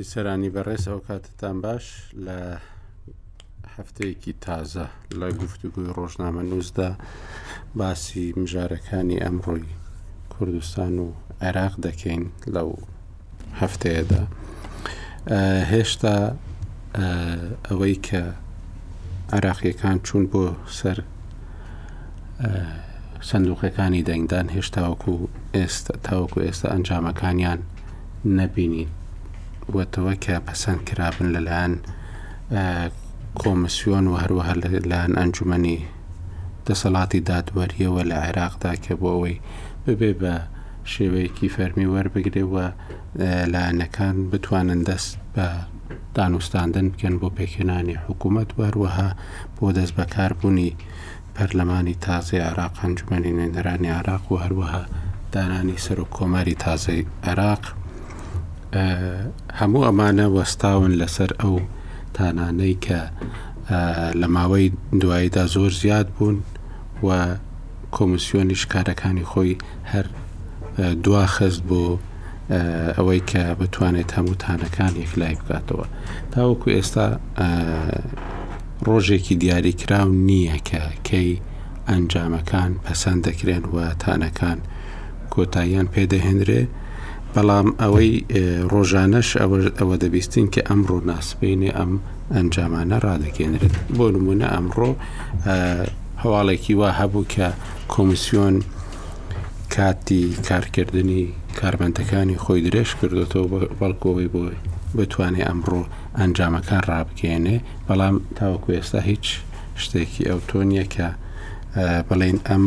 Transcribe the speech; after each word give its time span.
بیسەرانی 0.00 0.50
بەڕێز 0.56 0.84
ئەو 0.90 1.00
کاتتان 1.08 1.56
باش 1.64 1.84
لە 2.26 2.38
هەفتەیەکی 3.76 4.32
تازە 4.46 4.86
لە 5.20 5.28
گفتوگوی 5.40 5.92
ڕۆژنامە 5.96 6.42
نووسدا 6.50 6.90
باسی 7.80 8.24
مژارەکانی 8.40 9.22
ئەمڕۆی 9.24 9.66
کوردستان 10.34 10.94
و 11.04 11.06
عێراق 11.42 11.74
دەکەین 11.86 12.24
لەو 12.54 12.70
هەفتەیەدا 13.60 14.22
هێشتا 15.72 16.16
ئەوەی 17.68 17.96
کە 18.06 18.22
عراقیەکان 19.36 19.96
چوون 20.06 20.24
بۆ 20.32 20.44
سەر 20.78 20.98
سندوقەکانی 23.28 24.06
دەنگدان 24.08 24.46
هێشتاوەکو 24.56 25.14
ئێستا 25.58 25.94
تاوەکو 26.06 26.38
ئێستا 26.46 26.66
ئەنجامەکانیان 26.74 27.60
نەبینین 28.38 28.90
بووەتەوە 29.68 30.12
کە 30.24 30.34
پەسەند 30.46 30.80
کرابن 30.88 31.26
لەلایەن 31.34 31.74
کۆمسیۆن 33.40 34.04
و 34.08 34.14
هەروەهر 34.22 34.56
لەلایەن 34.62 35.12
ئەنجومی 35.20 35.78
دەسەڵاتی 36.66 37.20
دادوەریەوە 37.28 38.02
لە 38.10 38.16
عێراقدا 38.24 38.72
کە 38.84 38.92
بۆ 39.00 39.08
ئەوەی 39.14 39.36
ببێ 39.84 40.12
بە 40.20 40.34
شێوەیەکی 40.92 41.52
فەرمی 41.54 41.90
وەربگرێەوە 41.92 42.66
لایەنەکان 43.52 44.16
بتوانن 44.30 44.80
دەست 44.88 45.12
بە 45.34 45.46
دانوستاندن 46.16 46.86
بکەن 46.92 47.14
بۆ 47.20 47.28
پێکێنانی 47.38 47.96
حکوومەت 48.06 48.50
وەروەها 48.60 49.08
بۆ 49.56 49.66
دەست 49.76 49.94
بەکاربوونی 49.98 50.70
پەرلەمانی 51.36 51.94
تازای 52.06 52.42
عراق 52.50 52.74
ئەنجومی 52.82 53.20
نوێنەرانی 53.24 53.92
عراق 53.98 54.24
و 54.32 54.40
هەروەها 54.44 54.82
دانانی 55.32 55.82
سەر 55.84 55.98
و 56.02 56.10
کۆماری 56.16 56.54
تازای 56.64 57.06
عراق 57.32 57.62
هەموو 59.60 59.86
ئەمانە 59.88 60.26
وەستاون 60.36 60.92
لەسەر 61.00 61.30
ئەو 61.40 61.54
تانانەی 62.16 62.74
کە 62.84 63.00
لە 64.20 64.26
ماوەی 64.34 64.66
دواییدا 65.00 65.44
زۆر 65.54 65.72
زیاد 65.82 66.06
بوون 66.16 66.36
و 67.06 67.08
کۆمسیۆنی 67.96 68.56
شکارەکانی 68.62 69.26
خۆی 69.30 69.56
هەر 69.92 70.06
دوا 71.04 71.24
خست 71.34 71.62
بۆ 71.68 71.84
ئەوەی 72.96 73.20
کە 73.30 73.42
بتوانێت 73.60 74.10
هەموو 74.16 74.40
تانەکان 74.44 74.92
یەکلای 75.02 75.34
بکاتەوە 75.40 75.86
تاوەکو 76.32 76.68
ئێستا 76.76 77.06
ڕۆژێکی 78.88 79.34
دیاریکراو 79.42 80.08
نییە 80.28 80.58
کە 80.68 80.82
کەی 81.08 81.30
ئەنجامەکان 81.90 82.70
پەسەند 82.84 83.20
دەکرێن 83.26 83.64
و 83.74 83.76
تانەکان 84.04 84.58
کۆتاییان 85.34 85.86
پێدەهێنرێ 85.94 86.62
بەڵام 87.36 87.68
ئەوەی 87.82 88.12
ڕۆژانەش 88.72 89.28
ئەوە 89.80 89.96
دەبیستین 90.02 90.46
کە 90.54 90.62
ئەمڕۆ 90.68 90.96
ناسبینێ 91.10 91.70
ئەم 91.78 91.92
ئەنجامانە 92.34 92.96
ڕادەکێنرێت 93.06 93.74
بۆ 93.96 94.06
نمونە 94.14 94.46
ئەمڕۆ 94.54 94.90
هەواڵێکی 96.22 96.74
وا 96.80 96.90
هەبوو 97.00 97.28
کە 97.34 97.46
کۆمیسیۆن 97.92 98.56
کاتی 99.74 100.22
کارکردنی 100.48 101.22
کارمەندەکانی 101.60 102.40
خۆی 102.44 102.64
درێژ 102.66 102.90
کردوەوە 102.98 103.60
بەڵکۆی 103.80 104.30
بۆی 104.34 104.56
بتوانێت 104.96 105.46
ئەمڕۆ 105.48 105.82
ئەنجامەکان 106.18 106.82
ڕابگەێنێ 106.90 107.56
بەڵام 107.86 108.16
تاوەکو 108.38 108.68
ئێستا 108.76 109.00
هیچ 109.10 109.26
شتێکی 109.82 110.22
ئەو 110.28 110.38
تۆنیە 110.48 110.84
کە 110.94 111.06
بڵێن 112.08 112.38
ئەم 112.48 112.64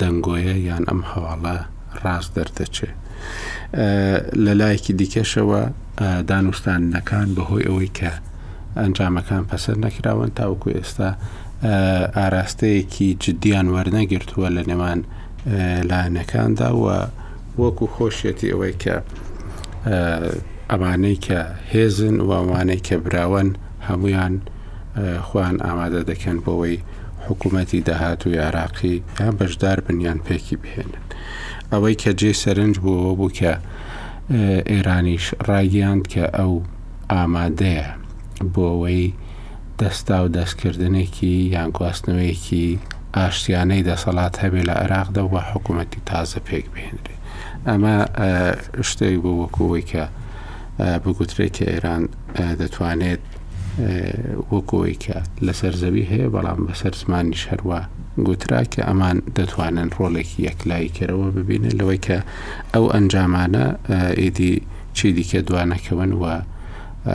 دەنگۆیە 0.00 0.54
یان 0.68 0.84
ئەم 0.90 1.00
هەواڵە 1.10 1.56
ڕاست 2.02 2.30
دەردەچێت 2.38 2.94
لە 4.44 4.52
لایەکی 4.60 4.92
دیکەشەوە 5.00 5.60
دانوستانەکان 6.30 7.28
بەهۆی 7.36 7.66
ئەوەی 7.68 7.90
کە 7.98 8.12
ئەنجامەکان 8.80 9.42
پەسەر 9.50 9.76
نەکراون 9.84 10.30
تاوەکو 10.38 10.68
ئێستا 10.78 11.08
ئاراستەیەکی 12.18 13.08
جددیان 13.22 13.66
وەرنەگرتووە 13.74 14.48
لە 14.56 14.62
نێوان 14.70 15.00
لاەنەکاندا 15.90 16.70
و 16.82 16.86
وەکو 17.62 17.86
خۆشیەتی 17.94 18.48
ئەوەی 18.52 18.74
کە 18.82 18.94
ئەمانەی 20.70 21.16
کە 21.26 21.40
هێزن 21.72 22.16
و 22.26 22.30
ئەوانەی 22.38 22.80
کە 22.88 22.96
براون 23.04 23.48
هەمویان 23.88 24.34
خوان 25.26 25.56
ئامادە 25.66 26.00
دەکەن 26.10 26.38
بۆەوەی 26.44 26.76
حکوومەتی 27.26 27.80
داهات 27.88 28.20
و 28.26 28.30
یاراقی 28.40 28.96
یان 29.20 29.34
بەشدار 29.40 29.78
بنیان 29.86 30.18
پێکی 30.26 30.56
بهێنن. 30.62 31.02
ئەوەی 31.72 31.96
کە 32.02 32.10
جێ 32.20 32.32
سەرنج 32.42 32.74
بووەوە 32.84 33.14
بوو 33.18 33.30
کە 33.38 33.52
ئێرانیش 34.70 35.24
ڕایگەاند 35.48 36.04
کە 36.12 36.24
ئەو 36.38 36.52
ئامادەیە 37.12 37.88
بۆ 38.54 38.62
ئەوەی 38.72 39.04
دەستا 39.80 40.16
و 40.24 40.32
دەستکردنێکی 40.36 41.34
یان 41.54 41.68
گواستنەوەیەکی 41.76 42.66
ئاشتیانەی 43.16 43.86
دەسەڵات 43.90 44.34
هەبێ 44.42 44.62
لە 44.68 44.74
عێراقدا 44.82 45.22
بە 45.32 45.40
حکوومەتی 45.50 46.00
تازە 46.08 46.40
پێک 46.46 46.66
بێنرێ 46.74 47.16
ئەمە 47.68 47.96
شتێک 48.88 49.16
بۆ 49.24 49.30
وەکوەوەی 49.42 49.84
کە 49.92 50.04
بگوترێت 51.04 51.52
کە 51.56 51.64
ئێران 51.72 52.02
دەتوانێت 52.60 53.22
وەکۆی 54.52 54.96
کە 55.04 55.16
لەسەر 55.46 55.74
زەوی 55.82 56.06
هەیە 56.10 56.28
بەڵام 56.34 56.58
بەسەر 56.68 56.92
زمانی 57.02 57.38
شەروە 57.44 57.80
گوترا 58.28 58.62
کە 58.72 58.80
ئەمان 58.88 59.16
دەتوانن 59.36 59.88
ڕۆڵێکی 59.96 60.38
یەکلایکەرەوە 60.48 61.26
ببینن 61.36 61.72
لەوەی 61.80 62.00
کە 62.06 62.16
ئەو 62.74 62.84
ئەنجامانە 62.94 63.64
ئیدی 64.20 64.52
چی 64.96 65.08
دیکە 65.16 65.40
دوانەکەون 65.48 66.12
وە 66.22 66.34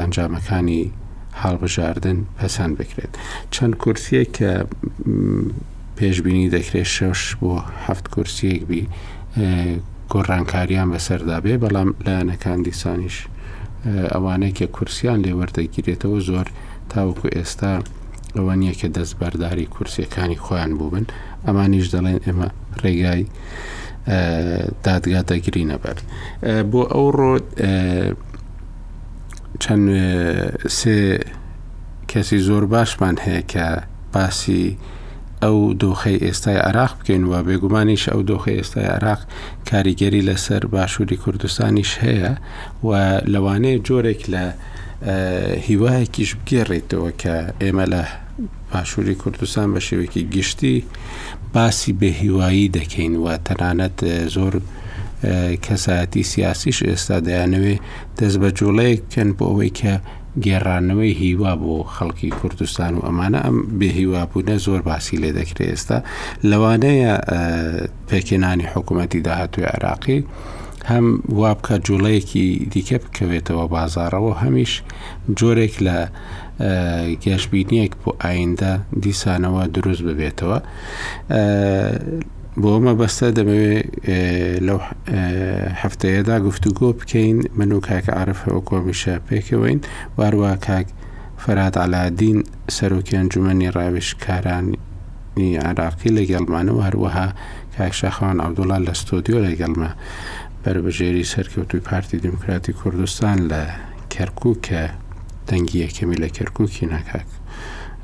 ئەنجامەکانی 0.02 0.82
هاڵبژاردن 1.42 2.20
پەسەند 2.38 2.74
بکرێت 2.80 3.12
چەند 3.56 3.74
کورسیە 3.82 4.24
کە 4.36 4.52
پێشببینی 5.98 6.52
دەکرێت 6.56 6.90
شەش 6.98 7.22
بۆ 7.42 7.54
هەفت 7.86 8.06
کورسیەکبی 8.14 8.84
گۆڕانکاریان 10.12 10.90
بەسەردابێ 10.94 11.54
بەڵام 11.64 11.90
لایەنەکان 12.06 12.60
دیسانیش 12.68 13.18
ئەوانەیە 14.14 14.56
کە 14.58 14.66
کورسیان 14.78 15.20
لێوەردەگیرێتەوە 15.26 16.20
زۆر 16.30 16.48
تاوەکو 16.92 17.28
ئێستا 17.36 17.74
ئەوە 18.35 18.53
نییە 18.62 18.73
کە 18.79 18.88
دەست 18.97 19.13
بەرداری 19.19 19.68
کورسیەکانی 19.75 20.38
خۆیان 20.44 20.72
بووبن 20.79 21.06
ئەمانیش 21.46 21.88
دەڵێن 21.96 22.19
ئێمە 22.25 22.47
ڕێگای 22.84 23.23
دادگا 24.85 25.22
دەگری 25.31 25.63
نەبەر 25.72 25.97
بۆ 26.72 26.81
ئەو 26.94 27.07
ڕۆ 27.19 27.34
چەند 29.63 29.85
سێ 30.78 30.97
کەسی 32.12 32.40
زۆر 32.47 32.63
باشمان 32.73 33.16
هەیە 33.25 33.41
کە 33.51 33.68
باسی 34.13 34.66
ئەو 35.44 35.57
دۆخی 35.84 36.17
ئێستای 36.25 36.57
عراق 36.67 36.91
بکەین 37.00 37.23
و 37.31 37.34
بێگومانیش 37.47 38.03
ئەو 38.12 38.22
دۆخی 38.31 38.57
ئێستای 38.59 38.88
عراق 38.96 39.22
کاریگەری 39.69 40.25
لەسەر 40.29 40.62
باشووری 40.75 41.17
کوردستانیش 41.23 41.91
هەیە 42.06 42.31
و 42.88 42.90
لەوانەیە 43.34 43.79
جۆرێک 43.88 44.22
لە 44.34 44.44
هیوایەکیش 45.67 46.29
بگێڕێتەوە 46.40 47.09
کە 47.22 47.35
ئێمە 47.63 47.85
لە 47.94 48.03
ئاشووری 48.75 49.16
کوردستان 49.24 49.68
بە 49.75 49.80
شێوەیەکی 49.88 50.22
گشتی 50.36 50.75
باسی 51.53 51.91
بەهیوایی 52.02 52.72
دەکەین 52.78 53.13
و 53.24 53.28
تەنانەت 53.47 54.00
زۆر 54.36 54.53
کەسایەتی 55.66 56.24
سیاسیش 56.34 56.80
ئێستا 56.90 57.18
دەیانەوێ 57.28 57.75
دەست 58.18 58.38
بە 58.41 58.50
جوڵەیەکەن 58.59 59.30
بۆ 59.38 59.44
ئەوەی 59.50 59.72
کە 59.80 59.94
گێڕانەوەی 60.46 61.14
هیوا 61.24 61.53
بۆ 61.64 61.75
خەڵکی 61.96 62.30
کوردستان 62.40 62.91
و 62.97 63.02
ئەمانە 63.08 63.40
ئەم 63.46 63.58
بێهیوابوونە 63.79 64.55
زۆر 64.66 64.79
باسی 64.90 65.17
لێ 65.22 65.32
دەکرێت 65.40 65.67
ئێستا 65.72 65.97
لەوانەیە 66.50 67.14
پێکێنانی 68.09 68.66
حکوومەتی 68.73 69.22
داهاتوی 69.28 69.66
عراقی 69.73 70.20
هەم 70.91 71.05
وابکە 71.40 71.76
جوڵەیەکی 71.88 72.46
دیکە 72.73 72.97
بکەوێتەوە 73.03 73.64
بازارەوە 73.76 74.34
هەمیش 74.44 74.73
جۆرێک 75.40 75.76
لە 75.85 75.97
گەشتبینیەک 77.25 77.91
بۆ 78.02 78.11
ئایندە 78.23 78.72
دیسانەوە 79.03 79.63
دروست 79.75 80.02
ببێتەوە 80.07 80.57
بۆ 82.61 82.67
ئەمە 82.75 82.93
بەستە 82.99 83.28
دەمەوێت 83.37 83.84
لەو 84.67 84.79
هەفتەیەدا 85.81 86.35
گفتوگۆ 86.47 86.87
بکەین 86.99 87.37
من 87.57 87.72
و 87.72 87.79
کاکە 87.87 88.11
ئارفەوە 88.17 88.61
کۆمیشە 88.69 89.16
پێکەوەین 89.28 89.79
وارووا 90.17 90.55
کاک 90.67 90.87
فەرات 91.43 91.75
علادین 91.84 92.37
سەرۆکیان 92.78 93.25
جومەنی 93.31 93.69
ڕاوشکارانی 93.75 95.49
عراقی 95.67 96.11
لە 96.17 96.23
گەڵمانەوە 96.31 96.81
هەروەها 96.87 97.28
کاکشەخواان 97.78 98.37
ئەودوڵان 98.43 98.81
لە 98.87 98.93
ستۆدیۆ 99.02 99.37
لە 99.46 99.52
گەڵمە 99.61 99.90
بربژێری 100.63 101.29
سەرکەوتوی 101.34 101.85
پارتی 101.87 102.17
دموکراتی 102.25 102.73
کوردستان 102.79 103.37
لە 103.52 103.61
کەرکوو 104.13 104.53
کە 104.67 104.81
دەنگی 105.47 105.80
یەکەمی 105.88 106.18
لە 106.24 106.30
کەرکووکی 106.38 106.86
ناکاک 106.94 107.28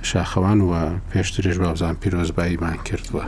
شاخەوان 0.09 0.59
وە 0.69 0.81
پێشترش 1.11 1.57
باوزان 1.63 1.95
پیرۆزباییمان 2.01 2.77
کردووە 2.87 3.25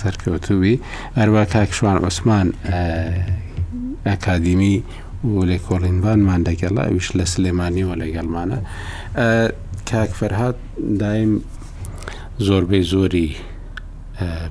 سەرکەوتوی 0.00 0.76
ئەروا 1.18 1.44
کاکشوان 1.54 1.96
عوسمان 2.04 2.46
ئەکادیمی 4.10 4.76
و 5.24 5.40
لێ 5.50 5.58
کۆڵینبانمان 5.66 6.40
دەگەڵا 6.48 6.84
ویش 6.92 7.08
لە 7.18 7.24
سلێمانیەوە 7.34 7.94
لەگەڵمانە 8.02 8.58
کاک 9.90 10.10
فەرهاات 10.18 10.56
دایم 11.02 11.32
زۆربەی 12.46 12.84
زۆری 12.92 13.28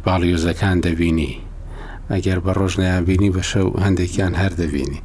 باڵیۆزەکان 0.05 0.77
دەبینی 0.85 1.31
ئەگەر 2.13 2.39
بە 2.45 2.51
ڕۆژنیان 2.59 3.03
بینی 3.09 3.31
بە 3.33 3.41
شەو 3.51 3.67
هەندێکیان 3.85 4.33
هەر 4.41 4.53
دەبینی 4.61 5.01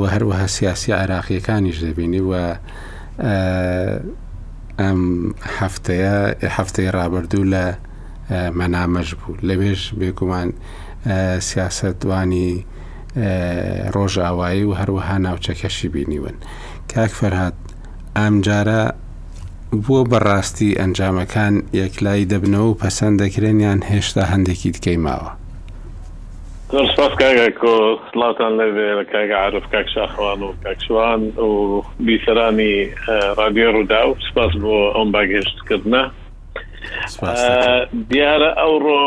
و 0.00 0.02
هەروەها 0.14 0.46
سیاسی 0.56 0.92
عراقیەکانیش 0.92 1.78
دەبینی 1.86 2.20
و 2.28 2.32
ئەم 4.80 5.00
هەفتەیە 5.58 6.14
هەفتەی 6.56 6.90
ڕابردوو 6.96 7.44
لە 7.52 7.64
مەنامەش 8.58 9.08
بوو 9.18 9.36
لەوێش 9.48 9.80
بێگومان 10.00 10.48
سیاستوانی 11.48 12.50
ڕۆژ 13.94 14.14
ئاوایی 14.24 14.64
و 14.64 14.74
هەروەها 14.80 15.16
ناوچەکەشی 15.24 15.88
بینیون 15.96 16.36
کاک 16.94 17.12
فەرهاات 17.20 17.56
ئەم 18.18 18.34
جارە 18.46 18.82
بووە 19.82 20.02
بەڕاستی 20.10 20.76
ئەنجامەکان 20.80 21.54
یەکلای 21.82 22.24
دەبنەوە 22.32 22.66
و 22.70 22.78
پەسەند 22.82 23.16
دەکرێنیان 23.22 23.80
هێشتا 23.90 24.22
هەندێکی 24.32 24.70
دکەی 24.76 24.98
ماوە 25.06 25.32
زۆر 26.72 26.86
سپاس 26.92 27.12
کاگەکۆ 27.20 27.68
سلاوتان 28.12 28.52
لەوێ 28.60 28.90
لە 29.00 29.04
کاگە 29.12 29.36
عرف 29.46 29.64
کاک 29.74 29.86
شاخوان 29.94 30.40
و 30.46 30.50
کاکشوان 30.64 31.20
و 31.50 31.82
بیسەرانی 32.06 32.72
رادیۆ 33.40 33.68
ڕوودا 33.74 34.00
و 34.08 34.16
سپاس 34.28 34.52
بۆ 34.62 34.74
ئەم 34.96 35.08
باگەشتکردە 35.14 36.02
دیارە 38.10 38.50
ئەوڕۆ 38.62 39.00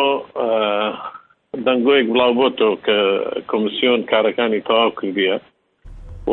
دەنگۆیەک 1.66 2.08
بڵاو 2.14 2.34
بۆ 2.40 2.48
تۆ 2.60 2.70
کە 2.86 2.98
کۆمسیۆن 3.50 4.02
کارەکانی 4.12 4.62
تەواو 4.68 4.92
کردیە 5.00 5.36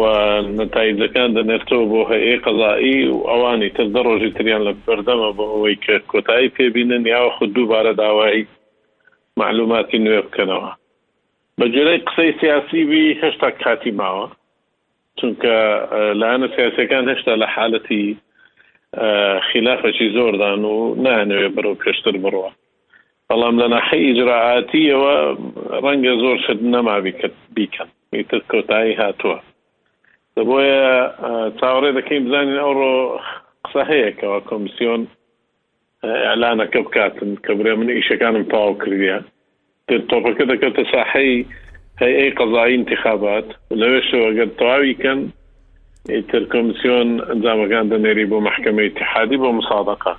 و 0.00 0.02
نتایزەکان 0.58 1.30
دەنێتەوە 1.38 1.84
بۆ 1.92 2.00
هەیە 2.12 2.34
قەزایی 2.44 2.98
و 3.14 3.18
ئەوانی 3.30 3.70
تر 3.76 3.86
دەڕۆژی 3.94 4.30
تریان 4.36 4.62
لە 4.68 4.72
بەردەمە 4.86 5.30
بۆ 5.36 5.44
ئەوەی 5.52 5.76
کە 5.84 5.94
کۆتایی 6.12 6.52
پێبینن 6.56 7.02
یاوە 7.14 7.30
خود 7.36 7.50
دووبارە 7.54 7.92
داوایی 8.02 8.42
معلوماتی 9.40 9.98
نوێ 10.04 10.20
بکەنەوە 10.28 10.70
بەجێرەی 11.60 12.04
قسەی 12.06 12.30
سیاسیبی 12.40 13.16
هێشتا 13.22 13.50
کاتی 13.62 13.92
ماوە 14.00 14.26
چونکە 15.18 15.54
لاەنە 16.20 16.46
سیاسەکان 16.56 17.04
هێشتا 17.12 17.34
لە 17.42 17.46
حالەتی 17.54 18.04
خلافەشی 19.48 20.08
زۆردان 20.16 20.60
و 20.72 20.76
نانوێ 21.04 21.48
بەرەو 21.54 21.80
پێشتر 21.82 22.14
بڕوە 22.24 22.50
بەڵام 23.28 23.56
لە 23.62 23.66
ناحی 23.74 24.02
ئیجرعاتیەوە 24.06 25.16
ڕەنگە 25.84 26.12
زۆر 26.22 26.36
شت 26.44 26.60
نەماوی 26.74 27.14
بیکەن 27.54 27.88
میتر 28.12 28.40
کۆتایی 28.50 28.98
هاتووە 29.02 29.38
بۆیە 30.48 30.86
چاوەڕێ 31.60 31.90
دەکەین 31.98 32.22
بزانین 32.26 32.58
ئەوڕۆ 32.62 32.94
قسە 33.64 33.82
هەیەکەوە 33.92 34.38
کۆمیسیۆن 34.48 35.02
ئەلانەکە 36.30 36.80
بکاتن 36.86 37.30
کە 37.44 37.52
برێ 37.58 37.72
من 37.80 37.88
ئیشەکانم 37.90 38.44
پاو 38.52 38.78
کردیان 38.82 39.24
تۆپەکە 39.88 40.44
دەکەوتە 40.52 40.82
ساحەی 40.92 41.46
هەیە 42.02 42.24
قەزایی 42.38 42.76
انتخابات 42.78 43.48
لەوێشەوەگەر 43.80 44.48
تەواویکەن 44.58 45.20
تر 46.30 46.42
کمیسیۆن 46.52 47.08
ئەنجامەکان 47.28 47.86
دەنێری 47.92 48.30
بۆ 48.30 48.38
محکمە 48.48 48.82
اتحادی 48.86 49.38
بۆ 49.42 49.50
مساادقا 49.58 50.14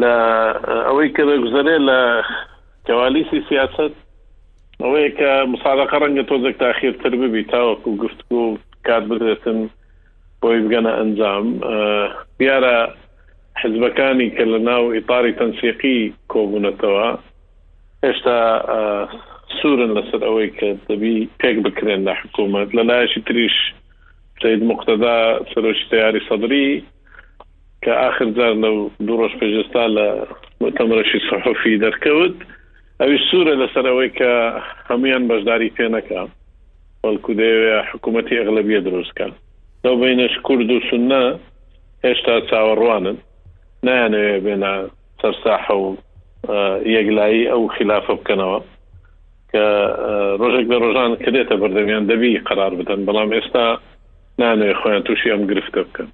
لە 0.00 0.14
ئەوەی 0.86 1.08
کە 1.16 1.22
دەگوزارێ 1.30 1.76
لە 1.88 2.00
کەوالیسی 2.86 3.40
سیاست 3.48 3.92
ئەوەیە 4.82 5.10
کە 5.18 5.30
مساادقا 5.52 5.96
ڕەنگە 6.02 6.24
تۆزێک 6.30 6.56
تاخیرتر 6.64 7.10
ببی 7.22 7.42
تاوەکو 7.52 7.90
گفتگو 8.04 8.40
کات 8.86 9.04
بدرێتن 9.10 9.58
بۆی 10.40 10.58
بگەنە 10.66 10.92
ئەنجام 10.98 11.46
دیارە 12.38 12.76
حزبەکانی 13.62 14.28
کە 14.36 14.44
لە 14.52 14.58
ناو 14.68 14.84
ئیتاری 14.96 15.32
تەنسیقی 15.38 15.98
کۆبوونەتەوە 16.32 17.10
هێشتا 18.04 18.36
سوورن 19.60 19.90
لەسەر 19.98 20.20
ئەوەی 20.26 20.50
کە 20.58 20.68
دەبی 20.90 21.16
پێک 21.40 21.56
بکرێن 21.66 22.00
لە 22.08 22.14
حکوومەت 22.20 22.68
لە 22.76 22.82
لایشی 22.88 23.20
تریش 23.26 23.56
سید 24.42 24.62
مختدا 24.70 25.16
سەرۆشی 25.52 25.86
تیاری 25.90 26.20
سەدری 26.28 26.68
کە 27.82 27.92
آخر 28.08 28.28
جار 28.36 28.52
لەو 28.64 28.76
دوو 29.06 29.18
ڕۆژ 29.20 29.32
پێجستا 29.40 29.84
لە 29.96 30.06
متەمرەشی 30.62 31.20
سەحفی 31.28 31.80
دەرکەوت 31.84 32.36
ئەوی 33.00 33.16
سوورە 33.28 33.54
لەسەر 33.62 33.84
ئەوەی 33.90 34.10
کە 34.18 34.32
هەمویان 34.88 35.24
بەشداری 35.30 35.74
پێ 35.76 35.86
نەکە 35.96 36.20
بەڵکو 37.02 37.30
دەیەوێ 37.40 37.74
حکوومەتی 37.90 38.38
ئەغلبیە 38.40 38.80
دروستکە 38.86 39.26
لەو 39.84 39.94
بینش 40.02 40.34
کورد 40.46 40.70
و 40.70 40.80
سنە 40.88 41.24
هێشتا 42.04 42.34
چاوەڕوانن 42.50 43.16
نایانەوێ 43.86 44.34
بێنە 44.44 44.72
سەرساحە 45.20 45.74
و 45.82 45.86
یەکلایی 46.48 47.46
ئەو 47.52 47.62
خلافە 47.76 48.14
بکەنەوە 48.20 48.58
کە 49.52 49.64
ڕۆژێک 50.40 50.66
لە 50.72 50.76
ڕۆژان 50.84 51.12
کرێتە 51.24 51.56
بەردەمیان 51.60 52.04
دەبی 52.10 52.38
قرار 52.48 52.72
بدەن 52.80 53.00
بەڵام 53.06 53.30
ئێستا 53.36 53.66
نانوێ 54.38 54.74
خۆیان 54.80 55.02
تووشی 55.06 55.30
ئەم 55.32 55.42
گرفتە 55.50 55.80
بکەن 55.88 56.08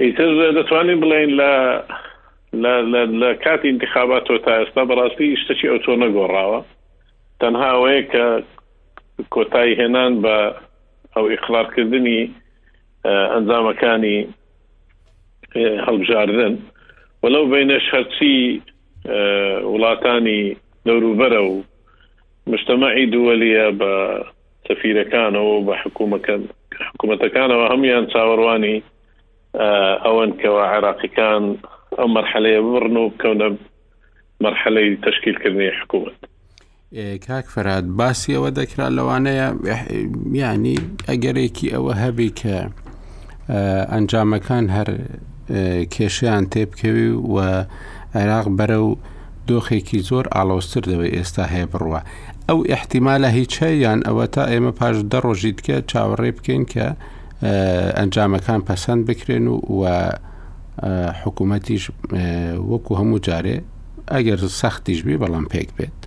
ئیتر 0.00 0.30
دەتوانین 0.58 0.98
بڵین 1.02 1.30
لە 2.62 2.74
لە 3.22 3.30
کاتی 3.44 3.68
انتخابات 3.74 4.22
تۆ 4.28 4.38
تا 4.44 4.52
ئێستا 4.62 4.82
بەڕاستی 4.90 5.36
شتەکی 5.42 5.68
ئەو 5.70 5.78
تۆ 5.84 5.92
نەگۆڕاوە 6.04 6.60
تەنها 7.40 7.68
ئەوەیە 7.72 8.02
کە 8.12 8.24
کۆتایی 9.34 9.76
هێنان 9.80 10.12
بە 10.22 10.36
ئەو 11.16 11.24
ئیخلارکردنی 11.32 12.20
ئەنجامەکانی 13.32 14.18
هەڵبژاردن 15.86 16.54
وەلو 17.22 17.44
بینە 17.52 17.78
شەرچی 17.88 18.60
وڵاتانی 19.04 20.42
دەوروبەرە 20.86 21.40
و 21.42 21.62
مشتمەعی 22.46 23.10
دووەلیە 23.14 23.66
بە 23.80 23.90
سەفیرەکانەوە 24.68 25.64
بە 25.66 25.74
حکوومەکەن 25.84 26.40
حکوومەتەکانەوە 26.88 27.70
هەمویان 27.72 28.04
چاوەڕوانی 28.12 28.76
ئەوەن 30.06 30.30
کەەوە 30.40 30.62
عراقیەکان 30.74 31.42
ئەو 31.98 32.08
مەرحەلەیە 32.14 32.60
بڕن 32.70 32.96
و 32.96 33.08
بکەونە 33.10 33.48
مەرحەلەی 34.44 34.88
تشکیلکردنی 35.06 35.70
حکوومەت 35.80 36.16
کاک 37.26 37.46
فراد 37.54 37.84
باسی 37.84 38.32
ئەوە 38.36 38.50
دەکرا 38.60 38.86
لەوانەیە 38.96 39.48
ینی 40.42 40.78
ئەگەرێکی 41.08 41.72
ئەوە 41.74 41.92
هەبی 42.02 42.30
کە 42.40 42.56
ئەنجامەکان 43.92 44.64
هەر 44.76 44.88
کێشیان 45.94 46.44
تێبکەوی 46.52 47.10
و 47.34 47.36
عێراق 48.14 48.46
بەرە 48.58 48.78
و 48.88 48.90
دۆخێکی 49.48 49.98
زۆر 50.08 50.24
ئاڵۆستر 50.34 50.82
دەوەی 50.90 51.12
ئێستا 51.16 51.44
هەیە 51.52 51.66
بڕوە 51.72 52.00
ئەو 52.48 52.58
احتیمالە 52.76 53.28
هیچ 53.38 53.52
هەیەیان 53.64 54.00
ئەوە 54.08 54.24
تا 54.34 54.42
ئێمە 54.52 54.72
پاش 54.80 54.96
دەڕۆژیت 55.12 55.58
کە 55.66 55.76
چاوەڕێ 55.90 56.30
بکەین 56.36 56.64
کە 56.72 56.86
ئەنجامەکان 57.98 58.60
پەسەند 58.68 59.02
بکرێن 59.08 59.46
و 59.48 59.56
و 59.78 59.88
حکوومەتیش 61.22 61.84
وەکو 62.70 62.92
هەموو 63.00 63.22
جارێ 63.26 63.56
ئەگەر 64.14 64.38
سەختیش 64.60 65.00
بێ 65.06 65.16
بەڵام 65.22 65.46
پێک 65.52 65.68
بێت 65.78 65.98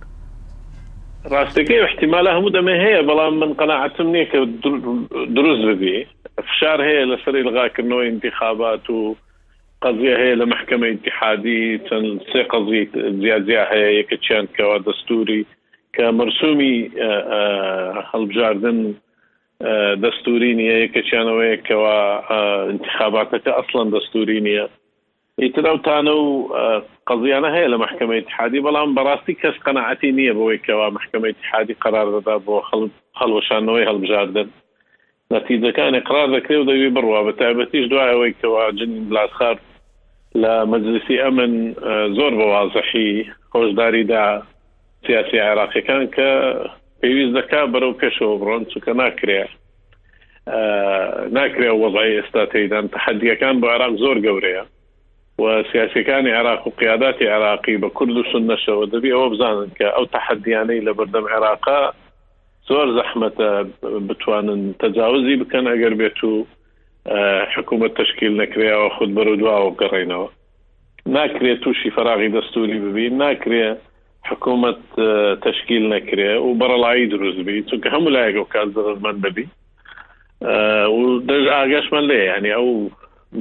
ڕاستەکەی 1.32 1.80
احتیمالە 1.88 2.30
هەموو 2.36 2.54
دەمە 2.56 2.74
هەیە 2.84 3.00
بەڵام 3.08 3.34
من 3.42 3.50
قەنەعتم 3.60 4.06
نییە 4.14 4.26
کە 4.32 4.38
دروست 5.36 5.62
ببێ 5.68 5.96
فشار 6.48 6.78
هەیە 6.88 7.02
لەسەر 7.12 7.34
ئلغاکردنەوەی 7.42 8.08
انتخابات 8.14 8.84
و 8.90 9.14
قضیه 9.82 10.14
هەیە 10.18 10.34
لە 10.40 10.46
محکمە 10.54 10.86
اتحادی 10.94 11.78
چەند 11.88 12.08
سێ 12.32 12.42
قضی 12.52 12.80
زیادیا 13.22 13.62
هەیە 13.72 13.90
یەکە 14.00 14.16
چیان 14.28 14.46
کەوا 14.56 14.78
دەستوری 14.88 15.40
کە 15.94 16.02
مرسومی 16.18 16.74
هەڵبژاردن 18.12 18.78
دەستوری 20.04 20.52
نیە 20.60 20.76
یەکە 20.84 21.00
چیانەوەی 21.08 21.54
کەوا 21.68 21.98
انتخاباتەکە 22.72 23.50
ئەسڵەن 23.58 23.88
دەستوری 23.96 24.40
نییە 24.48 24.66
ئیتراوتانە 25.42 26.14
و 26.20 26.28
قضیانە 27.08 27.50
هەیە 27.56 27.68
لە 27.72 27.76
محکمە 27.84 28.14
اتحادی 28.20 28.60
بەڵام 28.66 28.88
بەڕاستی 28.98 29.34
کەس 29.42 29.56
قەنەعەتی 29.66 30.12
نییە 30.18 30.34
بەوەی 30.38 30.58
کەوا 30.66 30.86
محکمە 30.98 31.26
اتحادی 31.32 31.74
قرار 31.84 32.06
دەدا 32.16 32.36
بۆ 32.46 32.54
هەڵوەشانەوەی 33.20 33.88
هەڵبژاردن 33.90 34.48
نەتیجەکان 35.34 35.94
قرار 36.08 36.28
دەکرێ 36.38 36.56
و 36.58 36.66
دەوی 36.70 36.90
بڕوە 36.96 37.20
بە 37.26 37.32
تایبەتیش 37.42 37.86
دوایەوەی 37.92 38.36
کەواجن 38.40 38.92
بلاسخار 39.10 39.56
لە 40.42 40.52
مەجلسی 40.72 41.16
ئەمن 41.24 41.52
زۆر 42.18 42.32
بە 42.38 42.46
وازەحی 42.54 43.10
خۆشداریدا 43.52 44.24
سیاسی 45.06 45.38
عێراقیەکان 45.46 46.04
کە 46.14 46.30
پێویست 47.00 47.34
دەکا 47.38 47.62
بەرەو 47.72 47.98
پێشەوە 48.02 48.36
بڕۆن 48.40 48.62
چکە 48.72 48.92
ناکرێ 49.02 49.42
ناکرێ 51.38 51.70
وەڵی 51.82 52.10
ئێستا 52.16 52.42
تێدان 52.52 52.86
تحدیەکان 52.96 53.56
بە 53.60 53.66
عراق 53.74 53.94
زۆر 54.02 54.16
گەورەیە 54.26 54.64
و 55.42 55.44
سیاسەکانی 55.70 56.32
عراق 56.40 56.66
و 56.66 56.70
قیاداتی 56.78 57.26
عراقی 57.36 57.76
بە 57.82 57.88
کورد 57.96 58.16
و 58.18 58.22
سنەشەوە 58.32 58.86
دەبی 58.92 59.14
ئەوە 59.16 59.28
بزانن 59.32 59.70
کە 59.78 59.86
ئەو 59.96 60.04
تحدیانەی 60.16 60.80
لە 60.86 60.92
بەردەم 60.98 61.26
عێراقا 61.34 61.80
زۆر 62.68 62.88
زەحمەتە 62.98 63.48
بتوانن 64.08 64.62
تەجاوزی 64.82 65.34
بکەن 65.42 65.64
ئەگەر 65.72 65.94
بێت 66.00 66.20
و 66.30 66.46
حکوومەت 67.54 67.92
تشکیل 68.02 68.32
نەکرێەوە 68.42 68.88
خود 68.96 69.10
بەرودواوە 69.16 69.70
گەڕێنەوە 69.80 70.28
ناکرێت 71.16 71.60
تووشی 71.64 71.90
فراغی 71.96 72.32
دەستوری 72.36 72.78
ببین 72.86 73.12
ناکرێ 73.22 73.66
حکوومەت 74.28 74.82
تشکیل 75.46 75.84
نەکرێ 75.94 76.32
و 76.44 76.48
بەرەڵایی 76.60 77.10
دروستبی 77.12 77.62
چونکە 77.70 77.88
هەموو 77.94 78.14
لایەک 78.16 78.36
و 78.40 78.50
کات 78.52 78.68
زەرزمەند 78.76 79.20
ببی 79.24 79.46
دەژ 81.28 81.44
ئاگەشمە 81.56 82.00
لێ 82.10 82.18
ینی 82.30 82.52
ئەو 82.58 82.70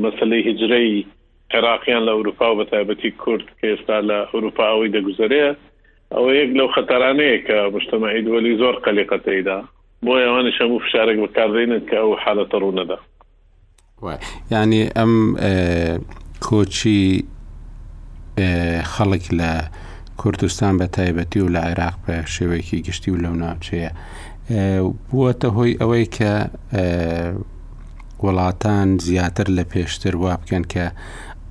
مەسلەی 0.03 0.47
هجرەی 0.49 0.91
عێراقیان 1.53 2.01
لە 2.07 2.11
ئەوروپا 2.15 2.47
و 2.51 2.57
بە 2.59 2.65
تایبەتی 2.71 3.11
کورد 3.23 3.45
کە 3.59 3.65
ئێستا 3.71 3.97
لە 4.09 4.17
ئەوروپا 4.31 4.65
ئەوەی 4.71 4.93
دەگوزارەیە 4.95 5.51
ئەو 6.13 6.25
یەک 6.41 6.51
لەو 6.57 6.67
خەتەرانەیە 6.75 7.37
کە 7.47 7.57
مشتمەعی 7.75 8.23
دووەلی 8.25 8.57
زۆر 8.61 8.75
قەلیقەتەیدا 8.85 9.57
بۆ 10.05 10.13
ئەوانە 10.25 10.51
هەموو 10.59 10.79
فشارێک 10.85 11.17
بەکاردێنن 11.23 11.81
کە 11.89 11.95
ئەو 12.01 12.11
حالەتە 12.23 12.57
ڕوونەدا 12.63 12.97
ینی 14.51 14.83
ئەم 14.97 15.13
کۆچی 16.45 17.01
خەڵک 18.93 19.25
لە 19.39 19.51
کوردستان 20.21 20.73
بە 20.79 20.85
تایبەتی 20.95 21.39
و 21.41 21.47
لە 21.55 21.61
عێراق 21.69 21.95
بە 22.05 22.15
شێوەیەکی 22.33 22.81
گشتی 22.87 23.11
و 23.11 23.17
لەو 23.23 23.33
ناوچەیە 23.43 23.91
بووەتە 25.09 25.47
هۆی 25.55 25.77
ئەوەی 25.81 26.05
کە 26.15 26.31
وڵاتان 28.25 28.87
زیاتر 29.07 29.47
لە 29.57 29.63
پێشتر 29.73 30.13
وا 30.23 30.33
بکەن 30.41 30.63
کە 30.73 30.85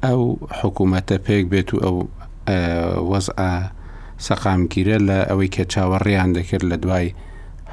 ئەو 0.04 0.22
حکوومەتە 0.60 1.16
پێک 1.26 1.44
بێت 1.52 1.70
و 1.74 1.78
ئەو 1.84 1.96
وەزە 3.10 3.48
سەقامگیرە 4.26 4.98
لە 5.08 5.16
ئەوەی 5.28 5.48
کە 5.54 5.64
چاوەڕێیان 5.72 6.30
دەکرد 6.38 6.64
لە 6.72 6.76
دوای 6.84 7.14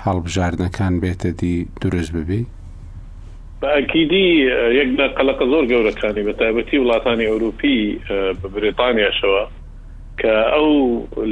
هەڵبژاردنەکان 0.05 0.93
بێتە 1.03 1.29
دی 1.39 1.67
دروست 1.81 2.11
ببی 2.13 2.45
بەکیدی 3.61 4.27
یەک 4.79 4.89
لە 4.99 5.05
قەلقە 5.17 5.45
زۆر 5.51 5.63
گەورەکانی 5.71 6.23
بە 6.27 6.33
تایبەتی 6.39 6.81
وڵاتانی 6.83 7.29
ئەوروپی 7.31 7.99
بە 8.39 8.47
بریتانیاشەوە 8.55 9.43
کە 10.21 10.33
ئەو 10.53 10.69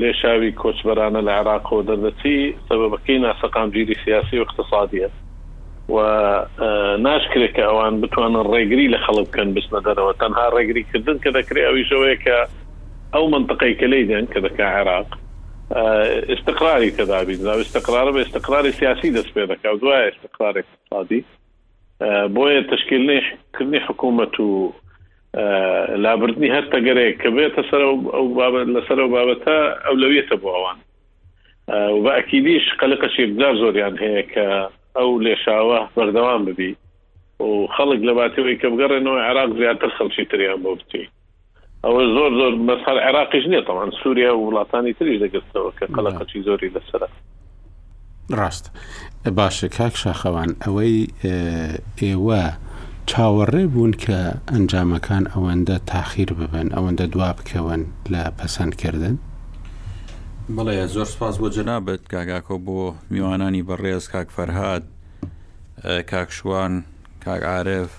لێشاوی 0.02 0.52
کۆچبەرانە 0.62 1.22
لە 1.28 1.32
عراقەوە 1.42 1.84
دەردەچی 1.90 2.40
سەبەکەی 2.70 3.20
ناسەقامگیری 3.26 3.96
سیاسی 4.06 4.38
و 4.40 4.46
اقتصادیە 4.48 5.10
و 5.96 5.98
ناشکرێت 7.08 7.52
کە 7.58 7.64
ئەوان 7.70 7.94
بتوانن 8.02 8.44
ڕێگری 8.54 8.92
لە 8.94 9.00
خەڵ 9.06 9.18
بکەن 9.28 9.50
بچنە 9.56 9.80
دەرەوە 9.88 10.14
تەنها 10.22 10.46
ڕێگریکردن 10.56 11.18
کە 11.24 11.30
دەکرێت 11.38 11.66
ئەوی 11.68 11.86
شەوەیە 11.90 12.18
کە 12.26 12.38
ئەو 13.16 13.28
منطقەی 13.34 13.74
کە 13.80 13.84
لی 13.92 14.04
دێن 14.08 14.26
کە 14.34 14.40
دەکە 14.46 14.66
عێراق 14.76 15.06
استقراری 16.36 16.92
کەدابین 16.98 17.42
استقرار 17.48 18.08
بە 18.14 18.18
استقراری 18.26 18.72
سیاسی 18.80 19.14
دەست 19.16 19.32
پێ 19.36 19.46
دەکە 19.52 19.68
دوای 19.82 20.04
استقرارێک 20.12 20.66
سادی 20.90 21.22
بۆیە 22.36 22.62
تشکیلکردنی 22.72 23.80
حکوومەت 23.88 24.36
و 24.40 24.50
لابردنی 26.06 26.50
هەر 26.56 26.66
تەگەرێک 26.74 27.16
کە 27.22 27.30
بێتە 27.36 27.62
سەر 27.70 27.82
لەسەر 28.76 29.00
و 29.06 29.10
بابەتە 29.16 29.58
ئەولەویێتە 29.86 30.36
بۆ 30.42 30.50
ئەوان 30.56 30.80
بە 32.04 32.12
ئەکیدیش 32.18 32.66
قەلقەشێکدار 32.80 33.54
زۆریان 33.64 33.96
هەیە 34.04 34.24
کە 34.34 34.48
ئەو 34.98 35.10
لێشاوە 35.26 35.80
بەردەوام 35.96 36.42
ببی 36.50 36.72
و 37.42 37.46
خەڵک 37.76 38.02
لە 38.08 38.14
باتەوەی 38.20 38.60
کە 38.62 38.68
بگەڕێنەوە 38.74 39.20
عراق 39.30 39.50
زیاتر 39.60 39.90
خەڵکی 39.98 40.26
تریان 40.32 40.60
بۆ 40.64 40.72
بچی 40.80 41.04
ئەوە 41.86 42.02
زۆر 42.16 42.32
زۆر 42.40 42.54
بەسەر 42.68 42.98
عێراقیش 43.08 43.46
نییە 43.52 43.62
تەوان 43.68 43.90
سووریا 44.04 44.36
و 44.38 44.44
وڵاتانی 44.48 44.94
تریش 44.98 45.18
دەگرتەوە 45.24 45.72
کە 45.80 45.86
قەلەقەچی 45.96 46.40
زۆری 46.48 46.70
لەسرە 46.76 47.08
ڕاست 48.40 48.66
باشە 49.38 49.68
کاک 49.78 49.96
شاخەوان 50.04 50.50
ئەوەی 50.66 50.98
ئێوە 52.04 52.44
چاوەڕێ 53.10 53.66
بوون 53.74 53.94
کە 54.04 54.20
ئەنجامەکان 54.54 55.24
ئەوەندە 55.34 55.78
تاخیر 55.92 56.30
ببن 56.40 56.68
ئەوەندە 56.76 57.06
دوا 57.14 57.30
بکەون 57.38 57.82
لە 58.14 58.24
پەسەندکردن 58.40 59.16
بڵێ 60.56 60.76
زۆر 60.96 61.08
سپاس 61.14 61.36
بۆ 61.42 61.48
جەنابەت 61.56 62.04
کاگاکۆ 62.14 62.56
بۆ 62.66 62.80
میوانانی 63.14 63.64
بەڕێز 63.68 64.06
کاک 64.14 64.28
فەرهاد 64.36 64.84
کاکشوان 66.12 66.74
کاک 67.26 67.42
عاعرف 67.52 67.92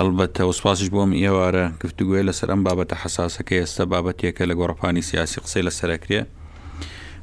هەڵبەتە 0.00 0.42
وسپاسش 0.48 0.88
بۆم 0.94 1.10
ئێوارە 1.22 1.64
گفتوگوێ 1.82 2.20
لەسەر 2.28 2.48
ئەم 2.52 2.60
بابەتە 2.68 2.96
حساسەکە 3.02 3.54
ئێستا 3.60 3.84
بابەتێکە 3.92 4.42
لە 4.50 4.54
گۆڕپانی 4.60 5.02
سیاسی 5.10 5.40
قسەی 5.44 5.62
لەسەرکرێ 5.68 6.20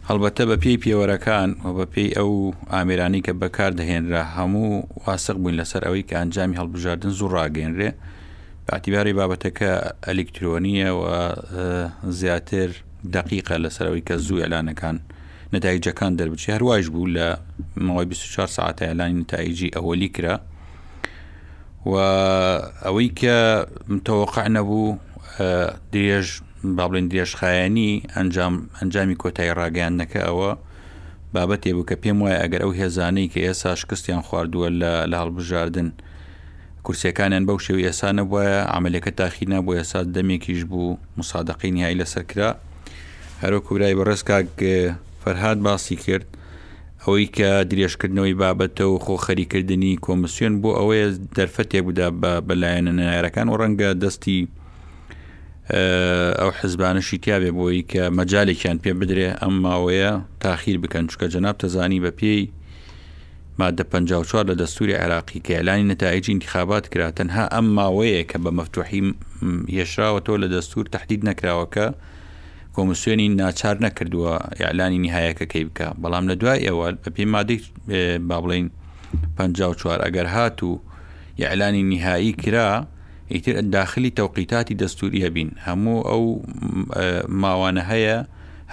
هەڵبەتە 0.10 0.44
بە 0.50 0.56
پێی 0.64 0.78
پێوەرەکان 0.84 1.50
و 1.66 1.70
بە 1.78 1.86
پێی 1.94 2.10
ئەو 2.18 2.32
ئامێرانی 2.74 3.22
کە 3.26 3.34
بەکار 3.42 3.72
دەهێنرا 3.80 4.24
هەموو 4.38 4.74
واسق 5.06 5.36
بووین 5.42 5.56
لەسەر 5.62 5.82
ئەوەی 5.88 6.04
کە 6.10 6.16
ئەنجامی 6.20 6.58
هەڵبژاردن 6.62 7.12
زوو 7.18 7.34
ڕاگەنرێ 7.36 7.90
باعتیباری 8.68 9.14
بابەتەکە 9.20 9.72
ئەلکترۆنیە 10.08 10.90
و 11.00 11.02
زیاتر 12.20 12.70
دقیقە 13.16 13.56
لەسەرەوەی 13.64 14.04
کە 14.08 14.16
زوو 14.26 14.40
ئەلانەکان 14.44 14.96
نەتایجەکان 15.54 16.12
دەربچی 16.20 16.54
هەروایش 16.56 16.88
بوو 16.94 17.12
لە 17.18 17.28
مەوەی 17.88 18.08
24 18.10 18.48
ساعت 18.58 18.78
ئەلانی 18.88 19.16
نتایجی 19.24 19.70
ئەوەلی 19.78 20.10
کرا 20.16 20.36
و 21.86 21.96
ئەوەی 22.84 23.10
کە 23.20 23.38
متەوەقع 23.94 24.48
نەبوو 24.58 24.98
درێژ 25.94 26.28
با 26.78 26.86
بڵین 26.88 27.06
درێژخایانی 27.12 27.92
ئەنجام 28.16 28.54
ئەنجامی 28.80 29.16
کۆتایی 29.22 29.56
ڕاگەاندنەکە 29.60 30.20
ئەوە 30.28 30.52
بابەتێ 31.36 31.72
بوو 31.76 31.88
کە 31.90 31.96
پێم 32.04 32.18
وایە 32.24 32.40
ئەگەر 32.44 32.62
ئەو 32.64 32.72
هێزانەی 32.80 33.28
کە 33.34 33.40
ئێسا 33.48 33.72
شکستیان 33.82 34.22
خواردووە 34.28 34.70
لە 35.12 35.16
هەڵبژاردن 35.22 35.90
کورسەکانیان 36.86 37.44
بەو 37.48 37.60
شێو 37.66 37.80
ئێسا 37.88 38.10
نەبووە 38.20 38.48
عملەکە 38.78 39.12
تاخینا 39.20 39.60
بۆ 39.66 39.72
ئێسا 39.80 40.00
دەمێکیش 40.16 40.62
بوو 40.72 40.98
مسادقی 41.18 41.72
نهایی 41.76 42.00
لەسەرکرا 42.02 42.50
هەرۆ 43.44 43.60
کورای 43.68 43.96
بەڕێزکاک 43.98 44.52
فەرهاد 45.22 45.60
باسی 45.66 45.96
کرد 46.06 46.28
ئەوەی 47.06 47.26
کە 47.38 47.50
درێژکردنەوەی 47.72 48.36
بابەتە 48.42 48.84
و 48.88 48.96
خۆ 49.04 49.16
خەریکردنی 49.26 49.94
کۆمسیۆن 50.06 50.54
بۆ 50.62 50.70
ئەوەیە 50.80 51.08
دەرفەتێک 51.38 51.84
بدا 51.90 52.08
بەلایەنە 52.48 52.92
نایارەکان 53.00 53.48
و 53.50 53.58
ڕەنگە 53.62 53.90
دەستی 54.04 54.40
ئەو 56.40 56.50
حزبانشی 56.60 57.18
تیاابێ 57.24 57.52
بۆی 57.58 57.82
کە 57.92 58.04
مەجالێکیان 58.18 58.78
پێ 58.84 58.92
بدرێ 59.00 59.30
ئەم 59.42 59.56
ماوەیە 59.66 60.12
تاخیر 60.44 60.78
بکەن 60.84 61.04
چکە 61.12 61.26
جەناب 61.34 61.56
تەزانی 61.62 62.00
بە 62.06 62.12
پێی 62.20 62.44
مادە 63.60 63.84
54 63.84 64.46
لە 64.52 64.56
دەستوری 64.62 64.94
عراقی 65.04 65.40
کەلانی 65.48 65.86
نتایج 65.94 66.26
انتخابات 66.32 66.86
کرا 66.94 67.08
تەنها 67.20 67.44
ئەم 67.56 67.68
ماوەیە 67.78 68.24
کە 68.30 68.38
بە 68.44 68.52
مەفتوحی 68.58 69.02
هێشراوە 69.78 70.20
تۆ 70.26 70.34
لە 70.44 70.48
دەستور 70.56 70.86
تهدید 70.96 71.22
نەکراوەکە 71.30 71.88
کۆمسیۆنی 72.76 73.28
ناچار 73.42 73.76
نەکردووە 73.86 74.32
یاعلانی 74.62 75.00
نیهایەکەکەی 75.06 75.64
بکە 75.70 75.88
بەڵام 76.02 76.24
لە 76.30 76.36
دوای 76.42 76.60
ئێوە 76.68 76.86
بە 77.04 77.10
پێی 77.16 77.28
مادەی 77.34 77.60
با 78.28 78.38
بڵین 78.44 78.68
چوار 79.80 79.98
ئەگەر 80.06 80.28
هات 80.36 80.64
و 80.68 80.72
یاعلانی 81.38 81.84
نیهایی 81.94 82.32
کرا 82.44 82.70
ئیتر 83.34 83.54
داخلی 83.78 84.12
تەوقیتاتی 84.20 84.76
دەستوریە 84.84 85.28
بین 85.36 85.50
هەموو 85.68 85.98
ئەو 86.12 86.22
ماوانە 87.44 87.84
هەیە 87.92 88.18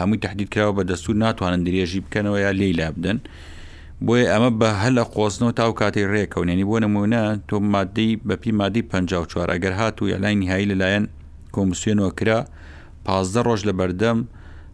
هەمووی 0.01 0.19
تهدیدکراوە 0.25 0.73
بە 0.79 0.83
دەستور 0.91 1.15
ناتوانن 1.25 1.63
درێژی 1.69 2.01
بکەنەوە 2.05 2.39
یا 2.47 2.51
لیلا 2.61 2.87
بدەن 2.97 3.19
بۆیە 4.07 4.27
ئەمە 4.35 4.51
بە 4.61 4.69
هەل 4.83 4.95
لە 4.99 5.05
قۆزنەوە 5.15 5.53
تاو 5.59 5.73
کاتی 5.81 6.05
ڕێکەونێنی 6.13 6.65
بۆ 6.71 6.77
نمونە 6.85 7.23
تۆ 7.49 7.57
مادەی 7.75 8.11
بەپی 8.29 8.53
مادەی 8.61 8.83
54 8.83 9.49
ئەگەر 9.55 9.73
هات 9.81 9.97
و 10.03 10.09
یالای 10.13 10.35
نیهایی 10.43 10.67
لەلایەن 10.73 11.05
کۆمسیێنەوە 11.55 12.13
کرا 12.19 12.41
پازدە 13.11 13.41
ڕۆژ 13.47 13.61
لە 13.69 13.73
بەردەم 13.81 14.19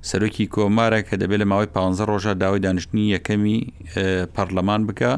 سەرۆکی 0.08 0.46
کۆمارە 0.54 0.98
کە 1.08 1.14
دەبێت 1.22 1.38
لە 1.42 1.46
ماوەی 1.50 1.70
15 1.76 2.06
ڕۆژە 2.10 2.32
داوای 2.42 2.60
دانیشتنی 2.66 3.04
یەکەمی 3.14 3.58
پەرلەمان 4.36 4.82
بکە 4.88 5.12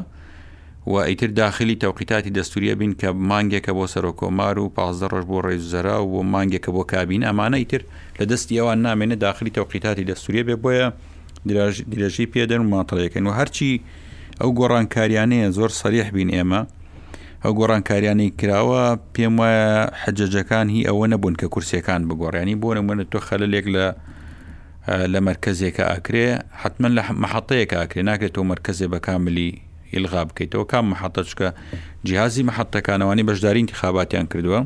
و 0.91 0.93
ئەیتر 1.07 1.29
داخلی 1.41 1.75
تەوقیتاتی 1.83 2.31
دەستوریە 2.37 2.73
بین 2.81 2.93
کە 3.01 3.07
مانگێکە 3.31 3.71
بۆ 3.77 3.85
سەرۆکۆمار 3.93 4.55
و 4.63 4.65
پازدە 4.77 5.05
ڕۆژ 5.13 5.23
بۆ 5.31 5.37
ڕێزرا 5.47 5.97
و 6.13 6.15
مانگێکە 6.33 6.69
بۆ 6.75 6.83
کابین 6.93 7.21
ئەمانە 7.27 7.57
ئیتر 7.61 7.81
لە 8.19 8.25
دەستی 8.31 8.55
ئەوان 8.59 8.79
نامێنە 8.85 9.15
داخلی 9.25 9.51
تەوقیتاتی 9.57 10.03
دەستوریە 10.09 10.43
بێ 10.49 10.55
بۆیە 10.63 10.87
درێژی 11.93 12.25
پێدەن 12.33 12.61
و 12.63 12.69
ماتەڵەکەن 12.73 13.23
و 13.27 13.31
هەرچی 13.39 13.69
ئەو 14.41 14.49
گۆڕانکاریانەیە 14.59 15.47
زۆر 15.57 15.69
سەریح 15.81 16.07
بین 16.15 16.29
ئێمە 16.37 16.61
ئەو 17.43 17.53
گۆڕانکاریانی 17.59 18.29
کراوە 18.39 18.83
پێم 19.13 19.33
وایە 19.41 19.71
حەجەجەکان 20.01 20.67
هی 20.75 20.83
ئەوە 20.89 21.05
نەبوون 21.13 21.35
کە 21.39 21.47
کورسەکان 21.53 22.01
بگۆڕیانی 22.09 22.55
بۆ 22.61 22.69
نمونە 22.77 23.03
تۆ 23.11 23.17
خەلەلێک 23.27 23.65
لە 23.75 23.85
لە 25.13 25.19
مرکزێکە 25.29 25.83
ئاکرێ 25.91 26.27
حتمما 26.61 26.87
لە 26.97 27.01
مەحەتەیەک 27.23 27.71
ئاکرێ 27.79 28.01
ناکرێت 28.09 28.31
تۆ 28.35 28.41
مرکزێ 28.53 28.87
بە 28.93 28.99
کاملی 29.07 29.49
ئیلغا 29.93 30.21
بکەیتەوە 30.29 30.65
کام 30.71 30.85
مەحەتە 30.93 31.21
چکە 31.29 31.47
جیهازی 32.07 32.43
مەحەتەکانەوانی 32.49 33.23
بەشداری 33.29 33.61
انتخاباتیان 33.63 34.25
کردووە 34.31 34.59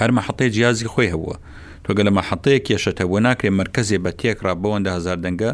هەر 0.00 0.10
مەحەتەیە 0.18 0.50
جیازی 0.56 0.86
خۆی 0.92 1.10
هەبووە 1.14 1.36
تۆگە 1.84 2.02
لە 2.08 2.12
مەحەتەیە 2.18 2.58
کێشەتە 2.66 3.04
بۆ 3.10 3.18
ناکرێ 3.26 3.50
مرکزێ 3.60 3.98
بە 4.04 4.10
تێکرا 4.20 4.52
بەوەندە 4.62 4.90
هزار 4.96 5.18
دەنگە 5.24 5.50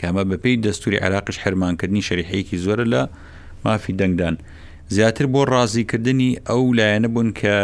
کامە 0.00 0.22
بەپی 0.30 0.52
دەستوری 0.66 0.98
عراقش 1.04 1.36
هەرمانکردنی 1.44 2.02
شەریحەیەکی 2.08 2.56
زۆرە 2.64 2.84
لە 2.92 3.02
مافی 3.64 3.92
دەنگدان. 4.00 4.36
زیاتر 4.94 5.26
بۆ 5.32 5.40
ڕازیکردنی 5.52 6.28
ئەو 6.48 6.62
لایەنە 6.78 7.08
بوون 7.14 7.30
کە 7.40 7.56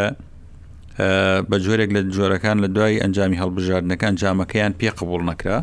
بە 1.49 1.57
جۆرێک 1.65 1.89
لە 1.95 2.01
جۆرەکان 2.15 2.57
لە 2.63 2.67
دوای 2.75 2.99
ئەنجامی 3.03 3.37
هەڵبژاردنەکان 3.41 4.13
جامەکەیان 4.21 4.73
پێ 4.79 4.89
قبول 4.99 5.21
نەکرا 5.29 5.59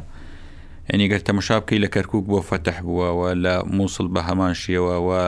ئەنی 0.91 1.07
گەر 1.13 1.21
تەمەشا 1.29 1.57
بکەی 1.63 1.81
لە 1.85 1.89
کەرکک 1.95 2.25
بۆ 2.31 2.39
فتح 2.51 2.77
بووەوە 2.87 3.31
لە 3.45 3.55
مووسڵ 3.77 4.07
بە 4.15 4.21
هەمان 4.29 4.55
شێوەوە 4.63 5.23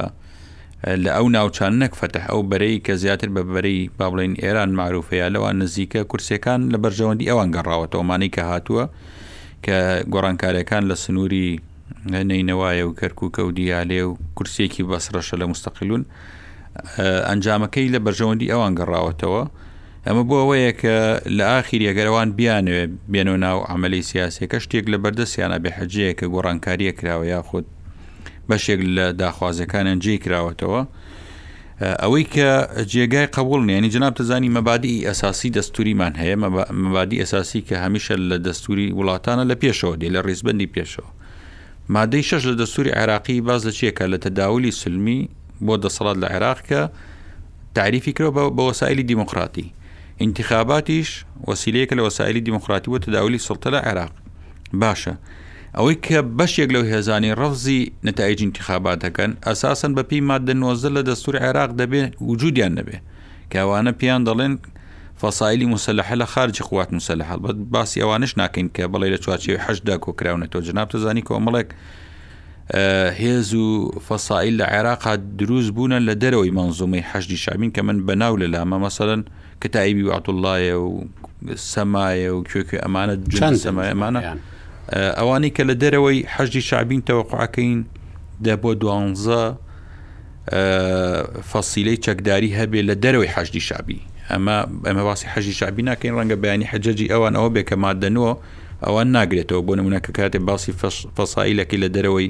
لە 1.04 1.10
ئەو 1.16 1.26
ناوچان 1.36 1.72
نەک 1.82 1.92
فتح 2.00 2.22
ئەو 2.30 2.40
بەرەی 2.50 2.76
کە 2.86 2.92
زیاتر 3.02 3.28
بە 3.36 3.42
بەرەی 3.52 3.78
با 3.98 4.06
بڵێن 4.10 4.34
ئێران 4.44 4.70
معروفەیە 4.80 5.28
لەوان 5.34 5.56
نزیکە 5.62 6.00
کورسەکان 6.10 6.60
لە 6.72 6.78
بەرژەوەندی 6.84 7.28
ئەوان 7.30 7.50
گەڕاوەتەوەمانی 7.56 8.28
کە 8.34 8.42
هاتووە 8.50 8.84
کە 9.64 9.76
گۆڕانکاریەکان 10.12 10.82
لە 10.90 10.94
سنووری 11.04 11.48
نینەوایە 12.12 12.84
و 12.86 12.94
کەرکووکە 13.00 13.38
و 13.40 13.50
دیالێ 13.58 14.00
و 14.08 14.16
کورسێکی 14.36 14.82
بەسرەشە 14.90 15.34
لە 15.40 15.46
مستەقلون 15.52 16.02
ئەنجامەکەی 17.28 17.88
لە 17.94 17.98
بەرژەوەندی 18.06 18.50
ئەوان 18.52 18.72
گەڕاوەتەوە 18.78 19.42
ئەمە 20.06 20.22
بۆ 20.28 20.36
ئەوەیە 20.42 20.72
کە 20.80 20.96
لە 21.36 21.44
ئاخیری 21.52 21.86
ئەگەرەوان 21.90 22.28
بیانوێ 22.38 22.82
بێنەوە 23.12 23.38
ناو 23.44 23.58
عملی 23.72 24.02
سیاسەکە 24.10 24.56
شتێک 24.64 24.86
لە 24.92 24.98
بەردەستیانە 25.04 25.58
بێحەجەیە 25.64 26.12
کە 26.18 26.26
گۆڕانکاریە 26.34 26.92
کراوە 26.98 27.24
یاخود 27.34 27.66
بەشێک 28.48 28.80
لە 28.96 29.06
داخوازەکان 29.20 29.84
ئەنجێ 29.90 30.16
کراوەتەوە 30.24 30.82
ئەوەی 32.02 32.24
کە 32.34 32.48
جێگای 32.92 33.26
قبولنی 33.36 33.72
ینی 33.78 33.90
جناب 33.96 34.12
تزانی 34.20 34.50
مەبادی 34.58 34.94
ئەساسی 35.08 35.48
دەستوریمان 35.58 36.14
هەیە 36.22 36.36
مەبادی 36.84 37.16
ئەساسی 37.22 37.60
کە 37.68 37.76
هەمیشە 37.84 38.14
لە 38.30 38.36
دەستوری 38.46 38.88
وڵاتانە 38.98 39.44
لە 39.50 39.54
پێشەوە 39.62 39.94
دی 40.00 40.08
لە 40.14 40.20
ڕیزبندی 40.28 40.68
پێشەوە 40.74 41.10
مادەی 41.92 42.22
شش 42.22 42.42
لە 42.46 42.54
دەستوری 42.60 42.90
عێراقی 42.96 43.40
باز 43.40 43.66
لە 43.68 43.72
چیەکە 43.76 44.04
لە 44.12 44.18
تەداولی 44.24 44.70
سلمی 44.70 45.28
بۆ 45.64 45.76
دەسەڵات 45.84 46.16
لە 46.22 46.28
عێراقکە 46.34 46.82
تعریفی 47.74 48.12
کرۆ 48.12 48.30
بە 48.36 48.42
وەسایلی 48.70 49.02
دیموکراتی 49.02 49.72
انتخاباتیش 50.20 51.24
وسیلەیەکە 51.48 51.94
لە 51.98 52.02
وەسایلی 52.08 52.40
دیموکراتی 52.40 52.90
بۆ 52.90 52.98
تەداولی 53.04 53.38
سڵتە 53.48 53.68
لە 53.74 53.80
عێراق 53.88 54.12
باشە 54.82 55.14
ئەوەی 55.76 55.94
کە 56.06 56.18
بەشێک 56.38 56.70
لەو 56.74 56.82
هێزانی 56.94 57.30
ڕەفزی 57.40 57.80
نەتایج 58.06 58.38
انتخاباتەکەن 58.48 59.30
ئەساسن 59.46 59.92
بە 59.96 60.02
پێی 60.10 60.20
مادە 60.30 60.52
90 60.54 60.92
لە 60.96 61.02
دەستوری 61.08 61.38
عێراق 61.44 61.70
دەبێت 61.80 62.12
وجودیان 62.28 62.72
نەبێ 62.78 62.96
کەوانە 63.52 63.92
پیان 64.00 64.22
دەڵێن 64.28 64.54
فەسایلی 65.20 65.66
مسلحە 65.76 66.14
لە 66.14 66.22
خارجی 66.26 66.62
خوات 66.64 66.92
مسلحل 66.92 67.36
بە 67.38 67.52
باسی 67.54 68.00
ئەوانش 68.00 68.32
ناکەین 68.38 68.68
کە 68.76 68.82
بڵێ 68.94 69.08
لە 69.14 69.18
چوارچی 69.24 69.58
هەشدا 69.68 69.96
کۆکراونەتەوە 70.04 70.62
جناب 70.68 70.88
دەزانی 70.90 71.22
کۆمەڵێک 71.30 71.68
هێز 73.20 73.54
و 73.54 73.92
فەسایل 74.08 74.54
لە 74.62 74.66
عێراقا 74.66 75.14
دروست 75.38 75.70
بوونە 75.74 75.98
لە 76.08 76.14
دەرەوەی 76.22 76.50
مەنزومی 76.58 77.02
حەشی 77.12 77.36
شامین 77.44 77.70
کە 77.76 77.82
من 77.82 78.06
بەناو 78.06 78.36
لە 78.42 78.46
لامە 78.54 78.78
مەسەرن 78.84 79.22
کە 79.62 79.68
تایبی 79.72 80.02
و 80.02 80.10
عاتوڵایە 80.14 80.76
و 80.84 81.06
سەمایە 81.72 82.30
و 82.36 82.38
کوێکوێ 82.50 82.78
ئەمانە 82.84 83.14
جوان 83.32 83.54
سەمایەمانە 83.64 84.20
ئەوانی 85.18 85.50
کە 85.56 85.62
لە 85.70 85.74
دەرەوەی 85.82 86.18
حەشی 86.34 86.60
شابین 86.68 87.02
تەوەقعکەین 87.08 87.80
دە 88.44 88.54
بۆ 88.62 88.70
دوانزە 88.82 89.44
فەسیلەی 91.52 91.98
چەکداری 92.04 92.50
هەبێ 92.58 92.80
لە 92.88 92.94
دەرەوەی 93.04 93.30
حەشی 93.36 93.60
شابی 93.68 94.00
ئەمە 94.30 94.58
ئەمە 94.88 95.02
واسی 95.08 95.26
حەجی 95.32 95.52
شعبی 95.60 95.82
ناکەین 95.90 96.14
ڕەنگە 96.18 96.36
بەیانی 96.42 96.66
حەجەجی 96.72 97.06
ئەوان 97.12 97.32
ئەوە 97.38 97.50
بێکە 97.54 97.76
مادەنەوە 97.84 98.32
ئەوان 98.86 99.08
ناگرێتەوە 99.16 99.60
بۆ 99.66 99.72
نمونونەکە 99.78 100.10
کاتێ 100.18 100.38
باسی 100.48 100.72
فەسایلەکەی 101.16 101.78
لە 101.84 101.88
دەرەوەی 101.94 102.28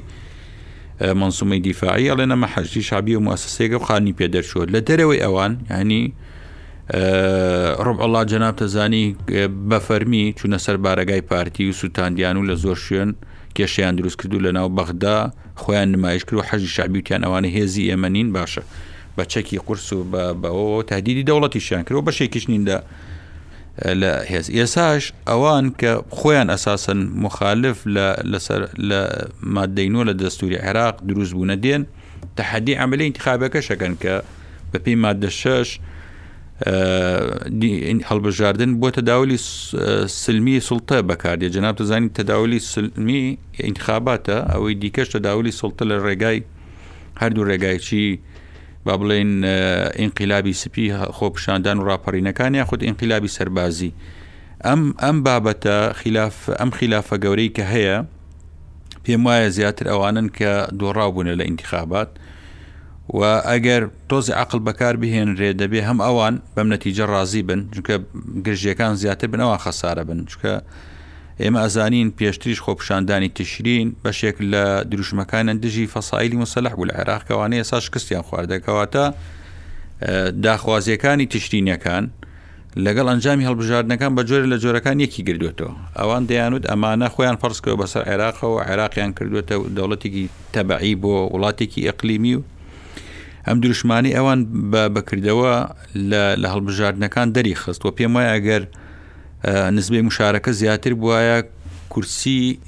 منسومەی 1.21 1.61
دیفاعی 1.67 2.05
ئەڵێ 2.11 2.25
نەمە 2.31 2.47
حەجی 2.53 2.83
شعبی 2.89 3.13
و 3.15 3.19
موسسێگە 3.27 3.79
خانی 3.87 4.13
پێدەرچوە 4.19 4.63
لە 4.75 4.79
دەرەوەی 4.87 5.19
ئەوان 5.25 5.53
ینی 5.81 6.03
ڕب 7.87 7.97
ئەللا 8.03 8.21
جەناب 8.31 8.55
تەزانی 8.61 9.05
بە 9.69 9.79
فەرمی 9.87 10.23
چوونە 10.37 10.57
سەر 10.65 10.77
بارەگای 10.85 11.21
پارتی 11.29 11.63
و 11.69 11.73
سووتاندیان 11.79 12.35
و 12.37 12.43
لە 12.49 12.53
زۆر 12.63 12.77
شوێن 12.87 13.11
کێشیان 13.55 13.93
دروست 13.99 14.17
کردو 14.21 14.37
لە 14.45 14.51
ناو 14.57 14.67
بەغدا 14.77 15.19
خۆیان 15.63 15.89
نمایش 15.95 16.23
کرد 16.25 16.37
و 16.39 16.43
حەجی 16.49 16.69
شعبیوتیان 16.75 17.21
ئەوانە 17.25 17.49
هێزی 17.57 17.83
ئێمەنین 17.89 18.29
باشە 18.35 18.63
بە 19.17 19.25
چەکی 19.25 19.57
قرس 19.67 19.93
و 19.93 19.99
بەەوە 20.41 20.83
تهدیدی 20.87 21.23
دەوڵەتیشیان 21.31 21.83
کرد 21.89 22.01
بەشێکیش 22.11 22.45
نیندا 22.51 22.79
لە 24.01 24.11
هێز 24.31 24.47
ئێساش 24.57 25.03
ئەوان 25.29 25.65
کە 25.79 25.91
خۆیان 26.17 26.47
ئەساسن 26.53 26.99
مخالف 27.25 27.77
لە 28.89 29.01
مادەینۆ 29.55 30.01
لە 30.09 30.13
دەستوری 30.23 30.57
عێراق 30.65 30.95
دروست 31.09 31.33
بوونە 31.35 31.57
دێن 31.65 31.83
تحدی 32.37 32.73
عملی 32.83 33.05
انتخابەکە 33.11 33.59
شەکەن 33.67 33.93
کە 34.03 34.15
بە 34.71 34.77
پێی 34.85 34.97
مادە 35.05 35.29
شش 35.41 35.69
هەڵبژاردن 38.09 38.71
بۆ 38.81 38.87
تەداولی 38.97 39.37
سلمی 40.23 40.57
سڵتە 40.69 40.97
بەکاردێ 41.09 41.47
جناب 41.55 41.73
دەزانین 41.81 42.09
تەداولی 42.19 42.59
سلمی 42.73 43.37
انتخاباتە 43.69 44.37
ئەوەی 44.51 44.75
دیکەش 44.81 45.07
تەداولی 45.15 45.53
سڵتە 45.61 45.83
لە 45.91 45.95
ڕێگای 46.05 46.39
هەردوو 47.21 47.43
ڕێگایکی 47.49 48.07
با 48.85 48.93
بڵێن 48.97 49.43
ئینقلابی 49.99 50.53
سپی 50.53 50.93
خۆپشاندان 51.17 51.77
و 51.79 51.83
ڕاپەڕینەکان 51.89 52.53
یاخود 52.55 52.83
ئینقلابی 52.83 53.27
سەربازی 53.37 53.91
ئەم 54.65 54.81
ئەم 55.03 55.17
بابەتە 55.25 55.77
ئەم 56.59 56.69
خلافە 56.79 57.15
گەورەی 57.23 57.49
کە 57.57 57.63
هەیە 57.73 57.97
پێم 59.03 59.21
وایە 59.25 59.49
زیاتر 59.57 59.85
ئەوانن 59.91 60.27
کە 60.37 60.51
دۆڕاوبوون 60.79 61.27
لە 61.39 61.43
ئینتخابات 61.47 62.09
و 63.17 63.21
ئەگەر 63.49 63.81
تۆزی 64.09 64.33
عقل 64.43 64.59
بەکار 64.67 64.95
بهێنرێ 65.01 65.49
دەبێ 65.61 65.81
هەم 65.89 65.99
ئەوان 66.05 66.35
بەم 66.55 66.67
نەتیجە 66.75 67.05
ڕازی 67.13 67.43
بن 67.49 67.61
چونکە 67.73 67.95
گرژیەکان 68.45 68.93
زیاتر 69.01 69.27
بنەوە 69.33 69.57
خەسارە 69.65 70.03
بن 70.09 70.19
چکە 70.31 70.53
ئێمە 71.43 71.59
ئەزانین 71.63 72.09
پێشتریش 72.19 72.59
خۆپشاندانی 72.65 73.29
تشرین 73.39 73.87
بەشێک 74.03 74.37
لە 74.53 74.63
دروشمەکانن 74.91 75.57
دژی 75.63 75.85
فەسایلی 75.93 76.37
مسەلح 76.43 76.73
بوو 76.77 76.87
لە 76.89 76.93
عێراقەوانەیە 76.99 77.63
سا 77.69 77.79
شکستیان 77.85 78.23
خواردەکەواتە 78.27 79.05
داخوازیەکانی 80.45 81.25
تشرینەکان 81.33 82.03
لەگەڵ 82.85 83.05
ئەنجامی 83.11 83.45
هەڵبژاردنەکان 83.49 84.11
بە 84.17 84.21
جۆرە 84.29 84.47
لە 84.53 84.57
جۆرەکان 84.63 84.97
یەکی 85.05 85.21
گردوێتەوە 85.27 85.73
ئەوان 85.99 86.23
دەیانوت 86.29 86.63
ئەمانە 86.71 87.07
خۆیان 87.13 87.37
فەرسکەوە 87.41 87.77
بەسەر 87.81 88.03
عێراقەوە 88.09 88.59
عێراقیان 88.69 89.11
کردوێتە 89.17 89.55
دەوڵەتێکی 89.77 90.25
تەبعی 90.55 90.95
بۆ 91.03 91.13
وڵاتێکی 91.33 91.81
ئەقلیمی 91.87 92.35
و 92.37 92.41
ئەم 93.47 93.57
دروشمانی 93.63 94.11
ئەوان 94.17 94.39
بەکردەوە 94.95 95.53
لە 96.41 96.47
هەڵبژاردنەکان 96.53 97.27
دەری 97.35 97.55
خست 97.61 97.81
و 97.85 97.91
پێم 97.97 98.11
وایە 98.15 98.31
ئەگەر 98.35 98.63
نزبەی 99.43 100.01
مشارەکە 100.09 100.49
زیاتر 100.51 100.93
بواە 100.95 101.43
کورسی 101.89 102.59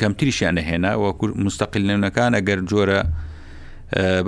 کەمتریشیان 0.00 0.52
نەهێنا 0.58 0.92
و 1.00 1.04
مستەقل 1.46 1.82
نێونەکان 1.90 2.30
ئەگەر 2.38 2.60
جۆرە 2.70 3.00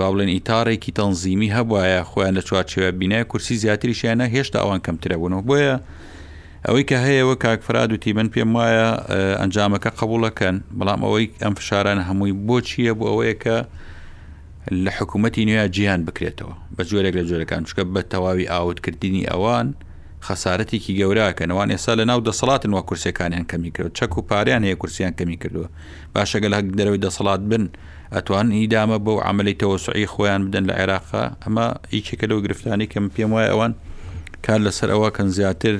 باڵێن 0.00 0.30
ئیتارێکی 0.34 0.92
تەنزیمی 0.98 1.48
هەبواە 1.56 2.00
خۆیان 2.10 2.34
لە 2.38 2.42
چوارچێوە 2.48 2.88
بینە 3.00 3.20
کورسی 3.30 3.56
زیاتریشیانە 3.64 4.26
هێشتا 4.34 4.58
ئەوان 4.62 4.80
کەمترە 4.86 5.16
بوونەوە 5.20 5.42
بۆیە 5.48 5.74
ئەوەی 6.66 6.84
کە 6.90 6.96
هەیەەوە 7.06 7.34
کاکفراد 7.44 7.90
و 7.92 7.96
تیبن 8.02 8.28
پێم 8.34 8.50
وایە 8.56 8.88
ئەنجامەکە 9.40 9.90
قبولەکەن 10.00 10.56
بەڵام 10.78 11.00
ئەوەی 11.06 11.26
ئەم 11.44 11.54
فشاران 11.58 11.98
هەمووی 12.08 12.32
بۆ 12.46 12.56
چییە 12.68 12.92
بۆ 12.98 13.04
ئەوەیە 13.10 13.36
کە 13.42 13.56
لە 14.84 14.90
حکوومەتی 14.98 15.46
نوێە 15.48 15.66
جیان 15.74 16.00
بکرێتەوە 16.08 16.54
بە 16.76 16.82
جۆرێک 16.90 17.14
لە 17.18 17.24
جۆرەکان 17.30 17.62
چکە 17.68 17.82
بە 17.94 18.00
تەواوی 18.12 18.46
ئاوتکردنی 18.52 19.22
ئەوان 19.30 19.68
خەسارەتێکی 20.26 20.92
گەوراکە 21.00 21.44
نەوان 21.50 21.70
ئێستا 21.74 21.92
لە 22.00 22.04
ناو 22.10 22.20
دەسەڵاتن 22.28 22.72
وا 22.76 22.82
کورسەکانیان 22.88 23.44
کەمی 23.50 23.70
کرد 23.76 23.92
چەک 23.98 24.12
و 24.18 24.22
پاریان 24.30 24.62
هەیە 24.66 24.76
کورسیان 24.82 25.12
کەمی 25.18 25.36
کردووە 25.42 25.68
باشەگەل 26.14 26.52
هەک 26.58 26.66
دەرەوەی 26.78 27.00
دەسەڵات 27.06 27.42
بن 27.50 27.62
ئەتوان 28.14 28.46
هیدامە 28.58 28.98
بەو 29.06 29.16
عملی 29.30 29.54
تەوەسعی 29.60 30.06
خۆیان 30.12 30.40
بدەن 30.46 30.64
لە 30.70 30.74
عێراقا 30.80 31.24
ئەمە 31.44 31.66
ئیچێکە 31.94 32.26
لەو 32.30 32.38
گرفتانی 32.44 32.86
کەم 32.92 33.04
پێم 33.14 33.30
وایە 33.34 33.48
ئەوان 33.52 33.72
کار 34.46 34.60
لەسەر 34.66 34.88
ئەوە 34.94 35.08
کەن 35.16 35.28
زیاتر 35.38 35.76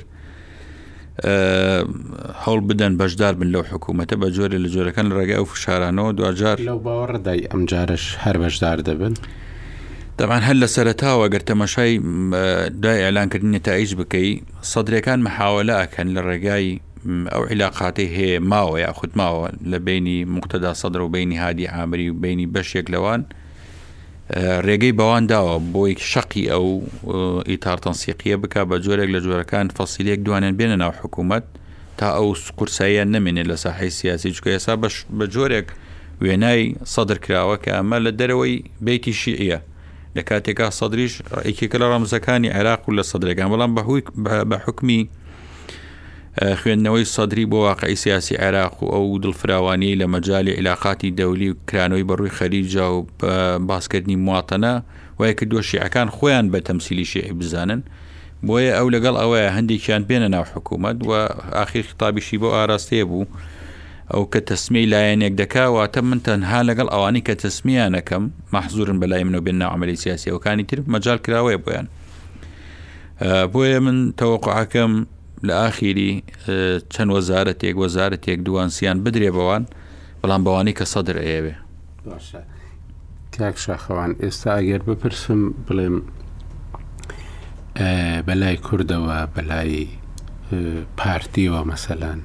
هەڵ 2.44 2.58
بدەن 2.68 2.92
بەشدار 3.00 3.34
بن 3.40 3.48
لەو 3.54 3.62
حکوومەتە 3.72 4.14
بە 4.22 4.28
جۆرە 4.36 4.58
لە 4.64 4.68
جۆرەکان 4.74 5.06
ڕێگای 5.16 5.40
و 5.44 5.48
فشارانەوە 5.52 6.10
دوجار 6.18 6.56
لەو 6.70 6.78
باوەڕدای 6.86 7.40
ئەمجارش 7.50 8.04
هەر 8.24 8.36
بەشدار 8.42 8.78
دەبن. 8.88 9.14
دەمان 10.20 10.42
هەر 10.48 10.54
لە 10.62 10.66
سەرتاوە 10.76 11.26
گەر 11.34 11.42
تەمەشای 11.50 11.92
دوای 12.82 13.00
ئەلانکردنی 13.06 13.60
تایش 13.66 13.92
بکەی 13.98 14.30
سەدرەکان 14.72 15.18
محاولە 15.26 15.74
ئەکەن 15.80 16.08
لە 16.16 16.20
ڕێگای 16.28 16.68
ئەو 17.32 17.42
عیلااقاتی 17.50 18.06
هەیە 18.16 18.38
ماوە 18.52 18.76
یا 18.84 18.92
خودماوە 18.98 19.48
لە 19.70 19.78
بینی 19.88 20.24
مقتەدا 20.24 20.72
سەدر 20.82 21.00
و 21.00 21.08
بینی 21.08 21.36
هادی 21.42 21.66
ئامری 21.74 22.10
و 22.10 22.14
بینی 22.22 22.46
بەشێک 22.54 22.86
لەوان 22.94 23.22
ڕێگەی 24.66 24.92
بەوان 25.00 25.24
داوە 25.32 25.54
بۆی 25.74 25.94
شەقی 26.12 26.44
ئەو 26.52 26.66
ئیتارتەنسیقیە 27.50 28.36
بک 28.42 28.54
بە 28.70 28.76
جۆرێک 28.84 29.08
لە 29.14 29.20
جۆرەکان 29.24 29.66
فەسیلێک 29.78 30.20
دوانێن 30.26 30.54
بێنە 30.58 30.76
ناو 30.82 30.92
حکوومەت 31.02 31.44
تا 31.98 32.08
ئەو 32.16 32.28
سکورسایە 32.46 33.04
نمێنێت 33.14 33.46
لە 33.50 33.56
ساحی 33.64 33.90
سیاسی 33.98 34.30
چکە 34.36 34.50
ێسا 34.58 34.74
بە 35.18 35.26
جۆرێک 35.34 35.68
وێنای 36.22 36.62
سەدر 36.94 37.18
کراوە 37.24 37.56
کە 37.64 37.70
ئەمە 37.76 37.98
لە 38.06 38.10
دەرەوەی 38.20 38.56
بیتی 38.86 39.12
شیعە 39.22 39.58
لە 40.16 40.22
کاتێکا 40.30 40.68
سەدریش 40.78 41.12
ئەیکێکە 41.46 41.76
لە 41.82 41.86
ڕامزەکانی 41.92 42.48
عێراق 42.56 42.82
و 42.88 42.92
لە 42.98 43.02
سەدرێکان 43.10 43.48
بەڵام 43.52 43.72
بەهوی 43.76 44.00
بە 44.50 44.56
حکمی 44.66 45.00
خوێندنەوەی 46.60 47.04
سەدری 47.14 47.44
بۆ 47.50 47.58
واقعی 47.68 47.96
سیاسی 48.04 48.34
عێراق 48.42 48.74
و 48.82 48.86
ئەو 48.94 49.04
دڵفراوانی 49.22 49.98
لە 50.00 50.06
مەجای 50.14 50.52
علااقاتی 50.58 51.10
دەولی 51.18 51.48
و 51.52 51.56
کرانەوەی 51.68 52.04
بەڕووی 52.08 52.32
خەریجا 52.38 52.86
و 52.96 52.98
باسکردنی 53.68 54.16
مواتەنە 54.26 54.74
وایە 55.18 55.34
کە 55.38 55.44
دۆشیعەکان 55.52 56.08
خۆیان 56.16 56.46
بە 56.52 56.58
تەمسیلی 56.66 57.04
شێعی 57.12 57.34
بزانن 57.40 57.80
بۆیە 58.46 58.72
ئەو 58.78 58.88
لەگەڵ 58.94 59.14
ئەوەیە 59.20 59.50
هەندێکیان 59.56 60.02
بێنە 60.08 60.28
ناو 60.34 60.44
حکوومەت 60.54 60.98
و 61.08 61.10
ئاخیر 61.56 61.84
ختابیشی 61.90 62.36
بۆ 62.42 62.48
ئاراستەیە 62.56 63.04
بوو 63.10 63.24
ئەو 64.14 64.24
کە 64.32 64.40
تەسمی 64.50 64.84
لایەنێک 64.92 65.34
دەکاواتە 65.42 65.98
من 66.08 66.18
تەنها 66.26 66.60
لەگەڵ 66.68 66.88
ئەوانی 66.94 67.22
کە 67.26 67.34
تەسمیان 67.44 67.90
نەکەم 67.96 68.24
مەحزورن 68.54 68.98
بەلای 69.02 69.24
منەوە 69.26 69.42
بێن 69.46 69.56
ناعملی 69.62 69.96
سیاسیەوەکانی 70.04 70.64
تر 70.70 70.78
مەجال 70.94 71.18
کراوەیە 71.26 71.58
بۆیان 71.64 71.86
بۆیە 73.52 73.78
من 73.86 73.96
تەوەقعەکەم 74.20 74.92
لە 75.46 75.54
ئاخیری 75.62 76.10
چەند 76.92 77.10
وەزارەتێک 77.16 77.74
وەزارەتێک 77.82 78.38
دووانسییان 78.46 78.96
بدرێ 79.04 79.30
بەوان 79.36 79.62
بەڵام 80.20 80.42
بەوانی 80.46 80.74
کە 80.78 80.84
سەدر 80.94 81.16
ئەیەوێ 81.24 81.54
کاک 83.34 83.56
شاخەوان 83.64 84.12
ئێستا 84.22 84.52
ئەگەر 84.60 84.80
بپرسم 84.88 85.40
بڵێم 85.66 85.96
بەلای 88.26 88.56
کوردەوە 88.66 89.16
بەلای 89.36 89.74
پارتیەوە 91.00 91.60
مەسەلان 91.70 92.20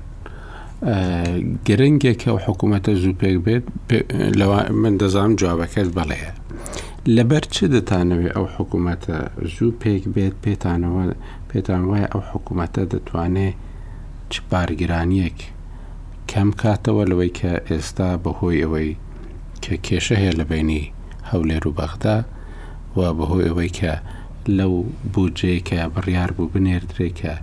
گرنگێکە 1.68 2.28
و 2.32 2.40
حکوومەتە 2.46 2.92
زوو 3.02 3.16
پێک 3.22 3.36
بێت 3.46 3.64
من 4.82 4.94
دەزانم 5.02 5.34
جوابەکەت 5.42 5.90
بەڵەیە 5.98 6.32
لەبەر 7.16 7.44
چ 7.54 7.58
دەتانەوێت 7.76 8.32
ئەو 8.36 8.46
حکوومەتە 8.56 9.18
زوو 9.56 9.72
پێک 9.82 10.04
بێت 10.16 10.36
پێتانەوە 10.44 11.04
پێتان 11.50 11.84
وایە 11.90 12.08
ئەو 12.14 12.22
حکوومەتە 12.32 12.82
دەتوانێت 12.94 13.58
چ 14.32 14.34
پارگرانیەک 14.50 15.38
کەم 16.32 16.50
کاتەوە 16.62 17.04
لەوەی 17.10 17.32
کە 17.40 17.52
ئێستا 17.70 18.10
بەهۆی 18.24 18.60
ئەوەی 18.64 18.92
کە 19.64 19.74
کێشە 19.86 20.16
هەیە 20.22 20.34
لە 20.40 20.46
بینی 20.52 20.84
هەولێر 21.30 21.64
و 21.68 21.72
بەغدا 21.80 22.18
و 22.98 23.00
بەهۆی 23.18 23.48
ئەوەی 23.50 23.72
کە 23.80 23.94
لەو 24.58 24.74
بودجەیەکە 25.14 25.80
بڕیار 25.94 26.32
بوو 26.36 26.52
بنێردرێکە 26.54 27.34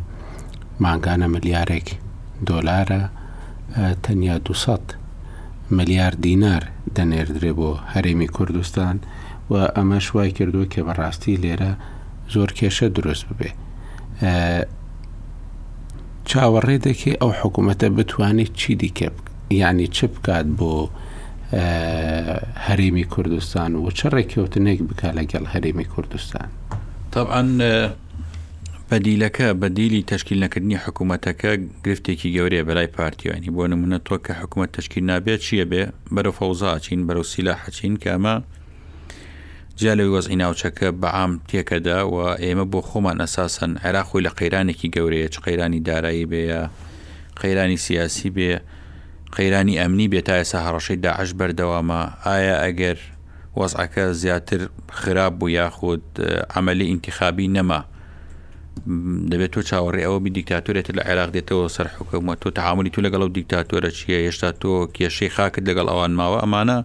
ماگانە 0.85 1.27
ملیارێک 1.35 1.89
دۆلارە 2.49 3.03
تەنیا 4.07 4.39
200 4.49 4.81
ملیار 5.79 6.15
دینار 6.25 6.63
دەنێردرێ 6.97 7.53
بۆ 7.59 7.71
هەرێمی 7.95 8.29
کوردستان 8.37 8.97
و 9.51 9.55
ئەمەش 9.77 10.07
وای 10.15 10.31
کردووە 10.39 10.67
کە 10.73 10.81
بەڕاستی 10.87 11.41
لێرە 11.43 11.73
زۆر 12.35 12.51
کێشە 12.59 12.87
دروست 12.97 13.25
ببێ. 13.31 13.51
چاوەڕێ 16.29 16.77
دەکێ 16.87 17.13
ئەو 17.21 17.33
حکوومەتە 17.41 17.87
بتوانێت 17.97 18.53
چی 18.61 18.73
دیکە 18.81 19.09
یعنی 19.61 19.87
چ 19.97 19.99
بکات 20.13 20.47
بۆ 20.59 20.73
هەرێمی 22.67 23.05
کوردستان 23.13 23.71
و 23.77 23.91
چه 23.99 24.07
ڕێککەوتنێک 24.15 24.81
بکات 24.89 25.13
لەگەڵ 25.19 25.45
هەرێمی 25.55 25.87
کوردستان. 25.95 26.49
طبعاً 27.15 27.43
بەدیلەکە 28.93 29.49
بەدیلی 29.63 30.03
تشکیلنەکردنی 30.13 30.79
حکوومەتەکە 30.85 31.51
گرفتێکی 31.85 32.29
گەورەیە 32.37 32.65
بەلای 32.69 32.87
پارتیوانی 32.97 33.49
بۆ 33.57 33.65
نمونە 33.73 33.99
تۆ 34.09 34.17
کە 34.27 34.33
حکوومەت 34.41 34.73
تشکیل 34.77 35.05
نابێت 35.11 35.41
چییە 35.47 35.65
بێ 35.73 35.83
بەرەو 36.15 36.33
فەوزاچین 36.39 37.01
بەرەو 37.09 37.25
سیلا 37.33 37.55
حەچین 37.63 37.95
کەمە 38.03 38.35
جیالەوەی 39.79 40.11
وەزعی 40.15 40.37
ناوچەکە 40.43 40.89
بەعام 41.03 41.33
تێکەدا 41.49 41.99
و 42.15 42.17
ئێمە 42.45 42.67
بۆ 42.73 42.81
خۆمان 42.89 43.17
ئەساسن 43.23 43.73
عێراخۆی 43.85 44.25
لە 44.27 44.31
قەیرانێکی 44.39 44.89
گەورەیە 44.95 45.29
چ 45.35 45.37
قەیرانی 45.47 45.81
دارایی 45.89 46.27
بەیە 46.33 46.63
قەیرانی 47.41 47.79
سیاسی 47.87 48.31
بێ 48.37 48.55
قەیرانی 49.37 49.79
ئەمنی 49.81 50.09
بێت 50.13 50.25
تا 50.29 50.35
ئێسا 50.41 50.59
هەڕەشەی 50.67 50.99
داعش 51.07 51.31
بەردەوامە 51.39 52.01
ئایا 52.27 52.57
ئەگەر 52.65 52.99
وەزعەکە 53.59 54.05
زیاتر 54.23 54.61
خراپ 54.99 55.33
بوو 55.39 55.49
یاخود 55.59 56.05
ئەمەلی 56.55 56.87
ئینتیخابی 56.91 57.49
نەما 57.57 57.81
دەبێت 59.31 59.51
تۆ 59.55 59.61
چاوەڕێ 59.71 60.03
ئەوەبی 60.07 60.31
دیکتاتۆرێت 60.39 60.87
لە 60.99 61.03
عێراق 61.09 61.31
دێتەوە 61.37 61.65
سەر 61.77 61.87
حکومە 61.97 62.33
تۆ 62.43 62.49
تعاملی 62.59 62.91
تو 62.95 63.01
لەگەڵ 63.07 63.23
دیکتاتۆرە 63.39 63.91
چیە 63.99 64.19
هێشتا 64.27 64.51
تۆ 64.63 64.73
کێشەی 64.97 65.31
خاکت 65.37 65.65
لەگەڵ 65.71 65.87
ئەوان 65.93 66.13
ماوە 66.21 66.39
ئەمانە 66.43 66.79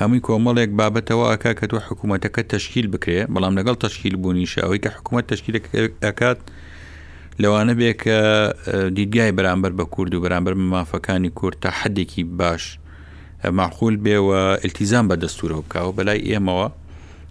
هەمووی 0.00 0.22
کۆمەڵێک 0.26 0.70
بابەتەوە 0.78 1.24
ئەکا 1.32 1.52
کە 1.58 1.64
تۆ 1.70 1.76
حکوومەتەکە 1.88 2.42
تشکیل 2.54 2.86
بکرێ 2.94 3.20
بەڵام 3.34 3.54
لەگەڵ 3.58 3.76
تشکیل 3.84 4.14
بوونیشە 4.22 4.60
ئەوەی 4.64 4.80
کە 4.84 4.90
حکوومەت 4.96 5.24
تشکیل 5.32 5.54
ئەکات 6.06 6.38
لەوانە 7.42 7.72
بێ 7.78 7.90
کە 8.02 8.16
دیدگای 8.98 9.32
بەرامبەر 9.38 9.72
بە 9.78 9.84
کورد 9.94 10.12
و 10.14 10.22
بەرامبەر 10.24 10.54
مافەکانی 10.74 11.30
کورد 11.38 11.56
تا 11.64 11.70
حدێکی 11.80 12.22
باش 12.38 12.64
معخول 13.58 13.94
بێەوە 14.04 14.40
التیزان 14.66 15.04
بە 15.10 15.16
دەستورەوە 15.22 15.60
بکەوە 15.66 15.90
بەلای 15.96 16.20
ئێمەوە 16.30 16.66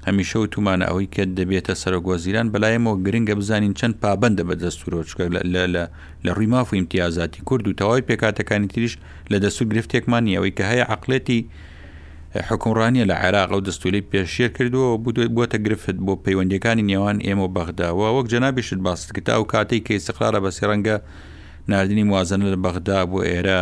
هەمیشە 0.08 0.36
و 0.36 0.46
تومانە 0.54 0.84
ئەوەی 0.90 1.08
کە 1.16 1.24
دەبێتە 1.40 1.74
سەرۆگۆزیران 1.84 2.48
بەلایەمەوە 2.54 2.96
گرنگە 3.06 3.34
بزانین 3.40 3.74
چەند 3.80 3.96
پابندە 4.04 4.44
بە 4.50 4.56
دەستورۆچکە 4.64 5.24
لە 6.26 6.32
ڕیماف 6.40 6.68
و 6.74 6.76
امتیازاتی 6.80 7.42
کورد 7.48 7.68
و 7.68 7.74
تەواوی 7.80 8.04
پێکاتەکانی 8.10 8.68
تریش 8.74 8.94
لە 9.32 9.38
دەستور 9.44 9.68
گرفتێکمانی 9.74 10.36
ئەوەی 10.38 10.54
کە 10.58 10.64
هەیە 10.72 10.86
عقلەتی 10.96 11.40
حکوڕانیە 12.50 13.06
لە 13.12 13.16
عێراق 13.24 13.52
و 13.58 13.62
دەستولی 13.68 14.02
پێشێر 14.12 14.52
کردووە 14.58 14.98
بووێت 15.04 15.30
بووە 15.36 15.48
گرفت 15.66 15.96
بۆ 16.06 16.14
پەیوەندەکانی 16.26 16.84
نێوان 16.92 17.18
ئێمە 17.28 17.48
بەغداوە 17.58 18.08
وەک 18.16 18.28
جەنابیشت 18.34 18.80
باستکتا 18.88 19.34
و 19.42 19.46
کاتێک 19.54 19.84
کە 19.88 19.94
سقرارە 20.08 20.40
بە 20.46 20.52
سێڕەنگە 20.58 20.98
نردنی 21.72 22.04
موازنە 22.10 22.46
لە 22.54 22.58
بەغدا 22.66 23.00
بۆ 23.12 23.20
ئێرە 23.30 23.60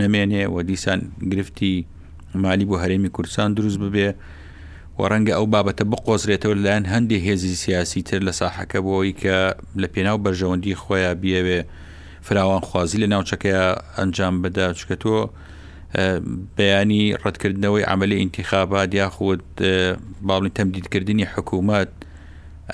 نمێنێ 0.00 0.44
و 0.54 0.56
دیسان 0.70 1.00
گرفتی 1.32 1.74
مالی 2.44 2.66
بۆ 2.70 2.74
هەرێمی 2.82 3.10
کوردستان 3.16 3.48
دروست 3.58 3.78
ببێ 3.86 4.08
و 4.98 5.02
ڕەنگە 5.12 5.32
ئەو 5.36 5.46
بابەتە 5.54 5.84
بقۆزرێتەوە 5.92 6.54
لەلایەن 6.58 6.86
هەندێک 6.94 7.22
هێزی 7.28 7.54
سیاسی 7.64 8.02
تر 8.08 8.20
لە 8.28 8.32
ساحەکە 8.40 8.78
بۆەوەی 8.84 9.14
کە 9.22 9.36
لە 9.82 9.86
پێناو 9.94 10.18
بەرژەوەندی 10.24 10.78
خۆیان 10.82 11.16
بیاوێ 11.22 11.60
فراوان 12.26 12.60
خوازی 12.68 12.98
لە 13.02 13.06
ناوچەکەیە 13.12 13.64
ئەنجام 13.98 14.34
بدا 14.44 14.66
چکە 14.78 14.96
تۆ 15.02 15.16
بەیانی 16.56 17.02
ڕەتکردنەوەی 17.22 17.84
عملی 17.92 18.16
ئینتیخابات 18.20 18.90
یاخود 19.00 19.42
باڵی 20.28 20.50
تەمدیدکردنی 20.58 21.26
حکوومەت 21.32 21.90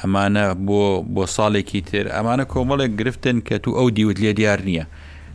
ئەمانە 0.00 0.46
بۆ 0.66 0.82
بۆ 1.14 1.22
ساڵێکی 1.36 1.80
تر 1.90 2.04
ئەمانە 2.16 2.44
کۆمەڵێک 2.52 2.92
گرفتن 3.00 3.36
کە 3.46 3.54
تو 3.62 3.70
ئەو 3.78 3.88
دیوت 3.96 4.18
لێ 4.24 4.32
دیار 4.38 4.60
نییە 4.68 4.86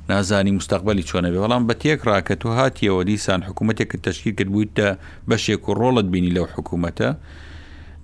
نازانی 0.10 0.52
مستقبلی 0.58 1.04
چۆنە 1.04 1.30
بێ 1.34 1.40
بەڵام 1.46 1.62
بە 1.70 1.74
تێک 1.82 2.00
ڕاکە 2.10 2.36
تو 2.42 2.48
هاتیەوە 2.60 3.04
دیسان 3.08 3.42
حکوومەتێک 3.48 3.90
تشکیل 4.08 4.34
کرد 4.40 4.50
بوویتە 4.54 4.88
بەشێک 5.30 5.62
و 5.70 5.72
ڕۆڵت 5.82 6.06
بینی 6.14 6.32
لەو 6.38 6.46
حکوومەتە 6.56 7.10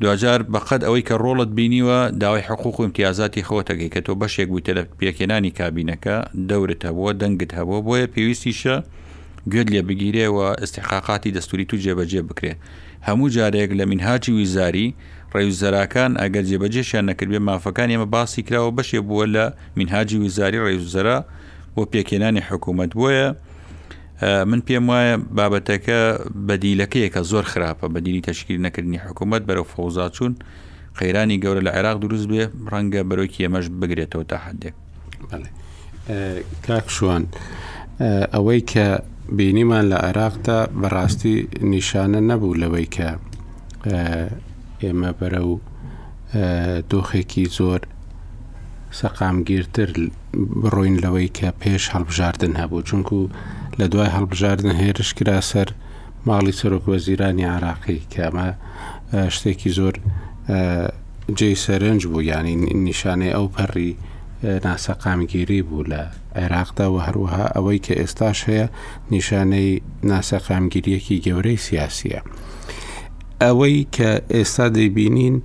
دوجار 0.02 0.40
بەقەت 0.54 0.82
ئەوەی 0.86 1.04
کە 1.08 1.16
ڕۆڵت 1.24 1.50
بینیوە 1.58 2.00
داوای 2.22 2.42
حقوق 2.50 2.80
و 2.80 2.84
امتیازاتی 2.84 3.42
خۆتەگەی 3.48 3.90
کە 3.94 4.00
تۆ 4.06 4.12
بەشێک 4.22 4.48
بوویتە 4.52 4.72
لە 4.78 4.84
پێکێنانی 5.00 5.52
کابینەکە 5.60 6.16
دەورت 6.50 6.82
هەبووە 6.88 7.12
دەنگت 7.22 7.52
هەبوو 7.58 7.82
بۆیە 7.88 8.08
پێویستیشە 8.14 8.76
گوێت 9.52 9.70
لێ 9.74 9.82
بگیرێەوە 9.90 10.48
استحقاقاتی 10.64 11.34
دەستوری 11.36 11.66
تو 11.70 11.76
جێبەجێ 11.86 12.22
بکرێ 12.30 12.54
هەموو 13.08 13.30
جارێک 13.36 13.70
لە 13.80 13.84
منهاجی 13.92 14.32
ویزاری 14.38 14.88
ڕێوزەراکان 15.36 16.12
ئەگەر 16.22 16.44
جێبەجێشیان 16.50 17.06
نەکردێ 17.10 17.40
مافەکان 17.50 17.88
ئێمە 17.94 18.08
باسی 18.16 18.42
کراوە 18.48 18.72
بەشێ 18.78 19.00
بووە 19.08 19.26
لە 19.36 19.46
منهاجی 19.78 20.18
ویزاری 20.24 20.60
ڕێوزەرە 20.66 21.18
بۆ 21.78 21.82
پێکێنانی 21.94 22.42
حکوومەت 22.50 22.92
بۆیە 23.00 23.28
من 24.50 24.60
پێم 24.68 24.86
وایە 24.92 25.16
بابەتەکە 25.38 26.00
بەدیلەکەیەکە 26.48 27.22
زۆر 27.32 27.46
خراپە 27.52 27.86
بەدیری 27.94 28.22
تشکیل 28.24 28.60
نەکردنی 28.66 29.00
حکوومەت 29.06 29.42
بەرەو 29.48 29.66
فەوزاچون 29.74 30.32
خەیرانی 31.00 31.38
گەورە 31.44 31.62
لە 31.68 31.72
عێراق 31.76 31.98
دروست 32.04 32.28
بێ 32.32 32.44
ڕەنگە 32.72 33.02
بەرەوەکی 33.10 33.42
ئێمەش 33.46 33.66
بگرێتەوە 33.80 34.24
تا 34.32 34.38
حدێک 34.46 34.74
کاکشوان 36.66 37.24
ئەوەی 38.34 38.62
کە 38.72 38.88
بینیمان 39.38 39.86
لە 39.94 39.98
عێراقدا 40.06 40.60
بەڕاستی 40.82 41.36
نیشانە 41.74 42.20
نەبوو 42.30 42.58
لەوەی 42.62 42.88
کە 42.96 43.10
ئێمە 44.84 45.12
بەرە 45.20 45.42
و 45.52 45.54
دۆخێکی 46.92 47.46
زۆر 47.58 47.82
سەقامگیرتر 49.00 49.90
بڕۆین 50.64 50.96
لەوەی 51.04 51.30
کە 51.38 51.50
پێش 51.62 51.84
هەڵبژاردن 51.94 52.54
هەبوو 52.62 52.86
چونکو 52.90 53.18
لە 53.80 53.86
دوای 53.92 54.12
هەڵبژاردن 54.18 54.70
هێرش 54.82 55.10
کرا 55.18 55.38
سەر 55.52 55.68
ماڵی 56.28 56.54
سەرۆک 56.60 56.84
وەزیرانی 56.92 57.48
عراقی 57.56 58.02
کەمە 58.14 58.48
شتێکی 59.36 59.72
زۆر 59.78 59.96
جێ 61.38 61.50
سەرنج 61.66 62.02
بوو 62.12 62.22
ینی 62.32 62.56
نیشانەی 62.88 63.36
ئەو 63.36 63.48
پەڕی 63.56 63.90
ناسەقامگیری 64.66 65.60
بوو 65.70 65.88
لە 65.92 66.02
عێراقدا 66.42 66.88
و 66.92 66.98
هەروەها 67.06 67.46
ئەوەی 67.56 67.80
کە 67.86 67.94
ئێستاش 68.02 68.40
هەیە 68.50 68.68
نیشانەی 69.16 69.72
ناسەقامگیریەکی 70.12 71.18
گەورەی 71.26 71.60
سیاسیە. 71.68 72.20
ئەوەی 73.44 73.80
کە 73.96 74.10
ئێستا 74.36 74.66
دەیبینین 74.78 75.36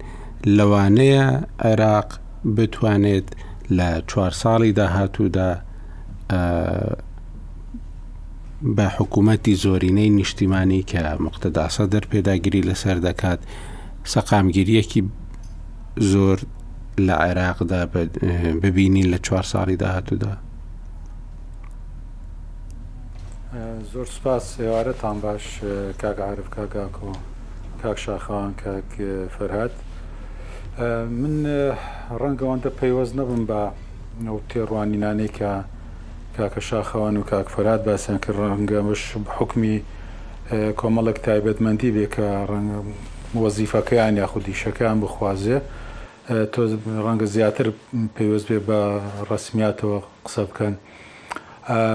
لەوانەیە 0.57 1.27
عێراق 1.69 2.11
بتوانێت 2.47 3.29
لە 3.71 4.01
چوار 4.07 4.31
ساڵی 4.33 4.73
داهاتوودا 4.75 5.61
بە 8.77 8.83
حکوومەتی 8.99 9.55
زۆرینەی 9.65 10.11
نیشتیمانی 10.19 10.83
کە 10.91 10.97
مقتەداسە 11.27 11.85
دەر 11.95 12.05
پێداگیری 12.11 12.67
لەسەر 12.69 12.97
دەکات 13.07 13.41
سەقامگیریەکی 14.13 15.03
زۆر 15.99 16.39
لە 17.07 17.15
عێراقدا 17.27 17.87
ببینین 18.65 19.15
لە 19.15 19.19
چوار 19.27 19.43
ساڵی 19.53 19.77
داهاتوودا 19.83 20.37
زۆر 23.93 24.07
سپاس 24.17 24.57
سێوارەتان 24.59 25.17
باش 25.23 25.61
کاگعاعرف 26.03 26.49
کاگاکۆ 26.57 27.13
کاک 27.83 27.99
شاخەوان 28.05 28.53
کاک 28.65 28.89
فەرهات 29.39 29.75
من 30.81 31.35
ڕەنگەوانتە 32.23 32.71
پەیوەست 32.81 33.15
نەبم 33.21 33.43
بە 33.51 33.61
تێڕوانینانەی 34.51 35.29
کە 35.37 35.51
کاکە 36.37 36.61
شاخەوان 36.69 37.15
و 37.17 37.23
کاکفرات 37.31 37.81
باسییان 37.85 38.19
کرد 38.25 38.37
ڕەنگەمش 38.49 39.03
حکمی 39.37 39.77
کۆمەڵک 40.81 41.17
تایبەتمەندی 41.27 41.91
بێ 41.97 42.07
کە 42.15 42.27
ڕەنگە 42.51 42.79
وەزیفەکەیان 43.43 44.15
یاخودی 44.23 44.61
شەکەیان 44.63 44.99
بخوازێ 45.05 45.59
تۆ 46.53 46.61
ڕەنگە 47.07 47.27
زیاتر 47.35 47.67
پێوەست 48.17 48.47
بێ 48.53 48.59
بە 48.69 48.81
ڕسمیاتەوە 49.31 49.99
قسە 50.25 50.43
بکەن. 50.51 50.75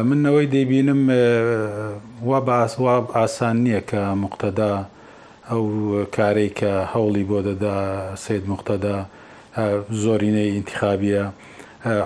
منەوەی 0.10 0.46
دەیبینم 0.54 1.02
وا 2.30 2.38
ئاسان 3.18 3.56
نییە 3.66 3.82
کە 3.90 3.98
مقتەدا 4.24 4.72
ئەو 5.52 5.66
کارەی 6.18 6.50
کە 6.60 6.74
هەوڵی 6.94 7.26
بۆ 7.30 7.40
دەدا 7.50 7.76
سید 8.26 8.44
مختەدا 8.52 8.98
زۆرینەی 10.04 10.50
انتخابیە 10.60 11.24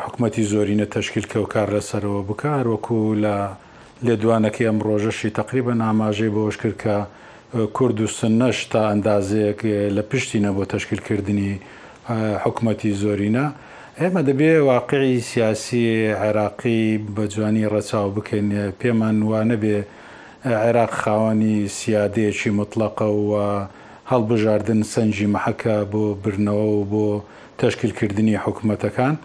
حکوومەتی 0.05 0.43
زۆرینە 0.51 0.85
تەشکیل 0.97 1.25
کە 1.31 1.37
و 1.41 1.45
کار 1.55 1.67
لەسەرەوە 1.75 2.21
بکار 2.29 2.63
وەکو 2.73 2.99
لە 3.23 3.35
لێدوانەکە 4.05 4.61
ئەم 4.67 4.77
ڕۆژەشی 4.87 5.29
تقریبە 5.39 5.73
ناماژەی 5.83 6.31
بۆش 6.35 6.55
کرد 6.61 6.77
کە 6.83 6.97
کورد 7.77 7.97
و 8.01 8.07
سنەش 8.19 8.57
تا 8.71 8.81
ئەندازەیەک 8.91 9.59
لە 9.95 10.01
پشتی 10.09 10.39
نەبوو 10.45 10.69
تەشکیلکردنی 10.73 11.51
حکوومەتی 12.43 12.91
زۆرینە 13.01 13.45
ئێمە 13.99 14.21
دەبێ 14.29 14.51
واقعی 14.71 15.19
سیاسی 15.31 15.87
عێراقی 16.23 16.81
بە 17.15 17.23
جوانی 17.33 17.69
ڕەچاو 17.73 18.07
بکەین 18.15 18.49
پێمان 18.81 19.17
وانە 19.31 19.57
بێ 19.63 19.77
عێراق 20.45 20.91
خاوەنی 21.01 21.55
سیادەیەکی 21.77 22.51
مطلقە 22.59 23.07
و 23.29 23.33
هەڵبژاردن 24.11 24.81
سنجی 24.93 25.27
محەکە 25.35 25.75
بۆ 25.91 26.03
برنەوە 26.23 26.67
و 26.75 26.85
بۆ 26.91 27.07
تەشکیلکردنی 27.61 28.35
حکوومەتەکان 28.45 29.15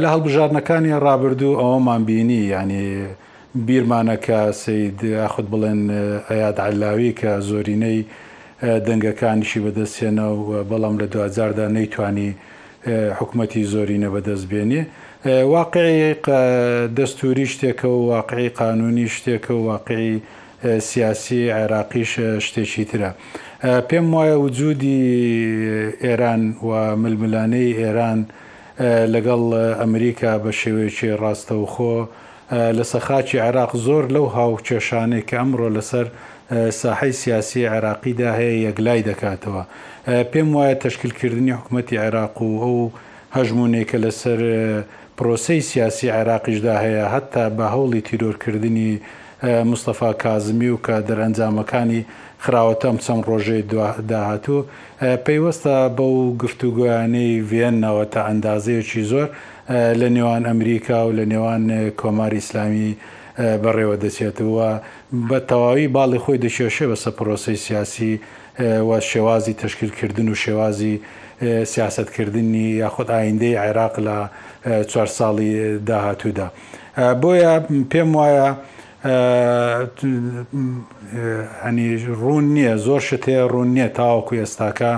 لە 0.00 0.06
هەڵبژاردنەکانی 0.14 0.96
ڕابردوو 1.04 1.58
ئەوەمان 1.60 2.02
بینی 2.08 2.40
ینی 2.52 2.86
بیرمانەکە 3.66 4.40
سید 4.62 4.98
یاخود 5.04 5.46
بڵێن 5.52 5.80
ئەیاد 6.28 6.56
علاوی 6.68 7.10
کە 7.20 7.30
زۆرینەی 7.48 7.98
دەنگەکانیشی 8.86 9.60
بەدەستێنە 9.64 10.26
و 10.48 10.50
بەڵام 10.70 10.94
لە 11.02 11.06
دوزاردا 11.14 11.66
نەیتوانی 11.76 12.28
حکوومەتی 13.18 13.64
زۆرینە 13.72 14.08
بەدەستبێنێ 14.14 14.82
واقعی 15.26 16.14
دەستوری 16.96 17.46
شتێکە 17.48 17.84
و 17.84 18.08
واقعی 18.12 18.48
قانونی 18.48 19.08
شتێکە 19.08 19.50
و 19.50 19.64
واقعی 19.64 20.22
سیاسی 20.80 21.50
عێراقیش 21.52 22.12
شتێکی 22.46 22.84
ترە. 22.92 23.10
پێم 23.88 24.06
وایە 24.14 24.36
وجودی 24.44 25.00
ئێران 26.02 26.42
و 26.62 26.96
ململانەی 26.96 27.72
ئێران 27.82 28.20
لەگەڵ 29.14 29.42
ئەمریکا 29.80 30.38
بە 30.44 30.50
شێوەیەکی 30.60 31.08
ڕاستەوخۆ 31.22 31.96
لە 32.76 32.84
سەخاچی 32.92 33.38
عێراق 33.44 33.72
زۆر 33.86 34.04
لەو 34.14 34.26
هاوچێشانەی 34.36 35.22
کە 35.28 35.34
ئەمڕۆ 35.40 35.68
لەسەر 35.76 36.06
ساحی 36.80 37.12
سیاسی 37.22 37.60
عێراقیدا 37.72 38.30
هەیە 38.38 38.56
یەکلای 38.66 39.02
دەکاتەوە. 39.10 39.62
پێم 40.32 40.48
وایە 40.56 40.74
تەشکیلکردنی 40.84 41.52
حکوومەتتی 41.58 41.96
عێراق 42.04 42.36
و 42.42 42.58
ئەو 42.62 42.78
هەژمونێکە 43.36 43.96
لەسەر 44.04 44.40
پرۆسی 45.18 45.56
سیاسی 45.70 46.10
عێراقیشدا 46.10 46.74
هەیە 46.84 47.06
هەتا 47.14 47.44
بە 47.56 47.66
هەوڵی 47.74 48.00
تیرۆرکردنی 48.08 48.90
مستەفا 49.70 50.10
کازمی 50.22 50.68
و 50.74 50.78
کە 50.86 50.96
دەرەنجامەکانی 51.08 52.00
خراوەتەم 52.44 52.96
چەم 53.06 53.20
ڕۆژەی 53.28 53.62
داهاتوو 54.10 54.64
پێیوەستە 55.26 55.74
بە 55.96 56.02
و 56.16 56.36
گفتوگویانەی 56.42 57.42
ڤێنەوە 57.50 58.04
تا 58.12 58.20
ئەندازەیەکی 58.28 59.02
زۆر 59.10 59.28
لە 60.00 60.08
نێوان 60.16 60.42
ئەمریکا 60.50 60.98
و 61.08 61.12
لە 61.18 61.24
نێوان 61.32 61.64
کۆماری 62.00 62.36
ئیسلامی 62.40 62.90
بەڕێوە 63.62 63.96
دەچێتەوە 64.04 64.70
بە 65.28 65.38
تەواوی 65.48 65.88
باڵی 65.96 66.18
خۆی 66.24 66.42
دەشێشە 66.44 66.84
بەسە 66.90 67.10
پرۆسی 67.18 67.56
سیاسی 67.66 68.20
و 68.88 68.90
شێوازی 69.10 69.52
تشکیلکردن 69.54 70.28
و 70.28 70.34
شێوازی 70.44 70.94
سیاستکردنی 71.72 72.66
یاخود 72.82 73.08
ئایندەی 73.10 73.54
عێراق 73.62 73.94
لە 74.06 74.18
چوار 74.88 75.06
ساڵی 75.16 75.52
داهاتوودا 75.86 76.48
بۆیە 77.22 77.52
پێم 77.92 78.10
وایە 78.18 78.48
هەنی 81.64 81.88
ڕوون 82.22 82.44
نییە 82.56 82.74
زۆر 82.86 83.00
شتێ 83.10 83.34
ڕوون 83.52 83.68
نییە 83.76 83.88
تاوەکو 83.98 84.34
ئێستاکە 84.42 84.92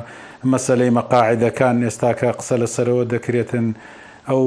مەسلەی 0.53 0.91
مەقاعدەکان 0.99 1.77
ئێستاکە 1.87 2.29
قسە 2.39 2.55
لەسەرەوە 2.63 3.05
دەکرێتن 3.15 3.67
ئەو 4.29 4.43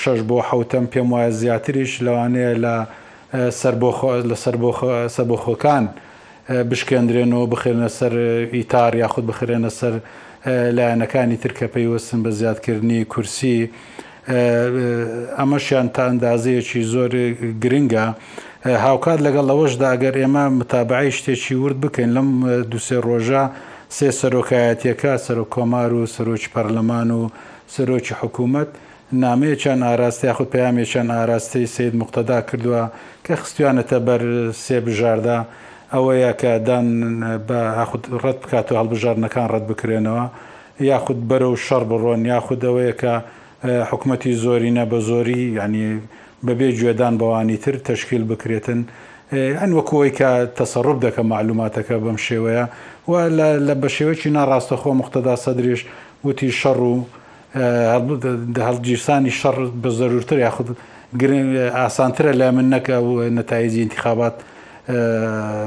شەش 0.00 0.20
بۆ 0.28 0.38
حوتەم 0.48 0.86
پێم 0.92 1.08
وایە 1.12 1.30
زیاتریش 1.40 1.92
لەوانەیە 2.06 2.52
لە 2.64 2.74
لەسەر 4.30 5.24
بۆ 5.30 5.36
خۆکان 5.44 5.84
بشکێندرێنەوە 6.70 7.44
بخێنە 7.52 7.88
سەر 7.98 8.12
ئیتار 8.56 8.92
یاخود 9.02 9.24
بخرێنە 9.30 9.70
سەر 9.80 9.94
لایەنەکانی 10.76 11.36
ترکە 11.42 11.66
پێیوەستن 11.74 12.18
بە 12.24 12.30
زیادکردنی 12.38 13.04
کورسی 13.12 13.58
ئەمەشیان 14.30 15.88
تا 15.94 16.02
ئەندازەیەکی 16.08 16.82
زۆر 16.94 17.10
گرنگە. 17.62 18.06
هاوکات 18.86 19.18
لەگەڵ 19.26 19.46
ئەوەشدا 19.50 19.88
ئەگەر 19.94 20.14
ئێمە 20.22 20.44
متابعی 20.58 21.10
شتێکی 21.18 21.54
ورد 21.64 21.78
بکەین 21.84 22.10
لەم 22.16 22.28
دوسێ 22.72 22.98
ڕۆژە 23.08 23.44
سێ 23.96 24.08
سەرۆکایەتەکە 24.20 25.12
سەرۆ 25.26 25.44
کۆمار 25.54 25.90
و 25.98 26.06
سەرۆکی 26.14 26.48
پەرلەمان 26.54 27.10
و 27.18 27.22
سەرۆکی 27.74 28.14
حکوومەت 28.20 28.70
نامەیەچان 29.24 29.80
ئاراستی 29.88 30.26
یاخود 30.26 30.48
پامێکیان 30.54 31.08
ئاراستەی 31.16 31.66
سید 31.76 31.94
مختدا 32.00 32.38
کردووە 32.48 32.82
کە 33.26 33.32
خستوانێتە 33.42 33.98
بەر 34.06 34.22
سێ 34.64 34.76
بژاردا 34.86 35.38
ئەوەیە 35.94 36.32
کە 36.40 36.52
دان 36.66 36.88
بە 37.48 37.58
یاخود 37.80 38.02
ڕەت 38.22 38.38
بکات 38.42 38.66
و 38.72 38.78
هەڵبژارنەکان 38.80 39.46
ڕەت 39.52 39.64
بکرێنەوە 39.70 40.24
یاخود 40.90 41.18
بەرە 41.28 41.46
و 41.52 41.56
شەڕ 41.66 41.82
بڕۆن 41.90 42.20
یاخود 42.32 42.60
ئەوەیە 42.66 42.94
کە 43.02 43.14
حکوومەتی 43.64 44.32
زۆرینە 44.44 44.84
بە 44.90 44.98
زۆری 45.08 45.42
ینی 45.58 45.88
بەبێ 46.46 46.68
گوێدان 46.78 47.14
بەوانی 47.20 47.56
تر 47.64 47.76
تشکیل 47.90 48.22
بکرێتن 48.30 48.80
ئەن 49.60 49.70
وەکوی 49.78 50.10
کە 50.18 50.30
تەسەڕب 50.58 50.98
دەکە 51.04 51.22
معلوماتەکە 51.32 51.96
بەم 52.04 52.18
شێوەیە 52.26 52.64
و 53.10 53.12
لە 53.66 53.74
بە 53.80 53.88
شێوەی 53.96 54.30
ناڕاستەخۆ 54.36 54.90
مختدا 55.00 55.34
سەدرێش 55.44 55.80
وتی 56.24 56.50
شەڕ 56.60 56.78
و 56.90 56.94
هەڵگیرسانی 58.68 59.32
شەڕ 59.40 59.56
بە 59.82 59.88
زەرورتر 59.98 60.38
یاخود 60.46 60.68
ئاسانترە 61.80 62.32
لای 62.40 62.50
من 62.56 62.66
نەکە 62.74 62.92
و 63.06 63.10
نەتایجی 63.38 63.82
انتخابات 63.86 64.34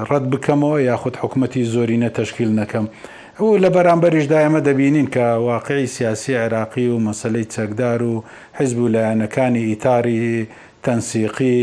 ڕەت 0.10 0.26
بکەمەوە 0.32 0.80
یاخود 0.92 1.16
حکوومەتی 1.22 1.64
زۆرینە 1.74 2.10
تشکیل 2.20 2.50
نەکەم. 2.60 2.86
ئەو 3.40 3.58
لە 3.64 3.70
بەرامبەریشدا 3.76 4.38
ئەمە 4.44 4.62
دەبینین 4.68 5.08
کە 5.16 5.28
واقعی 5.52 5.88
سیاسی 5.98 6.32
عێراقی 6.42 6.88
و 6.94 6.98
مەسلەی 7.08 7.46
چەکدار 7.56 8.00
و 8.12 8.14
حیزب 8.58 8.80
و 8.80 8.92
لایەنەکانی 8.96 9.64
ئیتاری 9.70 10.48
تەنسیقی 10.84 11.62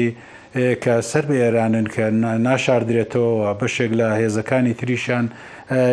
کە 0.82 0.94
سەر 1.10 1.24
بێرانن 1.30 1.86
کە 1.94 2.04
ناشاردرێتەوە 2.46 3.48
بەشێک 3.60 3.92
لە 4.00 4.08
هێزەکانی 4.20 4.74
تریشان 4.80 5.24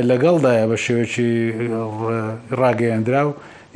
لەگەڵدایە 0.10 0.66
بە 0.72 0.78
شێوەیەکی 0.84 1.32
ڕاگەیاندرا 2.60 3.24
و 3.28 3.32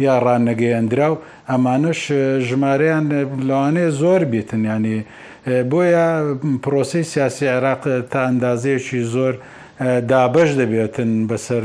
یا 0.05 0.15
ڕانەگەیاندرا 0.25 1.09
و 1.13 1.17
ئەمانش 1.51 2.01
ژمارەیان 2.47 3.05
لەوانەیە 3.47 3.89
زۆر 4.01 4.21
بێتن 4.31 4.63
ینی 4.73 4.97
بۆیە 5.71 6.07
پرۆسی 6.63 7.03
سیاسی 7.11 7.45
عێراق 7.53 7.83
تا 8.11 8.19
ئەندازەیەکی 8.27 9.01
زۆر 9.15 9.33
دابش 10.07 10.49
دەبێتن 10.59 11.27
بەسەر 11.29 11.63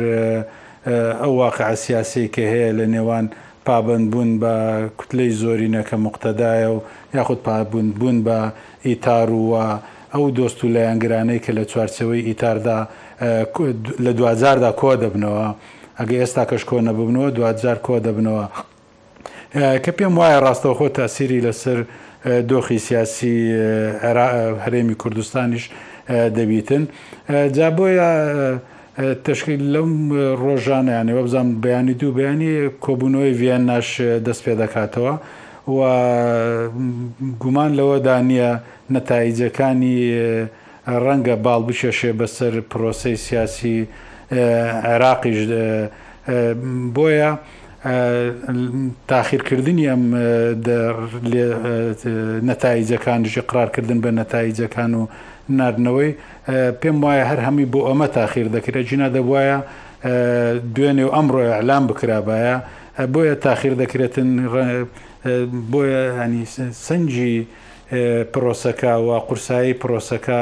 ئەو 1.21 1.33
واقع 1.37 1.75
سیاسی 1.75 2.29
کە 2.35 2.43
هەیە 2.53 2.73
لە 2.79 2.87
نێوان 2.95 3.27
پابند 3.67 4.07
بوون 4.13 4.31
بە 4.43 4.55
کوتلەی 4.99 5.31
زۆرینەکە 5.41 5.95
مقتەدایە 6.07 6.69
و 6.75 6.79
یاخود 7.15 7.41
پابند 7.43 7.95
بوون 7.99 8.19
بە 8.27 8.39
ئیتار 8.89 9.29
ووە 9.31 9.67
ئەو 10.15 10.27
دۆست 10.39 10.59
و 10.65 10.67
لایەنگرانەی 10.75 11.41
کە 11.45 11.51
لە 11.59 11.65
چوارچەوەی 11.71 12.23
ئیتاردا 12.29 12.81
لە 14.05 14.11
دوزاردا 14.19 14.71
کۆ 14.81 14.91
دەبنەوە 15.03 15.47
ئەگە 15.99 16.17
ئێستا 16.21 16.45
کەش 16.51 16.63
کۆ 16.71 16.77
نەببنەوە 16.89 17.29
دوزار 17.37 17.79
کۆ 17.87 17.95
دەبنەوە 18.07 18.45
کە 19.85 19.91
پێم 19.99 20.15
وایە 20.21 20.39
ڕاستەوە 20.45 20.75
خۆ 20.79 20.89
تاسیری 20.99 21.41
لەسەر 21.47 21.79
دۆخی 22.51 22.79
سیاسی 22.87 23.37
هەرێمی 24.65 24.95
کوردستانیش 25.03 25.65
دەبیتن 26.09 26.85
جا 27.57 27.69
بۆیە 27.77 28.11
تشکیل 29.27 29.63
لەم 29.75 29.91
ڕۆژانیانێ 30.43 31.13
وەبزان 31.19 31.47
بەیانی 31.65 31.95
دوو 32.01 32.13
بەیانی 32.19 32.53
کۆبوونەوەی 32.85 33.33
ڤیان 33.41 33.63
ناش 33.73 33.89
دەست 34.27 34.41
پێ 34.45 34.55
دەکاتەوە 34.63 35.15
و 35.77 35.79
گومان 37.43 37.71
لەوەدا 37.79 38.17
نییە 38.29 38.51
نەتایجەکانی 38.97 39.97
ڕەنگە 41.05 41.37
باڵ 41.45 41.61
بچێشێ 41.69 42.11
بەسەر 42.21 42.53
پرۆسی 42.71 43.15
سیاسی 43.27 43.77
عێراقیش 44.91 45.41
بۆیە 46.97 47.31
تاخیرکردنی 49.11 49.87
ئەم 49.91 50.05
نەتایجەکان 52.51 53.19
دژی 53.25 53.43
قرارکردن 53.51 53.99
بە 54.05 54.11
نەتایجەکان 54.21 54.93
و 55.01 55.03
نردنەوەی 55.57 56.13
پێم 56.81 56.97
وایە 57.05 57.25
هەر 57.31 57.41
هەمی 57.47 57.65
بۆ 57.73 57.81
ئەمە 57.89 58.09
تاخیر 58.17 58.47
دەکرێت 58.57 58.85
جینا 58.89 59.09
دەبواە 59.17 59.57
دوێنێ 60.75 61.05
و 61.09 61.11
ئەمڕۆ 61.17 61.41
ئەعلام 61.53 61.85
بکرابایە 61.91 62.57
بۆیە 63.13 63.35
تاخیر 63.47 63.75
دەکرێتن 63.83 64.29
بۆیە 65.73 66.05
هەنی 66.21 66.45
سنجی 66.87 67.37
پرۆسەکە 68.33 68.93
و 69.07 69.09
قورسایی 69.27 69.75
پرۆسەکە 69.83 70.41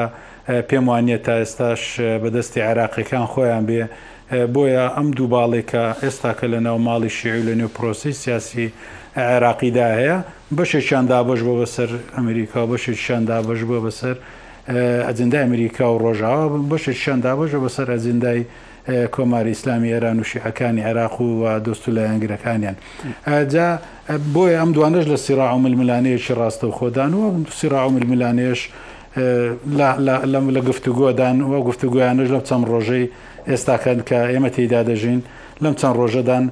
پێم 0.69 0.85
وانە 0.91 1.19
تا 1.27 1.35
ئێستاش 1.43 1.83
بەدەستی 2.23 2.61
عراقیەکان 2.71 3.27
خۆیان 3.33 3.65
بێ 3.69 3.83
بۆیە 4.55 4.85
ئەم 4.97 5.09
دوو 5.17 5.29
باڵێکە 5.35 5.85
ئێستا 6.03 6.33
کە 6.39 6.47
لە 6.53 6.59
ناو 6.67 6.79
ماڵی 6.87 7.11
شێوی 7.19 7.43
لە 7.49 7.55
نێو 7.61 7.69
پرۆسی 7.77 8.13
سیاسی 8.23 8.67
عێراقیدا 9.33 9.89
هەیە 9.99 10.17
بەشێکیان 10.59 11.05
دابش 11.11 11.41
بۆ 11.47 11.53
بەسەر 11.63 11.91
ئەمریکا 12.17 12.61
بەشێکیان 12.71 13.23
دابش 13.31 13.61
بۆ 13.71 13.79
بەسەر 13.87 14.17
ئەجندای 14.71 15.41
ئەمریکا 15.43 15.85
و 15.95 15.99
ڕۆژاوا 16.05 16.47
بن 16.51 16.69
بەشێک 16.77 16.97
شاندا 17.05 17.33
بەژە 17.37 17.59
بەسەر 17.67 17.89
ئەجندای 17.91 18.45
کۆماری 19.15 19.49
ئیسلامی 19.55 19.91
ئێران 19.95 20.19
و 20.21 20.25
شیعەکانی 20.31 20.83
عێراق 20.89 21.21
و 21.23 21.61
دۆست 21.65 21.89
و 21.89 21.91
لە 21.97 22.03
ئەنگرەکانیان 22.11 22.77
جا 23.53 23.79
بۆیە 24.35 24.57
ئەم 24.61 24.71
دوانش 24.77 25.05
لە 25.13 25.19
سیرا 25.25 25.47
عململانەیەکی 25.51 26.35
ڕاستە 26.41 26.65
و 26.65 26.71
خۆدان 26.79 27.13
و 27.15 27.45
سیرا 27.51 27.81
عململانێش 27.83 28.61
لە 30.57 30.61
گفتوگۆدان 30.69 31.37
و 31.51 31.55
گفتوگویانش 31.69 32.29
لەم 32.35 32.43
چەند 32.49 32.65
ڕۆژەی 32.73 33.07
ئێستاکەن 33.51 33.99
کە 34.09 34.19
ئێمە 34.33 34.51
تێدا 34.57 34.83
دەژین 34.89 35.21
لەم 35.63 35.75
چەند 35.81 35.95
ڕۆژەدان 36.01 36.45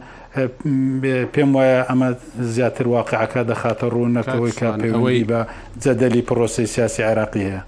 پێم 1.35 1.51
وایە 1.57 1.81
ئەمە 1.91 2.09
زیاتر 2.53 2.87
واقعەکە 2.97 3.41
دەخاتە 3.51 3.85
ڕوو 3.95 4.09
نەکەوەی 4.17 4.53
کاپەوەی 4.61 5.25
بە 5.31 5.41
جەدەلی 5.83 6.23
پرۆسی 6.29 6.67
سیاسی 6.75 7.03
عراقی 7.11 7.47
هەیە 7.51 7.63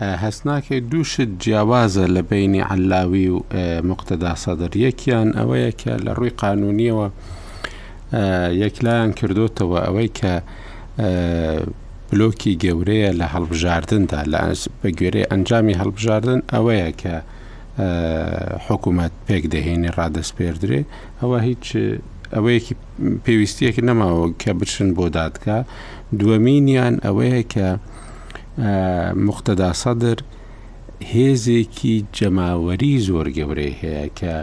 هەستناکێ 0.00 0.80
دووشت 0.90 1.28
جیاوازە 1.42 2.06
لە 2.14 2.22
بینی 2.30 2.60
علاوی 2.72 3.28
و 3.34 3.38
مقتەدا 3.90 4.32
سەدر 4.44 4.72
یەکیان 4.86 5.28
ئەوەیە 5.38 5.72
کە 5.80 5.92
لە 6.04 6.12
ڕووی 6.18 6.32
قانونیەوە 6.42 7.06
یەکلایان 8.62 9.10
کردوتەوە 9.18 9.78
ئەوەی 9.86 10.08
کە 10.18 10.32
بلۆکی 12.10 12.52
گەورەیە 12.62 13.10
لە 13.20 13.26
هەڵبژاردندا 13.34 14.20
لە 14.32 14.38
بە 14.80 14.88
گوێرەی 14.98 15.28
ئەنجامی 15.30 15.78
هەڵبژاردن 15.80 16.40
ئەوەیە 16.54 16.90
کە 17.00 17.14
حکوومەت 18.66 19.12
پێک 19.26 19.44
دەهێنی 19.52 19.90
ڕادەست 19.98 20.32
پێدرێ 20.38 20.80
ئەوە 21.20 21.38
هیچ 21.48 21.66
ئەوەیەکی 22.34 22.74
پێویستیەکی 23.24 23.82
نەماوە 23.88 24.24
کە 24.42 24.50
بچن 24.60 24.88
بۆ 24.96 25.04
دادکە 25.18 25.56
دووەمینیان 26.18 26.94
ئەوەیە 27.04 27.42
کە 27.54 27.68
مختدا 29.26 29.70
سەدر 29.82 30.16
هێزێکی 31.12 31.94
جەماوەری 32.16 32.92
زۆر 33.08 33.26
گەورەی 33.36 33.72
هەیە 33.82 34.06
کە 34.18 34.34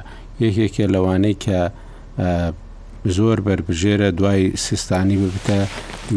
یەکێکە 0.44 0.84
لەوانەی 0.94 1.36
کە 1.46 1.60
زۆر 3.18 3.38
بربژێرە 3.46 4.10
دوای 4.18 4.44
سیستانی 4.66 5.18
ببتە 5.24 5.60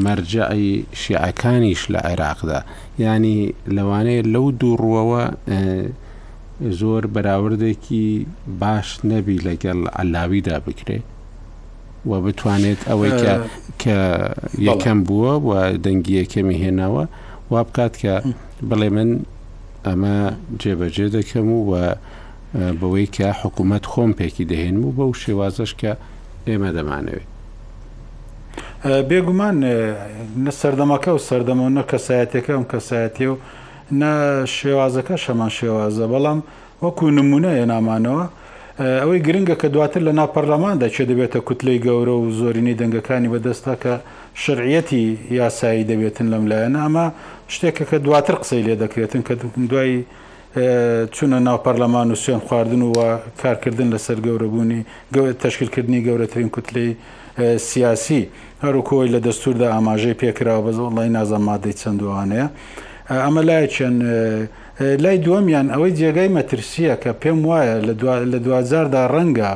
مەرجعی 0.05 0.73
شیعەکانیش 1.01 1.81
لە 1.95 2.01
عێراقدا 2.11 2.61
ینی 3.09 3.39
لەوانەیە 3.77 4.23
لەو 4.33 4.47
دوو 4.61 4.75
ڕوەوە 4.83 5.25
زۆر 6.81 7.03
بەراوردێکی 7.15 8.07
باش 8.61 8.89
نەبی 9.11 9.39
لەگەڵ 9.47 9.79
ئەلاویدا 9.97 10.57
بکرێت 10.67 11.07
و 12.11 12.13
بتوانێت 12.25 12.81
ئەوەی 12.89 13.13
کە 13.83 13.97
یەکەم 14.69 14.99
بووە 15.09 15.33
و 15.47 15.51
دەنگی 15.85 16.15
یەکەمی 16.23 16.59
هێناوە 16.63 17.05
وا 17.51 17.63
بکات 17.65 17.97
کە 17.97 18.15
بڵێ 18.71 18.89
من 18.97 19.19
ئەمە 19.87 20.17
جێبەجێ 20.63 21.07
دەکەم 21.17 21.49
و 21.53 21.59
وە 21.71 21.85
بەوەی 22.81 23.07
کە 23.17 23.29
حکوومەت 23.41 23.85
خۆم 23.93 24.11
پێکی 24.19 24.45
دەهێنم 24.51 24.83
و 24.87 24.93
بەو 24.99 25.11
شێوازش 25.23 25.73
کە 25.81 25.93
ئێمە 26.49 26.71
دەمانەوێت 26.77 27.27
بێگومان 29.09 29.57
نە 30.45 30.53
سەردەمەکە 30.61 31.11
و 31.17 31.21
سەردەمە 31.29 31.65
نە 31.79 31.83
کەسایەتەکە 31.91 32.53
ئەم 32.57 32.65
کەسایەتی 32.73 33.27
و 33.31 33.35
نە 34.01 34.13
شێوازەکە 34.57 35.15
شەمان 35.25 35.51
شێوازە 35.59 36.05
بەڵام 36.13 36.39
وەکو 36.83 37.05
نمونە 37.19 37.51
ێنامانەوە 37.63 38.25
ئەوەی 39.03 39.21
گرنگە 39.27 39.57
کە 39.61 39.69
دواتر 39.75 40.03
لە 40.09 40.13
ناپەرلەمان 40.21 40.77
دەچێ 40.83 41.05
دەبێتە 41.11 41.39
کوتلەی 41.49 41.79
گەورە 41.87 42.15
و 42.23 42.31
زۆرینی 42.41 42.75
دەنگەکانی 42.81 43.29
بەدەستا 43.33 43.75
کە 43.83 43.95
شرعەتی 44.43 45.01
یاسایی 45.39 45.85
دەبێتن 45.91 46.27
لەم 46.33 46.45
لایەنە 46.51 46.81
ئەمە 46.85 47.07
شتێکە 47.55 47.85
کە 47.91 47.99
دواتر 48.07 48.35
قسەی 48.43 48.63
لێ 48.67 48.75
دەکرێتن 48.85 49.23
کە 49.29 49.35
دوای 49.71 49.93
چونە 51.15 51.39
ناو 51.47 51.59
پەرلەمان 51.65 52.09
و 52.13 52.17
سوێن 52.25 52.43
خواردن 52.47 52.83
و 52.89 52.93
کارکردن 53.43 53.89
لەسەر 53.95 54.19
گەورەبوونی 54.27 54.81
گەورە 55.15 55.35
تەشکیلکردنی 55.45 56.01
گەورەترین 56.07 56.51
کوتلەی 56.55 56.91
سیاسی 57.71 58.21
هەروکۆی 58.65 59.09
لە 59.15 59.19
دەستوردا 59.27 59.69
ئاماژەی 59.75 60.15
پێکراوە 60.23 60.63
بەز 60.67 60.79
وڵی 60.87 61.09
نازەمادەی 61.19 61.75
چەندوانەیە 61.81 62.47
ئەمە 63.25 63.43
لای 63.49 63.67
چەند 63.75 63.99
لای 65.05 65.19
دووەمیان 65.27 65.67
ئەوەی 65.75 65.93
جێگای 66.01 66.31
مەترسیە 66.37 66.95
کە 67.03 67.11
پێم 67.23 67.39
وایە 67.51 67.75
لە 68.33 68.39
دوازاردا 68.47 69.03
ڕەنگە 69.15 69.53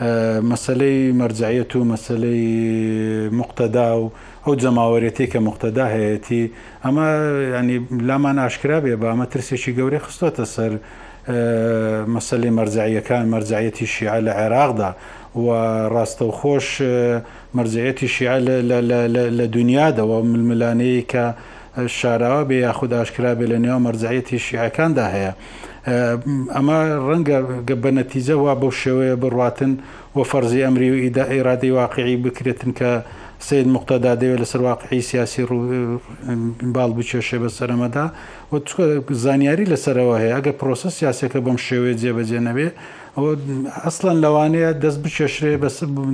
آه، 0.00 0.40
مسئله 0.40 1.12
مەرجعەت 1.20 1.76
و 1.76 1.84
مسئله 1.84 2.30
مقتدا 3.40 3.88
و 4.00 4.12
ئەو 4.46 4.54
جەماوەرەتی 4.62 5.26
کە 5.32 5.36
مقتەدا 5.48 5.86
هەیەی 5.96 6.44
ئەمە 6.84 7.06
ینی 7.24 7.46
يعني 7.54 7.76
لامان 8.08 8.38
ئاشکرا 8.44 8.78
بێ 8.84 8.96
بە 9.00 9.04
ئەمە 9.12 9.26
ترسێکی 9.32 9.72
گەورەی 9.78 9.98
خستۆتە 10.06 10.44
سەر 10.54 10.72
مەسلەی 12.14 12.50
مەرجعیەکان 12.58 13.24
مەرجعەتی 13.34 13.86
شیعە 13.94 14.18
مرجعية 14.20 14.52
الشيعة 14.56 14.94
و 15.42 15.46
ڕاستە 15.94 16.22
و 16.28 16.32
خۆش 16.40 16.68
آه، 16.82 17.22
مەرجعەتی 17.56 18.06
شیعە 18.16 18.36
لە 19.38 19.46
دنیادەوە 19.56 20.18
ململانەیە 20.32 21.02
کە 21.12 21.24
شاراوە 21.98 22.42
بێ 22.48 22.56
یاخود 22.66 22.92
ئاشکرا 22.98 23.32
بێ 23.38 23.46
لە 23.52 23.58
نێوە 23.64 23.78
مەرزایەتی 23.86 24.38
شیعەکاندا 24.46 25.06
هەیە 25.14 25.32
ئەمە 26.54 26.78
ڕەنگە 27.08 27.38
بە 27.82 27.90
نەتیزە 27.96 28.34
وا 28.42 28.54
بەو 28.60 28.72
شێوەیە 28.82 29.16
بڕاتن 29.22 29.72
و 30.16 30.18
فەرزی 30.30 30.60
ئەمری 30.66 30.88
و 30.94 30.96
ئیدا 31.04 31.24
ئێرادی 31.32 31.70
واقعی 31.80 32.16
بکرێتن 32.24 32.70
کە 32.78 32.88
سید 33.48 33.68
مختدا 33.74 34.12
دەوێت 34.20 34.40
لەسەر 34.44 34.60
واقعی 34.70 35.02
سیاسی 35.10 35.42
باڵ 36.76 36.90
بچێشێ 36.98 37.38
بە 37.44 37.48
سەرمەدا 37.58 38.04
و 38.52 38.56
زانیاری 39.24 39.66
لەسەرەوە 39.72 40.16
هەیە 40.22 40.34
ئەگە 40.38 40.52
پرۆسە 40.60 40.88
سیاسەکە 40.98 41.38
بەم 41.44 41.58
شێوێ 41.66 41.92
جێبەجێ 42.02 42.40
نەبێ 42.48 42.68
ئەوە 43.16 43.32
ئەسڵەن 43.84 44.18
لەوانەیە 44.24 44.70
دەست 44.84 44.98
بچێشرێ 45.04 45.52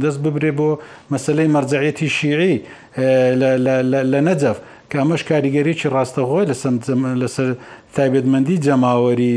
دەست 0.04 0.18
ببرێ 0.24 0.52
بۆ 0.58 0.68
مەسلەی 1.12 1.48
مەرجعەتی 1.54 2.08
شیعی 2.18 2.54
لە 4.14 4.20
نەجەف. 4.28 4.58
کە 4.92 4.98
ئەمەش 5.02 5.22
کاریگەریی 5.30 5.88
ڕاستەغۆی 5.94 6.46
لە 6.50 6.56
لەسەر 7.22 7.48
تایبێتمەندی 7.96 8.56
جەماوەری 8.66 9.34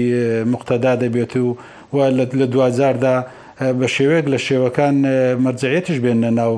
مختدا 0.54 0.94
دەبێت 1.04 1.34
و 1.94 1.98
لە 2.18 2.24
دوزاردا 2.54 3.16
بە 3.80 3.88
شێوەیەک 3.96 4.26
لە 4.34 4.40
شێوەکان 4.48 4.96
مەرجەیەتش 5.44 5.98
بێنە 6.06 6.30
ناو 6.40 6.54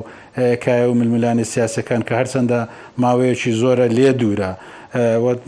کایە 0.64 0.86
و 0.90 0.94
ململانی 1.00 1.44
سیاسەکان 1.54 2.00
کە 2.08 2.12
هەرچەندە 2.20 2.60
ماوەیەکی 3.02 3.52
زۆرە 3.62 3.86
لێ 3.96 4.10
دوورە 4.20 4.50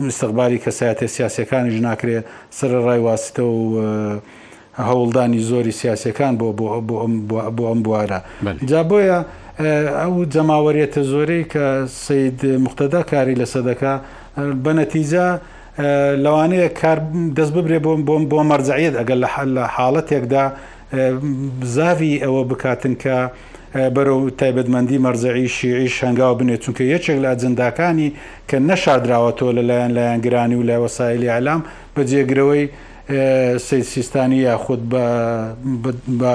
مستقباری 0.07 0.57
کەسایەتە 0.65 1.05
سیاسەکانیش 1.15 1.77
ناکرێت 1.87 2.25
سەر 2.57 2.71
ڕای 2.85 2.99
واستە 3.07 3.41
و 3.55 3.59
هەوڵدانی 4.89 5.41
زۆری 5.49 5.73
سیاسەکان 5.81 6.33
بۆ 6.39 6.47
بۆ 7.57 7.63
ئەم 7.71 7.79
بوارە 7.85 8.19
جا 8.69 8.81
بۆیە 8.89 9.19
ئەو 9.69 10.13
جەماوەریەتە 10.33 11.01
زۆرەی 11.11 11.43
کە 11.51 11.85
سید 12.05 12.39
مختدا 12.65 13.01
کاری 13.11 13.35
لە 13.41 13.45
سەدەکە 13.53 13.93
بە 14.63 14.71
نەتیجە 14.79 15.27
لەوانەیە 16.23 16.69
کار 16.81 16.99
دەست 17.37 17.53
ببرێ 17.57 17.77
بۆم 17.85 18.01
بۆم 18.07 18.23
بۆ 18.31 18.39
مەرجعیت 18.51 18.93
ئەگەر 18.99 19.19
لە 19.23 19.27
حل 19.35 19.49
لە 19.57 19.63
حاڵەتێکدا 19.75 20.43
زاوی 21.75 22.13
ئەوە 22.23 22.43
بکاتن 22.51 22.93
کە 23.03 23.15
بەرە 23.95 24.13
و 24.21 24.29
تایبەتمەندی 24.41 24.97
مەرزعی 25.05 25.47
شیعیش 25.57 25.95
هەنگاو 26.05 26.33
بنێت 26.39 26.61
چونکە 26.65 26.81
یەکێک 26.95 27.17
لە 27.23 27.27
ئەجنداکانی 27.33 28.09
کە 28.49 28.55
نەشادراوەتەوە 28.69 29.51
لەلایەن 29.57 29.91
لایەنگرانی 29.97 30.55
و 30.59 30.63
لای 30.67 30.79
وەسایلی 30.85 31.29
ئالام 31.33 31.61
بە 31.95 32.01
جێگرەوەی 32.11 32.63
سید 33.67 33.83
سیستانی 33.93 34.37
یاخود 34.47 34.81
بە 36.21 36.25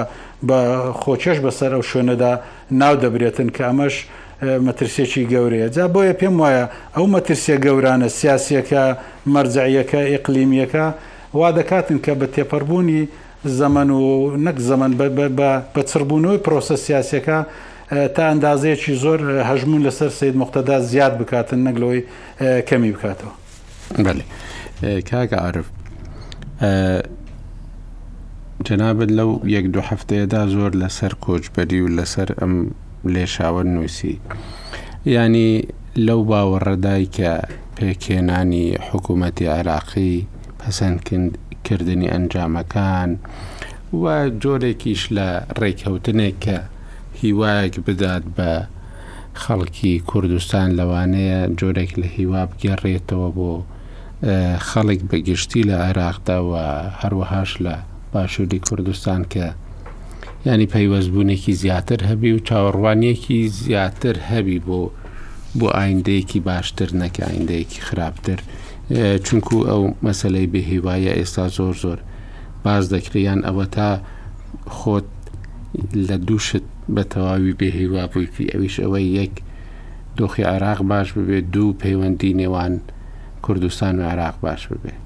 بە 0.44 0.58
خۆچەش 1.02 1.38
بەسەر 1.44 1.70
ئەو 1.76 1.82
شوێنەدا 1.90 2.32
ناو 2.80 2.94
دەبرێتن 3.02 3.48
کە 3.56 3.62
ئەمەش 3.68 3.94
مەترسێکی 4.66 5.22
گەورەیە 5.32 5.68
جا 5.74 5.84
بۆیە 5.94 6.12
پێم 6.20 6.36
وایە 6.42 6.64
ئەو 6.96 7.06
مەترسیە 7.14 7.56
گەورانە 7.66 8.08
سیاسەکە 8.18 8.82
مەرجعیەکە 9.32 10.00
ئیقلیمیەکە 10.12 10.86
وا 11.38 11.48
دەکاتن 11.58 11.98
کە 12.04 12.12
بە 12.20 12.26
تێپەربوونی 12.34 13.02
زەمن 13.60 13.88
و 13.98 14.02
نەک 14.46 14.56
زەمن 14.70 14.92
بە 15.74 15.80
چربوونەوەی 15.90 16.40
پرۆسە 16.44 16.76
سیاسەکە 16.86 17.38
تا 18.14 18.22
ئەندازەیەکی 18.30 18.94
زۆر 19.04 19.20
هەژمون 19.50 19.80
لەسەر 19.86 20.10
سید 20.18 20.36
مختدا 20.42 20.76
زیاد 20.90 21.14
بکاتن 21.20 21.60
نەگلەوەی 21.68 22.00
کەمی 22.68 22.92
بکاتەوە. 22.96 23.32
کاگە 25.10 25.38
عرف 25.46 25.66
تەنابەت 28.68 29.10
لەو 29.18 29.30
یەک 29.56 29.66
دو 29.74 29.80
هەفتەیەدا 29.90 30.40
زۆر 30.54 30.72
لەسەر 30.82 31.12
کۆچبەری 31.24 31.80
و 31.84 31.88
لەسەر 31.98 32.28
ئەم 32.40 32.54
لێشاوە 33.14 33.62
نووسی 33.74 34.14
ینی 35.14 35.50
لەو 36.06 36.20
باوەڕەدای 36.30 37.04
کە 37.16 37.30
پێکێنانی 37.76 38.66
حکوومەتی 38.86 39.46
عراقی 39.56 40.14
پەسەندکردنی 40.60 42.10
ئەنجامەکان 42.12 43.10
و 44.00 44.04
جۆرێکیش 44.42 45.02
لە 45.16 45.28
ڕێککەوتنێک 45.60 46.36
کە 46.44 46.58
هیوایەک 47.20 47.74
بدات 47.86 48.24
بە 48.36 48.52
خەڵکی 49.42 49.94
کوردستان 50.10 50.68
لەوانەیە 50.78 51.40
جۆرێک 51.60 51.90
لە 52.00 52.06
هیوا 52.16 52.42
بگەڕێتەوە 52.50 53.28
بۆ 53.38 53.52
خەڵک 54.68 55.00
بەگشتی 55.10 55.62
لە 55.68 55.76
عێراقدا 55.86 56.38
و 56.50 56.52
هەروەهاش 57.00 57.52
لە 57.66 57.76
پاشووری 58.16 58.58
کوردستان 58.68 59.22
کە 59.32 59.44
ینی 60.48 60.66
پەیوەستبوونێکی 60.74 61.52
زیاتر 61.62 61.96
هەبی 62.10 62.30
و 62.34 62.38
چاوەڕوانیەکی 62.48 63.40
زیاتر 63.62 64.16
هەبی 64.30 64.58
بۆ 64.66 64.80
بۆ 65.58 65.66
ئایندەیەکی 65.78 66.40
باشتر 66.50 66.88
نەکە 67.02 67.22
ئایندەیەکی 67.28 67.80
خراپتر 67.88 68.38
چونکو 69.24 69.56
ئەو 69.68 69.82
مەسلەی 70.06 70.46
بههیوایە 70.54 71.12
ئێستا 71.18 71.46
زۆر 71.58 71.74
زۆر 71.84 71.98
باز 72.64 72.84
دەکریان 72.94 73.40
ئەوە 73.46 73.66
تا 73.74 73.90
خۆت 74.76 75.08
لە 76.08 76.16
دووشت 76.28 76.64
بە 76.94 77.02
تەواوی 77.12 77.52
بههیوا 77.60 78.06
بوویتی 78.12 78.50
ئەویش 78.52 78.76
ئەوەی 78.84 79.06
یەک 79.20 79.32
دۆخی 80.18 80.44
عراق 80.54 80.78
باش 80.90 81.08
ببێت 81.16 81.44
دوو 81.54 81.78
پەیوەندی 81.82 82.36
نێوان 82.40 82.74
کوردستان 83.44 83.94
و 83.98 84.02
عراق 84.10 84.34
باش 84.44 84.62
ببێت. 84.70 85.00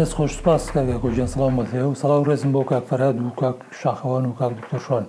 دەست 0.00 0.16
خۆش 0.18 0.32
سپاس 0.40 0.62
کاگەکۆژیان 0.74 1.28
سلام 1.34 1.54
بەێ 1.60 1.82
و 1.90 1.94
سەڵاو 2.00 2.26
ڕێزم 2.28 2.50
بۆ 2.56 2.62
کاک 2.70 2.84
فەراد 2.90 3.16
و 3.26 3.30
کاک 3.40 3.56
شاخەوان 3.80 4.24
و 4.28 4.32
کاک 4.40 4.52
دکتۆر 4.60 4.80
شوان 4.86 5.06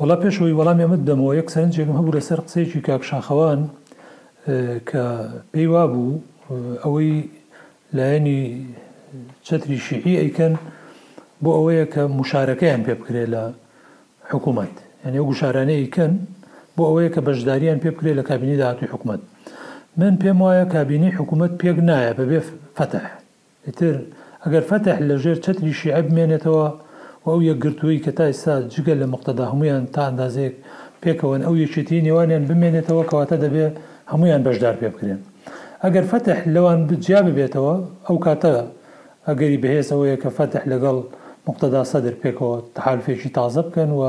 وڵا 0.00 0.16
پێشەوەی 0.22 0.56
وەڵام 0.58 0.78
ئێمە 0.82 0.96
دەمەوە 1.08 1.32
یەک 1.40 1.48
سەرنجێکم 1.54 1.94
هەبوو 2.00 2.16
لەسەر 2.16 2.38
قسێکی 2.46 2.80
کاک 2.88 3.02
شاخەوان 3.10 3.60
کە 4.90 5.02
پێی 5.52 5.66
وا 5.72 5.84
بوو 5.92 6.14
ئەوەی 6.84 7.12
لایەنی 7.96 8.40
چتری 9.46 9.78
شیعی 9.86 10.20
ئەیکەن 10.22 10.52
بۆ 11.42 11.50
ئەوەیە 11.56 11.86
کە 11.94 12.02
مشارەکەیان 12.20 12.82
پێ 12.86 12.94
بکرێت 13.00 13.28
لە 13.34 13.42
حکوومەت 14.30 14.74
یعنی 15.04 15.16
ئەو 15.20 15.26
گوشارانەیەیکەن 15.30 16.12
بۆ 16.76 16.82
ئەوەیە 16.88 17.10
کە 17.14 17.20
بەشداریان 17.26 17.78
پێ 17.82 17.88
بکرێت 17.94 18.16
لە 18.18 18.24
کابینی 18.28 18.56
داهاتوی 18.60 18.88
حکوومەت 18.92 19.22
من 20.00 20.12
پێم 20.22 20.38
وایە 20.44 20.64
کابینی 20.74 21.10
حکوومەت 21.18 21.52
پێک 21.60 21.78
نایە 21.88 22.12
بەبێ 22.18 22.38
فتح 22.80 23.06
ئیتر 23.66 23.94
ئەگەر 24.44 24.64
فتح 24.70 24.96
لە 25.08 25.14
ژێر 25.22 25.38
چتری 25.44 25.72
شیعب 25.80 26.06
مێنێتەوە 26.16 26.68
و 27.24 27.26
ئەو 27.30 27.38
یەکگرتووی 27.50 27.98
کە 28.04 28.10
تا 28.18 28.24
ئێستا 28.30 28.54
جگە 28.74 28.94
لە 29.00 29.06
مقتەدا 29.14 29.44
هەمویان 29.52 29.84
تا 29.94 30.00
ئەندازێک 30.08 30.54
پێکەوەن 31.02 31.40
ئەو 31.46 31.54
یەکێتی 31.62 32.04
نێوانیان 32.06 32.44
بمێنێتەوە 32.50 33.02
کەواتە 33.10 33.36
دەبێ 33.44 33.66
هەمویان 34.12 34.42
بەشدار 34.46 34.74
پێ 34.80 34.88
بکرێن 34.94 35.20
ئەگەر 35.84 36.04
فتح 36.12 36.38
لەوان 36.54 36.80
بجیا 36.88 37.20
ببێتەوە 37.26 37.74
ئەو 38.06 38.16
کاتە 38.26 38.54
ئەگەری 39.28 39.58
بەهێزەوەیە 39.62 40.16
کە 40.22 40.30
فتح 40.38 40.62
لەگەڵ 40.72 40.98
مقتەدا 41.46 41.82
سەدر 41.92 42.14
پێکەوە 42.22 42.56
تحالفێکی 42.76 43.30
تازە 43.36 43.62
بکەن 43.66 43.90
و 43.98 44.00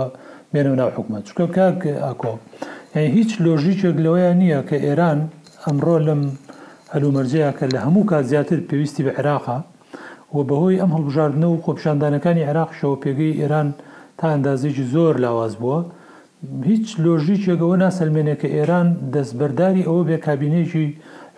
بێنە 0.54 0.74
ناو 0.80 0.90
حکومت 0.98 1.24
چکە 1.30 1.46
کاک 1.56 1.80
ئاکۆ 2.06 2.34
هیچ 3.18 3.32
لۆژیچێک 3.46 3.96
لەوەیان 4.06 4.38
نییە 4.44 4.60
کە 4.70 4.78
ئێران 4.86 5.20
ئەمڕۆ 5.66 5.96
لەم 6.08 6.22
هەلومەرجەیە 6.94 7.52
کە 7.60 7.66
لە 7.74 7.80
هەموو 7.86 8.06
کات 8.10 8.26
زیاتر 8.32 8.60
پێویستی 8.70 9.04
بە 9.06 9.12
عێراقا 9.18 9.60
و 10.36 10.38
بەهۆی 10.50 10.80
ئەم 10.82 10.92
هەڵبژاردنە 10.96 11.48
و 11.50 11.62
خۆپشاندانەکانی 11.66 12.44
عێراق 12.48 12.70
شەوە 12.80 12.96
پێگەی 13.04 13.38
ئێران 13.42 13.68
تا 14.20 14.26
ئەندازێکی 14.34 14.84
زۆر 14.94 15.14
لاواز 15.24 15.54
بووە 15.62 15.80
هیچ 16.70 16.88
لۆژی 17.06 17.38
چێگەوە 17.46 17.76
ناسەلمێنێک 17.84 18.40
کە 18.42 18.48
ئێران 18.58 18.88
دەستبەرداری 19.14 19.86
ئەوە 19.88 20.04
بێ 20.08 20.18
کابینێکی 20.28 20.88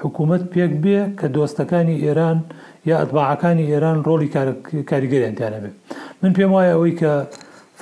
حکوومەت 0.03 0.43
پێک 0.53 0.73
بێ 0.83 0.99
کە 1.19 1.27
دۆستەکانی 1.35 1.97
ئێران 2.05 2.37
یا 2.89 2.95
ئەتباعەکانی 3.01 3.65
ئێران 3.71 3.97
ڕۆلی 4.07 4.29
کاریگەریانتیانە 4.89 5.59
بێ 5.63 5.69
من 6.21 6.31
پێم 6.37 6.51
وایە 6.55 6.71
ئەوەی 6.75 6.93
کە 7.01 7.11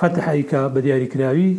فتحیکە 0.00 0.60
بە 0.74 0.78
دیاریکراوی 0.86 1.50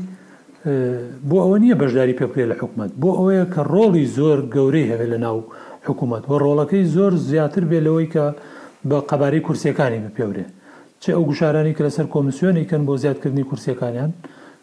بۆ 1.29 1.37
ئەوە 1.45 1.57
نییە 1.63 1.75
بەشداری 1.81 2.15
پێ 2.19 2.25
بکرێت 2.29 2.49
لە 2.51 2.55
حکوومەت 2.61 2.91
بۆ 3.01 3.09
ئەوەیە 3.19 3.45
کە 3.53 3.61
ڕۆڵی 3.73 4.05
زۆر 4.17 4.39
گەورەی 4.53 4.89
هەوێ 4.91 5.07
لە 5.13 5.17
ناو 5.25 5.39
حکوومەت 5.87 6.23
بۆ 6.29 6.35
ڕۆڵەکەی 6.43 6.83
زۆر 6.95 7.11
زیاتر 7.31 7.63
بێ 7.71 7.79
لەوەی 7.85 8.07
کە 8.13 8.25
بە 8.89 8.97
قەباری 9.09 9.39
کورسەکانی 9.45 9.99
بپێورێ 10.05 10.45
چه 11.01 11.09
ئەو 11.15 11.23
گوشارانی 11.29 11.73
کە 11.77 11.81
لەسەر 11.87 12.05
کۆمیسیۆنی 12.13 12.67
کەن 12.69 12.81
بۆ 12.87 12.93
زیادکردنی 13.03 13.45
کورسەکانیان 13.49 14.11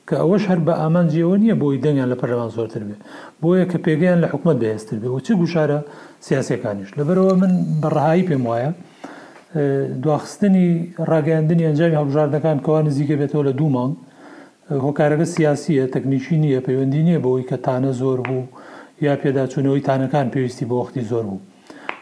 کە 0.09 0.15
ئەوەش 0.21 0.45
هەر 0.51 0.61
بە 0.67 0.73
ئامانجیەوە 0.83 1.37
نییە 1.43 1.55
بۆی 1.63 1.79
دەنگیان 1.85 2.09
لە 2.13 2.17
پەرلەمان 2.21 2.51
زۆرتر 2.57 2.83
بێ 2.89 2.97
بۆیە 3.43 3.65
کە 3.71 3.79
پێگەیان 3.85 4.19
لە 4.25 4.29
حکومت 4.33 4.57
بەهێستر 4.63 4.97
بێ 5.03 5.09
و 5.15 5.21
چه 5.27 5.33
گوشارە 5.41 5.79
سیاسەکانیش 6.27 6.91
لەبەرەوە 6.99 7.35
من 7.43 7.53
بەڕهایی 7.83 8.25
پێم 8.29 8.43
وایە 8.51 8.71
دواخستنی 10.05 10.69
ڕاگەاندنی 11.11 11.67
ئەنجامی 11.69 11.97
هەڵبژاردەکان 12.01 12.59
کەوان 12.65 12.85
نزیکە 12.89 13.15
بێتەوە 13.21 13.43
لە 13.49 13.53
دوو 13.59 13.69
مانگ 13.77 13.95
هۆکارەکە 14.85 15.27
سیاسیە 15.35 15.85
تەکنیکی 15.95 16.37
نییە 16.45 16.61
پەیوەندی 16.67 17.03
نییە 17.09 17.21
بەوەی 17.25 17.45
کە 17.51 17.57
تانە 17.67 17.93
زۆر 18.01 18.19
بوو 18.29 18.45
یا 19.05 19.17
پێداچوونەوەی 19.23 19.83
تانەکان 19.89 20.27
پێویستی 20.35 20.67
بە 20.69 20.75
وەختی 20.81 21.05
زۆر 21.11 21.25
بوو 21.31 21.41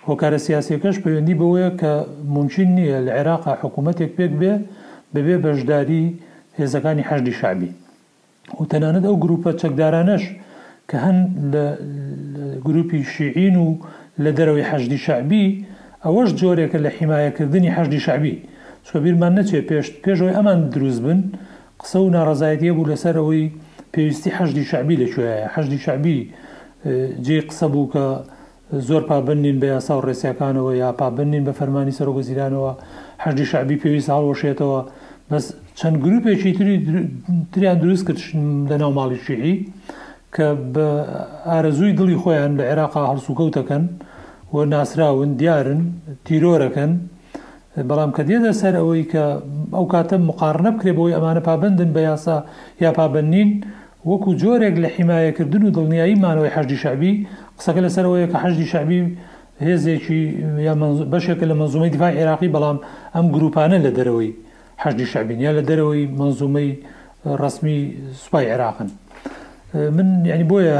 هۆکارە 0.08 0.38
سیاسەکەش 0.46 0.96
پەیوەندی 1.04 1.34
بەوەیە 1.40 1.70
کە 1.80 1.92
ممکن 2.36 2.68
نییە 2.78 2.98
لە 3.06 3.12
عێراقا 3.18 3.52
حکوومەتێک 3.62 4.10
پێک 4.16 4.32
بێ 4.40 4.52
بەبێ 5.14 5.36
بەشداری 5.44 6.04
هێزەکانی 6.58 7.04
هەشدی 7.10 7.34
شابی 7.40 7.70
و 8.60 8.64
تەنانەت 8.70 9.04
ئەو 9.08 9.16
گروپە 9.24 9.50
چەکدارانەش 9.60 10.24
کە 10.90 10.96
هەند 11.04 11.26
لە 11.54 11.64
گروپی 12.66 13.00
شیعین 13.12 13.56
و 13.64 13.68
لە 14.24 14.30
دەرەوەی 14.36 14.66
هەشدی 14.70 14.98
شعبی 15.06 15.46
ئەوەش 16.04 16.30
جۆرێکە 16.40 16.78
لە 16.84 16.90
حیمایەکردنی 16.96 17.70
هەشدی 17.76 18.00
شعبی 18.06 18.34
چۆ 18.86 18.96
بیرمان 19.04 19.32
نەچێت 19.38 19.64
پێش 19.70 19.86
پێشەوەی 20.04 20.34
ئەمان 20.38 20.58
دروست 20.74 21.00
بن 21.04 21.20
قسە 21.80 21.96
و 22.04 22.10
ناڕزایەتە 22.16 22.70
بوو 22.76 22.88
لەسەرەوەی 22.90 23.44
پێویستی 23.94 24.30
هەشدی 24.38 24.64
شعبی 24.70 24.96
لەکوێە 25.02 25.36
هەشدی 25.54 25.78
شعبی 25.84 26.18
جێ 27.26 27.38
قسە 27.48 27.66
بوو 27.72 27.86
کە 27.94 28.04
زۆر 28.88 29.02
پابنین 29.10 29.56
بە 29.62 29.66
یاسا 29.74 29.92
و 29.98 30.02
ڕێسیەکانەوە 30.06 30.72
یا 30.82 30.88
پابنین 31.00 31.44
بە 31.48 31.52
فەرمانی 31.58 31.94
سەرۆگە 31.98 32.22
زیرانەوە 32.28 32.72
هەردی 33.24 33.46
شعبی 33.50 33.76
پێویست 33.82 34.08
هاڵۆشێتەوە 34.14 34.80
بەس 35.30 35.44
چەند 35.78 35.96
گرروپێکی 36.04 36.52
تری 36.58 36.74
تریان 37.52 37.78
دروست 37.82 38.04
کرد 38.06 38.20
لەناو 38.70 38.92
ماڵی 38.98 39.18
شیعی 39.26 39.54
کە 40.34 40.46
بە 40.74 40.86
ئارەزووی 41.50 41.96
دڵی 41.98 42.16
خۆیان 42.22 42.52
لە 42.58 42.64
عێراقا 42.70 43.02
هەڵسوکەوتەکەن 43.10 43.84
و 44.54 44.56
ناسراون 44.72 45.30
دیارن 45.40 45.80
تیرۆرەکەن 46.26 46.92
بەڵام 47.88 48.10
کە 48.16 48.22
دێدە 48.28 48.52
سەر 48.60 48.74
ئەوەی 48.80 49.04
کە 49.12 49.24
ئەو 49.76 49.84
کاتە 49.92 50.16
مقارنە 50.28 50.70
بکرێ 50.76 50.92
بۆی 50.98 51.14
ئەمانە 51.16 51.42
پابندن 51.48 51.90
بە 51.96 52.00
یاسا 52.08 52.36
یا 52.84 52.90
پابنین 52.98 53.50
وەکو 54.10 54.30
جۆرێک 54.42 54.74
لە 54.84 54.88
حیمایەکردن 54.96 55.62
و 55.64 55.70
دڵنیاییمانەوەی 55.76 56.54
حەشی 56.56 56.78
شعبی 56.82 57.12
قسەکە 57.58 57.80
لەسەرەوەی 57.86 58.26
کە 58.32 58.36
حەشی 58.44 58.66
شعبی 58.72 59.00
هێزێکی 59.66 60.22
بەشێکە 61.12 61.44
لە 61.50 61.54
منزومەی 61.60 61.90
دیفای 61.94 62.16
عێراقی 62.18 62.50
بەڵام 62.54 62.78
ئەم 63.14 63.26
گروپانە 63.34 63.78
لە 63.86 63.90
دەرەوەی 63.98 64.30
حەشی 64.82 65.06
شعبینیا 65.12 65.50
لە 65.58 65.62
دەرەوەی 65.68 66.02
منزومەی 66.20 66.70
ڕسمی 67.42 67.78
سوپای 68.22 68.46
عێراقن 68.52 68.88
من 69.96 70.08
یعنی 70.30 70.44
بۆیە 70.50 70.78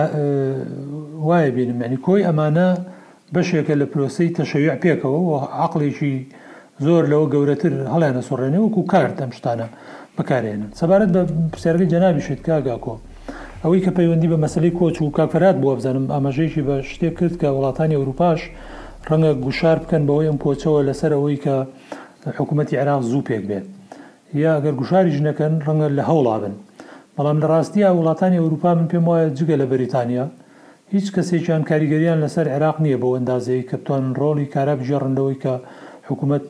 وایە 1.28 1.50
بینم 1.56 1.78
ینی 1.86 1.98
کۆی 2.06 2.22
ئەمانە 2.28 2.68
بەشێکە 3.34 3.74
لە 3.80 3.86
پرۆسی 3.92 4.28
تەشەویع 4.38 4.74
پێکەوە 4.82 5.20
و 5.28 5.32
عقلێکی 5.64 6.14
زۆر 6.84 7.02
لەوە 7.12 7.26
گەورەتر 7.32 7.72
هەڵیانە 7.92 8.22
سوڕێنەوە 8.28 8.64
وەکو 8.68 8.82
کارت 8.92 9.16
ئەم 9.22 9.32
شتانە 9.38 9.66
بەکارێنن 10.16 10.70
سەبارەت 10.80 11.10
بە 11.14 11.20
پرسیارەکە 11.52 11.86
جەنابی 11.92 12.22
شێت 12.26 12.40
کاگاکۆ 12.46 12.94
ئەوەی 13.64 13.80
کە 13.84 13.90
پەیوەندی 13.98 14.28
بە 14.32 14.38
مەسلەی 14.44 14.72
کۆچ 14.78 14.96
و 15.02 15.10
کافرات 15.16 15.56
بووە 15.60 15.74
بزانم 15.78 16.06
ئاماژێکی 16.14 16.62
بە 16.68 16.76
شتێک 16.90 17.14
کرد 17.18 17.34
کە 17.40 17.48
وڵاتانی 17.56 17.96
ئەوروپاش 17.98 18.40
ڕەنگە 19.08 19.32
گوشار 19.44 19.78
بکەن 19.82 20.02
بەوەی 20.08 20.28
ئەم 20.30 20.38
کۆچەوە 20.44 20.80
لەسەر 20.88 21.12
ئەوەی 21.16 21.36
کە 21.44 21.54
حکوومەتتی 22.38 22.76
عراق 22.82 23.02
زوو 23.10 23.26
پێک 23.28 23.44
بێت 23.50 23.66
یا 24.44 24.50
ئەگەر 24.56 24.74
گوشاری 24.80 25.14
ژنەکەن 25.16 25.52
ڕەنگە 25.66 25.88
لە 25.98 26.02
هەوڵا 26.10 26.36
بن 26.42 26.54
بەڵام 27.16 27.38
لە 27.42 27.46
ڕاستیە 27.52 27.88
وڵاتانی 27.98 28.40
ئەوروپا 28.42 28.70
من 28.78 28.86
پێم 28.90 29.04
وایە 29.10 29.28
جگە 29.38 29.56
لە 29.62 29.66
بەریتانیا 29.70 30.26
هیچ 30.94 31.06
کەسێکیان 31.14 31.62
کاریگەریان 31.70 32.18
لەسەر 32.24 32.46
عێراق 32.54 32.76
نییە 32.84 32.98
بەو 33.02 33.14
ئەندازەی 33.16 33.66
کەپتوان 33.70 34.04
ڕۆڵی 34.20 34.46
کارە 34.54 34.74
بژێڕندەوەی 34.80 35.38
کە 35.42 35.54
حکوومەت 36.08 36.44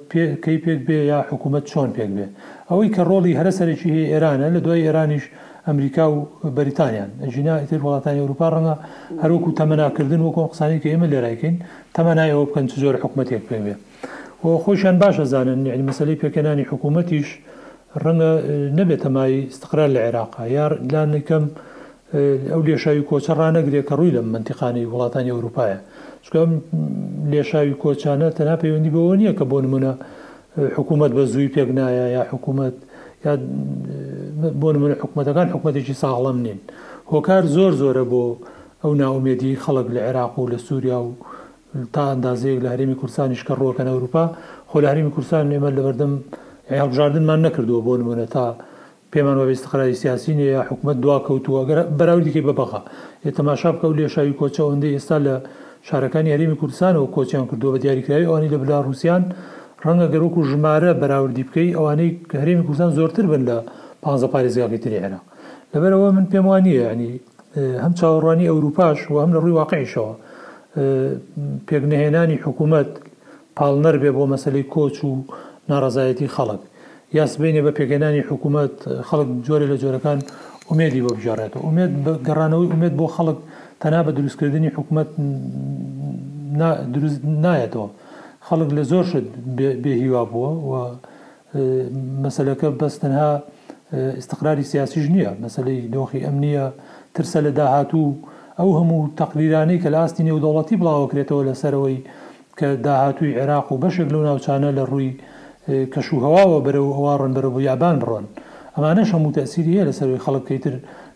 کەی 0.45 0.59
پێک 0.65 0.81
بێ 0.89 0.99
یا 1.13 1.19
حکوومەت 1.31 1.65
چۆن 1.71 1.89
پێک 1.97 2.11
بێ 2.17 2.27
ئەوەی 2.71 2.89
کە 2.95 3.03
ڕۆڵی 3.11 3.35
هەرە 3.39 3.53
سەرێکی 3.59 3.91
هەیە 3.95 4.07
ئێرانە 4.13 4.49
لە 4.55 4.61
دوای 4.65 4.85
ئێرانیش 4.89 5.25
ئەمریکا 5.69 6.05
و 6.13 6.21
بەریتانیان 6.57 7.11
ئەژینا 7.25 7.55
ئیتر 7.63 7.81
وڵاتانی 7.87 8.21
ئەوروپا 8.23 8.47
ڕەنگە 8.55 8.75
هەروەکو 9.23 9.51
تەمەناکردن 9.61 10.21
وەکۆم 10.27 10.47
قسانی 10.53 10.79
کە 10.83 10.89
ئێمە 10.93 11.07
لێرایکەین 11.13 11.57
تەمەنایەوە 11.97 12.45
بکەن 12.49 12.65
چ 12.71 12.73
زۆر 12.83 12.95
حکوومەتێک 13.05 13.43
پێوێ 13.49 13.75
و 14.45 14.49
خۆشیان 14.65 14.97
باشە 15.03 15.25
زانن 15.33 15.61
یعنی 15.71 15.85
مەسلەی 15.91 16.21
پێکەنانی 16.23 16.69
حکوومەتیش 16.71 17.29
ڕەنگە 18.05 18.33
نەبێت 18.79 19.01
تەمای 19.05 19.35
استقرار 19.53 19.89
لە 19.97 20.01
عێراقا 20.07 20.43
یار 20.59 20.73
لا 20.93 21.03
نەکەم 21.15 21.45
ئەو 22.53 22.63
لێشاوی 22.67 23.05
کۆچە 23.11 23.33
ڕانەگرێت 23.41 23.85
کە 23.89 23.95
ڕووی 23.99 24.15
لە 24.17 24.21
منتیقانی 24.35 24.89
وڵاتانی 24.93 25.33
ئەوروپایە 25.35 25.79
چکەم 26.25 26.51
لێشاوی 27.33 27.75
کۆچانە 27.83 28.29
تەنا 28.39 28.57
پەیوەندی 28.63 28.93
بەوە 28.95 29.15
نییە 29.21 29.33
کە 29.39 29.45
بۆ 29.51 29.57
نمونە 29.65 29.93
حکوومەت 30.77 31.13
بە 31.17 31.23
زووی 31.33 31.51
پێک 31.55 31.69
نایە 31.79 32.07
یا 32.17 32.23
حکوومەت 32.33 32.77
یا 33.27 33.35
بۆ 34.61 34.69
نمونە 34.75 34.95
حکوومەتەکان 35.03 35.47
حکوومەتێکی 35.55 35.95
ساڵم 36.03 36.39
نین 36.47 36.59
هۆکار 37.13 37.43
زۆر 37.57 37.73
زۆرە 37.83 38.05
بۆ 38.13 38.25
ئەو 38.83 38.93
ناومێدی 39.03 39.53
خەڵک 39.65 39.87
لە 39.95 40.01
عێراق 40.07 40.33
و 40.39 40.51
لە 40.53 40.59
سووریا 40.67 40.99
و 41.07 41.11
تا 41.95 42.03
ئەندازەیەک 42.13 42.59
لە 42.65 42.69
هەرمی 42.73 42.97
کورسانیش 43.01 43.43
کە 43.47 43.53
ڕۆکەن 43.63 43.89
ئەوروپا 43.93 44.25
خۆ 44.71 44.77
لە 44.83 44.87
هەرمی 44.91 45.13
کورسان 45.17 45.43
نێمە 45.53 45.71
لەبەردەم 45.77 46.13
هێڵژاردنمان 46.79 47.41
نەکردووە 47.47 47.81
بۆ 47.87 47.93
نمونە 48.01 48.27
تا 48.35 48.45
پێمان 49.13 49.37
وەبێست 49.41 49.65
قەراری 49.71 49.97
سیاسین 50.03 50.39
یا 50.39 50.63
حکوومەت 50.69 50.97
دوا 51.05 51.17
کەوتووە 51.27 51.61
بەراوردیکە 51.99 52.41
بەبخە 52.49 52.81
تەماشا 53.39 53.71
بکە 53.75 53.85
و 53.87 53.97
لێشاوی 53.99 54.35
کۆچە 54.41 54.63
هەندی 54.73 54.95
ئێستا 54.97 55.17
لە 55.27 55.35
شارەکانی 55.89 56.33
هەرمی 56.35 56.57
کوردستان 56.61 56.95
و 56.97 57.07
کۆچیان 57.17 57.45
کردو 57.51 57.73
بە 57.75 57.79
دیاریکراوی 57.85 58.29
ئەوانی 58.29 58.51
لە 58.55 58.59
بلا 58.63 58.79
رووسان 58.85 59.23
ڕەنگە 59.85 60.07
گەرۆک 60.15 60.35
و 60.39 60.43
ژمارە 60.51 60.91
بەراوردی 61.01 61.45
بکەی 61.49 61.71
ئەوانەی 61.79 62.11
کە 62.31 62.37
هەرێمی 62.43 62.65
کوردستان 62.67 62.91
زۆرتر 62.99 63.25
بن 63.33 63.43
لە 63.49 63.57
پ 64.03 64.05
پارێزگاکی 64.35 64.79
تری 64.85 64.99
هێنا 65.05 65.21
لەبەرەوە 65.73 66.09
من 66.17 66.27
پێم 66.33 66.47
وانە 66.53 66.71
ینی 66.93 67.13
هەم 67.85 67.93
چاوەڕوانی 67.99 68.49
ئەوروپاش 68.51 69.01
و 69.11 69.17
هەم 69.23 69.31
لە 69.35 69.39
ڕووی 69.43 69.57
واقعیشەوە 69.61 70.13
پێکنەهێنانی 71.69 72.37
حکوومەت 72.45 72.91
پاڵنەر 73.59 73.97
بێ 74.03 74.11
بۆ 74.17 74.25
مەسلەی 74.33 74.65
کۆچ 74.75 74.97
و 75.09 75.13
ناڕزایەتی 75.71 76.29
خەڵک 76.35 76.61
یاسبینێ 77.19 77.63
بە 77.67 77.73
پێکەێنانی 77.79 78.23
حکوومەت 78.31 78.75
خەڵک 79.09 79.29
جۆرە 79.47 79.67
لە 79.73 79.77
جۆرەکان 79.83 80.19
ئومێدی 80.69 81.01
بۆ 81.05 81.11
بژارێتەوە 81.17 81.63
ئومێت 81.67 81.93
گەڕانەوەی 82.27 82.69
ئومێت 82.73 82.95
بۆ 82.99 83.07
خەڵک 83.17 83.39
تەنا 83.83 84.01
بە 84.07 84.11
دروستکردنی 84.19 84.71
حکوومەت 84.77 85.09
دروست 86.95 87.21
نایەتەوە 87.47 87.89
خەڵک 88.49 88.71
لە 88.77 88.83
زۆر 88.91 89.05
شت 89.11 89.27
بێهیوا 89.83 90.23
بووە 90.31 90.51
و 90.69 90.73
مەسلەکە 92.25 92.69
بەستەنها 92.81 93.31
استقراری 94.21 94.65
سیاسیش 94.73 95.05
نییە 95.15 95.31
مەسلەی 95.45 95.81
دۆخی 95.95 96.21
ئەم 96.27 96.37
نییە 96.45 96.65
ترسە 97.15 97.39
لە 97.47 97.51
داهاتوو 97.59 98.07
ئەو 98.59 98.71
هەموو 98.79 99.03
تەقلیرانەی 99.21 99.79
کە 99.83 99.89
لاستی 99.97 100.27
نێودەوڵەتی 100.29 100.77
بڵاوکرێتەوە 100.81 101.43
لەسەرەوەی 101.49 101.99
کە 102.59 102.69
داهاتووی 102.87 103.37
عێراق 103.39 103.67
و 103.73 103.81
بەشێک 103.83 104.09
لەو 104.15 104.23
ناوچانە 104.29 104.71
لە 104.79 104.83
ڕووی 104.91 105.11
کەشوهواوە 105.95 106.59
بەرەو 106.67 106.89
هەوا 106.97 107.15
ڕەنبەر 107.21 107.45
بۆ 107.55 107.59
یابان 107.71 107.97
بڕۆن 108.03 108.27
ئەمانەش 108.75 109.09
هەموو 109.17 109.35
تەسیریە 109.39 109.83
لەسەروی 109.89 110.23
خەڵکەی 110.25 110.59
تر 110.65 110.75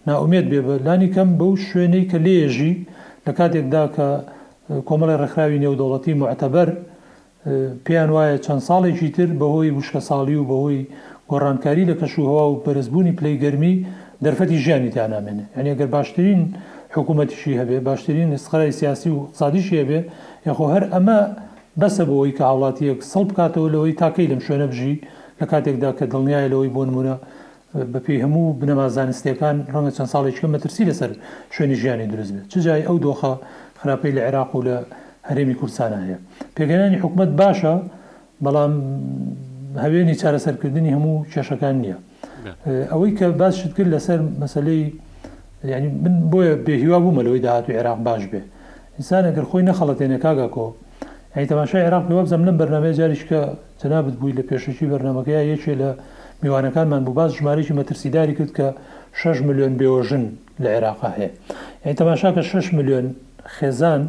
ناومێت 0.08 0.46
بێ 0.50 0.60
بەلانی 0.66 1.08
کەم 1.14 1.28
بەو 1.40 1.50
شوێنەی 1.68 2.04
کە 2.10 2.18
لێژی 2.26 2.72
لە 3.26 3.32
کاتێکدا 3.38 3.84
کە 3.96 4.06
کۆمەڵی 4.88 5.18
ڕێکخراوی 5.20 5.62
نێودەوڵەتی 5.64 6.14
معتەبەر 6.22 6.68
پێیان 7.84 8.10
وایە 8.16 8.36
چەند 8.44 8.62
ساڵێکی 8.68 9.08
تر 9.16 9.28
بەهۆی 9.40 9.70
وشکە 9.78 10.00
ساڵی 10.10 10.36
و 10.40 10.44
بەهۆی 10.50 10.80
گۆڕانکاری 11.30 11.84
لە 11.90 11.94
کەشوهوا 12.00 12.44
و 12.52 12.60
پەرزبوونی 12.64 13.14
پلەی 13.18 13.36
گەرمی 13.44 13.74
دەرفەتی 14.24 14.58
ژیانی 14.64 14.90
تانامێنێ 14.96 15.44
یعنی 15.56 15.68
ئەگەر 15.72 15.88
باشترین 15.96 16.40
حکوومەتیشی 16.96 17.52
هەبێ 17.60 17.76
باشترین 17.88 18.30
سخرای 18.44 18.72
سیاسی 18.80 19.10
و 19.16 19.18
سادیشی 19.40 19.76
هەبێ 19.82 20.00
یخۆ 20.48 20.66
هەر 20.74 20.84
ئەمە 20.94 21.18
بەسە 21.80 22.02
بەوەی 22.08 22.32
کە 22.38 22.44
هاوڵاتیەک 22.50 22.98
سەڵ 23.12 23.24
بکاتەوە 23.30 23.68
لەوەی 23.74 23.94
تاکەی 24.02 24.26
لەم 24.30 24.40
شوێنە 24.46 24.66
بژی 24.72 24.94
لە 25.40 25.44
کاتێکدا 25.50 25.90
کە 25.98 26.04
دڵنیای 26.12 26.48
لەوەی 26.52 26.70
بۆ 26.76 26.82
نمونە 26.88 27.16
بەپی 27.92 28.16
هەموو 28.24 28.56
بنەما 28.60 28.86
زانستیەکان 28.96 29.56
ڕەنگە 29.72 29.90
چەند 29.96 30.10
ساڵێککە 30.14 30.46
مەترسی 30.54 30.82
لەسەر 30.90 31.10
شوێنی 31.54 31.76
ژیانی 31.82 32.06
دروست 32.12 32.32
بێت 32.36 32.46
چجای 32.52 32.82
ئەو 32.88 32.96
دۆخە 33.04 33.32
خراپەی 33.80 34.12
لە 34.16 34.20
عێراق 34.26 34.52
و 34.54 34.62
لە 34.66 34.76
هەرێمی 35.30 35.54
کوردستانە 35.60 35.98
هەیە 36.04 36.18
پێگەیانی 36.56 36.98
حکوومەت 37.04 37.30
باشە 37.42 37.74
بەڵام 38.44 38.72
هەوێنی 39.84 40.16
چارەسەرکردنی 40.22 40.90
هەموو 40.96 41.24
کێشەکان 41.32 41.74
نییە 41.82 41.98
ئەوەی 42.92 43.12
کە 43.18 43.26
باشت 43.40 43.72
کرد 43.76 43.88
لەسەر 43.94 44.20
مەسلەی 44.42 44.82
ینی 45.72 45.88
من 46.04 46.14
بۆیە 46.32 46.54
بێهیوا 46.66 46.98
بوو 47.04 47.12
مەلەوەی 47.18 47.40
داهات 47.46 47.64
و 47.68 47.72
عێراق 47.78 47.98
باش 48.08 48.22
بێ 48.32 48.40
ئینسان 48.98 49.22
ئەگەر 49.28 49.44
خۆی 49.50 49.62
نەخەڵەتێنە 49.70 50.18
کاگاکۆ 50.24 50.66
ئەی 51.36 51.46
تەماشای 51.52 51.82
عێراق 51.86 52.04
لەوە 52.10 52.22
بزەم 52.26 52.42
لەم 52.46 52.56
بەرنامە 52.60 52.90
جاریشکە 52.98 53.40
جەنابت 53.80 54.14
بووی 54.20 54.34
لە 54.38 54.42
پێشەکی 54.50 54.86
بەرنمەکەی 54.92 55.44
یەکێ 55.52 55.74
لە 55.80 55.90
میوانەکانمان 56.42 57.02
بوو 57.06 57.14
باز 57.18 57.30
ژمارەی 57.38 57.74
مەترسیداری 57.78 58.34
کرد 58.38 58.50
کە 58.58 58.66
6 59.20 59.36
میلیۆن 59.46 59.72
بێۆژن 59.80 60.24
لە 60.62 60.68
عێراقا 60.74 61.08
هەیە 61.16 61.30
ئەی 61.84 61.94
تەماشا 62.00 62.30
کە 62.36 62.42
6 62.42 62.74
میلیۆن 62.76 63.06
خێزان 63.58 64.02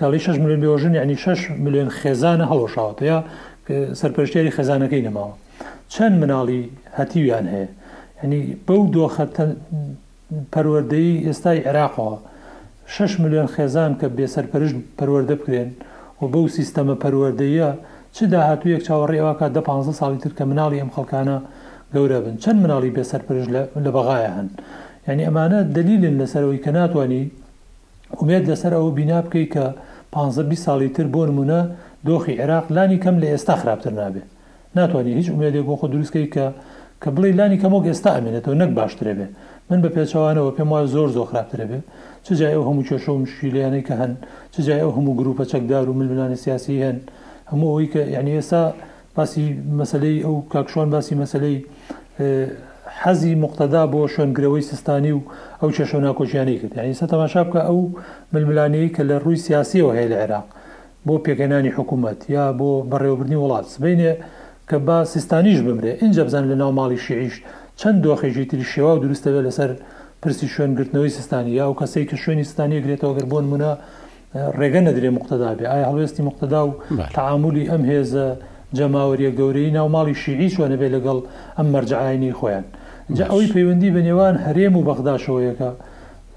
کاڵی 0.00 0.18
6 0.24 0.38
میلیۆن 0.40 0.60
بێژن 0.64 0.94
ینی 1.00 1.16
6 1.16 1.50
میلیۆن 1.64 1.88
خێزانە 2.00 2.46
هەڵۆشاوەتەیە 2.52 3.18
سەرپەرشتێری 4.00 4.52
خێزانەکەی 4.56 5.02
نەماوە 5.08 5.34
چەند 5.92 6.14
مناڵی 6.20 6.62
هەتیویان 6.98 7.46
هەیە 7.54 7.68
ینی 8.24 8.42
بەو 8.66 8.82
دۆخە 8.94 9.24
پەروەردەی 10.54 11.12
ئێستای 11.26 11.58
عێراقەوە 11.66 12.14
6 12.86 13.20
میلیۆن 13.22 13.48
خێزان 13.54 13.92
کە 14.00 14.06
بێسەرپەرش 14.16 14.72
پەروەەردە 14.98 15.34
بکرێن 15.40 15.70
و 16.22 16.28
بەو 16.32 16.44
سیستەمە 16.56 16.96
پەروەردەیە 17.02 17.70
چ 18.14 18.16
داهاتوو 18.32 18.72
یەک 18.74 18.82
چاوەڕێواکە 18.86 19.46
دە 19.54 19.60
15 19.60 19.98
ساڵی 20.00 20.18
تر 20.22 20.30
کە 20.38 20.44
مناڵی 20.50 20.80
ئەم 20.82 20.90
خەڵکانە 20.96 21.38
گەورە 21.94 22.20
بن 22.24 22.36
چەند 22.42 22.58
مناڵی 22.64 22.94
بێسەرپەرش 22.96 23.46
لە 23.84 23.90
بەغایە 23.96 24.30
هەن 24.38 24.48
ینی 25.08 25.24
ئەمانە 25.28 25.60
دلیلن 25.76 26.16
لەسەرەوەی 26.20 26.60
کە 26.64 26.70
ناتوانانی 26.78 27.24
ومێت 28.20 28.44
لەسەر 28.50 28.72
ئەوە 28.78 28.90
بینا 28.98 29.18
بکەیت 29.26 29.50
کە 29.54 29.64
15 30.12 30.54
ساڵی 30.58 30.88
تر 30.96 31.06
بۆ 31.14 31.22
نمونە 31.30 31.60
دۆخی 32.06 32.34
عێراق 32.42 32.66
لانی 32.76 32.98
کەم 33.04 33.16
لە 33.22 33.26
ئێستا 33.32 33.54
خراپتر 33.62 33.92
نابێت 34.00 34.26
ناتوانانی 34.76 35.16
هیچ 35.20 35.28
ئومێدێک 35.32 35.64
بۆ 35.68 35.74
خۆ 35.80 35.86
دروستکەی 35.94 36.26
کە 36.34 36.46
کە 37.02 37.08
بڵی 37.14 37.32
لانی 37.38 37.58
کەمۆک 37.62 37.84
ئێستا 37.90 38.10
ئەمێنێتەوە 38.16 38.54
نەک 38.62 38.70
باشترێ 38.78 39.14
بێ 39.18 39.26
من 39.70 39.78
بە 39.84 39.88
پێچوانەوە 39.94 40.50
پێم 40.56 40.68
وایە 40.72 40.86
زۆر 40.94 41.08
زۆر 41.16 41.26
خراپترە 41.30 41.66
بێ 41.70 41.78
چجای 42.26 42.54
ئەو 42.56 42.62
هەموو 42.68 42.86
کێشە 42.88 43.08
و 43.14 43.18
مشیلیانەی 43.24 43.84
کە 43.88 43.94
هەن 44.00 44.12
چجای 44.54 44.80
ئەو 44.84 44.92
هەموو 44.96 45.16
گرروپە 45.18 45.44
چەکدار 45.52 45.84
و 45.90 45.98
ململانی 46.00 46.38
سیاسی 46.44 46.76
هەن 46.84 46.96
هەموو 47.50 47.70
ئەوی 47.74 47.88
کە 47.92 48.00
یعنی 48.16 48.32
ئێستا 48.38 48.62
باسی 49.16 49.44
مەسلەی 49.80 50.16
ئەو 50.26 50.34
کاکشوان 50.52 50.88
باسی 50.94 51.14
مەسلەی 51.22 51.56
حەزی 53.04 53.30
مختدا 53.44 53.82
بۆ 53.92 54.00
شوێنگرەوەی 54.14 54.62
سستانی 54.72 55.12
و 55.12 55.20
ئەو 55.60 55.70
چێشە 55.76 55.94
ناکۆچیانی 56.06 56.56
کرد 56.60 56.72
ینیستا 56.82 57.06
تەماشا 57.12 57.40
بکە 57.48 57.60
ئەو 57.68 57.78
ململانەیە 58.32 58.88
کە 58.96 59.02
لە 59.08 59.16
ڕووی 59.24 59.38
سیاسیەوە 59.46 59.92
هەیە 59.96 60.08
لە 60.12 60.16
عێراق 60.22 60.46
بۆ 61.06 61.14
پێکەنانی 61.26 61.72
حکوومەت 61.76 62.20
یا 62.36 62.44
بۆ 62.58 62.68
بەڕێوەبرنی 62.90 63.38
وڵات 63.42 63.66
سبینێ 63.74 64.12
کە 64.68 64.76
با 64.86 64.98
سستانیش 65.14 65.58
بمرێ 65.66 65.92
اینجا 66.02 66.22
بزان 66.26 66.44
لە 66.50 66.54
ناو 66.62 66.72
ماڵی 66.78 66.98
شیعیش 67.06 67.36
چەند 67.80 67.98
دۆخێکی 68.04 68.44
تری 68.50 68.64
شێوا 68.72 68.92
و 68.96 69.02
دروستە 69.04 69.28
بێ 69.34 69.40
لەسەر 69.46 69.70
پرسی 70.22 70.46
شوێنگرتنەوەی 70.54 71.12
سستانی 71.18 71.50
یا 71.60 71.66
و 71.70 71.76
کەسەی 71.80 72.04
کە 72.10 72.16
شوێنی 72.24 72.44
ستانی 72.52 72.78
گرێتەوە 72.84 73.12
گەر 73.18 73.26
بۆن 73.32 73.44
منە 73.52 73.72
ڕێگە 74.60 74.80
نەدرێ 74.88 75.10
مختدا 75.18 75.50
بێ 75.58 75.64
ئایا 75.72 75.86
هەڵوێستی 75.90 76.22
مختدا 76.28 76.60
و 76.66 76.70
تعاملی 77.16 77.68
ئەم 77.70 77.82
هێزە 77.90 78.26
جەماوەریە 78.78 79.30
گەورەی 79.38 79.70
ناو 79.78 79.88
ماڵی 79.94 80.14
شیعی 80.22 80.48
شوێنە 80.54 80.76
بێ 80.80 80.88
لەگەڵ 80.94 81.18
ئەم 81.58 81.66
مەرجعاینی 81.74 82.32
خۆیان 82.40 82.66
جا 83.14 83.26
ئەوی 83.30 83.46
پەیوەندی 83.54 83.90
بە 83.94 84.00
نێوان 84.06 84.34
هەرێم 84.44 84.74
و 84.76 84.82
بەغداشەوەیەکە 84.88 85.70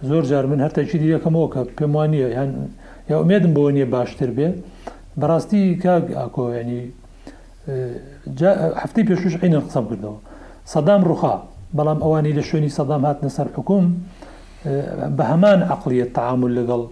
زۆر 0.10 0.24
جار 0.30 0.46
من 0.52 0.60
هەرتەکی 0.66 0.98
دیەکەمەوە 1.04 1.48
کە 1.54 1.62
پێم 1.78 1.92
وانە 1.98 2.16
یان 2.16 2.50
یاێدم 3.10 3.52
بۆ 3.56 3.62
نیە 3.76 3.86
باشتر 3.94 4.30
بێ 4.38 4.50
بەڕاستی 5.20 5.80
کاگ 5.84 6.04
ئاکۆیانی 6.20 6.82
هەفتی 8.82 9.04
پێشوش 9.10 9.36
عینە 9.44 9.60
قسەم 9.66 9.86
کردەوە 9.90 10.18
سەدام 10.74 11.02
ڕوخا 11.10 11.34
بەڵام 11.78 12.00
ئەوانی 12.04 12.34
لە 12.38 12.44
شوێنی 12.50 12.70
سەدام 12.80 13.02
هاتنە 13.08 13.30
سەر 13.38 13.48
حکوم 13.56 13.86
بە 15.18 15.24
هەمان 15.32 15.60
عقلیت 15.74 16.12
تعامل 16.18 16.52
لەگەڵ 16.60 16.84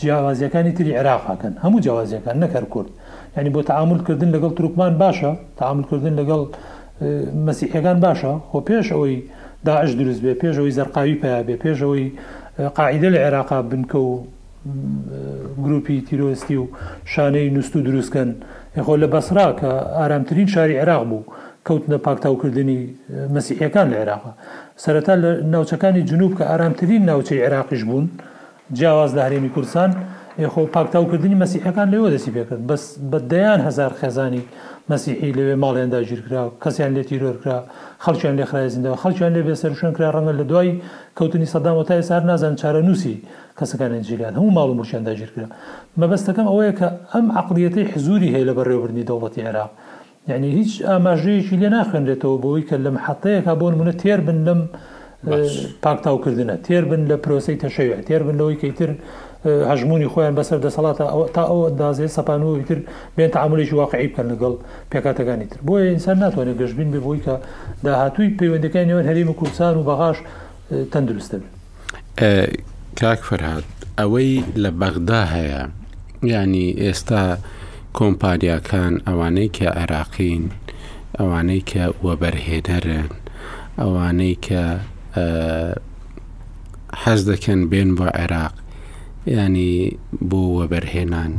جیاوازیەکانی 0.00 0.72
تری 0.78 0.92
عێراقاکەن 1.00 1.54
هەموو 1.64 1.82
جیاوازیەکان 1.84 2.36
نەکەر 2.44 2.64
کورد 2.72 2.90
ینی 3.38 3.50
بۆ 3.54 3.60
تعاملکردن 3.70 4.30
لەگەڵ 4.34 4.50
تروکمان 4.56 4.92
باشە 5.02 5.30
تعاملکردن 5.60 6.14
لەگەڵ 6.20 6.42
مەسیحەکان 7.46 7.98
باشە 8.06 8.32
خۆ 8.50 8.58
پێش 8.68 8.86
ئەوەی 8.94 9.16
داعش 9.66 9.90
دروست 10.00 10.20
بێ 10.24 10.32
پێشەوەی 10.42 10.72
زەرقاوی 10.78 11.14
پیا 11.22 11.40
بێ 11.48 11.56
پێشەوەی 11.64 12.04
قاعدە 12.76 13.08
لە 13.14 13.18
عێراقا 13.24 13.60
بنکە 13.70 13.98
و 14.08 14.12
گروپی 15.64 15.96
تیرۆستی 16.08 16.56
و 16.62 16.64
شانەی 17.12 17.48
نووس 17.54 17.68
و 17.76 17.80
دروستکەن 17.88 18.30
یخۆ 18.78 18.94
لە 19.02 19.06
بەسرا 19.14 19.46
کە 19.60 19.68
ئارامترین 19.98 20.46
شاری 20.54 20.78
عێراق 20.80 21.02
بوو 21.10 21.28
کەوتنە 21.66 21.98
پاکتاوکردنی 22.06 22.80
مەسیحەکان 23.34 23.86
لە 23.92 23.96
عێراقا 24.00 24.32
سەرەتا 24.82 25.14
لە 25.22 25.30
ناوچەکانی 25.54 26.02
جنوب 26.10 26.32
کە 26.38 26.42
ئارامترین 26.50 27.02
ناوچەی 27.10 27.42
عێراقیش 27.44 27.82
بوون 27.88 28.06
جیاواز 28.78 29.12
لە 29.16 29.22
هەرێمی 29.26 29.50
کوردستان 29.54 29.90
یخۆ 30.46 30.62
پاکتاوکردنی 30.76 31.36
مەسیحەکان 31.44 31.88
لەوە 31.92 32.08
دەسی 32.14 32.30
پێکرد 32.36 32.62
بەس 32.70 32.82
بەدەیان 33.12 33.60
هزار 33.68 33.92
خێزانی 34.00 34.42
مەسیحی 34.90 35.30
لەوێ 35.38 35.54
ماڵێندا 35.64 36.00
گیرکرا 36.10 36.42
کەسیان 36.62 36.92
لێتی 36.96 37.16
رۆرکرا 37.24 37.58
خەڵکیان 38.04 38.34
لێ 38.38 38.44
خرای 38.50 38.68
زیندەوە 38.74 38.96
خەڵکیان 39.02 39.32
لێ 39.36 39.42
بێسەرشان 39.48 39.90
کرا 39.96 40.08
ڕەنگە 40.16 40.34
لە 40.40 40.44
دوای 40.50 40.70
کەوتنی 41.18 41.48
سەدامەوە 41.54 41.84
تا 41.88 41.94
ئێسار 42.00 42.22
نازان 42.30 42.54
چارە 42.60 42.80
نووسی 42.88 43.14
کەسەکانیان 43.58 44.02
جیلیان 44.08 44.32
هەموو 44.38 44.54
ماڵ 44.58 44.68
موشیاندا 44.80 45.12
گیرکرا 45.20 45.46
مەبەستەکەم 46.00 46.46
ئەوەیە 46.50 46.72
کە 46.78 46.88
ئەم 47.12 47.26
عقلیەتی 47.40 47.84
حزوری 47.92 48.28
هەیە 48.34 48.44
لە 48.48 48.52
بەڕێوەبرنی 48.58 49.04
دەوڵەتی 49.10 49.40
عێراق 49.46 49.70
یعنی 50.30 50.48
هیچ 50.58 50.72
ئاماژەیەکی 50.88 51.56
لێ 51.62 51.68
ناخوێنرێتەوە 51.76 52.36
بۆی 52.44 52.62
کە 52.68 52.76
لەم 52.84 52.96
حەتەیەکە 53.06 53.52
بۆن 53.60 53.74
منە 53.80 53.94
تێر 54.02 54.20
بن 54.26 54.38
لەم 54.48 54.60
پاکتاوکردنە 55.84 56.56
تێر 56.66 56.84
بن 56.90 57.02
لە 57.10 57.16
پرۆسی 57.24 57.56
تەشەوێت 57.64 58.02
تێر 58.08 58.22
بن 58.26 58.36
لەوەی 58.40 58.56
کەیتر 58.62 58.90
هەژمونی 59.44 60.08
خۆیان 60.12 60.34
بەسەر 60.34 60.58
دەسەڵاتە 60.66 61.04
تا 61.34 61.42
ئەوە 61.50 61.66
دازێ 61.80 62.08
سەپان 62.16 62.40
و 62.42 62.62
تر 62.68 62.78
بێن 63.16 63.30
تعاملێکی 63.36 63.74
واقعی 63.80 64.08
بکەن 64.08 64.26
لەگەڵ 64.32 64.54
پێکاتەکانی 64.90 65.46
تر 65.52 65.58
بۆیە 65.66 65.84
ئینسان 65.94 66.18
ناتوانێت 66.24 66.56
گەشتبین 66.60 66.90
بێ 66.94 67.00
بۆی 67.06 67.20
کە 67.26 67.34
داهاتووی 67.84 68.34
پەیوەندەکانیان 68.38 69.04
هەرێمە 69.10 69.34
کوردستان 69.38 69.74
و 69.76 69.82
بەغاش 69.90 70.18
تەندروستە 70.92 71.38
کاک 73.00 73.20
فەرهاات 73.28 73.66
ئەوەی 73.98 74.34
لە 74.62 74.70
بەغدا 74.80 75.22
هەیە 75.34 75.62
ینی 76.32 76.68
ئێستا 76.82 77.24
کۆمپاریاکان 77.98 78.92
ئەوانەی 79.08 79.48
کە 79.56 79.66
عێراقین 79.80 80.44
ئەوانەی 81.18 81.62
کە 81.70 81.84
وەبەرهێنەرن 82.06 83.08
ئەوانەی 83.80 84.34
کە 84.46 84.62
حەز 87.02 87.20
دەکەن 87.30 87.60
بێن 87.70 87.90
بۆ 87.98 88.06
عێراق 88.22 88.54
ینی 89.36 89.74
بۆ 90.30 90.40
وەبەرهێنان 90.58 91.32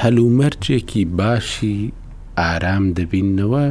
هەلومەرجێکی 0.00 1.04
باشی 1.20 1.78
ئارام 2.42 2.84
دەبینەوە 2.96 3.64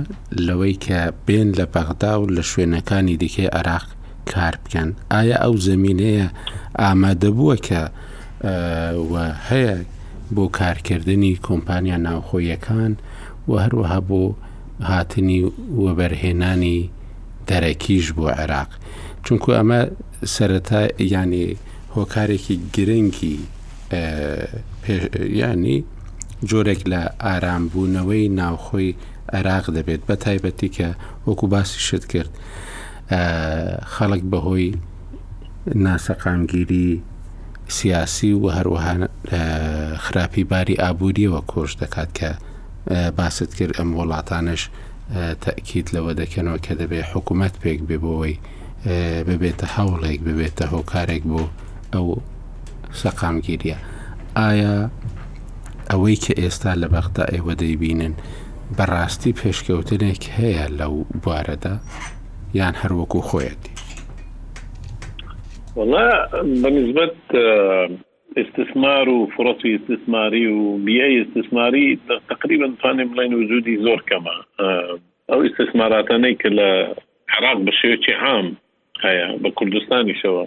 لەوەی 0.45 0.75
کە 0.85 0.99
بێن 1.27 1.49
لە 1.59 1.65
پەغدا 1.73 2.13
و 2.21 2.25
لە 2.35 2.43
شوێنەکانی 2.51 3.15
دیکەی 3.21 3.53
عراق 3.59 3.85
کار 4.33 4.55
بکەن 4.63 4.89
ئایا 5.13 5.35
ئەو 5.43 5.55
زمینەیە 5.69 6.27
ئامادەبووە 6.81 7.57
کە 7.67 7.81
هەیە 9.49 9.75
بۆ 10.35 10.45
کارکردنی 10.59 11.33
کۆمپانیا 11.47 11.97
ناوخۆیەکان 12.05 12.93
و 13.49 13.51
هەروەها 13.63 13.99
بۆ 14.09 14.23
هاتنی 14.89 15.41
وەبەرهێنانی 15.83 16.79
دەرەکیش 17.47 18.05
بۆ 18.17 18.25
عێراق 18.41 18.71
چونکو 19.25 19.49
ئەمە 19.57 19.81
سەرەتا 20.35 20.79
ینی 21.13 21.47
هۆکارێکی 21.97 22.55
گرنگی 22.75 23.35
ینی 25.41 25.77
جۆرێک 26.49 26.81
لە 26.91 27.01
ئارامبوونەوەی 27.25 28.25
ناوخۆی 28.39 28.89
عراق 29.37 29.65
دەبێت 29.77 30.01
بە 30.07 30.15
تایبەتی 30.25 30.69
کە 30.77 30.89
وەکو 31.27 31.45
باسی 31.53 31.79
شت 31.87 32.03
کرد 32.13 32.31
خەڵک 33.93 34.23
بەهۆی 34.31 34.69
ناسەقامگیری 35.85 36.87
سیاسی 37.77 38.31
و 38.43 38.45
هەروەها 38.57 38.93
خراپی 40.05 40.43
باری 40.51 40.81
ئابوووریەوە 40.83 41.41
کۆش 41.51 41.71
دەکات 41.81 42.09
کە 42.19 42.29
باست 43.19 43.51
کرد 43.57 43.73
ئەم 43.79 43.89
وڵاتانش 43.99 44.61
تەکییت 45.45 45.87
لەوە 45.95 46.11
دەکەنەوە 46.21 46.59
کە 46.65 46.73
دەبێت 46.81 47.05
حکوومەت 47.13 47.53
پێک 47.63 47.79
بێ 47.89 47.97
بۆەوەی 48.03 48.35
ببێتە 49.27 49.67
هەوڵێک 49.75 50.19
ببێتە 50.27 50.65
هۆکارێک 50.73 51.23
بۆ 51.31 51.43
ئەو 51.97 52.07
سەقامگیریە 53.01 53.75
ئایا 54.41 54.73
ئەوەی 55.91 56.17
کە 56.23 56.33
ئێستا 56.41 56.71
لە 56.81 56.87
بەخدا 56.93 57.23
ئێوە 57.35 57.53
دەیبینن 57.61 58.13
بەڕاستی 58.77 59.35
پێشکەوتنێک 59.39 60.21
هەیە 60.37 60.65
لەو 60.79 60.93
بوارەدا 61.23 61.75
یان 62.59 62.73
هەروەکو 62.81 63.19
خۆیەتی 63.29 63.71
والله 65.77 66.07
بنسبت 66.63 67.15
استثمار 68.43 69.05
وفرص 69.09 69.61
استثماري 69.79 70.45
وبيئة 70.47 71.13
استثماري 71.23 71.87
تقريبا 72.33 72.67
ثاني 72.83 73.03
بلين 73.05 73.31
وجودي 73.39 73.75
زور 73.85 73.99
كما 74.09 74.35
او 75.31 75.39
استثمارات 75.49 76.11
هنيك 76.11 76.41
العراق 76.45 77.57
بشيوتي 77.65 78.13
عام 78.23 78.47
هيا 79.03 79.27
بكردستاني 79.43 80.15
شوا 80.21 80.45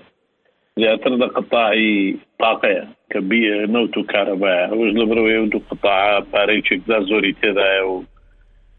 زیاتر 0.78 1.14
د 1.20 1.24
قطاعی 1.36 1.94
طاقه 2.40 2.88
کبیه 3.12 3.66
نوت 3.76 3.96
و 3.98 4.02
کاربا 4.12 4.52
اوش 4.74 4.90
لبروی 4.98 5.36
و 5.36 5.46
دو 5.54 5.58
قطاع 5.70 6.20
پاره 6.34 6.60
چکدا 6.68 7.00
زوری 7.08 7.32
تیدا 7.42 7.70
و 7.90 8.04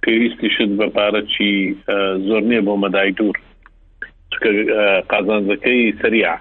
پێویستی 0.05 0.49
شت 0.55 0.71
بە 0.79 0.87
پارەچی 0.97 1.53
زۆر 2.27 2.43
نییە 2.51 2.61
بۆ 2.67 2.73
مەدای 2.83 3.11
دوور 3.17 3.37
قازانزەکەی 5.11 5.81
سریع 6.01 6.35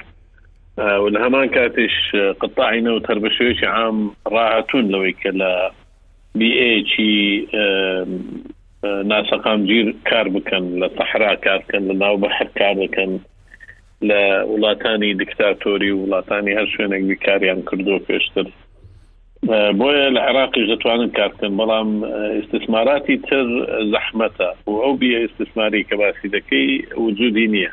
لە 1.13 1.19
هەمان 1.25 1.47
کاتش 1.57 1.95
قطعینە 2.43 2.91
و 2.97 3.01
تربەشێکی 3.09 3.67
عام 3.77 3.97
ڕاهاتون 4.33 4.85
لەوەی 4.95 5.15
کە 5.25 5.31
لە 5.41 5.53
بیچی 6.39 7.13
ناسەقام 9.13 9.61
گیر 9.71 9.87
کار 10.11 10.27
بکەن 10.35 10.65
لە 10.85 10.89
تەحرا 10.99 11.35
کارکەن 11.47 11.83
لە 11.91 11.95
ناو 12.05 12.15
بەحر 12.27 12.49
کار 12.59 12.75
دەکەن 12.87 13.13
لە 14.09 14.19
وڵاتانی 14.51 15.09
دیکتاتۆری 15.23 15.91
و 15.95 16.01
وڵاتانی 16.03 16.53
هەر 16.59 16.67
شوێنێک 16.75 17.03
بیکاریان 17.09 17.63
کردو 17.63 17.99
پێشتر 18.09 18.47
بۆیە 19.81 20.07
لە 20.17 20.21
عراقی 20.29 20.69
دەتوانن 20.73 21.11
کارکن 21.19 21.53
بەڵام 21.61 21.89
استثماراتی 22.43 23.17
تر 23.29 23.45
زەحمەتە 23.93 24.49
و 24.67 24.71
ئەو 24.83 24.93
بیە 25.01 25.19
استثماری 25.25 25.85
کە 25.89 25.95
باسی 25.97 26.29
دەکەی 26.37 26.97
وجودی 26.99 27.47
نییە 27.55 27.73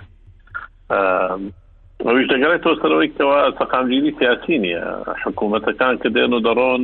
ئەوش 2.07 2.23
دەگەڕێت 2.31 2.61
تۆستەرەوەیەوە 2.63 3.39
سەقامگیری 3.59 4.11
سیاسی 4.19 4.57
نییە 4.63 4.83
حکوومەتەکان 5.23 5.93
کە 6.01 6.09
دێن 6.15 6.31
و 6.33 6.39
دەڕۆن 6.47 6.83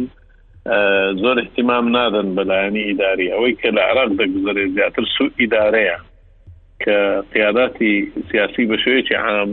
زۆر 1.22 1.38
احتیمام 1.44 1.86
نادەن 1.96 2.30
بەلایانی 2.36 2.84
ئیداری 2.89 3.32
ئەوەی 3.34 3.56
کە 3.62 3.70
لە 3.76 3.82
عراق 3.89 4.10
دەگوزارێت 4.22 4.70
زیاتر 4.78 5.04
سو 5.18 5.24
ئیدارەیە 5.39 5.98
کە 6.82 6.97
قیاداتی 7.34 7.91
سیاسی 8.32 8.63
بە 8.69 8.78
شوێکی 8.84 9.13
عام 9.26 9.49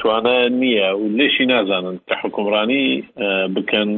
توانە 0.00 0.36
نییە 0.62 0.88
و 1.02 1.04
لێشی 1.18 1.46
نازانن 1.52 1.96
کە 2.08 2.14
حکومڕانی 2.22 2.86
بکەن 3.56 3.90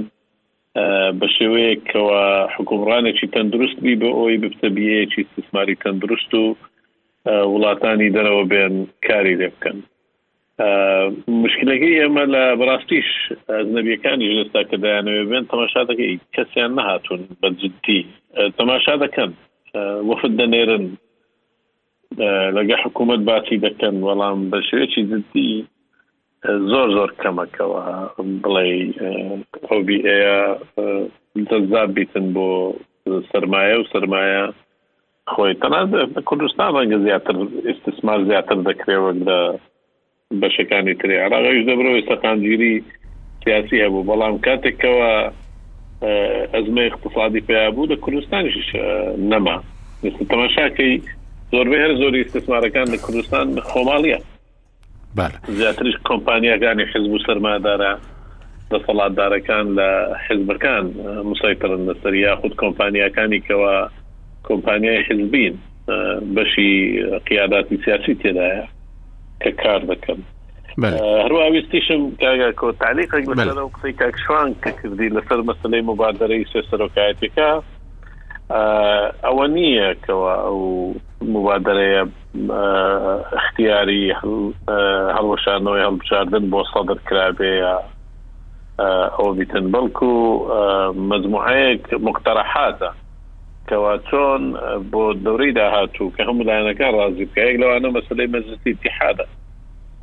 بە 1.20 1.26
شێوەیەکەوە 1.36 2.22
حکومڕانێکی 2.54 3.30
تەندروستبی 3.34 3.98
بە 4.02 4.08
ئەوی 4.18 4.36
ببتەبیەیەکی 4.42 5.22
سسماری 5.34 5.80
تەندروست 5.82 6.32
و 6.42 6.54
وڵاتانی 7.52 8.12
دەرەوە 8.16 8.44
بێن 8.52 8.74
کاری 9.06 9.36
لێ 9.40 9.48
بکەن 9.54 9.78
مشکلەکەی 11.42 11.98
ئێمە 12.00 12.24
لە 12.34 12.42
بەڕاستیش 12.60 13.08
نەبیەکانی 13.76 14.32
ژێستا 14.36 14.62
کە 14.70 14.76
دایانەوێ 14.84 15.24
بێن 15.30 15.44
تەماشا 15.52 15.82
دەکەی 15.90 16.14
کەسیان 16.34 16.70
نهاتون 16.78 17.20
بە 17.40 17.48
جددی 17.60 18.00
تەماشا 18.58 18.94
دەکەن 19.04 19.30
وەفت 20.08 20.32
دەنێرن 20.40 20.84
لەگە 22.56 22.76
حکوومەت 22.82 23.20
باسی 23.28 23.56
دەکەن 23.66 23.94
وەڵام 24.08 24.38
بە 24.50 24.58
شوێکی 24.68 25.02
جدی 25.10 25.52
زۆر 26.70 26.88
زۆر 26.96 27.10
کەمەکەوە 27.22 27.82
بڵێ 28.42 28.66
ئۆبی 29.68 29.98
ئەیە 30.06 30.38
دەزار 31.50 31.86
بیتن 31.96 32.26
بۆ 32.34 32.46
سرمایە 33.32 33.74
و 33.78 33.88
سرمایە 33.92 34.42
خۆی 35.32 35.54
تەنا 35.62 35.80
کوردستان 36.28 36.70
ڕەنگە 36.76 36.98
زیاتر 37.06 37.34
استثمار 37.72 38.18
زیاتر 38.30 38.58
دەکرێوە 38.68 39.10
لە 39.26 39.38
بەشەکانی 40.40 40.94
تری 41.00 41.16
عراغش 41.24 41.58
دەبرەوەی 41.68 42.06
سەقامگیری 42.10 42.74
سیاسی 43.44 43.82
هەبوو 43.84 44.06
بەڵام 44.10 44.34
کاتێکەوە 44.46 45.10
ئەزمە 46.54 46.82
اقتصادی 46.90 47.44
پێیا 47.48 47.70
بوو 47.74 47.90
لە 47.92 47.96
کوردستانیش 48.02 48.58
نەما 49.30 49.56
تەماشاکەی 50.30 50.94
زۆربەی 51.52 51.80
هەر 51.84 51.92
زۆری 52.00 52.24
استثمارەکان 52.24 52.86
لە 52.92 52.98
کوردستان 52.98 53.56
خۆماڵیە 53.60 54.18
زیاترش 55.48 55.94
کۆمپانیەکانی 56.08 56.84
حزب 56.92 57.10
و 57.12 57.18
سەرمادارە 57.26 57.92
دەسەڵاتدارەکان 58.72 59.66
لە 59.78 59.88
حزبەکان 60.28 60.84
مسایترن 61.30 61.80
لەسەر 61.88 62.14
یاخود 62.14 62.52
کۆمپانیەکانی 62.62 63.38
کەەوە 63.46 63.88
کۆمپانیای 64.48 65.02
حزبین 65.08 65.58
بەشی 66.36 66.70
قیاداتی 67.26 67.76
سیاسی 67.84 68.14
تێدایە 68.22 68.64
کە 69.42 69.50
کار 69.62 69.80
دەکەن 69.90 70.20
هەروەویستیشم 71.24 72.00
کاگا 72.20 72.52
کۆ 72.60 72.72
تعلیقێک 72.80 73.24
قسەی 73.28 73.92
کاکشوان 74.02 74.48
کە 74.62 74.70
کردی 74.82 75.08
لەسەر 75.16 75.40
مەسلەی 75.50 75.82
مبادرەی 75.90 76.44
سێسەرۆکایەتەکە 76.52 77.50
ئەوە 79.24 79.44
نییە 79.56 79.88
کەەوە 80.04 80.34
ئەو 80.46 80.60
مبادرەیە 81.34 82.02
اختیاری 83.38 84.02
هەڵوەشانەوەی 85.16 85.84
هەڵبشاردن 85.86 86.44
بۆ 86.52 86.60
سەدر 86.72 86.98
کرابەیە 87.08 87.74
ئەو 89.18 89.28
بیتن 89.38 89.64
بەڵکو 89.74 90.12
مجموعەیەک 91.12 91.84
مقتەرەحاتە 92.06 92.90
کەوا 93.68 93.94
چۆن 94.08 94.42
بۆ 94.92 95.04
دەوری 95.24 95.52
داهاتوو 95.58 96.10
کە 96.16 96.20
هەموو 96.28 96.46
لایەنەکان 96.48 96.92
ڕازی 97.00 97.24
بکەیەک 97.30 97.56
لەوانە 97.60 97.88
مەسلەی 97.96 98.26
مەزستی 98.34 98.72
تحادە 98.84 99.26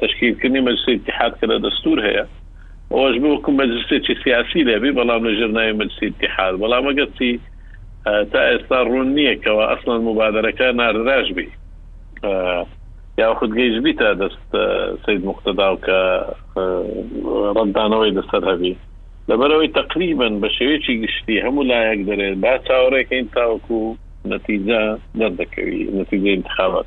تشکیلکردنی 0.01 0.61
مەجلسی 0.67 0.93
اتحاد 0.95 1.33
کە 1.39 1.45
لە 1.51 1.57
دەستور 1.65 1.97
هەیە 2.07 2.25
ئەوەش 2.93 3.15
بوەکو 3.23 3.51
مەجلسێکی 3.59 4.13
سیاسی 4.23 4.61
لەبی 4.69 4.91
بەڵام 4.97 5.21
لە 5.27 5.31
ژرنای 5.39 5.73
مەجلسی 5.79 6.07
اتحاد 6.11 6.53
بەڵام 6.61 6.85
ئەگەرسی 6.89 7.33
تا 8.05 8.39
ئێستا 8.49 8.79
ڕوون 8.89 9.07
نییەکەوە 9.17 9.63
ئەسڵان 9.71 10.01
مبادرەکە 10.09 10.67
ناردراژ 10.81 11.27
بی 11.37 11.45
یا 13.17 13.27
خودگەیش 13.39 13.75
بیتە 13.85 14.09
دەست 14.21 14.51
سید 15.05 15.25
مختدا 15.25 15.67
و 15.73 15.79
کە 15.85 15.99
ڕدانەوەی 17.59 18.15
دەسەر 18.17 18.43
هەبی 18.51 18.75
لەبەرەوەی 19.29 19.67
تقریبن 19.79 20.33
بە 20.41 20.49
شێوەیەکی 20.57 20.93
گشتی 21.03 21.43
هەموو 21.45 21.63
لایەک 21.71 21.99
دەرێت 22.09 22.37
با 22.43 22.53
چاوەڕێکین 22.67 23.25
تاوەکو 23.35 23.77
نەتیجا 24.33 24.83
دەردەکەوی 25.19 25.89
نەتیجە 25.99 26.29
انتخابات 26.37 26.85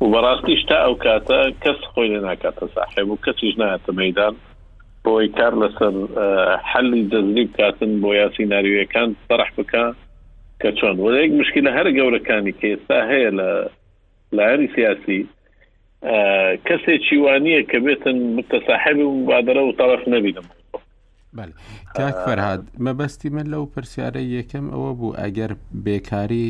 و 0.00 0.04
بەڕاستیش 0.12 0.62
تا 0.68 0.76
ئەو 0.84 0.94
کاتە 1.04 1.40
کەس 1.62 1.80
خۆی 1.92 2.08
لە 2.14 2.18
ناکاتە 2.28 2.66
ساحب 2.74 3.08
و 3.10 3.18
کەسیش 3.24 3.54
نایەتە 3.60 3.92
مەدان 4.00 4.34
بۆی 5.04 5.26
کار 5.38 5.52
لەسەر 5.62 5.94
حەلی 6.70 7.02
دەزری 7.12 7.44
بکاتن 7.48 7.92
بۆ 8.02 8.08
یاسی 8.14 8.44
نارویەکان 8.52 9.08
سەرح 9.28 9.50
بکە 9.58 9.84
کە 10.62 10.70
چۆن 10.80 10.96
وەیەک 11.04 11.30
مشکلە 11.40 11.70
هەر 11.76 11.88
گەورەکانی 11.98 12.52
کە 12.60 12.66
ئێستا 12.72 12.98
هەیە 13.12 13.30
لە 13.38 13.48
لایەنی 14.36 14.68
سیاسی 14.76 15.20
کەسێکی 16.66 17.16
وانە 17.24 17.58
کە 17.70 17.78
بێتن 17.86 18.16
متەساحبی 18.38 19.06
مبادرە 19.18 19.62
و 19.66 19.72
تەرەف 19.78 20.02
نەبینم 20.14 20.46
کاک 21.96 22.16
فەرهاد 22.26 22.62
مەبەستی 22.84 23.28
من 23.36 23.46
لەو 23.52 23.64
پرسیارە 23.74 24.22
یەکەم 24.38 24.66
ئەوە 24.74 24.92
بوو 24.98 25.16
ئەگەر 25.22 25.52
بێکاری 25.84 26.48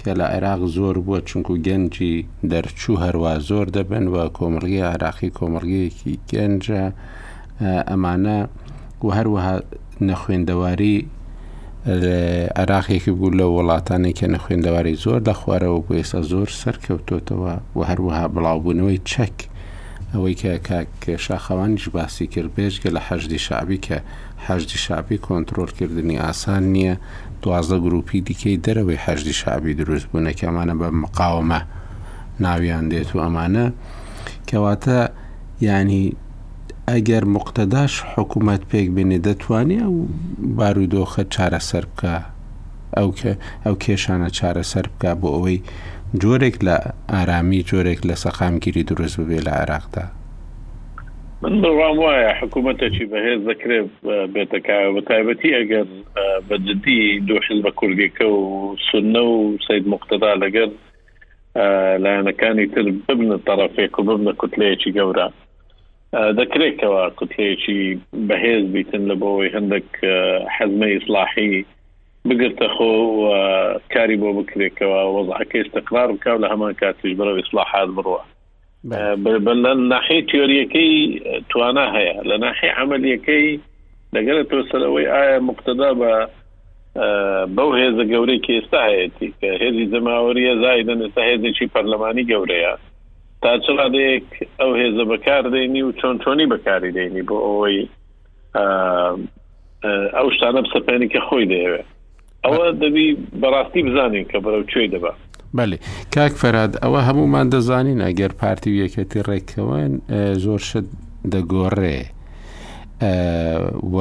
کە 0.00 0.10
لە 0.20 0.26
عێراق 0.34 0.62
زۆر 0.76 0.96
بووە 1.04 1.18
چونکو 1.28 1.52
گەنجی 1.66 2.14
دەرچوو 2.50 3.00
هەروە 3.04 3.32
زۆر 3.48 3.66
دەبن 3.76 4.06
و 4.14 4.16
کۆمەڵگی 4.36 4.82
عراقی 4.92 5.30
کۆمەڵگەیەکی 5.38 6.12
گەنجە 6.32 6.84
ئەمانە 7.90 8.38
و 9.04 9.08
هەروەها 9.16 9.54
نەخوێندەواری 10.08 10.96
عراقێکی 11.86 13.10
بوو 13.18 13.30
لە 13.38 13.46
وڵاتانێکە 13.56 14.26
نە 14.32 14.38
خوێندەواری 14.42 14.94
زۆر 15.04 15.20
لە 15.28 15.34
خوارەوە 15.40 15.78
بۆ 15.84 15.92
ئێستا 15.98 16.20
زۆر 16.30 16.48
سەرکەوتۆتەوە 16.62 17.54
و 17.76 17.80
هەروەها 17.90 18.26
بڵاوبوونەوەی 18.34 19.02
چەک 19.10 19.36
ئەوەی 20.12 20.34
کە 20.40 20.52
کاک 20.68 21.02
شاخەوانیش 21.26 21.84
باسی 21.94 22.26
کرد 22.32 22.50
بێژگە 22.56 22.90
لە 22.96 23.00
حەشدی 23.08 23.38
شعبی 23.46 23.78
کە 23.86 23.96
حەشدی 24.46 24.78
شعبی 24.86 25.16
کۆنتترۆلکردنی 25.26 26.20
ئاسان 26.24 26.62
نییە 26.74 26.94
دوازدە 27.42 27.76
گروپی 27.84 28.20
دیکەی 28.28 28.56
دەرەوەی 28.64 29.00
حەشدی 29.04 29.34
شعبی 29.40 29.74
دروست 29.80 30.06
بوونەکەمانە 30.10 30.74
بە 30.80 30.86
مقاومە 31.02 31.60
ناویان 32.44 32.84
دێت 32.90 33.10
و 33.16 33.22
ئەمانە 33.24 33.66
کەواتە 34.48 34.96
ینی 35.66 36.04
ئەگەر 36.90 37.24
مقتەداش 37.36 37.94
حکوومەت 38.16 38.62
پێک 38.70 38.88
بینێ 38.96 39.18
دەتوانێت 39.28 39.82
ئەو 39.84 39.96
بارودۆخە 40.58 41.22
چارەسەر 41.34 41.84
بکە 41.92 42.14
ئەو 42.98 43.08
کە 43.18 43.32
ئەو 43.64 43.74
کێشانە 43.84 44.28
چارەسەر 44.38 44.84
بکە 44.92 45.10
بۆ 45.20 45.28
ئەوەی 45.34 45.58
جۆرێک 46.22 46.56
لە 46.66 46.76
ئارامی 47.12 47.62
جۆرێک 47.70 48.00
لە 48.08 48.14
سەقامگیری 48.24 48.82
دروست 48.90 49.16
ببێ 49.20 49.38
لە 49.46 49.52
عێراقدا 49.60 50.04
من 51.42 51.54
بڕام 51.62 51.96
وایە 52.04 52.32
حکوومەتێکی 52.40 53.04
بەهێز 53.12 53.40
دەکرێت 53.50 53.88
بێتەکە 54.34 54.76
بە 54.94 55.00
تایبەتی 55.08 55.54
ئەگەر 55.58 55.86
بەجددی 56.48 57.00
دۆشن 57.30 57.58
بە 57.64 57.70
کوردێکە 57.78 58.26
و 58.38 58.40
سنە 58.88 59.22
و 59.34 59.36
سید 59.66 59.84
مختدا 59.94 60.32
لەگەر 60.44 60.70
لایەنەکانی 62.04 62.66
تر 62.74 62.84
ببنە 63.06 63.38
تەرەفێک 63.48 63.92
و 63.98 64.02
ببنە 64.08 64.32
کوتلەیەکی 64.40 64.92
گەورە 64.98 65.28
دەکرێتەوە 66.38 67.02
قوتلەیەکی 67.18 67.80
بەهێز 68.28 68.64
بیتن 68.74 69.02
لە 69.10 69.14
بۆەوەی 69.20 69.54
هەندێک 69.56 69.90
حەزمە 70.56 70.86
ئیسلاحی 70.92 71.54
بگرتە 72.28 72.66
خۆ 72.76 72.90
کاری 73.94 74.16
بۆ 74.22 74.28
بکرێتەوە 74.38 75.00
وەزحەکەی 75.14 75.64
استقرار 75.64 76.08
بکە 76.14 76.32
لە 76.42 76.46
هەمان 76.52 76.72
کاتیش 76.82 77.12
بەرە 77.18 77.32
ئیسلاحات 77.38 77.88
بڕوە 77.96 78.22
لە 79.64 79.72
ناحی 79.92 80.20
تیۆریەکەی 80.30 80.92
توانە 81.50 81.86
هەیە 81.96 82.14
لە 82.30 82.36
ناحی 82.44 82.68
عملیەکەی 82.82 83.48
لەگەر 84.14 84.36
تۆسەرەوەی 84.50 85.06
ئایا 85.14 85.38
مقتدا 85.50 85.90
بە 86.00 86.12
بەو 87.56 87.70
هێزە 87.80 88.04
گەورەی 88.12 88.42
کێستا 88.46 88.80
هەیەی 88.88 89.32
کە 89.40 89.48
هێزی 89.62 89.86
زەماوەریە 89.92 90.52
زایدن 90.64 90.98
ئێستا 91.04 91.22
هێزێکی 91.30 91.66
پەرلەمانی 91.74 92.24
گەورەیە 92.32 92.74
تا 93.46 93.52
چڕادەیەک 93.66 94.26
ئەو 94.60 94.70
هێزە 94.80 95.04
بەکار 95.10 95.44
دێنی 95.54 95.82
و 95.86 95.90
چۆن 96.00 96.14
چۆنی 96.24 96.46
بەکاری 96.52 96.90
دێنی 96.96 97.22
بۆ 97.28 97.36
ئەوەی 97.46 97.82
ئەو 100.18 100.28
شتانە 100.36 100.62
سەپێنیکە 100.74 101.20
خۆی 101.28 101.46
دەیەوێت 101.52 101.86
ئەوە 102.44 102.64
دەبی 102.82 103.08
بەڕاستی 103.42 103.82
بزانین 103.88 104.24
کە 104.30 104.38
بەرەو 104.44 104.62
کوێی 104.72 104.88
دەبە 104.94 105.12
بەێ 105.56 105.78
کاک 106.14 106.32
فەراد 106.42 106.72
ئەوە 106.82 107.00
هەمومان 107.08 107.46
دەزانین 107.54 108.00
ئەگەر 108.06 108.32
پارتی 108.40 108.70
و 108.72 108.80
یەکەتی 108.84 109.20
ڕێکەوەن 109.28 109.92
زۆر 110.44 110.58
شت 110.68 110.86
دەگۆڕێ 111.32 112.02
و 113.94 113.98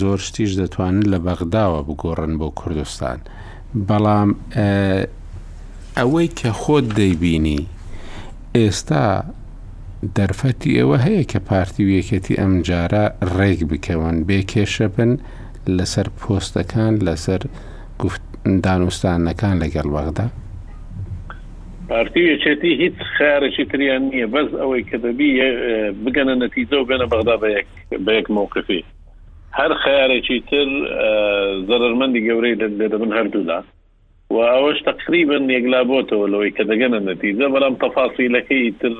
زۆر 0.00 0.18
شتیش 0.26 0.52
دەتوانن 0.60 1.02
لە 1.12 1.18
بەغداوە 1.26 1.80
بگۆڕن 1.88 2.32
بۆ 2.40 2.48
کوردستان 2.60 3.18
بەڵام 3.88 4.30
ئەوەی 5.96 6.28
کە 6.38 6.48
خۆت 6.60 6.86
دەیبینی 7.00 7.60
ئێستا 8.58 9.04
دەرفەتی 10.16 10.76
ئێوە 10.78 10.96
هەیە 11.06 11.24
کە 11.30 11.38
پارتی 11.48 11.82
و 11.84 11.90
یەکەتی 11.98 12.38
ئەم 12.40 12.52
جارە 12.68 13.04
ڕێک 13.36 13.60
بکەون 13.70 14.16
بێکێشە 14.28 14.86
بن 14.96 15.10
لەسەر 15.76 16.06
پۆستەکان 16.18 16.92
لەسەر 17.06 17.40
دانوستانەکان 18.64 19.56
لەگەڵ 19.62 19.86
وەغدا 19.94 20.26
پارتی 21.88 22.22
یەچێتی 22.32 22.72
هیچ 22.82 22.96
خارێکی 23.16 23.64
تریان 23.70 24.02
نییە 24.10 24.26
بەس 24.34 24.50
ئەوەی 24.60 24.82
کە 24.90 24.96
دەبی 25.04 25.30
بگەنە 26.04 26.34
نەتیزە 26.42 26.76
و 26.78 26.88
بێنە 26.90 27.06
بەغدا 27.12 27.36
بەیەک 28.06 28.26
مووقفی 28.36 28.80
هەر 29.58 29.72
خارێکی 29.82 30.38
تر 30.50 30.66
زەرمەندی 31.68 32.24
گەورەی 32.26 32.54
لێ 32.78 32.88
دەبن 32.92 33.12
هەردوودا 33.18 33.58
و 34.30 34.36
ئەوەش 34.52 34.80
تقریبن 34.90 35.44
یەکلابۆتەوە 35.56 36.26
لەوەی 36.32 36.54
کە 36.56 36.64
دەگەنە 36.70 36.98
نەتیزە 37.08 37.46
بەڵام 37.54 37.74
تەفاسیلەکەی 37.84 38.74
تر 38.80 38.94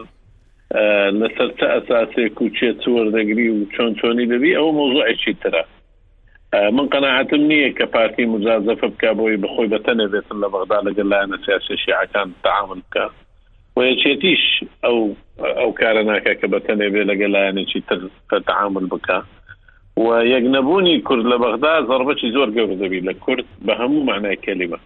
لەسەر 1.20 1.50
چه 1.58 1.66
ئەساسێک 1.74 2.42
و 2.42 2.46
چێ 2.56 2.68
چوەردەگری 2.82 3.46
و 3.54 3.68
چۆن 3.74 3.90
چۆنی 4.00 4.26
دەبی 4.32 4.52
ئەو 4.58 4.68
مۆزوعێکی 4.78 5.34
ترە 5.42 5.62
من 6.76 6.86
قەنەعتم 6.92 7.42
نییە 7.50 7.70
کە 7.78 7.86
پارتی 7.94 8.26
مجازەفە 8.34 8.88
بکە 8.92 9.10
بۆی 9.18 9.36
بخۆی 9.42 9.70
بەتەنێ 9.74 10.06
بێتن 10.12 10.36
لە 10.42 10.48
بەغدا 10.52 10.78
لەگەل 10.88 11.08
لایەنە 11.12 11.38
سیاسێشیعەکان 11.46 12.28
تعامل 12.46 12.80
بکە 12.86 13.04
وەیەچێتیش 13.76 14.44
ئەو 14.84 14.98
ئەو 15.60 15.70
کارە 15.80 16.02
ناکە 16.10 16.34
کە 16.40 16.46
بەتەنێ 16.54 16.86
بێ 16.92 17.02
لەگەل 17.10 17.30
لایەنێکی 17.36 17.80
تر 18.30 18.38
تعامل 18.50 18.86
بکە 18.92 19.18
و 20.04 20.06
یەک 20.34 20.44
نەبوونی 20.54 21.00
کورد 21.08 21.24
لە 21.32 21.36
بەغدا 21.44 21.72
زەربەتی 21.90 22.32
زۆر 22.36 22.48
گەور 22.56 22.70
دەبی 22.82 23.00
لە 23.08 23.14
کورد 23.24 23.46
بە 23.66 23.72
هەموو 23.80 24.06
معنای 24.10 24.36
کلمە 24.46 24.80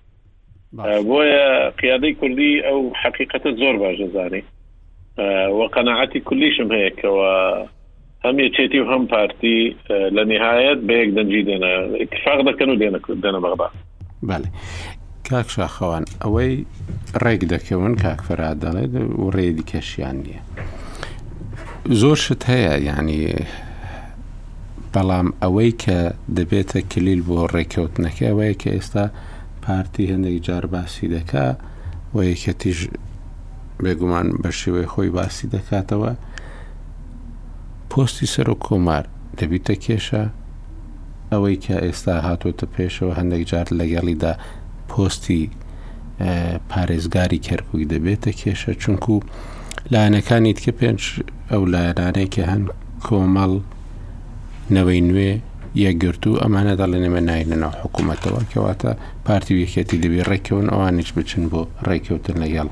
بۆیە 0.76 1.72
قیادەی 1.80 2.12
کوردی 2.20 2.62
ئەو 2.66 2.80
حقیقەتە 3.02 3.50
زۆر 3.60 3.74
باش 3.82 3.96
دەزانانی 4.02 4.42
وە 5.58 5.66
قەنەعەتی 5.74 6.20
کولیشم 6.28 6.68
هەیەکەوە 6.76 7.30
هەم 8.24 8.36
یەچێتی 8.46 8.78
و 8.80 8.86
هەم 8.92 9.02
پارتی 9.12 9.76
لە 10.16 10.22
نهایەت 10.32 10.78
بەیەک 10.88 11.10
دەنجی 11.16 11.42
دێنە 11.48 11.72
اتفاق 12.04 12.38
دەکەن 12.48 12.68
و 12.70 12.76
دێنە 12.82 12.98
دێنە 13.22 13.40
بەغدا 13.44 13.68
بەێ 14.28 14.48
کاکشاخەوان 15.28 16.04
ئەوەی 16.24 16.54
ڕێک 17.24 17.42
دەکەون 17.52 17.94
کاکفرا 18.04 18.50
دەڵێت 18.62 18.92
و 19.22 19.30
ڕێدی 19.36 19.64
کەشیان 19.70 20.16
نییە 20.24 20.42
زۆر 22.00 22.16
شت 22.24 22.42
هەیە 22.52 22.74
ینی 22.88 23.22
بەڵام 24.92 25.28
ئەوەی 25.42 25.70
کە 25.82 25.98
دەبێتە 26.36 26.80
کلیل 26.92 27.20
بۆ 27.28 27.38
ڕێککەوتنەکە 27.54 28.24
ئەوەیە 28.28 28.54
کە 28.62 28.70
ئێستا 28.76 29.06
پارتی 29.66 30.04
هەندێک 30.12 30.38
جار 30.46 30.64
باسی 30.72 31.06
دەکا 31.16 31.46
و 32.14 32.16
یەکەتیش 32.32 32.80
بێگومان 33.84 34.26
بە 34.42 34.50
شێوەی 34.60 34.90
خۆی 34.92 35.10
باسی 35.18 35.46
دەکاتەوە 35.54 36.10
پۆستی 37.90 38.30
سەر 38.34 38.48
و 38.52 38.56
کۆمار 38.66 39.04
دەبیتە 39.38 39.74
کێشە 39.84 40.24
ئەوەی 41.32 41.56
کە 41.64 41.76
ئێستا 41.86 42.14
هاتوۆتە 42.26 42.66
پێشەوە 42.74 43.12
هەندێک 43.18 43.42
جار 43.50 43.66
لەگەڵیدا 43.80 44.32
پۆستی 44.90 45.42
پارێزگاری 46.70 47.44
کەرکوی 47.46 47.88
دەبێتە 47.92 48.32
کێشە 48.40 48.72
چونکو 48.82 49.14
لایەنەکانی 49.92 50.54
تکە 50.56 50.72
پێنج 50.80 51.02
ئەو 51.50 51.62
لایەنانەیە 51.72 52.28
کە 52.34 52.42
هەن 52.52 52.62
کۆمەڵ 53.06 53.52
نەوەی 54.76 55.00
نوێ 55.08 55.32
یەکگرت 55.82 56.26
و 56.26 56.34
ئەمانە 56.42 56.74
دەڵێنێمە 56.80 57.20
ناینەوە 57.28 57.70
حکوومەتەوە 57.82 58.40
کەواتە 58.52 58.90
پارتی 59.26 59.54
وەکێتی 59.60 59.96
دەبێ 60.04 60.20
ڕێکەوەن 60.30 60.66
ئەوانش 60.72 61.08
بچن 61.16 61.44
بۆ 61.52 61.60
ڕێکەوتن 61.88 62.36
لەگەڵ 62.42 62.68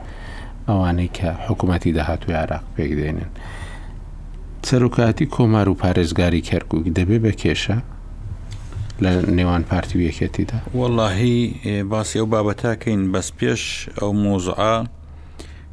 ئەوانەی 0.69 1.11
کە 1.17 1.29
حکوومەتی 1.47 1.93
داهاتوی 1.99 2.35
عراق 2.43 2.65
پێک 2.75 2.91
دێنن. 2.99 3.29
سەرۆکاتی 4.69 5.27
کۆمار 5.35 5.67
و 5.69 5.79
پارێزگاری 5.83 6.41
کەرکک 6.49 6.83
دەبێ 6.99 7.19
بە 7.25 7.33
کێشە 7.43 7.77
لە 9.05 9.11
نێوان 9.37 9.63
پارتی 9.71 9.97
وەکێتیدا. 10.05 10.59
وەڵاهی 10.81 11.39
باسی 11.93 12.17
ئەو 12.21 12.27
بابەتاکەین 12.35 13.03
بەس 13.13 13.29
پێش 13.39 13.63
ئەو 13.99 14.11
مۆزعە، 14.25 14.77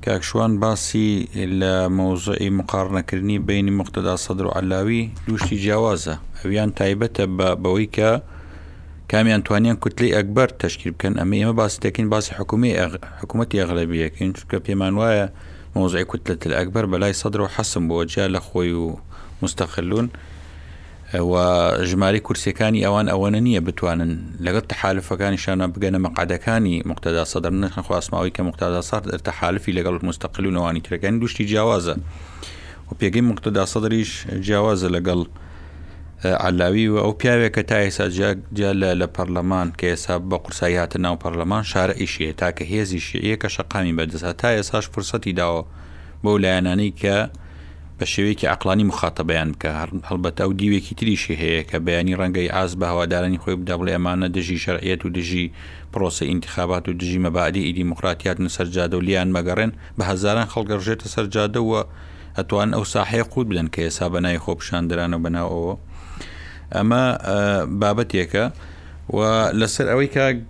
كاكشوان 0.01 0.59
باسي 0.59 1.27
الموضوعي 1.35 2.49
مقارنة 2.49 3.01
كرني 3.01 3.39
بين 3.39 3.73
مقتدى 3.77 4.17
صدر 4.17 4.45
و 4.45 4.49
علاوی 4.55 5.09
دوشتی 5.27 5.55
جیاوازە 5.59 6.15
ئەویان 6.43 6.73
تایبەتە 6.75 7.23
بويكا 7.63 8.21
كاميان 9.07 9.41
کامیان 9.41 9.75
كتلي 9.75 10.19
اكبر 10.19 10.47
تشكيل 10.47 10.93
تشکیل 10.97 11.19
إما 11.19 11.35
ئەمە 11.37 11.45
تكين 11.79 12.09
باستێکین 12.09 12.09
باسی 12.09 12.33
حکومی 12.35 12.73
حکوومەت 13.23 13.53
یاغلبیەکەین 13.55 14.31
چکە 14.39 14.59
پێمان 14.69 14.93
وایە 14.99 15.29
مۆزعی 15.75 16.05
کوتلت 16.05 16.47
ئەکبەر 16.47 16.85
بەلای 16.91 17.13
سەدر 17.21 17.39
و 17.41 17.47
حەسم 17.55 17.83
بۆ 17.89 18.05
جیا 18.05 18.27
لە 18.35 18.41
و 18.55 20.07
ژماری 21.11 22.19
کورسەکانی 22.27 22.85
ئەوان 22.85 23.07
ئەوەنە 23.09 23.39
نییە 23.47 23.61
بتوانن 23.67 24.11
لەگەڵ 24.45 24.65
تحالفەکانی 24.73 25.39
شانە 25.43 25.67
بگەنە 25.73 25.97
مەقادەکانی 26.05 26.75
مقتدا 26.85 27.25
سەدەر 27.33 27.51
نەخواستماوەی 27.65 28.31
کە 28.37 28.41
مقتدا 28.45 28.81
ساار 28.85 29.01
تحالفی 29.17 29.73
لەگەڵ 29.77 29.95
مستەقل 30.07 30.45
و 30.45 30.51
نەوانی 30.51 30.81
ترەکانی 30.85 31.17
دوشتی 31.19 31.47
جیاوازە 31.49 31.95
و 32.89 32.91
پێگەی 32.99 33.21
مقتدا 33.25 33.65
سەدەریش 33.65 34.11
جیاوازە 34.45 34.89
لەگەڵ 34.95 35.21
علاوی 36.25 36.87
و 36.93 36.97
ئەو 36.97 37.11
پیاوێک 37.19 37.55
کە 37.59 37.63
تا 37.69 37.77
ئێسا 37.85 38.05
لە 39.01 39.07
پەرلەمان 39.15 39.67
کە 39.79 39.83
ئێسا 39.91 40.15
بە 40.29 40.37
قورسایاتە 40.43 40.97
ناو 41.05 41.15
پەرلەمان 41.23 41.63
شارە 41.71 41.95
ئیشیە 42.01 42.33
تاکە 42.41 42.63
هێزی 42.73 42.99
شیەیە 43.07 43.35
کە 43.41 43.47
شەقامی 43.55 43.93
بەدەسا 43.97 44.31
تا 44.41 44.49
ئێساش 44.57 44.85
فرسەتی 44.93 45.33
داوە 45.39 45.61
بەو 46.23 46.37
لایەنانی 46.43 46.91
کە 47.01 47.17
بە 47.99 48.05
شێوەیەکی 48.13 48.49
ئەقلانی 48.51 48.85
مخاتەبیان 48.91 49.49
بکە 49.53 49.71
هەڵبەت 50.09 50.35
ئەو 50.43 50.51
دیوێکی 50.59 50.95
تریشی 50.99 51.35
هەیە 51.41 51.61
کە 51.69 51.77
بەیانی 51.85 52.15
ڕەنگەی 52.19 52.49
ئاز 52.55 52.71
بە 52.79 52.85
هەوادارانی 52.91 53.39
خۆی 53.43 53.57
بدەڵێ 53.61 53.91
ئەمانە 53.95 54.27
دژی 54.37 54.57
شەرعەت 54.65 55.01
و 55.05 55.09
دژی 55.17 55.45
پرۆسی 55.93 56.25
ئینتخابات 56.31 56.83
و 56.89 56.91
دژی 57.01 57.19
مەبعدی 57.25 57.61
ئیدی 57.67 57.83
مخراتیات 57.91 58.37
سەررجادە 58.55 58.95
و 58.99 59.05
لیان 59.07 59.29
مەگەڕێن 59.37 59.71
بە 59.97 60.03
هزاران 60.11 60.47
خەڵگەڕژێتە 60.53 61.07
سەررجادەوە 61.15 61.81
ئەتوان 62.37 62.69
ئەو 62.75 62.83
ساحەیە 62.93 63.25
قوت 63.33 63.47
بدەن 63.51 63.67
کە 63.73 63.79
ئێسا 63.87 64.07
بەنای 64.13 64.39
خۆپشاندرانەوە 64.43 65.19
بەناوەوە 65.25 65.75
ئەمە 66.75 67.03
بابەتێکە 67.81 68.45
و 69.17 69.19
لەسەر 69.59 69.85
ئەوەی 69.91 70.09
کاگ 70.15 70.41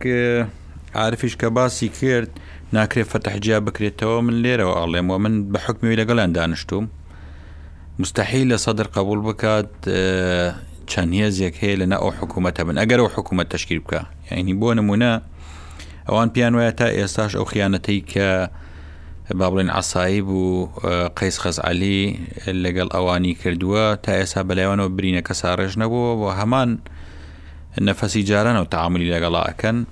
عرفش 1.03 1.33
کە 1.41 1.47
باسی 1.57 1.89
کرد 1.99 2.31
ناکرێت 2.75 3.07
فەتەحجیا 3.13 3.57
بکرێتەوە 3.65 4.19
من 4.25 4.35
لێرەوە 4.43 4.75
ئاڵێم 4.79 5.07
و 5.11 5.15
من 5.23 5.33
بە 5.53 5.59
حکمی 5.65 5.95
لەگەڵان 6.01 6.31
دانیشتوم 6.37 6.85
مستحيل 7.99 8.59
صدر 8.59 8.83
قبول 8.87 9.21
بكات 9.21 9.69
اه، 9.87 10.55
چەند 10.91 11.13
هێزیەک 11.21 11.55
هي 11.63 11.75
لنا 11.75 11.95
او 11.95 12.11
حکوومەتە 12.11 12.59
من 12.63 12.79
ئەگەر 12.85 12.99
و 12.99 13.07
حکوومەت 13.07 13.47
تشکیل 13.49 13.81
بکە 13.83 14.03
یعنی 14.31 14.53
بۆ 14.53 14.73
نمونە 14.73 15.21
ئەوان 16.09 16.29
بيان 16.33 16.53
وایە 16.55 16.73
تا 16.77 16.87
ئێستاش 16.89 17.35
ئەو 17.35 17.43
خیانەتەی 17.45 18.17
بابلين 18.17 18.49
با 19.35 19.51
بڵێن 19.73 19.77
عسایی 19.77 20.21
بوو 20.21 20.69
اه، 20.83 21.07
قەیس 21.19 21.37
خەزعالی 21.39 22.17
لەگەڵ 22.63 22.93
ئەوانی 22.95 23.35
کردووە 23.43 23.97
تا 24.03 24.11
ئێستا 24.23 24.43
بەلایوانەوە 24.47 24.91
برینە 24.97 25.23
کە 25.29 25.33
ساڕێژ 25.33 25.77
وهمان 25.77 26.79
النفسي 27.79 28.21
جارنا 28.23 28.59
وتعاملي 28.61 29.09
جارانەوە 29.19 29.51
كان 29.57 29.85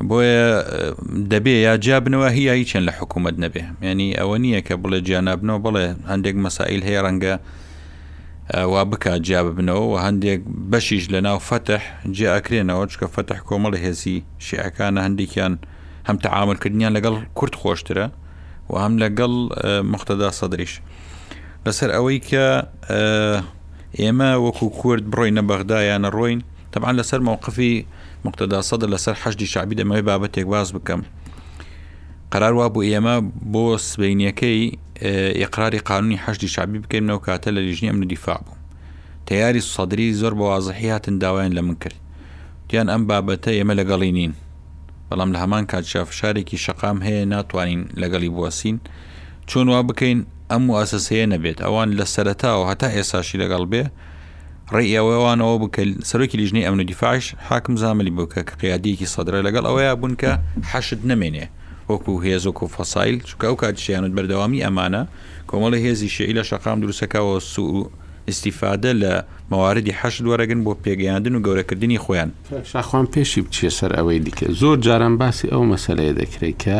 بۆیە 0.00 0.48
دەبێ 1.32 1.54
یا 1.66 1.74
جیابنەوە 1.84 2.28
هیایی 2.38 2.64
چەند 2.70 2.84
لە 2.88 2.92
حکوومەت 2.98 3.34
نەبێ 3.44 3.62
ینی 3.82 4.10
ئەوە 4.18 4.36
نییە 4.44 4.60
کە 4.66 4.74
بڵێ 4.82 5.00
جیانابنەوە 5.08 5.58
بڵێ 5.66 5.84
هەندێک 6.10 6.36
مەسائل 6.44 6.80
هەیە 6.88 7.00
ڕەنگە 7.06 7.34
وا 8.72 8.82
بک 8.90 9.04
جیاببنەوە 9.26 9.82
و 9.90 9.96
هەندێک 10.06 10.40
بەشیش 10.70 11.04
لە 11.14 11.20
ناو 11.26 11.38
فتح 11.48 11.82
جیاکرێنەوە 12.18 12.84
چکە 12.92 13.06
فتح 13.16 13.38
کۆمەڵی 13.48 13.78
هێزی 13.84 14.18
شیعەکانە 14.46 15.00
هەندێکیان 15.06 15.54
هەم 16.08 16.16
تەعاعملکردنیان 16.24 16.92
لەگەڵ 16.96 17.14
کورت 17.38 17.54
خۆشترە 17.60 18.06
و 18.70 18.74
هەم 18.84 18.94
لەگەڵ 19.02 19.32
مختدا 19.92 20.30
سەدریش 20.40 20.72
لەسەر 21.66 21.90
ئەوەی 21.96 22.18
کە 22.28 22.46
ئێمە 24.00 24.30
وەکو 24.44 24.66
کورد 24.80 25.04
بڕۆینە 25.12 25.42
بەغدایانە 25.48 26.10
ڕۆین 26.16 26.40
تەبان 26.72 26.94
لەسەر 27.00 27.20
مووقفی 27.26 27.74
مقتدا 28.24 28.60
سەدە 28.70 28.86
لەسەر 28.94 29.14
حەشی 29.22 29.46
شعبی 29.52 29.76
دەمەوەی 29.78 30.04
بابەتێک 30.08 30.46
باز 30.54 30.68
بکەم 30.76 31.00
قرار 32.32 32.52
وا 32.58 32.66
بۆ 32.74 32.80
ئێمە 32.90 33.16
بۆ 33.52 33.64
سبینیەکەی 33.90 34.60
ئقراری 35.42 35.78
قانونی 35.88 36.18
حەشی 36.24 36.48
شعبی 36.54 36.78
بکەینەوە 36.84 37.20
کاتە 37.26 37.48
لە 37.56 37.60
لیژنی 37.66 37.90
ئەم 37.90 38.00
دیفاع 38.12 38.38
بوو 38.44 38.54
تیاری 39.26 39.60
سەدری 39.74 40.14
زۆر 40.20 40.32
بە 40.38 40.44
وازحی 40.50 40.90
هاتن 40.90 41.18
داوایان 41.18 41.52
لە 41.58 41.62
من 41.66 41.76
کرد 41.82 41.98
گوتیان 42.64 42.86
ئەم 42.94 43.02
بابەتە 43.10 43.50
ئێمە 43.58 43.74
لەگەڵی 43.80 44.12
نین 44.18 44.32
بەڵام 45.10 45.30
لە 45.34 45.38
هەمان 45.42 45.64
کاتشافشارێکی 45.72 46.56
شقام 46.66 46.98
هەیە 47.06 47.24
ناتوانین 47.34 47.82
لەگەڵی 48.02 48.30
بوەسین 48.36 48.76
چۆن 49.50 49.66
وا 49.72 49.80
بکەین 49.88 50.18
ئەم 50.50 50.64
و 50.70 50.74
ئاسەسەیە 50.78 51.26
نەبێت 51.34 51.58
ئەوان 51.66 51.88
لە 51.98 52.04
سەرتاوە 52.14 52.64
هەتا 52.70 52.88
ئێساشی 52.96 53.40
لەگەڵ 53.42 53.64
بێ 53.72 53.84
ڕێیەوەوانەوە 54.76 55.54
بکە 55.64 55.82
سەرۆکی 56.08 56.36
لیژنەی 56.40 56.64
ئەمن 56.66 56.80
دیفاش 56.90 57.24
حاکم 57.48 57.74
زاملی 57.82 58.12
بووکە 58.18 58.40
کە 58.48 58.54
قیادیەکی 58.62 59.06
سەدرە 59.14 59.40
لەگەڵ 59.46 59.64
ئەوەیە 59.68 59.92
بوون 60.00 60.14
کە 60.20 60.30
حەشت 60.72 61.00
نمێنێ 61.10 61.46
وەکو 61.90 62.12
هێزۆک 62.24 62.58
و 62.62 62.66
فەسایل 62.76 63.16
چکە 63.28 63.46
و 63.52 63.56
کاتشیانت 63.62 64.12
بەردەوامی 64.16 64.60
ئەمانە 64.64 65.02
کۆمەڵی 65.50 65.78
هێزی 65.86 66.08
شعی 66.16 66.34
لە 66.38 66.42
شەقام 66.50 66.78
دروستەکەەوە 66.82 67.34
سو 67.52 67.64
استیفادە 68.30 68.92
لە 69.02 69.12
مەواردی 69.50 69.92
حەشت 70.00 70.22
وەرەگن 70.30 70.60
بۆ 70.66 70.72
پێگەیاندن 70.84 71.34
و 71.36 71.40
گەورەکردنی 71.46 71.98
خۆیان 72.04 72.30
شاخواان 72.72 73.06
پێشی 73.14 73.40
بچیە 73.46 73.70
سەر 73.78 73.92
ئەوەی 73.98 74.20
دیکە 74.26 74.46
زۆر 74.60 74.76
جاران 74.86 75.14
باسی 75.20 75.46
ئەو 75.52 75.62
مەسلەیە 75.72 76.12
دەکرێت 76.20 76.56
کە 76.64 76.78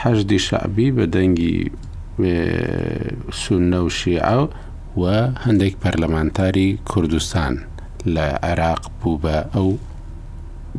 حەشدی 0.00 0.38
شعبی 0.46 0.88
بە 0.96 1.04
دەنگی 1.14 1.56
سونە 3.42 3.78
و 3.86 3.90
شیعە 4.00 4.36
و 4.96 5.04
هەندێک 5.46 5.74
پەرلەمانتاری 5.82 6.68
کوردستان 6.90 7.54
لە 8.14 8.26
عێراق 8.46 8.82
بوو 9.00 9.20
بە 9.22 9.36
ئەو 9.54 9.68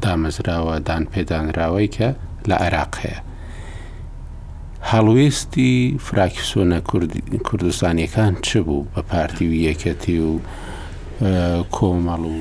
دامەزراوە 0.03 0.76
دان 0.88 1.03
پێدانراوەی 1.13 1.88
کە 1.95 2.07
لە 2.49 2.55
عێراق 2.63 2.93
هەیە. 3.03 3.20
هەڵوێستی 4.91 5.74
فراکسۆنە 6.07 6.80
کوردستانیەکان 7.47 8.34
چ 8.47 8.49
بوو 8.68 8.86
بە 8.93 9.01
پارتی 9.11 9.45
و 9.49 9.53
یەکەتی 9.68 10.18
و 10.28 10.32
کۆمەڵ 11.78 12.22
و 12.34 12.38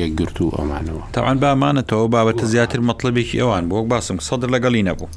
یەکگرت 0.00 0.38
و 0.42 0.48
ئەمانەوە 0.56 1.04
تاوان 1.12 1.36
بامانەتەوە 1.42 2.06
بابەتە 2.14 2.44
زیاتر 2.52 2.80
مطلبێکی 2.90 3.40
ئەوان 3.40 3.64
بۆ 3.70 3.76
باسم 3.90 4.18
سەدر 4.28 4.48
لەگەڵی 4.54 4.84
نەبوو. 4.90 5.08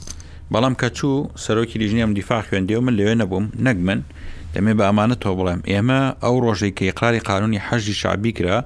بەڵام 0.53 0.73
کە 0.81 0.87
چوو 0.97 1.11
سەرۆکی 1.43 1.77
لیژنیم 1.81 2.13
دیفاع 2.17 2.41
خوێندێ 2.47 2.75
و 2.77 2.81
من 2.87 2.93
لەوێ 2.99 3.13
نەبووم 3.21 3.45
نەک 3.65 3.77
من 3.87 3.99
دەمێ 4.53 4.73
بە 4.79 4.83
ئەمانە 4.89 5.15
تۆ 5.23 5.29
بڵێم 5.37 5.61
ئێمە 5.71 5.99
ئەو 6.23 6.35
ڕۆژێک 6.45 6.73
کە 6.79 6.83
یقراری 6.91 7.19
قانونی 7.27 7.59
حەژی 7.67 7.95
شعبی 8.01 8.31
کرا 8.37 8.57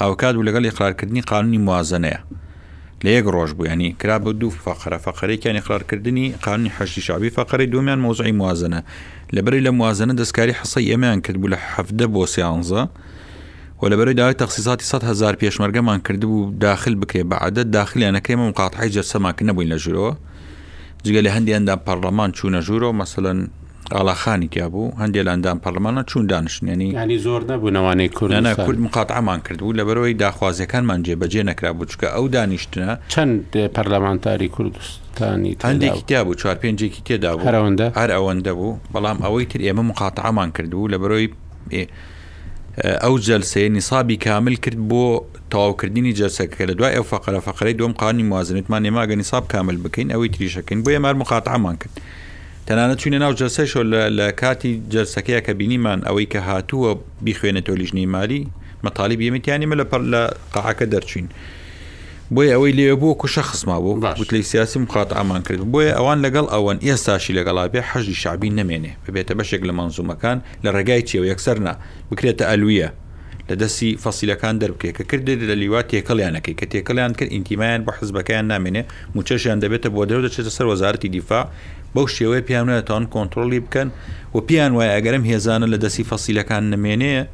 هاوکات 0.00 0.34
و 0.36 0.44
لەگەڵ 0.46 0.64
یقرارکردنی 0.70 1.22
قانونی 1.30 1.58
موازنەیە 1.66 2.20
لە 3.04 3.10
یەک 3.16 3.24
ڕۆژ 3.34 3.50
بوو 3.56 3.66
ینی 3.72 3.88
کرا 4.00 4.16
بە 4.24 4.30
دوو 4.40 4.50
فەقرە 4.64 4.98
فەقەرێکیانی 5.06 5.60
قرارکردنی 5.66 6.26
قانونی 6.46 6.72
حەشتی 6.76 7.02
شعبی 7.08 7.30
فەقەری 7.36 7.66
دومیان 7.72 7.98
مۆزعی 8.06 8.32
موازنە 8.40 8.80
لەبەری 9.34 9.60
لە 9.66 9.70
موازنە 9.78 10.14
دەستکاری 10.20 10.52
حسە 10.60 10.80
ئێمەیان 10.90 11.20
کرد 11.24 11.36
بوو 11.40 11.52
لە 11.54 11.58
حەفدە 11.72 12.06
بۆ 12.14 12.22
سیانزە 12.34 12.82
و 13.80 13.84
لەبەرەوەی 13.90 14.16
داوای 14.20 14.36
تەخصیزاتی 14.42 14.84
100 14.84 15.02
هزار 15.10 15.34
پێشمەرگەمان 15.42 15.98
کرد 16.06 16.20
بوو 16.22 16.50
داخل 16.50 16.94
بکرێ 17.00 17.22
بەعادەت 17.30 17.68
داخلیان 17.76 18.16
نەکرێمە 18.18 18.44
مقاتحی 18.50 18.90
جەرسەماکە 18.94 19.42
نەبووین 19.48 19.72
لە 19.74 19.78
ژورەوە 19.84 20.14
جگە 21.04 21.20
لە 21.26 21.30
هەندی 21.36 21.52
ئەندام 21.56 21.80
پەرلەمان 21.86 22.30
چوونە 22.38 22.60
ژوورەوە 22.66 22.92
مەسەن 23.00 23.38
ئالاخانی 23.96 24.48
تیا 24.54 24.68
بوو 24.72 24.94
هەندێک 25.02 25.24
لەندام 25.28 25.58
پەرلمانە 25.64 26.02
چون 26.10 26.22
دانیشتێنی 26.32 27.18
زۆر 27.26 27.42
نەبوو 27.50 27.70
نەوانەی 27.76 28.08
کوردانە 28.18 28.52
کورد 28.64 28.78
مقاتعامان 28.86 29.40
کردبوو 29.46 29.72
لە 29.78 29.82
بەرەوەی 29.88 30.14
داخوازیەکانمان 30.22 31.00
جێبەجێ 31.06 31.42
نەکرا 31.48 31.70
بوو 31.76 31.86
چکە 31.92 32.06
ئەو 32.16 32.26
دانیشتە 32.36 32.88
چەند 33.12 33.38
پەرلەمانتاری 33.76 34.48
کوردستانی 34.56 35.52
هەندێکی 35.70 36.02
تیا 36.08 36.20
بوو 36.24 36.34
چوار 36.40 36.56
پێنجێکی 36.62 37.02
تێدا 37.06 37.32
بوو 37.36 37.44
هەر 37.48 37.54
ئەوەندە 37.58 37.86
هەر 38.00 38.10
ئەوەندە 38.16 38.48
بوو 38.58 38.78
بەڵام 38.94 39.18
ئەوەی 39.24 39.44
تر 39.52 39.60
ئێمە 39.66 39.82
مقاتعامان 39.90 40.48
کردبوو 40.56 40.88
لە 40.92 40.96
بەرەوەی 41.02 41.28
ئەو 42.84 43.16
جەلسەیە 43.26 43.68
نیسابی 43.76 44.16
کامل 44.24 44.54
کرد 44.64 44.78
بۆ 44.90 45.04
تەواوکردنی 45.52 46.12
جەرسەکە 46.20 46.60
لە 46.70 46.74
دوای 46.78 46.92
ئەو 46.96 47.04
فقرە 47.12 47.40
فقرەی 47.48 47.74
دۆم 47.80 47.92
قانی 48.02 48.22
موازنتمان 48.30 48.80
نێماگە 48.86 49.14
نیساب 49.20 49.44
کامل 49.52 49.76
بکەین 49.84 50.08
ئەوەی 50.14 50.30
تریشەکەین 50.34 50.78
بۆ 50.84 50.90
ئێمار 50.96 51.14
مخاتعامان 51.22 51.76
کرد 51.80 51.94
تەنانە 52.66 52.96
چوینە 53.00 53.18
ناو 53.24 53.32
جەرسەشۆ 53.40 53.82
لە 54.18 54.26
کاتی 54.40 54.72
جەرسەکەیە 54.92 55.40
کە 55.46 55.52
بینیمان 55.60 56.00
ئەوەی 56.08 56.26
کە 56.32 56.38
هاتووە 56.48 56.90
بیخوێنە 57.24 57.60
تۆلیژنی 57.68 58.06
مالی 58.14 58.42
مەتاالب 58.84 59.18
یەمەتیانیمە 59.26 59.76
لە 59.80 59.84
پەر 59.90 60.02
لە 60.12 60.22
قاعەکە 60.54 60.86
دەرچین. 60.92 61.26
بۆی 62.34 62.48
ئەوەی 62.54 62.72
لێ 62.78 62.90
بوو 63.00 63.14
کوشە 63.22 63.38
خسما 63.50 63.76
بوو 63.82 63.98
وتلی 64.20 64.42
سیاسی 64.50 64.78
مخات 64.78 65.10
ئامان 65.18 65.42
کرد 65.46 65.60
بۆیە 65.74 65.92
ئەوان 65.98 66.18
لەگەڵ 66.24 66.46
ئەوەن 66.54 66.78
ئێستاشی 66.86 67.32
لەگەڵابێ 67.38 67.80
حەژی 67.90 68.14
شعبی 68.22 68.50
نمێنێ 68.58 68.92
ببێتە 69.04 69.32
بەشێک 69.38 69.62
لە 69.68 69.72
منزومەکان 69.78 70.38
لە 70.64 70.70
ڕێگای 70.76 71.02
چێوە 71.08 71.26
یەکسەرنا 71.32 71.72
بکرێتە 72.10 72.44
ئەلویە 72.50 72.88
لە 73.48 73.54
دەستی 73.62 73.90
فەسیلەکان 74.04 74.54
دەربکێ 74.62 74.90
کە 74.96 75.04
کردێت 75.10 75.40
لە 75.50 75.54
لیوا 75.62 75.80
تێکەڵیانەکەی 75.90 76.54
کە 76.58 76.66
تێکەڵیان 76.72 77.12
کرد 77.18 77.30
ئینتیمایان 77.34 77.80
بە 77.86 77.92
حزبەکەیان 77.98 78.46
نامێنێ 78.52 78.82
موچەشیان 79.14 79.58
دەبێتە 79.64 79.88
بۆ 79.94 80.02
دەرو 80.08 80.22
دەچێتە 80.26 80.52
سەر 80.56 80.66
وەزارتی 80.72 81.08
دیفا 81.14 81.40
بەو 81.94 82.06
شێوەیە 82.14 82.42
پیانێتان 82.48 83.04
کۆنتترۆلی 83.14 83.60
بکەن 83.66 83.88
و 84.34 84.38
پیان 84.48 84.72
وایە 84.76 84.92
ئەگەرم 84.96 85.22
هێزانە 85.30 85.66
لە 85.72 85.78
دەستی 85.84 86.04
فەسیلەکان 86.12 86.64
نمێنەیە 86.74 87.24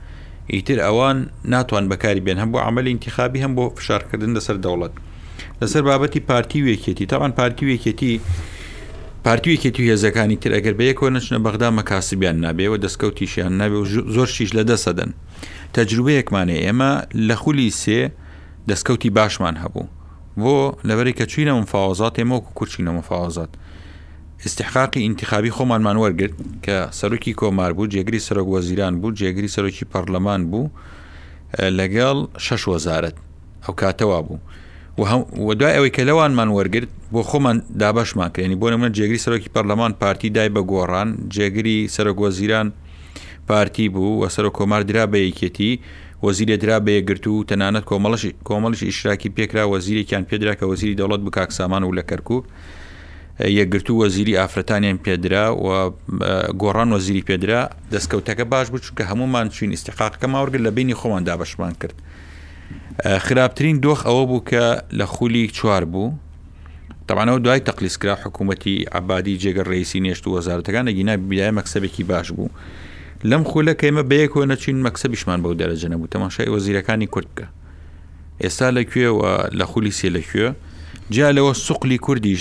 ئیتر 0.54 0.78
ئەوان 0.80 1.20
ناتوان 1.52 1.88
بەکاری 1.88 2.20
بێن 2.24 2.38
هەم 2.42 2.50
بۆ 2.52 2.58
عملی 2.68 2.90
انتخابی 2.92 3.42
هەم 3.44 3.52
بۆ 3.58 3.64
فشارکردن 3.78 4.36
لەسەر 4.38 4.56
دەوڵەت 4.64 4.94
لەسەر 5.62 5.82
بابەتی 5.88 6.20
پارتی 6.28 6.62
وێکێتی 6.62 7.06
تاوان 7.10 7.32
پارتی 7.32 7.64
وێکێتی 7.70 8.20
پارتویکێتی 9.24 9.82
هێزەکانی 9.92 10.36
تر 10.42 10.52
ئەگەر 10.56 10.74
بەیەکەوە 10.80 11.10
نەچنە 11.16 11.38
بەغدا 11.44 11.68
مەکاسبیان 11.78 12.36
نابێەوە 12.44 12.78
دەستکەوتیشیان 12.84 13.52
نابێ 13.60 13.76
و 13.82 13.86
زۆر 14.16 14.28
شیش 14.36 14.50
لە 14.58 14.62
دەسەدەن 14.70 15.10
تەجروبەیەکمانێ 15.76 16.56
ئێمە 16.66 16.92
لە 17.28 17.36
خولی 17.42 17.70
سێ 17.70 18.00
دەستکەوتی 18.70 19.10
باشمان 19.18 19.56
هەبوو 19.62 19.84
بۆ 20.42 20.56
لەبەری 20.88 21.14
کە 21.18 21.24
چینە 21.32 21.54
مفاوازات 21.62 22.14
ئێمەوەکو 22.20 22.50
کورچینە 22.58 22.92
مفاوازات 22.98 23.50
استحقاقی 24.48 25.04
انتخابی 25.06 25.50
خۆمانمان 25.56 25.96
وەرگرت 26.02 26.34
کە 26.66 26.76
سەرۆکی 26.98 27.32
کۆمار 27.42 27.72
بوو 27.76 27.86
جێگری 27.92 28.20
سەرۆک 28.26 28.46
وەزیران 28.54 28.92
بوو 29.00 29.10
جێگری 29.20 29.50
سەرۆکی 29.56 29.84
پەرلەمان 29.92 30.42
بوو 30.50 30.66
لەگەڵ 31.78 32.16
شش 32.46 32.62
وەزارت 32.72 33.16
ئەو 33.64 33.74
کاتەوا 33.80 34.20
بوو 34.26 34.38
و 35.48 35.52
دوای 35.60 35.74
ئەوەی 35.76 35.92
کە 35.96 36.02
لەوانمان 36.08 36.48
وەرگرت 36.58 36.90
بۆ 37.12 37.20
خۆمان 37.30 37.56
دابشمان 37.80 38.28
کرێنی 38.36 38.56
بۆ 38.62 38.66
نمونە 38.72 38.90
جێگری 38.96 39.20
سەرۆکی 39.24 39.50
پەرلەمان 39.54 39.92
پارتی 40.02 40.28
دای 40.36 40.48
بە 40.54 40.62
گۆڕان 40.70 41.08
جێگری 41.34 41.76
سەرۆک 41.94 42.18
وەزیران 42.24 42.66
پارتی 43.48 43.86
بوو 43.94 44.12
وە 44.22 44.28
سەرۆک 44.36 44.52
کۆمار 44.58 44.82
درا 44.90 45.04
بە 45.12 45.18
یەکێتی 45.28 45.72
وەزیرە 46.24 46.56
درا 46.62 46.78
بەیەگرت 46.86 47.24
و 47.26 47.44
تەنانەت 47.50 47.84
کۆمەڵشی 47.90 48.30
کۆمەڵشی 48.48 48.86
ئیشراکی 48.90 49.28
پێکرا 49.36 49.62
وەزیرێکیان 49.72 50.22
پێدراکە 50.30 50.64
وەزیری 50.70 50.96
دەوڵەت 51.00 51.22
بکاک 51.26 51.50
سامان 51.58 51.82
و 51.84 51.92
لە 51.98 52.02
کەرکوو 52.10 52.40
یەکگرتو 53.40 53.92
وەزیری 54.02 54.36
ئافرەتانیان 54.36 54.98
پێدرا 55.04 55.44
و 55.64 55.68
گۆڕان 56.62 56.88
وەزیری 56.96 57.22
پێدرا 57.28 57.70
دەستکەوتەکە 57.92 58.44
باش 58.52 58.70
بچ 58.70 58.84
کە 58.96 59.02
هەمومان 59.10 59.48
چین 59.50 59.72
استیقاقەکە 59.76 60.26
ماوەرگر 60.32 60.60
لە 60.66 60.70
بینی 60.76 60.94
خۆمان 60.94 61.22
دابشمان 61.28 61.72
کرد 61.80 61.94
خراپترین 63.20 63.80
دۆخ 63.80 64.00
ئەوە 64.08 64.24
بوو 64.30 64.42
کە 64.50 64.84
لە 64.98 65.02
خولی 65.04 65.48
چوار 65.48 65.84
بوو 65.84 66.12
تەوانەوە 67.08 67.38
دوای 67.44 67.60
تەقلیسکرا 67.60 68.14
حکوومەتی 68.24 68.76
عبادی 68.92 69.38
جێگە 69.42 69.66
ڕیسی 69.70 70.00
نێشت 70.04 70.26
و 70.26 70.30
وەزارەتەکان 70.40 70.88
لەگینا 70.88 71.14
بیای 71.30 71.52
مەکسسەبێکی 71.58 72.04
باش 72.10 72.32
بوو 72.32 72.48
لەم 73.24 73.44
خولەکەیمە 73.50 74.02
بەیەکەوە 74.10 74.44
نەچین 74.50 74.76
مەکسسەبیشمان 74.86 75.38
بەو 75.42 75.54
دەرەجەنە 75.60 75.96
بوو 76.00 76.08
تەماشای 76.14 76.48
وەزیرەکانی 76.54 77.06
کورد 77.06 77.28
بکە 77.36 77.46
ئێستا 78.44 78.68
لەکوێ 78.76 79.06
لە 79.60 79.64
خولی 79.70 79.92
سێ 79.98 80.08
لەکوێ 80.16 80.48
جیا 81.10 81.28
لەوە 81.32 81.52
سوقلی 81.56 81.98
کوردیش 82.06 82.40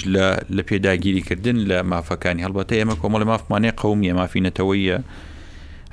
لە 0.58 0.62
پێداگیریکردن 0.70 1.58
لە 1.70 1.78
مافەکانی 1.92 2.42
هەڵبەتە 2.46 2.74
ئێمە 2.80 2.96
کۆمەڵی 3.02 3.26
مافمانێ 3.32 3.72
قومی 3.82 4.14
مافی 4.20 4.42
نەتەوەیە 4.50 4.98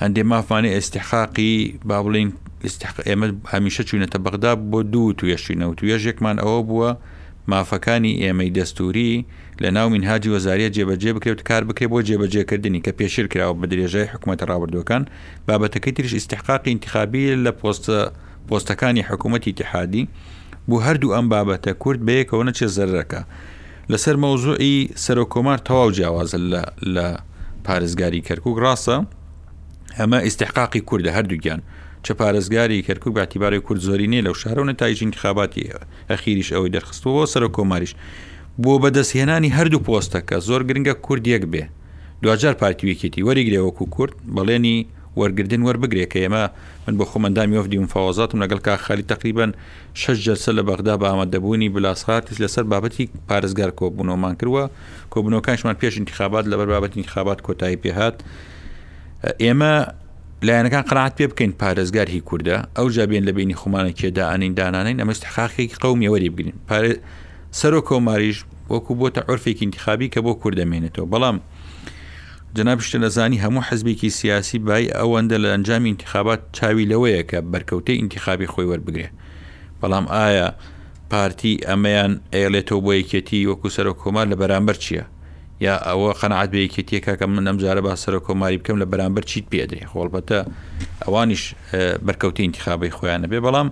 هەندێ 0.03 0.23
مافانێ 0.33 0.69
ئێستحقاقی 0.77 1.55
با 1.89 1.99
بڵین 2.05 2.31
ئێمە 3.09 3.27
هەمیشە 3.53 3.83
چوینەتە 3.89 4.19
بەغدا 4.25 4.53
بۆ 4.71 4.81
دوو 4.93 5.13
توێشینەوە 5.19 5.75
توێژێکمان 5.79 6.37
ئەوە 6.45 6.61
بووە 6.69 6.91
مافەکانی 7.53 8.13
ئێمەی 8.25 8.51
دەستوری 8.59 9.13
لە 9.63 9.69
ناو 9.77 9.89
منهاجی 9.95 10.31
وەزاریە 10.35 10.69
جێبەجێ 10.77 11.11
بکرێت 11.17 11.41
کار 11.49 11.63
بکرێت 11.69 11.91
بۆ 11.93 11.99
جێبەجێکردنی 12.09 12.81
کە 12.85 12.93
پێشر 12.99 13.27
کراوە 13.33 13.55
بە 13.61 13.67
درێژای 13.73 14.09
حکوومەتە 14.13 14.45
ڕابردوەکان 14.51 15.03
بابەتەکەی 15.49 15.93
تریش 15.97 16.13
ئستحقاقی 16.19 16.71
انتخابی 16.75 17.25
لە 17.45 17.53
پۆستە 17.61 17.99
پۆستەکانی 18.49 19.03
حکوومەتی 19.11 19.53
تحادی 19.61 20.03
بۆ 20.71 20.77
هەردوو 20.87 21.15
ئەم 21.15 21.27
بابەتە 21.33 21.71
کورد 21.83 22.01
بەیەکەوە 22.09 22.43
نەچێ 22.49 22.69
زەرەکە 22.77 23.21
لەسەر 23.93 24.17
مەوزوعی 24.23 24.79
سەرۆکۆمار 25.05 25.59
تەواو 25.69 25.91
جیاوازە 25.97 26.39
لە 26.95 27.07
پارێزگاری 27.67 28.25
کەرکک 28.29 28.55
ڕاستە 28.65 28.97
ئەمە 29.99 30.19
ئیسحقاقی 30.27 30.83
کووردە 30.89 31.11
هەردووگیان 31.17 31.61
چه 32.05 32.13
پارێزگاری 32.21 32.85
کەرکک 32.87 33.11
باعتیباری 33.17 33.61
کورد 33.67 33.81
زۆری 33.89 34.07
نیە 34.13 34.23
لەو 34.27 34.35
شارەوە 34.43 34.73
تایجی 34.81 35.05
انتخاباتی 35.07 35.71
ئەخیریش 36.11 36.49
ئەوەی 36.55 36.73
دەرخستەوە 36.75 37.27
سەرۆکۆماریش 37.33 37.93
بۆ 38.63 38.73
بەدەستهێنانی 38.83 39.55
هەردوو 39.57 39.85
پۆستەکە 39.87 40.37
زۆر 40.49 40.63
گرنگە 40.69 40.95
کوردیەک 41.07 41.45
بێ 41.53 41.65
دوجار 42.23 42.55
پارتیویکێتی 42.63 43.27
وەریگرێوەکو 43.29 43.85
کورد 43.95 44.15
بەڵێنی 44.37 44.79
وەرگردن 45.17 45.63
وەربگرێت 45.69 46.09
کە 46.13 46.19
ئێمە 46.25 46.43
من 46.87 46.95
بۆ 46.99 47.05
خۆمەندامی 47.11 47.57
وفدی 47.59 47.79
مفاوازاتم 47.85 48.39
لەگەڵ 48.45 48.61
کا 48.67 48.77
خەلی 48.87 49.03
تقریبان 49.13 49.51
شش 49.95 50.17
جلسە 50.29 50.49
لە 50.59 50.63
بەغدا 50.69 50.95
بە 51.01 51.07
ئامادەبوونی 51.11 51.69
بلاسخارتیس 51.75 52.39
لەسەر 52.45 52.65
بابەتی 52.73 53.05
پارێزگار 53.29 53.71
کۆبوونەوەمان 53.81 54.35
کردووە 54.41 54.65
کۆبنەوەکانشمان 55.13 55.77
پێش 55.83 55.95
انتخابات 56.01 56.45
لەبەر 56.53 56.69
بابەت 56.73 56.97
انتخابات 56.97 57.39
کۆتایی 57.47 57.77
پێهات 57.83 58.15
ئێمە 59.45 59.73
لایەنەکان 60.47 60.85
قرات 60.91 61.13
پێ 61.19 61.27
بکەین 61.31 61.53
پارێزگار 61.63 62.09
هی 62.15 62.21
کووردە 62.29 62.57
ئەو 62.79 62.87
جابێن 62.97 63.25
لە 63.29 63.33
بینی 63.37 63.55
خمانە 63.55 63.93
کێداانین 64.01 64.53
دانانین 64.61 64.97
ئەمەست 65.03 65.25
حاقێکی 65.35 65.77
قومیەوەری 65.85 66.31
بگرین 66.37 66.57
سەر 67.61 67.73
و 67.79 67.81
کۆماریش 67.89 68.39
وەکو 68.73 68.93
بۆتە 69.01 69.21
عرفێکی 69.31 69.65
انتخابی 69.67 70.07
کە 70.15 70.21
بۆ 70.25 70.33
کوردەمێنێتەوە 70.43 71.07
بەڵام 71.13 71.37
جنابشتە 72.59 72.97
لەزانی 73.05 73.39
هەموو 73.45 73.63
حزبێکی 73.69 74.09
سیاسی 74.19 74.59
بای 74.67 74.89
ئەوەندە 74.99 75.37
لە 75.45 75.49
ئەنجامی 75.53 75.89
انتخابات 75.95 76.41
چاوی 76.57 76.85
لەوەیە 76.93 77.23
کە 77.31 77.39
بەرکەوتەی 77.53 77.97
انتخابی 78.05 78.47
خۆی 78.53 78.67
وەربگرێ 78.71 79.09
بەڵام 79.83 80.05
ئایا 80.17 80.49
پارتی 81.11 81.55
ئەمەیان 81.69 82.13
ئێڵێتەوە 82.35 82.81
بۆ 82.85 82.93
یەکێتی 83.01 83.41
وەکو 83.51 83.69
سەرۆک 83.77 83.97
کۆمار 84.03 84.27
لە 84.33 84.37
بەرامبەر 84.43 84.77
چییە 84.85 85.05
یا 85.67 85.75
ئەوە 85.89 86.11
قەنعات 86.21 86.51
بە 86.55 86.59
یەکێتیەکە 86.67 87.13
کە 87.21 87.25
من 87.33 87.43
نەمجارە 87.49 87.81
با 87.87 87.97
سەرۆک 88.05 88.25
کۆماری 88.29 88.57
بکەم 88.63 88.77
لە 88.83 88.87
بەرامبەر 88.93 89.25
چیت 89.31 89.47
پێدرێ 89.53 89.81
خۆڵبەتە 89.93 90.39
ئەوانیش 91.05 91.45
بەرکەوتی 92.07 92.43
انتخابی 92.49 92.91
خۆیانە 92.97 93.27
بێ 93.33 93.41
بەڵام 93.47 93.69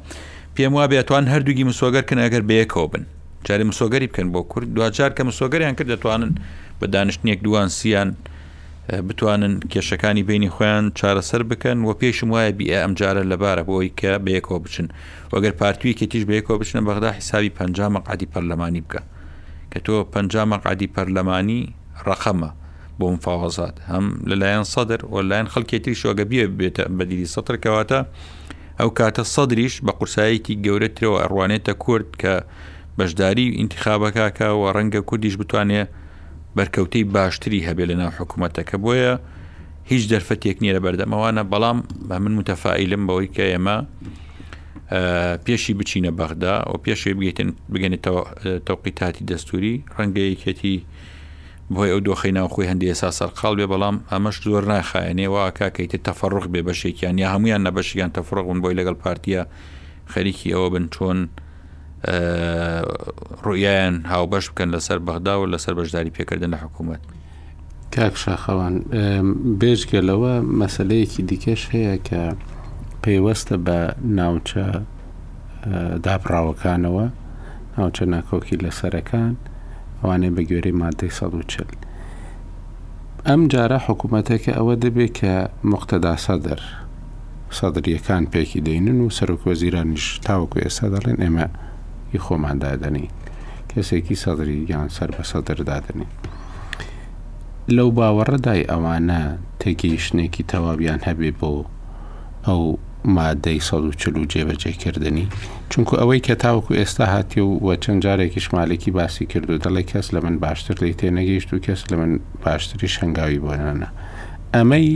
پێم 0.54 0.72
وا 0.76 0.84
بێتوان 0.92 1.24
هەردووگی 1.32 1.64
مسۆگەرکن 1.70 2.18
ئەگەر 2.24 2.42
بەیەکەوە 2.50 2.86
بن 2.92 3.04
جاری 3.46 3.64
مسۆگەری 3.70 4.06
بکەن 4.10 4.28
بۆ 4.34 4.40
کورد 4.52 4.66
دوجار 4.76 5.10
کە 5.16 5.22
مسۆگەریان 5.28 5.72
کرد 5.78 5.88
دەتوانن 5.94 6.32
بە 6.80 6.86
دانیشتنیەک 6.94 7.40
دوان 7.46 7.68
سییان 7.78 8.10
بتوانن 8.92 9.60
کێشەکانی 9.72 10.22
بینی 10.26 10.50
خۆیان 10.50 10.84
چارەسەر 10.98 11.42
بکەن 11.50 11.78
و 11.86 11.90
پێشم 12.00 12.28
وایە 12.34 12.52
بی 12.58 12.66
ئەمجارە 12.74 13.22
لەبارە 13.30 13.62
بۆی 13.70 13.90
کە 14.00 14.12
بەیەکۆ 14.26 14.56
بچن 14.64 14.88
وەگەر 15.32 15.52
پارتوی 15.60 15.94
کێتیش 15.98 16.24
بەیەکۆ 16.30 16.54
بچنە 16.60 16.80
بەغدا 16.88 17.10
حیسابی 17.18 17.50
پ 17.56 17.58
مەقعدی 17.94 18.26
پەرلەمانی 18.34 18.82
بکە 18.88 19.00
کە 19.72 19.78
تۆ 19.86 19.96
پ 20.12 20.16
مەقعدی 20.52 20.86
پەرلەمانی 20.94 21.62
ڕەخەمە 22.06 22.50
بۆ 22.98 23.06
مفاوەزات 23.14 23.76
هەم 23.90 24.04
لەلایەن 24.30 24.64
سەدر 24.74 25.00
و 25.04 25.14
لایەن 25.30 25.48
خەڵکێتی 25.52 25.94
شۆگە 26.02 26.24
بێ 26.30 26.42
بێتە 26.60 26.84
بەدیری 26.98 27.26
سەتر 27.34 27.56
کەواتە 27.64 28.00
ئەو 28.80 28.90
کاتە 28.98 29.22
سەدریش 29.34 29.74
بە 29.86 29.92
قورسایەکی 29.98 30.54
گەورەترەوە 30.64 31.18
ئەڕوانێتە 31.22 31.72
کورد 31.84 32.08
کە 32.22 32.34
بەشداری 32.98 33.46
ئینتخابەکەکە 33.58 34.48
و 34.58 34.62
ڕەنگە 34.76 35.00
کوردیش 35.08 35.36
بتوانێت 35.40 35.90
بەرکەوتەی 36.58 37.04
باشتری 37.14 37.60
هەبێ 37.68 37.84
لە 37.90 37.94
ناو 38.02 38.10
حکوومەتەکە 38.18 38.76
بۆیە 38.84 39.14
هیچ 39.90 40.02
دەرفەتێک 40.12 40.56
نییە 40.62 40.72
لە 40.76 40.80
بەردەمەوانە 40.84 41.42
بەڵام 41.52 41.78
بە 42.08 42.16
من 42.24 42.32
متەفائیلم 42.40 43.02
بەوەی 43.08 43.28
کە 43.34 43.44
ئێمە 43.52 43.76
پێشی 45.44 45.72
بچینە 45.78 46.12
بەغدا 46.18 46.54
و 46.70 46.74
پێشێ 46.84 47.10
بگێتن 47.18 47.50
بگەنێت 47.72 48.02
تەوقیتاتی 48.66 49.22
دەستوری 49.30 49.74
ڕەنگەیەکێتی 49.96 50.76
بۆی 51.74 51.90
ئەو 51.92 52.00
دۆخی 52.06 52.32
ناوخۆی 52.38 52.68
هەندی 52.70 52.86
ئێسا 52.90 53.10
سەرقال 53.18 53.54
بێ 53.60 53.66
بەڵام 53.72 53.96
ئەمەش 54.10 54.36
زۆر 54.52 54.64
ناخایەنێەوە 54.72 55.42
کاکەیت 55.58 55.92
تەفڕق 56.08 56.44
بێ 56.52 56.60
بەشێکیان 56.68 57.14
یا 57.22 57.28
هەمویان 57.34 57.62
نەبەشیان 57.66 58.10
تەفرڕون 58.16 58.58
بۆی 58.62 58.74
لەگەڵ 58.78 58.96
پارتیە 59.02 59.42
خەریکی 60.12 60.48
ئەوە 60.54 60.68
بن 60.74 60.86
چۆن 60.94 61.18
ڕویان 62.08 63.94
هاوبەش 64.12 64.44
بکەن 64.50 64.68
لەسەر 64.74 64.98
بەغدا 65.08 65.34
و 65.40 65.44
لەسەر 65.52 65.74
بەشداری 65.78 66.10
پێکردن 66.16 66.50
لە 66.54 66.58
حکوومەت 66.64 67.02
کاک 67.94 68.14
شاخەوان 68.24 68.74
بێژگەلەوە 69.60 70.34
مەسلەیەکی 70.60 71.22
دیکەش 71.28 71.62
هەیە 71.74 71.96
کە 72.08 72.22
پێیوەستە 73.02 73.56
بە 73.66 73.78
ناوچە 74.18 74.66
دابڕاوەکانەوە 76.04 77.06
ناوچە 77.76 78.04
ناکۆکی 78.14 78.60
لەسەرەکان 78.64 79.32
ئەوانەی 80.00 80.34
بە 80.36 80.42
گوێری 80.50 80.72
مادەی 80.82 81.10
١40 81.16 81.76
ئەم 83.28 83.40
جارە 83.52 83.78
حکوومەتێکە 83.86 84.52
ئەوە 84.58 84.74
دەبێت 84.84 85.12
کە 85.18 85.34
مختەدا 85.72 86.14
سەدر 86.26 86.60
سەدرریەکان 87.58 88.24
پێکی 88.32 88.60
دەینن 88.66 88.98
و 89.00 89.08
سەرۆک 89.16 89.40
وەزیرانیش 89.48 90.06
تاوەکو 90.26 90.56
ئێستا 90.64 90.86
دەڵێن 90.94 91.18
ئێمە 91.24 91.46
ی 92.14 92.18
خۆماندادنی 92.26 93.06
کەسێکی 93.70 94.16
سەدری 94.24 94.58
یان 94.72 94.88
سەر 94.96 95.10
بە 95.16 95.22
سەدردادنی 95.32 96.08
لەو 97.76 97.88
باوەڕەدای 97.98 98.68
ئەوانە 98.70 99.20
تێگەیشتێکی 99.60 100.46
تەوابیان 100.52 101.00
هەبێ 101.08 101.30
بۆ 101.40 101.52
ئەو 102.46 102.62
مادەی 103.16 103.58
١40 103.68 104.24
جێبەجێکردنی 104.32 105.26
چونکو 105.70 105.92
ئەوەی 106.00 106.20
کە 106.26 106.34
تاوکو 106.44 106.72
ئێستا 106.80 107.06
هاتی 107.12 107.40
و 107.46 107.50
وە 107.66 107.74
چەند 107.84 108.02
جارێکی 108.04 108.40
شمالێکی 108.46 108.90
باسی 108.98 109.24
کرد 109.32 109.48
و 109.50 109.60
دەڵی 109.64 109.84
کەس 109.92 110.06
لە 110.14 110.18
من 110.24 110.36
باشتر 110.44 110.76
لی 110.82 110.92
تێ 110.98 111.08
نەگەیشت 111.18 111.48
و 111.54 111.58
کەس 111.66 111.80
لە 111.90 111.96
من 112.00 112.12
باشتری 112.44 112.88
شنگاوی 112.96 113.40
بۆنانە 113.46 113.88
ئەمەی 114.54 114.88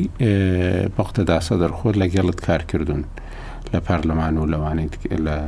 بەختەدا 0.97 1.39
سەدەرخۆت 1.49 1.97
لە 2.01 2.07
گەڵت 2.15 2.39
کارکردون 2.47 3.03
لە 3.73 3.79
پەرلەمان 3.87 4.35
و 4.43 4.51
لەوانێت 4.53 4.95
لە 5.27 5.39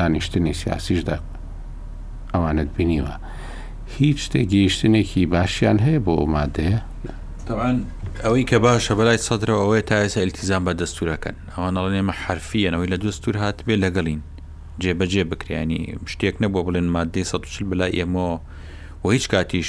تانیشتنی 0.00 0.52
سیاسیشدا 0.62 1.16
ئەوانت 2.34 2.68
بینیوە 2.76 3.14
هیچ 3.98 4.20
تێگەیشتنێکی 4.32 5.22
باشیان 5.34 5.78
هەیە 5.86 6.00
بۆ 6.04 6.12
ئۆمادەیە 6.20 6.78
ئەوەی 8.24 8.44
کە 8.50 8.58
باشە 8.64 8.92
بەلای 8.98 9.20
سەدرەوە 9.26 9.60
ئەوەیە 9.62 9.82
تا 9.88 9.94
ئێستا 10.02 10.18
ئەلتیزان 10.22 10.62
بە 10.66 10.72
دەستورەکەن 10.80 11.36
ئەوان 11.56 11.74
ئەڵێمە 11.80 12.14
حرفیەنەوەی 12.22 12.88
لە 12.92 12.98
دوستور 13.04 13.36
هات 13.42 13.58
بێ 13.66 13.74
لەگەڵین 13.84 14.20
جێبەجێ 14.82 15.22
بکریانی 15.30 15.78
شتێک 16.12 16.34
نەبووە 16.42 16.62
بڵێن 16.66 16.88
مادەی 16.96 17.24
140 17.24 17.70
بلای 17.70 17.92
ئێمەوە 17.98 18.36
و 19.04 19.10
هیچ 19.14 19.24
کاتیش 19.32 19.68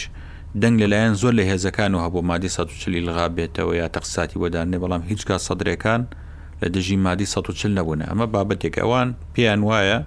دەنگ 0.61 0.77
لەلایەن 0.83 1.13
زۆر 1.21 1.33
لە 1.39 1.43
هێزەکان 1.51 1.91
و 1.95 1.99
هەبوو 2.05 2.21
مادی 2.29 2.49
140 2.49 2.99
لغا 3.07 3.27
بێتەوە 3.35 3.73
یا 3.81 3.87
تەقساتی 3.95 4.37
وەدانێ 4.41 4.77
بەڵام 4.83 5.01
هیچ 5.11 5.21
کا 5.27 5.37
سەدرەکان 5.47 6.01
لە 6.61 6.67
دژی 6.75 6.95
مادی 7.05 7.25
140 7.25 7.75
نەبوون 7.79 8.01
ئەمە 8.07 8.25
بابەتێک 8.33 8.75
ئەوان 8.81 9.09
پێیان 9.35 9.61
وایە 9.69 9.99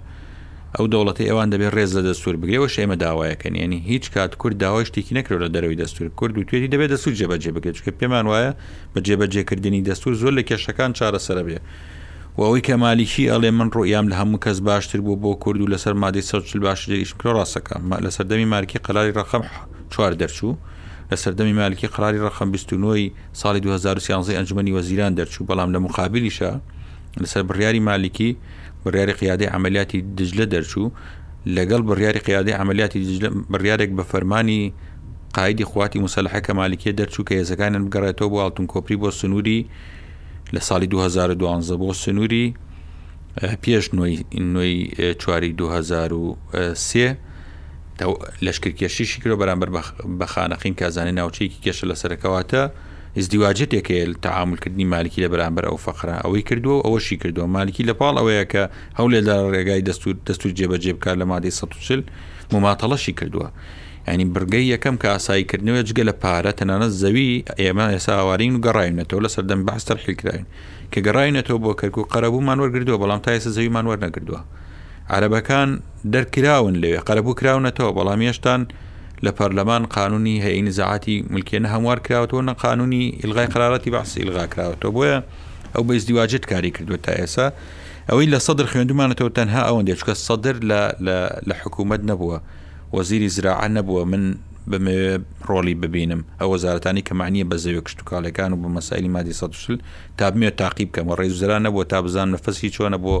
ئەو 0.79 0.87
دەوڵەتی 0.93 1.25
ئەوان 1.29 1.47
دەبێت 1.53 1.71
ڕێز 1.77 1.91
لە 1.97 2.01
دەستور 2.09 2.35
بگرێەوە 2.41 2.67
شێمە 2.75 2.95
داوایەکەن 3.03 3.53
ینی 3.63 3.79
هیچ 3.91 4.05
کات 4.15 4.31
کورد 4.41 4.57
داوایشتێکی 4.63 5.13
نەکرێت 5.17 5.41
لە 5.45 5.49
دەروی 5.55 5.77
دەستور 5.83 6.07
کورد 6.19 6.33
و 6.37 6.43
توێتی 6.47 6.67
دەبێت 6.73 6.89
دەسوور 6.93 7.13
جێبەجێ 7.19 7.51
بکەێت 7.57 7.77
کە 7.85 7.91
پێمان 7.99 8.25
وایە 8.31 8.51
بە 8.93 8.99
جێبەجێکردنی 9.07 9.81
دەستور 9.89 10.13
زۆر 10.21 10.33
لە 10.39 10.43
کێشەکان 10.49 10.91
چارەسەر 10.97 11.37
بێ. 11.47 11.57
ئەوەی 12.39 12.61
کە 12.67 12.75
مالیکی 12.83 13.23
ئەڵێ 13.31 13.49
من 13.59 13.69
ڕۆیام 13.75 14.05
لە 14.11 14.15
هەموو 14.21 14.39
کەس 14.45 14.57
باشتر 14.69 14.99
بوو 15.05 15.17
بۆ 15.23 15.31
کورد 15.43 15.59
و 15.61 15.67
لەسەر 15.73 15.93
مادەی 16.03 16.23
سەچل 16.29 16.59
باشریش 16.67 17.09
کرۆ 17.19 17.31
ڕاستەکە 17.37 17.75
لە 18.05 18.09
سەردەمی 18.15 18.47
مارکی 18.53 18.77
قەلاری 18.85 19.13
ڕقم 19.19 19.43
چوار 19.93 20.13
دەرچوو 20.21 20.53
لە 21.11 21.15
سەردەمی 21.23 21.55
مالکی 21.61 21.87
قراری 21.95 22.19
ڕقم 22.25 22.47
29 22.51 23.11
ساڵی 23.41 23.59
2013 23.59 24.37
ئەنجمەی 24.37 24.71
وەزیران 24.77 25.13
دەرچوو 25.19 25.47
بەڵام 25.49 25.69
لە 25.75 25.79
مخابلیشە 25.87 26.51
لەسەر 27.23 27.43
بڕیاری 27.49 27.79
مالیکی 27.89 28.29
بڕیاری 28.85 29.13
قیادی 29.21 29.45
عملیاتی 29.55 29.99
دجلە 30.17 30.45
دەرچوو 30.53 30.87
لەگەڵ 31.57 31.81
بڕیاری 31.89 32.21
قیادی 32.27 32.51
عملیاتی 32.61 32.99
بڕیارێک 33.53 33.89
بە 33.99 34.03
فەرمانی 34.11 34.63
قایدی 35.35 35.63
خواتی 35.71 35.99
مسلحەکە 36.07 36.49
مالیکێ 36.59 36.91
دەرچوو 36.99 37.23
کە 37.27 37.31
هێزەکانن 37.39 37.83
بگەڕێتەوە 37.87 38.29
بۆ 38.31 38.37
ئالتون 38.43 38.67
کۆپری 38.71 38.99
بۆ 39.01 39.09
سنووری 39.21 39.59
لە 40.55 40.59
ساڵی 40.67 40.87
2012 40.89 41.77
بۆ 41.81 41.93
سنووری 42.03 42.53
پێش 43.63 43.85
نوۆی 43.93 44.75
چواری 45.21 45.51
2023 45.53 47.17
لەشکرکێشیشی 48.45 49.21
کرۆ 49.21 49.35
بەرامبەر 49.41 49.69
بە 50.19 50.25
خانەقین 50.33 50.73
کازانانی 50.79 51.17
ناوچەیەکی 51.19 51.59
کێشە 51.63 51.85
لەسەرکەواتە 51.89 52.63
ئزدیواجێتێکێ 53.21 53.99
تەعاملکردنی 54.25 54.85
مالکی 54.93 55.19
لە 55.25 55.29
بەرامبەر 55.33 55.65
ئەو 55.69 55.77
فەخرا 55.85 56.17
ئەوەی 56.25 56.43
کردووە 56.49 56.77
ئەوەشی 56.85 57.17
کردووە 57.23 57.45
مالکی 57.55 57.83
لە 57.89 57.93
پاڵ 57.99 58.15
ئەوەیە 58.19 58.45
کە 58.51 58.63
هەولێدا 58.99 59.35
ڕێگای 59.53 59.81
دەستور 59.87 60.15
دەستور 60.29 60.51
جێبەجێبکار 60.59 61.15
لە 61.21 61.25
مادەی 61.31 61.51
١ 61.59 62.03
مماتەڵەشی 62.53 63.13
کردووە. 63.19 63.47
ینی 64.07 64.25
برگەی 64.35 64.65
یەکەم 64.73 64.95
کە 65.01 65.07
ئاساییکردنەوە 65.13 65.81
جگە 65.89 66.03
لە 66.09 66.13
پارە 66.21 66.51
تەنانە 66.59 66.87
زەوی 67.01 67.31
ئێمە 67.63 67.85
ئێسا 67.93 68.13
ئاوارین 68.19 68.51
و 68.55 68.59
گەڕاینەتەوە 68.65 69.21
لە 69.25 69.29
سەردەم 69.35 69.61
بەستەر 69.67 69.97
حیلکراین 70.03 70.45
کە 70.91 70.99
گەڕاینەتەوە 71.05 71.57
بۆ 71.63 71.71
کەرک 71.79 71.95
و 71.97 72.03
قەرەبوومان 72.13 72.57
وەرگردووە 72.63 72.97
بەڵام 73.01 73.19
تا 73.25 73.29
ئێستا 73.35 73.51
زەویمان 73.57 73.85
وەرنەگردووە. 73.89 74.41
عربەکان 75.15 75.69
دەرکراون 76.13 76.75
لەوێ 76.81 76.99
قەرەبوو 77.07 77.33
کراونەتەوە 77.39 77.91
بەڵام 77.97 78.19
هێشتان 78.27 78.61
لە 79.23 79.31
پەرلەمان 79.39 79.85
قانونی 79.97 80.41
هەیە 80.45 80.61
نزاعاتی 80.67 81.23
ملکێنە 81.35 81.65
هەموار 81.73 81.99
کراوەوە 82.07 82.41
نە 82.49 82.53
قانونی 82.63 83.03
ئلغای 83.23 83.47
قرارەتی 83.47 83.91
بەحسی 83.93 84.21
ئلغا 84.21 84.45
کراوەوە 84.53 84.91
بۆیە 84.95 85.17
ئەو 85.75 85.83
بە 85.87 85.93
ئزدیواجێت 85.95 86.45
کاری 86.51 86.71
کردووە 86.71 86.97
تا 87.05 87.11
ئێسا 87.19 87.47
ئەوەی 88.09 88.27
لە 88.33 88.39
سەدر 88.45 88.65
خوێندومانەوە 88.71 89.29
تەنها 89.37 89.61
ئەوەندێک 89.67 89.97
چکە 90.01 90.13
سەدر 90.27 90.55
لە 91.47 91.55
حکوومەت 91.63 92.01
نەبووە 92.11 92.37
وەزیری 92.95 93.29
زراعە 93.35 93.67
نەبووە 93.77 94.03
من 94.11 94.23
بەمێ 94.71 94.99
ڕۆڵی 95.49 95.75
ببینم 95.83 96.21
ئەو 96.39 96.49
وەزارانی 96.53 97.01
کەمانیە 97.09 97.45
بە 97.51 97.57
زەوێ 97.63 97.81
کشتتوکالەکان 97.85 98.51
و 98.53 98.57
بە 98.63 98.67
مەسایلی 98.77 99.09
مادی 99.15 99.33
سەشل 99.41 99.77
تا 100.17 100.25
بمێ 100.31 100.49
تاقیب 100.61 100.89
بکەم 100.91 101.07
و 101.11 101.15
ڕێزران 101.19 101.61
نەبووە 101.67 101.83
تا 101.91 102.01
بزان 102.01 102.27
نەفەسی 102.35 102.69
چۆنە 102.75 102.97
بۆ 103.03 103.15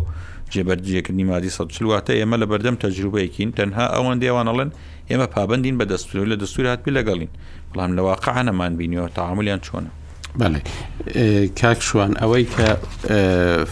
جێبەرجیەکردنی 0.53 1.25
مادی 1.31 1.51
سەشل 1.57 1.85
واتە 1.91 2.13
ئێمە 2.19 2.35
لە 2.41 2.45
بەردەم 2.51 2.75
تەجروبەیەکین 2.83 3.49
تەنها 3.57 3.85
ئەوەن 3.95 4.17
دێوانەڵن 4.23 4.69
ئێمە 5.09 5.27
پابندین 5.35 5.75
بە 5.79 5.85
دەستور 5.91 6.25
لە 6.31 6.35
دەستوری 6.41 6.67
هاتبی 6.71 6.91
لەگەڵین 6.97 7.31
بەڵام 7.71 7.91
لەواقع 7.97 8.31
هەنەمان 8.39 8.71
بینیەوە 8.79 9.09
تاعاعملیان 9.17 9.61
چۆنە 9.67 9.91
بەێ 10.39 10.51
کاکشوان 11.59 12.11
ئەوەی 12.21 12.45
کە 12.55 12.67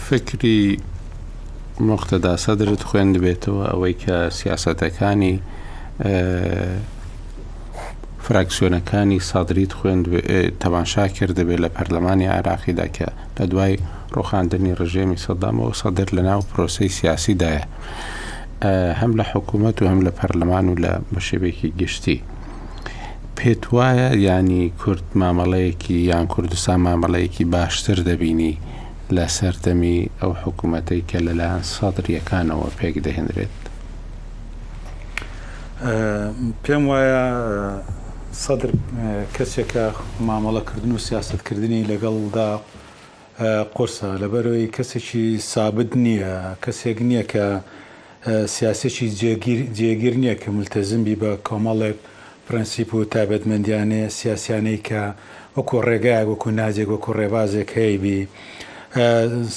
فکری 0.06 0.60
مختدا 1.90 2.34
سەدرت 2.44 2.82
خوێن 2.88 3.08
دەبێتەوە 3.16 3.64
ئەوەی 3.72 3.94
کە 4.04 4.16
سیاسەتەکانی 4.38 5.34
فراکسیۆنەکانی 8.24 9.18
سادریت 9.30 9.72
خوێن 9.78 10.00
تەماشا 10.62 11.06
کردبێت 11.16 11.60
لە 11.64 11.68
پەرلەمانی 11.76 12.30
عراقیدا 12.38 12.86
کە 12.96 13.08
لە 13.38 13.44
دوای 13.52 13.74
ڕۆخاندنی 14.16 14.76
ڕژێمی 14.80 15.22
سەدامەوە 15.26 15.72
سەدر 15.82 16.08
لە 16.16 16.22
ناو 16.28 16.40
پرۆسی 16.50 16.88
سیاسیدایە. 16.98 17.64
هەم 19.00 19.12
لە 19.22 19.24
حکوومەت 19.32 19.78
و 19.82 19.86
هەم 19.90 20.00
لە 20.06 20.10
پەرلەمان 20.20 20.64
و 20.68 20.74
لە 20.82 20.92
بەشێبێکی 21.14 21.68
گشتی. 21.80 22.18
پێت 23.36 23.62
وایە 23.74 24.08
ینی 24.28 24.62
کورد 24.80 25.04
مامەڵەیەکی 25.20 25.90
یان 26.10 26.26
کوردستان 26.32 26.78
مامەڵەیەکی 26.86 27.44
باشتر 27.52 27.98
دەبینی 28.08 28.52
لە 29.16 29.24
سەردەمی 29.36 29.98
ئەو 30.20 30.32
حکوومەتەی 30.42 31.02
کە 31.10 31.18
لەلایەن 31.26 31.62
سەدرریەکانەوە 31.74 32.68
پێک 32.78 32.94
دەهێنرێت. 33.06 33.54
پێم 36.64 36.82
وایە 36.90 37.24
سەدر 38.44 38.70
کەسێکە 39.36 39.84
مامەڵەکردن 40.28 40.92
و 40.94 40.98
سیاستکردنی 41.08 41.86
لەگەڵدا 41.90 42.50
قرسە 43.76 44.08
لەبەرەوەی 44.22 44.66
کەسێکی 44.76 45.24
سابد 45.52 45.90
نییە 46.04 46.34
کەسێک 46.64 46.98
نییە 47.08 47.24
کە 47.32 47.46
سیاسێکی 48.26 49.06
جێگیر 49.78 50.14
نییە 50.22 50.34
کە 50.42 50.48
ملتەزمبی 50.56 51.16
بە 51.22 51.30
کۆمەڵێک 51.48 51.96
پرەنسیپ 52.46 52.90
و 52.94 53.04
تابەتمەندیانێ 53.14 54.02
سیاسیانەی 54.18 54.80
کە 54.88 55.02
وەکو 55.56 55.76
ڕێگایە 55.88 56.24
وەکو 56.30 56.48
ناجێک 56.60 56.88
وەکو 56.94 57.10
ڕێبازێک 57.18 57.68
هەیبی. 57.80 58.20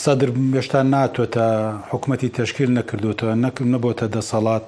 سەدر 0.03 0.30
مێشتا 0.53 0.80
ناتوێتە 0.94 1.48
حکوومەتی 1.91 2.30
تشکیل 2.39 2.69
نەکردوتەوە 2.80 3.34
نەکرد 3.45 3.68
نەبووتە 3.76 4.06
دەسەڵات 4.15 4.65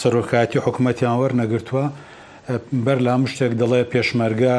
سەرۆکاتی 0.00 0.58
حکوومەتیان 0.66 1.16
وەرنەگرتووە 1.20 1.86
بەر 2.84 2.98
لام 3.06 3.22
شتێک 3.32 3.52
دەڵێ 3.60 3.80
پێشمەرگە 3.92 4.56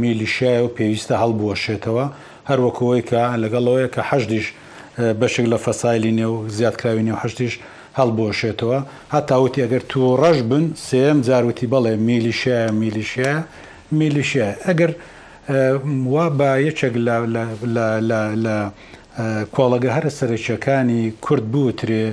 میلیشای 0.00 0.60
و 0.64 0.72
پێویستە 0.76 1.14
هەڵبوەشێتەوە 1.22 2.04
هەروەکەوەی 2.50 3.02
کە 3.10 3.20
لەگەڵەوەی 3.42 3.88
کە 3.94 4.02
حەشدیش 4.10 4.46
بەشێک 5.20 5.46
لە 5.52 5.58
فەسایلی 5.64 6.12
نێو 6.18 6.34
زیادکراوی 6.56 7.02
نێوهشتیش 7.08 7.54
هەڵبۆشێتەوە 7.98 8.78
هەتاوتی 9.14 9.60
ئەگەر 9.64 9.82
تو 9.90 10.00
ڕەش 10.22 10.38
بن 10.50 10.64
سێم 10.88 11.18
جاروتی 11.28 11.66
بەڵێ 11.72 11.94
میلیشە 12.08 12.58
میلیشە 12.80 13.30
میلیشە 13.98 14.46
ئەگەر 14.66 14.90
وا 16.12 16.26
بە 16.38 16.50
یەکێک 16.68 16.94
لە 18.44 18.54
کۆڵەگە 19.56 19.90
هەرە 19.96 20.10
سەرچەکانی 20.18 21.02
کورد 21.24 21.44
بووترێ 21.52 22.06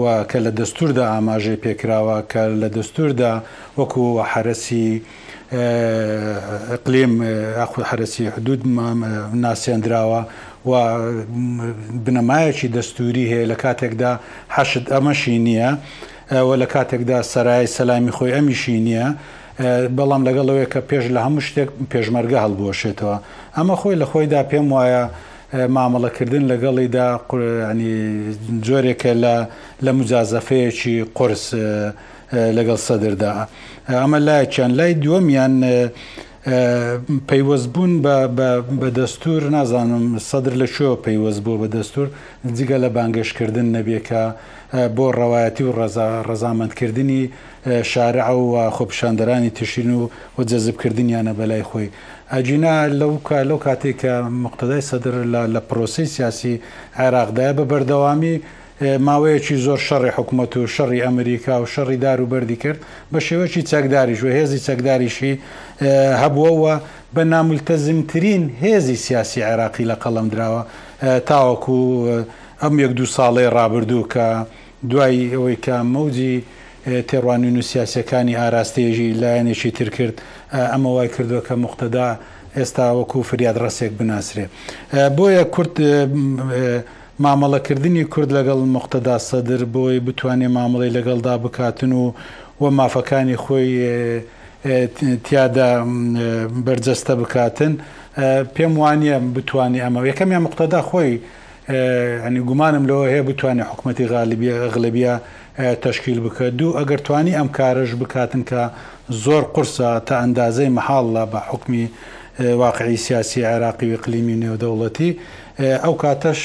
و 0.00 0.04
کە 0.30 0.38
لە 0.46 0.50
دەستوردا 0.58 1.04
ئاماژەی 1.12 1.58
پێکراوە 1.64 2.16
کە 2.32 2.42
لە 2.62 2.68
دەستوردا 2.76 3.32
وەکو 3.78 4.04
حرەسی 4.32 4.88
قلیم 6.84 7.14
ئاخود 7.58 7.84
حرەسی 7.90 8.24
حدود 8.36 8.60
ناسێنراوە 9.44 10.20
و 10.64 10.72
بنەمایەکی 12.04 12.68
دەستوری 12.74 13.24
هەیە 13.32 13.46
لە 13.52 13.56
کاتێکدا 13.64 14.12
حەشت 14.56 14.84
ئەمەشی 14.94 15.36
نییە 15.46 15.70
وە 16.48 16.56
لە 16.62 16.66
کاتێکدا 16.74 17.18
سەرای 17.32 17.66
سەلامی 17.76 18.12
خۆی 18.16 18.32
ئەمیشی 18.36 18.78
نییە 18.86 19.06
بەڵام 19.98 20.22
لەگەڵەوەی 20.28 20.66
کە 20.72 20.80
پێش 20.90 21.04
لە 21.14 21.20
هەموو 21.26 21.44
شتێک 21.48 21.68
پێشمەرگە 21.92 22.38
هەڵبۆشێتەوە 22.44 23.16
ئەمە 23.56 23.74
خۆی 23.80 23.96
لە 24.02 24.06
خۆیدا 24.10 24.40
پێم 24.50 24.66
وایە 24.74 25.04
مامەڵەکردن 25.76 26.44
لەگەڵیدا 26.52 27.08
جۆرێکە 28.66 29.12
لە 29.84 29.90
مجازەفەیەکی 29.98 30.94
قرس 31.18 31.44
لەگەڵ 32.56 32.78
سەدردا 32.86 33.32
ئەمە 34.00 34.18
لایەکیان 34.26 34.70
لای 34.78 34.94
دووەمیان 35.02 35.54
پەیوەستبوون 37.28 37.92
بە 38.80 38.88
دەستور 39.00 39.42
نازانم 39.56 40.04
سەدر 40.28 40.54
لە 40.62 40.66
شۆ 40.74 40.88
پەیوەست 41.06 41.40
بوو 41.44 41.58
بە 41.62 41.68
دەستور 41.76 42.06
جگە 42.56 42.76
لە 42.84 42.88
بانگشکردن 42.96 43.68
نەبێکە 43.76 44.22
بۆ 44.96 45.06
ڕەوایەتی 45.20 45.64
و 45.66 45.72
ڕەزامەندکردنی 46.28 47.22
شارع 47.82 48.30
و 48.32 48.70
خۆپشاندەرانی 48.76 49.50
تشین 49.58 49.90
و 49.94 50.08
و 50.38 50.42
جەزبکردنیانە 50.50 51.32
بەلای 51.40 51.62
خۆی. 51.70 51.88
ئەجینا 52.34 52.74
لەو 53.00 53.12
لەو 53.50 53.58
کاتێک 53.66 53.96
کە 54.02 54.10
مقتدای 54.44 54.82
سەدر 54.90 55.14
لە 55.54 55.60
پرۆسی 55.68 56.04
سیاسی 56.16 56.60
عێراقدای 57.02 57.52
بە 57.56 57.64
بەردەوامی 57.70 58.36
ماوەیەکی 58.80 59.56
زۆر 59.66 59.78
شەڕی 59.88 60.12
حکوومەت 60.18 60.52
و 60.56 60.66
شەڕی 60.74 61.02
ئەمریکا 61.06 61.54
و 61.62 61.66
شەڕی 61.74 61.98
دار 62.04 62.18
و 62.22 62.26
بەری 62.32 62.56
کرد 62.62 62.78
بە 63.14 63.18
شێوەکی 63.26 63.62
چەکداریش 63.70 64.20
و 64.24 64.28
هێزی 64.36 64.58
چەکداریشی 64.66 65.32
هەبووەوە 66.22 66.74
بە 67.14 67.22
ناملتەزمترین 67.32 68.44
هێزی 68.62 68.96
سیاسی 69.04 69.40
عێراقی 69.46 69.84
لە 69.90 69.96
قەڵم 70.02 70.26
درراوە 70.32 70.62
تاوەکو 71.28 71.78
ئەم 72.62 72.74
یەک 72.84 72.90
دو 72.98 73.06
ساڵێ 73.16 73.46
ڕابردوو 73.56 74.08
کە 74.12 74.26
دوای 74.90 75.30
ئەوەی 75.34 75.56
کە 75.64 75.76
مەوجی 75.94 76.34
تێڕوانین 77.08 77.54
و 77.58 77.62
سیاسەکانی 77.70 78.34
ئاراستێژی 78.40 79.08
لایەنێکی 79.22 79.70
تر 79.78 79.88
کرد 79.96 80.16
ئەمە 80.72 80.88
وای 80.96 81.08
کردووە 81.14 81.42
کە 81.48 81.54
مختدا 81.64 82.08
ئێستا 82.56 82.86
وەکو 82.98 83.22
فریاد 83.28 83.56
ڕسێک 83.64 83.92
بناسرێ 83.98 84.44
بۆیە 85.16 85.44
کورت 85.54 85.74
مامەڵەکردنی 87.22 88.04
کورد 88.10 88.30
لەگەڵ 88.34 88.58
مختدا 88.74 89.18
سەدر 89.18 89.62
بۆی 89.74 90.00
بتوانێ 90.06 90.48
مامەڵی 90.50 90.90
لەگەڵدا 90.98 91.38
بکاتن 91.44 91.92
و 91.92 92.12
وە 92.60 92.70
مافەکانی 92.78 93.36
خۆی 93.36 93.70
تیادا 95.24 95.84
بەرجەستە 96.66 97.10
بکاتن 97.10 97.78
پێم 98.54 98.74
وانە 98.80 99.20
بتوانێ 99.36 99.78
ئەمە 99.84 99.98
یەکەمیان 100.10 100.42
مختدا 100.46 100.80
خۆی 100.90 101.18
ئەنی 102.24 102.40
گومانم 102.48 102.84
لەوە 102.90 103.06
هەیە 103.12 103.22
بتوانێت 103.30 103.66
حکوومەتی 103.72 104.06
غاالبیە 104.12 104.54
ئەغلبیە 104.64 105.14
تەشکیل 105.84 106.18
بکە 106.26 106.42
دوو 106.58 106.76
ئەگەر 106.80 107.00
توانی 107.06 107.32
ئەم 107.38 107.48
کارش 107.58 107.90
بکاتن 108.02 108.42
کە 108.50 108.62
زۆر 109.24 109.42
قرسە 109.54 109.80
تا 110.06 110.14
ئەندازەی 110.22 110.70
مەحاڵە 110.76 111.24
بە 111.32 111.38
حکمی 111.50 111.84
واقعی 112.62 112.96
سیاسی 113.06 113.42
عراقی 113.54 113.94
و 113.94 113.96
قلیمی 114.04 114.36
نێودەوڵەتی 114.42 115.10
ئەو 115.58 115.94
کاتەش 116.02 116.40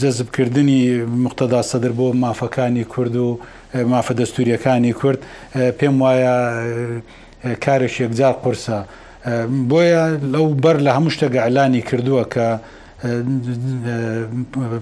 جەزبکردنی 0.00 0.82
مقتەدا 1.24 1.62
سەدر 1.72 1.92
بۆ 1.98 2.06
مافەکانی 2.22 2.84
کورد 2.92 3.16
و 3.16 3.38
مافە 3.92 4.12
دەستوریەکانی 4.20 4.92
کورد 5.00 5.18
پێم 5.78 5.96
وایە 6.02 6.36
کارش 7.64 7.94
یەکجار 8.00 8.34
قرسە 8.44 8.76
بۆیە 9.70 10.04
لەو 10.34 10.46
بەر 10.64 10.76
لە 10.86 10.90
هەموو 10.96 11.12
شتەگە 11.14 11.40
ئەلانی 11.46 11.82
کردووە 11.88 12.24
کە 12.34 12.46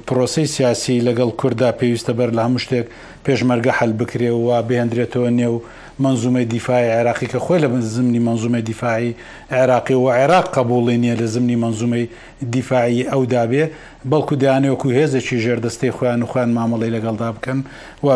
پرۆسی 0.09 0.47
سیاسی 0.57 0.95
لەگەڵ 1.09 1.31
کووردا 1.41 1.71
پێویستە 1.81 2.13
بەر 2.19 2.31
لە 2.37 2.43
هەموو 2.47 2.65
شتێک 2.65 2.87
پێشمەرگە 3.27 3.73
حل 3.79 3.93
بکرێ 4.01 4.31
و 4.35 4.43
وا 4.49 4.59
بهێندرێتەوە 4.69 5.31
نێو 5.39 5.57
منزومە 6.01 6.43
دیفاعی 6.55 6.87
عێراقی 6.97 7.27
کە 7.33 7.39
خۆی 7.45 7.59
لە 7.65 7.69
بن 7.73 7.81
زمنی 7.95 8.19
منزومە 8.29 8.61
دیفاعی 8.71 9.13
عێراقی 9.59 9.91
و 10.05 10.07
عێراق 10.21 10.47
قبوڵی 10.57 10.97
نییە 11.03 11.17
لە 11.21 11.25
زمنی 11.35 11.57
منزومەی 11.65 12.07
دیفاعی 12.55 13.03
ئەو 13.11 13.23
دابێ 13.35 13.65
بەڵکو 14.11 14.35
دایانەوەکو 14.43 14.89
هێزێکی 14.99 15.37
ژێردەستەی 15.45 15.91
خۆیان 15.97 16.21
وخوان 16.27 16.51
مامەڵی 16.59 16.91
لەگەڵدا 16.97 17.29
بکەن 17.37 17.59
و 18.07 18.09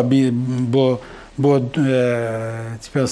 بۆ 0.73 0.85
بۆ 1.43 1.53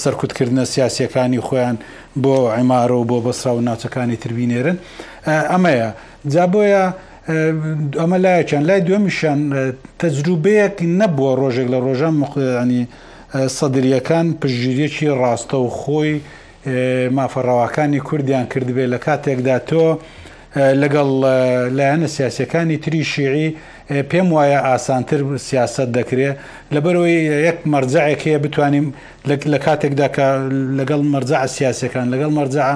سەرکوتکردنە 0.04 0.64
سیاسیەکانی 0.74 1.40
خۆیان 1.46 1.76
بۆ 2.24 2.34
عێمارە 2.56 2.94
و 3.00 3.04
بۆ 3.10 3.18
بەسرا 3.26 3.52
و 3.56 3.60
ناوچەکانی 3.68 4.16
تربینێرن 4.22 4.76
ئەمەیە 5.52 5.88
جابۆیە 6.34 6.84
ئەمە 8.00 8.16
لایەکیان 8.24 8.62
لای 8.68 8.80
دومیشان 8.88 9.38
تەجروبەیەک 10.00 10.76
نەبووە 11.00 11.32
ڕۆژێک 11.40 11.68
لە 11.72 11.78
ڕۆژان 11.86 12.14
ینی 12.62 12.86
سەدرریەکان 13.34 14.26
پشگیریەکی 14.40 15.06
ڕاستە 15.20 15.56
و 15.66 15.68
خۆی 15.78 16.12
مافەڕەواکانی 17.16 18.00
کوردیان 18.08 18.46
کردبێ 18.52 18.86
لە 18.94 18.98
کاتێکدا 19.04 19.56
تۆ 19.68 19.84
لەگەڵ 20.82 21.08
لایەنە 21.76 22.08
سیاسەکانی 22.16 22.76
تری 22.84 23.02
شیعی 23.12 23.48
پێم 24.10 24.28
وایە 24.36 24.60
ئاسانتر 24.68 25.20
سیاست 25.48 25.88
دەکرێت 25.98 26.36
لەبەرەوەی 26.74 27.18
یەک 27.48 27.58
مەرجەیەک 27.72 28.20
هەیە 28.26 28.38
بتوانیم 28.46 28.86
لە 29.52 29.58
کاتێکدا 29.66 30.08
کە 30.16 30.26
لەگەڵ 30.78 31.02
مەرجع 31.14 31.40
سیاسەکان 31.56 32.06
لەگەڵ 32.14 32.32
مەرجع 32.38 32.66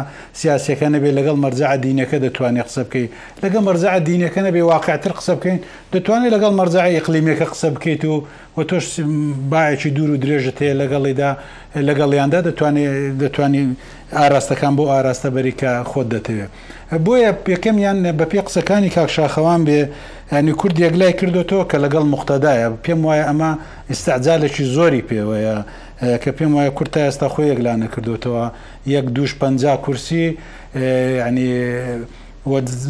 سیاسەکە 0.40 0.86
نەبێت 0.94 1.14
لەگەڵ 1.18 1.36
مەرجع 1.44 1.70
دینەکە 1.84 2.16
دەتوانێت 2.26 2.68
قسە 2.70 2.82
بکەیت 2.86 3.10
لەگە 3.44 3.58
مەرجع 3.68 3.92
دینەکە 4.08 4.40
نەبێ 4.46 4.62
واقعتر 4.74 5.12
قسە 5.18 5.32
بکەین 5.38 5.58
دەتوانێت 5.94 6.30
لەگەڵ 6.36 6.52
مەرجع 6.60 6.82
ئەقلیمەکە 6.96 7.46
قسە 7.52 7.68
بکەیت 7.76 8.02
و 8.04 8.16
وە 8.58 8.62
تۆش 8.70 8.84
باەکی 9.52 9.90
دوور 9.96 10.10
و 10.12 10.16
درێژت 10.24 10.58
هەیە 10.62 10.74
لەگەڵیدا 10.82 11.30
لەگەڵیاندا 11.88 12.38
دەتوانێت 13.22 13.68
ئاراستەکان 14.18 14.74
بۆ 14.78 14.84
ئاراستە 14.92 15.28
بەریکە 15.36 15.70
خۆت 15.90 16.06
دەتەوێت. 16.14 16.50
بۆیە 17.04 17.30
پێکەمیان 17.46 17.98
بە 18.18 18.24
پێ 18.30 18.40
قسەکانی 18.46 18.90
کاکشاخەوان 18.96 19.60
بێ 19.68 19.80
ینی 20.32 20.52
کورد 20.60 20.76
یەکلای 20.78 21.12
کردوەوە 21.18 21.64
کە 21.70 21.76
لەگەڵ 21.84 22.04
مختدایە 22.14 22.68
پێم 22.84 23.00
وایە 23.08 23.24
ئەمە 23.30 23.50
ئستعجالێکی 23.90 24.64
زۆری 24.76 25.02
پێوەیە 25.08 25.56
کە 26.22 26.30
پێم 26.36 26.52
وایە 26.56 26.70
کورتە 26.78 27.00
ئێستا 27.08 27.28
خۆی 27.32 27.48
یەکلانە 27.52 27.88
کردوتەوە 27.94 28.44
یەک 28.94 29.06
دوش 29.16 29.30
پ 29.40 29.42
کورسی 29.84 30.24
ینی 31.26 31.48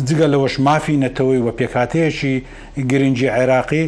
جگە 0.09 0.27
لەوەش 0.33 0.55
مافی 0.67 0.97
نەتەوەی 1.05 1.41
وە 1.47 1.53
پێکاتەیەکی 1.59 2.35
گرنگجی 2.91 3.29
عێراقی 3.37 3.85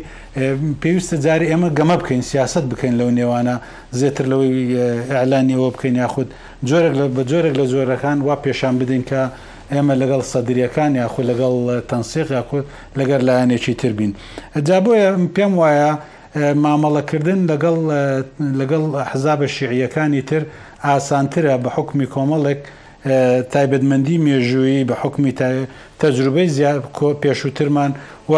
پێویستە 0.83 1.17
جاری 1.25 1.47
ئێمە 1.53 1.69
گەمە 1.79 1.97
بکەین 2.01 2.23
سیاست 2.33 2.65
بکەین 2.71 2.95
لەو 3.01 3.11
نێوانە 3.19 3.55
زێتر 4.01 4.25
لەوەی 4.33 4.55
ئەلانیەوە 5.19 5.69
بکەین 5.75 5.97
یاخود 6.03 6.29
جۆرێک 6.69 6.95
لە 7.01 7.05
بە 7.17 7.23
جۆرێک 7.31 7.55
لە 7.61 7.65
زۆرەکان 7.73 8.19
وا 8.27 8.37
پێشان 8.45 8.75
بدەین 8.81 9.05
کە 9.11 9.21
ئێمە 9.75 9.95
لەگەڵ 10.03 10.23
سەدرریەکان 10.33 10.91
یاخود 11.03 11.25
لەگەڵ 11.31 11.55
تەنسیق 11.91 12.29
یاخود 12.37 12.65
لەگەر 13.01 13.21
لایەنێکی 13.29 13.75
تر 13.81 13.93
بین 13.99 14.13
جا 14.69 14.79
بۆیە 14.85 15.09
پێم 15.37 15.53
وایە 15.61 15.91
مامەڵەکردن 16.65 17.41
لەگەڵ 17.51 17.79
لەگەڵ 18.61 18.85
حزابە 19.11 19.47
شیعیەکانی 19.57 20.23
تر 20.31 20.43
ئاسانترە 20.89 21.55
بە 21.63 21.69
حکمی 21.77 22.07
کۆمەڵێک 22.15 22.61
تایبەتمەندی 23.53 24.17
مێژویی 24.27 24.81
بە 24.89 24.95
حکمی 25.03 25.33
تەجروبەی 26.01 26.49
زیاد 26.57 26.81
پێشووترمان 27.23 27.91
و 28.33 28.35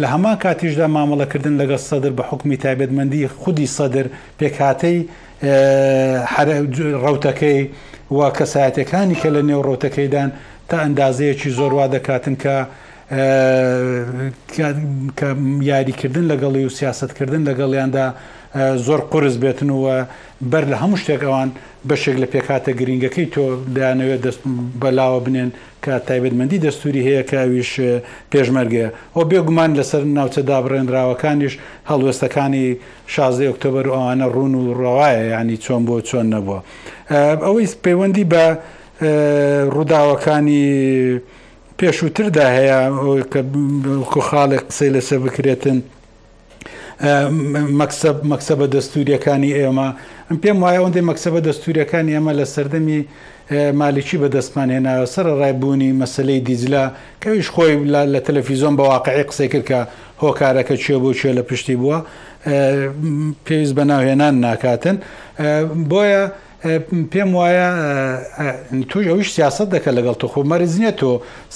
لە 0.00 0.06
هەما 0.12 0.32
کاتیشدا 0.44 0.86
مامەڵەکردن 0.96 1.54
لەگەڵ 1.60 1.82
سەدر 1.90 2.12
بە 2.18 2.24
حکمی 2.30 2.56
تایبەتمەندی 2.64 3.22
خودی 3.40 3.68
سەدر 3.76 4.06
پێکاتەی 4.38 4.98
ڕوتەکەی 7.04 7.60
و 8.16 8.20
کەسایەتەکانی 8.38 9.16
کە 9.22 9.28
لە 9.34 9.42
نێو 9.48 9.62
ڕوتەکەیدان 9.68 10.30
تا 10.68 10.76
ئەندازەیەکی 10.84 11.50
زۆر 11.58 11.72
وا 11.78 11.86
دەکاتن 11.96 12.36
کە 12.44 12.56
کە 15.18 15.28
یاریکردن 15.70 16.24
لەگەڵی 16.32 16.62
و 16.68 16.68
سیاستکردن 16.68 17.42
لەگەڵیاندا 17.48 18.06
زۆر 18.86 19.00
قرس 19.12 19.36
بێتن 19.44 19.70
وە 19.76 19.96
بەر 20.52 20.64
لە 20.70 20.76
هەموو 20.82 20.96
شتێک 21.02 21.22
ئەوان 21.28 21.48
بەشێک 21.88 22.16
لە 22.22 22.26
پێکاتە 22.32 22.72
گرنگەکەی 22.80 23.26
تۆ 23.34 23.44
دەیانەوێت 23.76 24.22
بەلاوە 24.82 25.20
بنێن 25.26 25.50
کە 25.84 25.92
تایبەتمەندی 26.08 26.62
دەستوری 26.66 27.02
هەیە 27.08 27.22
کەویش 27.30 27.72
پێشمەرگەیە 28.32 28.88
ئەو 29.16 29.24
بێگومان 29.30 29.70
لەسەر 29.78 30.02
ناوچە 30.18 30.40
دابڕێنراوەکانیش 30.50 31.54
هەڵوێستەکانی 31.90 32.66
16 33.06 33.46
ئۆکتۆبر 33.50 33.86
ئەوانە 33.94 34.26
ڕوون 34.34 34.54
و 34.54 34.74
ڕەوایە 34.82 35.22
ینی 35.32 35.56
چۆن 35.64 35.82
بۆ 35.88 35.96
چۆن 36.08 36.26
نەبووە 36.34 36.58
ئەوەی 37.46 37.66
پەیوەندی 37.84 38.24
بە 38.32 38.44
ڕووداوەکانی 39.00 40.66
پێشووتردا 41.78 42.46
هەیە 42.58 42.78
کە 44.12 44.20
خاڵێک 44.28 44.62
قسەی 44.68 44.90
لەسەر 44.94 45.18
بکرێتن 45.26 45.78
مەکسب 48.30 48.56
بە 48.60 48.66
دەستوریەکانی 48.74 49.50
ئێمە 49.58 49.88
ئەم 50.28 50.36
پێم 50.42 50.58
وایە 50.62 50.76
ئەوەندەی 50.78 51.04
مەکسبە 51.10 51.38
دەستوریەکانی 51.48 52.12
ئەمە 52.16 52.32
لە 52.40 52.44
سەردەمی 52.54 53.00
مالیکی 53.80 54.16
بە 54.22 54.28
دەستمان 54.36 54.68
هێناوە 54.76 55.06
سەر 55.14 55.26
ڕایبوونی 55.40 55.90
مەسلەی 56.00 56.40
دیزلا 56.46 56.84
کەویش 57.22 57.48
خۆی 57.54 57.72
لە 58.14 58.20
تەلەفیزۆن 58.26 58.74
بە 58.78 58.82
واقعی 58.92 59.22
قسەی 59.30 59.48
کرد 59.52 59.64
کە 59.70 59.78
هۆکارەکە 60.22 60.74
چێ 60.82 60.94
بۆ 61.02 61.10
چێ 61.20 61.30
لە 61.38 61.42
پشتی 61.48 61.76
بووە 61.80 61.98
پێویست 63.46 63.74
بەناوهێنان 63.78 64.34
ناکاتن 64.46 64.96
بۆیە 65.90 66.24
پێم 67.12 67.30
وایە 67.38 67.68
توش 68.90 69.04
ئەوش 69.10 69.28
سیاست 69.36 69.68
دەکە 69.74 69.90
لەگەڵ 69.98 70.14
تۆ 70.20 70.26
خۆ 70.32 70.40
مەرز 70.50 70.74
نییە 70.80 70.92
تۆ 71.00 71.10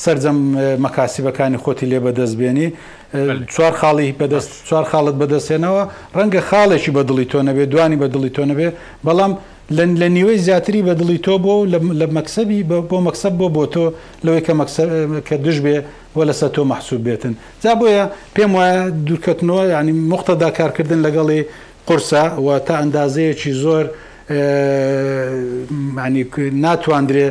سرجەم 0.05 0.39
مەکاسیبەکانی 0.85 1.59
خۆتی 1.65 1.87
لێ 1.91 1.99
بەدەستبێنی 2.07 2.69
چوار 3.55 3.73
خاڵی 3.81 4.09
بەدەست 4.21 4.51
چوار 4.69 4.85
خاڵت 4.91 5.17
بەدەستێنەوە 5.23 5.83
ڕەنگە 6.17 6.41
خاڵێکی 6.49 6.91
بەدڵی 6.97 7.25
تۆ 7.33 7.39
نەبێ 7.49 7.65
دوانی 7.73 7.97
بەدڵی 8.03 8.31
تۆ 8.37 8.43
نەبێ 8.51 8.69
بەڵام 9.07 9.33
لە 9.99 10.07
نیوەی 10.17 10.39
زیاتری 10.47 10.81
بەدڵی 10.89 11.19
تۆ 11.27 11.35
بۆ 11.45 11.55
لە 12.03 12.07
مەکسبی 12.17 12.61
بۆ 12.91 12.97
مەکسب 13.07 13.33
بۆ 13.41 13.47
بۆ 13.57 13.65
تۆ 13.75 13.85
لەوەی 14.25 14.41
کە 14.47 14.53
کە 15.29 15.35
دش 15.47 15.57
بێ 15.65 15.77
وە 16.17 16.23
لەسەر 16.29 16.49
تۆ 16.57 16.61
محسوب 16.73 17.01
بێتن 17.07 17.35
جا 17.63 17.73
بۆیە 17.81 18.05
پێم 18.37 18.51
وایە 18.57 18.83
دوورکەتنەوە 19.07 19.65
ینی 19.75 19.93
مختدا 20.13 20.49
کارکردن 20.59 21.01
لەگەڵی 21.07 21.41
قرسە 21.89 22.23
و 22.45 22.47
تا 22.67 22.75
ئەندازەیەکی 22.83 23.53
زۆر 23.65 23.87
ناتواندرێ 26.61 27.27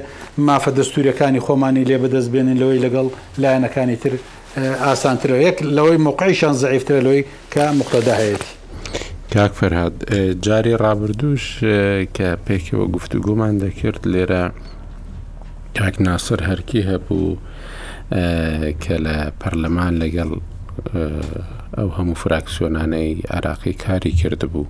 مافە 0.48 0.72
دەستوریەکانی 0.78 1.42
خۆمانی 1.46 1.84
لێ 1.90 1.98
بەدەست 2.04 2.30
بێنن 2.34 2.58
لەوەی 2.62 2.80
لەگەڵ 2.86 3.08
لایەنەکانی 3.42 3.98
تر 4.04 4.14
ئاسانترەوە 4.86 5.40
یەک 5.48 5.58
لەوەی 5.78 5.98
موقعیشان 6.08 6.54
زعیفترە 6.64 7.00
لەوەی 7.06 7.22
کە 7.54 7.64
مختدا 7.80 8.16
هەیەی. 8.24 8.40
کاک 9.34 9.52
فەرهاد 9.60 9.96
جاری 10.46 10.74
ڕابردوش 10.84 11.46
کە 12.16 12.28
پێکەوە 12.48 12.86
گفتوگومان 12.96 13.54
دەکرد 13.64 14.02
لێرە 14.14 14.44
کاک 15.78 15.96
ناسر 16.08 16.40
هەرکی 16.50 16.82
هەبوو 16.92 17.26
کە 18.84 18.96
لە 19.06 19.18
پەرلەمان 19.42 19.94
لەگەڵ 20.02 20.32
ئەو 21.78 21.90
هەموو 21.98 22.16
فراکسیۆنانەی 22.24 23.14
عراقی 23.36 23.74
کاری 23.86 24.12
کردبوو. 24.20 24.66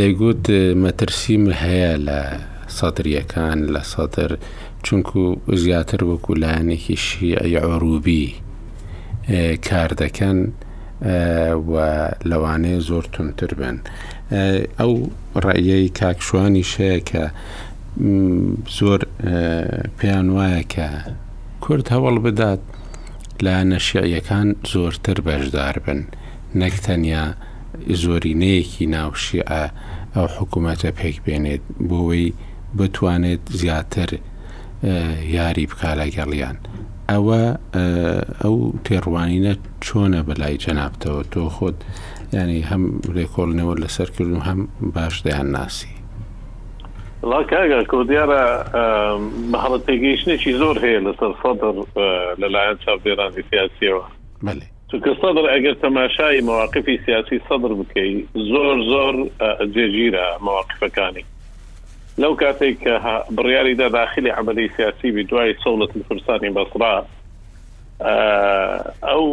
دەیگوت 0.00 0.44
مەترسیم 0.84 1.44
هەیە 1.62 1.92
لە 2.08 2.20
سەدرریەکان 2.78 3.58
لە 3.74 3.82
سەدر 3.92 4.30
چونکو 4.86 5.20
زیاتر 5.62 6.00
وەکو 6.10 6.32
لایەنێکی 6.42 6.96
شیعڕوبی 7.06 8.24
کار 9.68 9.90
دەکەن 10.02 10.38
و 11.70 11.74
لەوانەیە 12.30 12.80
زۆر 12.88 13.04
تونتر 13.14 13.50
بن 13.60 13.76
ئەو 14.80 14.92
ڕێیەی 15.44 15.88
کاکشوانی 16.00 16.64
شەیە 16.72 17.00
کە 17.10 17.24
زۆر 18.78 19.00
پێیان 19.98 20.28
وایە 20.36 20.62
کە 20.74 20.88
کورد 21.64 21.86
هەوڵ 21.94 22.16
بدات 22.26 22.62
لە 23.44 23.54
نەشیعیەکان 23.70 24.48
زۆرتر 24.72 25.18
بەشدار 25.26 25.76
بن 25.84 26.00
نەک 26.60 26.74
تەنیا 26.86 27.24
زۆرینەیەکی 27.94 28.86
ناوشیعە 28.86 29.64
ئەو 30.16 30.26
حکوومەتە 30.38 30.90
پێک 30.98 31.16
بێنێت 31.26 31.62
بۆەوەی 31.88 32.32
بتوانێت 32.78 33.40
زیاتر 33.60 34.10
یاری 35.36 35.66
بک 35.70 35.82
لە 36.00 36.06
گەڵیان. 36.16 36.56
ئەوە 37.10 37.42
ئەو 38.42 38.56
تێڕوانینە 38.84 39.52
چۆنە 39.84 40.20
بەلای 40.28 40.56
جەنابتەوە 40.64 41.22
تۆ 41.32 41.40
خۆت 41.56 41.78
ینی 42.32 42.60
هەم 42.70 42.82
ڕێکۆڵنەوە 43.16 43.74
لەسەر 43.82 44.08
کرد 44.14 44.30
و 44.32 44.40
هەم 44.48 44.60
باش 44.94 45.14
دەیان 45.24 45.48
ناسی. 45.56 45.88
لا 47.30 47.40
کاگە 47.50 47.80
کۆ 47.90 47.98
دیارە 48.08 48.42
بەحڵەت 49.52 49.82
تێگەیشتێکی 49.86 50.52
زۆر 50.60 50.76
هەیە 50.84 51.00
لەسەر 51.06 51.32
سەدر 51.42 51.74
لەلایەن 52.40 52.76
چاپێرانی 52.84 53.42
سیاسیەوە. 53.50 54.04
چونکە 54.90 55.12
سەدر 55.20 55.46
ئەگەر 55.54 55.74
تەماشای 55.82 56.40
مواقفی 56.40 56.98
سیاسی 57.06 57.38
سەدر 57.48 57.72
بکەی 57.78 58.28
زۆر 58.34 58.76
زۆر 58.92 59.16
جێگیرە 59.74 60.26
مواقفەکانی 60.46 61.24
لەو 62.22 62.34
کاتێک 62.42 62.76
کە 62.78 62.96
بڕیاریدا 63.36 63.88
داخلی 63.98 64.28
عملی 64.30 64.70
سیاسی 64.76 65.10
بی 65.12 65.24
دوای 65.24 65.54
سەڵت 65.64 65.90
فرسانی 66.08 66.50
بەسرا 66.58 66.94
ئەو 69.10 69.26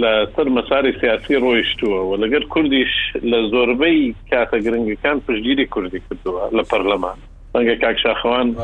لە 0.00 0.12
سەر 0.36 0.48
مەساری 0.56 0.92
سیاسی 1.00 1.36
ڕۆیشتووە 1.44 2.00
و 2.10 2.16
لەگەر 2.24 2.44
کوردیش 2.52 2.92
لە 3.22 3.38
زۆربەی 3.52 4.14
کاتە 4.32 4.56
گرنگەکان 4.64 5.20
پشتگیری 5.26 5.66
کوردی 5.74 6.00
کردووە 6.08 6.42
لە 6.56 6.62
پەرلەمان 6.70 7.18
ڕەنگە 7.54 7.76
کاکشاخواان 7.84 8.56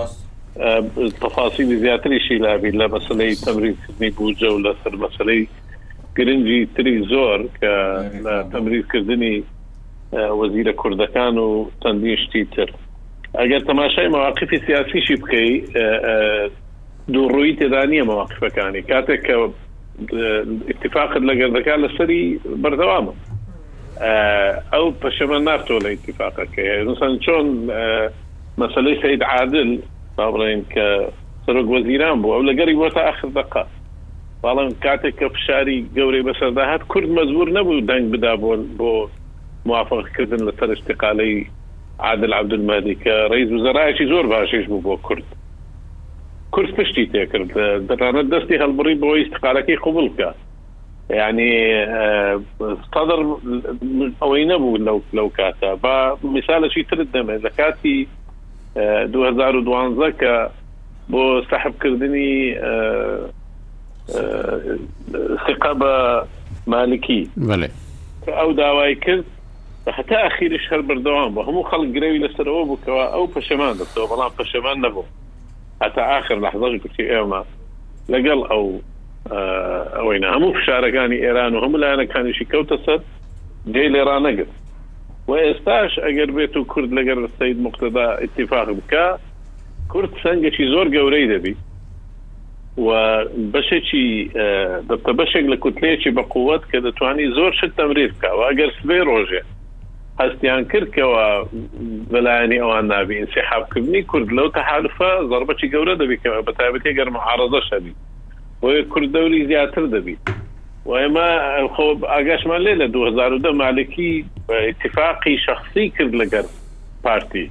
تەفاسیلی 1.21 1.77
زیاتریشی 1.77 2.37
لابی 2.39 2.71
لە 2.71 2.87
مەسلەی 2.95 3.35
تەمرینکردنی 3.47 4.11
بووجە 4.19 4.49
و 4.53 4.59
لە 4.67 4.73
سەر 4.85 4.95
مەسلەی 5.05 5.47
گرنگی 6.19 6.67
تری 6.77 6.95
زۆر 7.11 7.41
کە 7.63 7.71
إيه. 7.71 8.23
لە 8.23 8.43
تەمریزکردنی 8.53 9.43
آه، 10.13 10.31
وەزیرە 10.43 10.75
کوردەکان 10.83 11.37
و 11.39 11.71
چەندین 11.85 12.17
شتی 12.23 12.45
تر 12.45 12.67
ئەگەر 13.39 13.63
تەماشای 13.67 14.09
مواقفی 14.11 14.59
سیاسیشی 14.67 15.15
بکەی 15.17 15.77
آه، 15.79 15.99
آه، 16.11 16.49
دووڕووی 17.13 17.57
تێدانە 17.59 18.07
مواقفەکانی 18.07 18.83
کاتێک 18.89 19.21
کە 19.27 19.37
اتفاقت 20.73 21.23
لە 21.23 21.35
گەردەکان 21.35 21.85
لەسەری 21.85 22.41
بەردەوامە 22.63 23.15
ئەو 24.73 24.91
پەشەمە 25.03 25.39
ناتۆ 25.47 25.79
لە 25.85 25.89
اتفاقەکەسان 25.95 27.19
چۆن 27.25 27.47
مەسلەی 28.59 29.01
سید 29.03 29.23
عادل 29.23 29.79
بڵێن 30.19 30.63
کە 30.75 30.89
سەرۆک 31.47 31.67
وەزیران 31.75 32.17
بوو 32.23 32.33
ئەو 32.37 32.43
لەگەری 32.53 32.75
بۆ 32.75 32.89
تا 32.95 33.01
آخر 33.01 33.29
دقات 33.29 33.67
بەڵام 34.43 34.71
کاتێک 34.85 35.15
کە 35.21 35.29
فشاری 35.37 35.79
گەورەی 35.97 36.25
بەسەردا 36.29 36.65
هات 36.73 36.83
کورد 36.93 37.09
مەزبور 37.19 37.49
نەبوو 37.59 37.85
دەنگ 37.91 38.05
بدا 38.15 38.35
بۆن 38.43 38.61
بۆ 38.81 38.93
موافقکردن 39.69 40.43
لەسەر 40.49 40.71
اشتقالەی 40.77 41.35
عادل 42.07 42.33
عبدمەدی 42.41 42.95
کە 43.03 43.15
ڕیز 43.33 43.51
وزەرایکی 43.57 44.07
زۆر 44.13 44.27
باشش 44.35 44.65
بوو 44.67 44.83
بۆ 44.87 44.97
کورد 45.07 45.27
کورس 46.51 46.71
پشتی 46.79 47.07
تێکرد 47.13 47.51
دەتانە 47.89 48.23
دەستی 48.33 48.57
هەڵبڕی 48.63 48.95
بۆ 49.03 49.11
استقالەکەی 49.21 49.77
قوبل 49.85 50.09
بکە 50.13 50.31
یعنی 51.21 51.49
صدر 52.95 53.21
ئەوەی 54.23 54.45
نەبوو 54.53 54.77
لەو 54.87 54.99
لەو 55.19 55.29
کاتە 55.39 55.71
بە 55.85 55.95
مثالەشی 56.37 56.85
ترت 56.91 57.09
دەمێت 57.15 57.41
لە 57.47 57.51
کاتی 57.57 57.99
2012 58.75 60.13
کە 60.21 60.35
بۆ 61.11 61.23
سەحبکردنی 61.51 62.33
سقا 65.49 65.73
بە 65.81 65.93
مالکی 66.67 67.31
ئەو 68.29 68.53
داوای 68.53 68.95
کرد 68.95 69.25
حتا 69.95 70.17
اخیرش 70.27 70.61
هەر 70.71 70.83
بەردەوام 70.89 71.35
بە 71.35 71.41
هەموو 71.49 71.69
خەڵک 71.71 71.91
گرەوی 71.95 72.23
لەسەرەوە 72.25 72.65
بووکەوە 72.69 73.05
ئەو 73.15 73.27
پەشەمان 73.35 73.77
دەستەوە 73.81 74.09
بەڵام 74.11 74.31
پەشەمان 74.41 74.79
نەبوو 74.85 75.05
هەتا 75.85 76.01
آخر 76.19 76.37
لەحزەش 76.41 76.75
کوتی 76.83 77.09
ئێمە 77.13 77.43
لەگەڵ 78.13 78.41
ئەو 78.51 78.67
ئەوەی 79.97 80.21
هەموو 80.35 80.53
فشارەکانی 80.59 81.19
ئێران 81.25 81.55
و 81.57 81.61
هەموو 81.65 81.79
لایەنەکانیشی 81.83 82.47
کەوتە 82.53 82.77
سەر 82.87 83.01
جێ 83.73 83.89
لێرا 83.95 84.17
نەگرت 84.27 84.55
و 85.29 85.33
ئێستاش 85.37 85.93
ئەگەر 86.07 86.31
بێت 86.37 86.57
و 86.57 86.65
کورد 86.65 86.91
لەگەر 86.99 87.19
سید 87.39 87.59
مقتدا 87.61 88.07
اتفاق 88.25 88.67
بکە 88.79 89.07
کورد 89.93 90.11
سنگێکی 90.23 90.67
زۆر 90.75 90.87
گەورەی 90.95 91.29
دەبی 91.33 91.55
و 92.87 92.93
بەشێکی 93.55 94.09
بە 94.89 95.13
بەشێک 95.21 95.47
لە 95.53 95.57
کوتلەیەکی 95.63 96.11
بە 96.17 96.23
قووەت 96.33 96.63
کە 96.71 96.79
دەتوانانی 96.87 97.35
زۆر 97.37 97.53
شت 97.59 97.73
تەمریر 97.79 98.09
بکەوە 98.15 98.43
ئەگەر 98.51 98.71
سبێ 98.79 98.99
ڕۆژێ 99.09 99.43
هەستیان 100.23 100.63
کردکەوە 100.73 101.25
بەلایانی 102.13 102.59
ئەوان 102.63 102.87
نابی 102.93 103.17
انسیحابکردنی 103.23 104.03
کورد 104.11 104.29
لەو 104.37 104.49
تەحالفە 104.59 105.11
زربەتی 105.31 105.71
گەورە 105.75 105.95
دەبیکەوە 106.03 106.41
بە 106.47 106.53
تایبەتی 106.59 106.97
گەرم 106.99 107.17
عارضە 107.27 107.61
شەبی 107.69 107.95
بۆیە 108.61 108.83
کوردەوری 108.93 109.47
زیاتر 109.51 109.85
دەبیت 109.95 110.23
و 110.87 110.91
ئێمە 111.01 111.29
خۆب 111.75 111.99
ئاگاشمان 112.13 112.61
لێ 112.67 112.75
لە 112.81 112.87
2010 112.89 113.57
مالکی 113.63 114.25
اتفاقی 114.49 115.39
شخصی 115.47 115.89
کرد 115.99 116.13
لەگەر 116.23 116.47
پارتی 117.05 117.51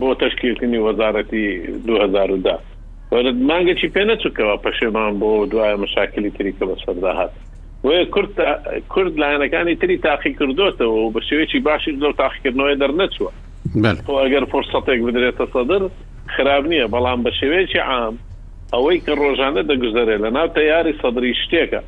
بۆ 0.00 0.14
تشکیلکردنی 0.22 0.78
وەزارەتی 0.86 1.42
2010 1.86 2.58
مانگەکی 3.22 3.88
پێ 3.94 4.02
نەچووکەوە 4.10 4.56
پەشێمان 4.64 5.12
بۆ 5.20 5.46
دوایە 5.52 5.76
مشاکلی 5.84 6.30
تری 6.30 6.52
کە 6.58 6.64
بە 6.68 6.74
سەردا 6.86 7.12
هات 7.18 7.32
وەیە 7.86 8.04
کورد 8.14 8.30
کورد 8.88 9.14
لایەنەکانی 9.22 9.74
تری 9.80 9.98
تاقی 9.98 10.34
کردوتەوە 10.38 10.96
و 11.00 11.12
بە 11.14 11.20
شێوێکی 11.28 11.60
باشی 11.68 11.96
زۆر 12.02 12.12
تاقیکردنەوەی 12.22 12.78
دەرنەچووە 12.82 13.30
ئەگەر 14.24 14.44
فرسەتێک 14.52 15.00
بدرێتە 15.06 15.46
سەدر 15.54 15.82
خراب 16.36 16.64
نییە 16.72 16.86
بەڵام 16.94 17.20
بە 17.26 17.30
شێوێکی 17.40 17.78
عام 17.86 18.16
ئەوەی 18.72 18.98
کە 19.04 19.12
ڕۆژانە 19.20 19.62
دەگوزارێت 19.70 20.20
لە 20.24 20.30
ناو 20.36 20.48
تەیاری 20.58 20.98
سەدری 21.02 21.34
شتێکە 21.42 21.80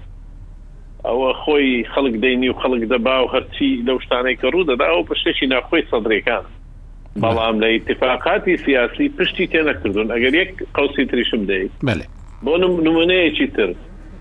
ئەوە 1.07 1.28
خۆی 1.43 1.69
خەڵک 1.93 2.15
دەینی 2.23 2.48
و 2.51 2.59
خەڵک 2.62 2.82
دەبا 2.93 3.16
و 3.24 3.31
هەرچی 3.35 3.70
لەو 3.86 3.98
شتانەی 4.05 4.36
کە 4.40 4.47
ڕوو 4.53 4.65
دەدا 4.70 4.85
ئەو 4.93 5.03
پشتێکی 5.11 5.47
ناخۆی 5.53 5.82
سەدرێکانە 5.90 6.51
بەڵام 7.22 7.60
لە 7.60 7.66
اتفاقاتی 7.74 8.56
سیاسی 8.64 9.09
پشتی 9.18 9.47
تێ 9.48 9.60
نەکردون 9.68 10.09
ئەگەر 10.14 10.34
یەک 10.38 10.51
قوسی 10.74 11.05
تریشم 11.06 11.44
دەیت 11.47 11.70
بۆ 12.44 12.55
نمونەیەکی 12.88 13.52
تر 13.56 13.72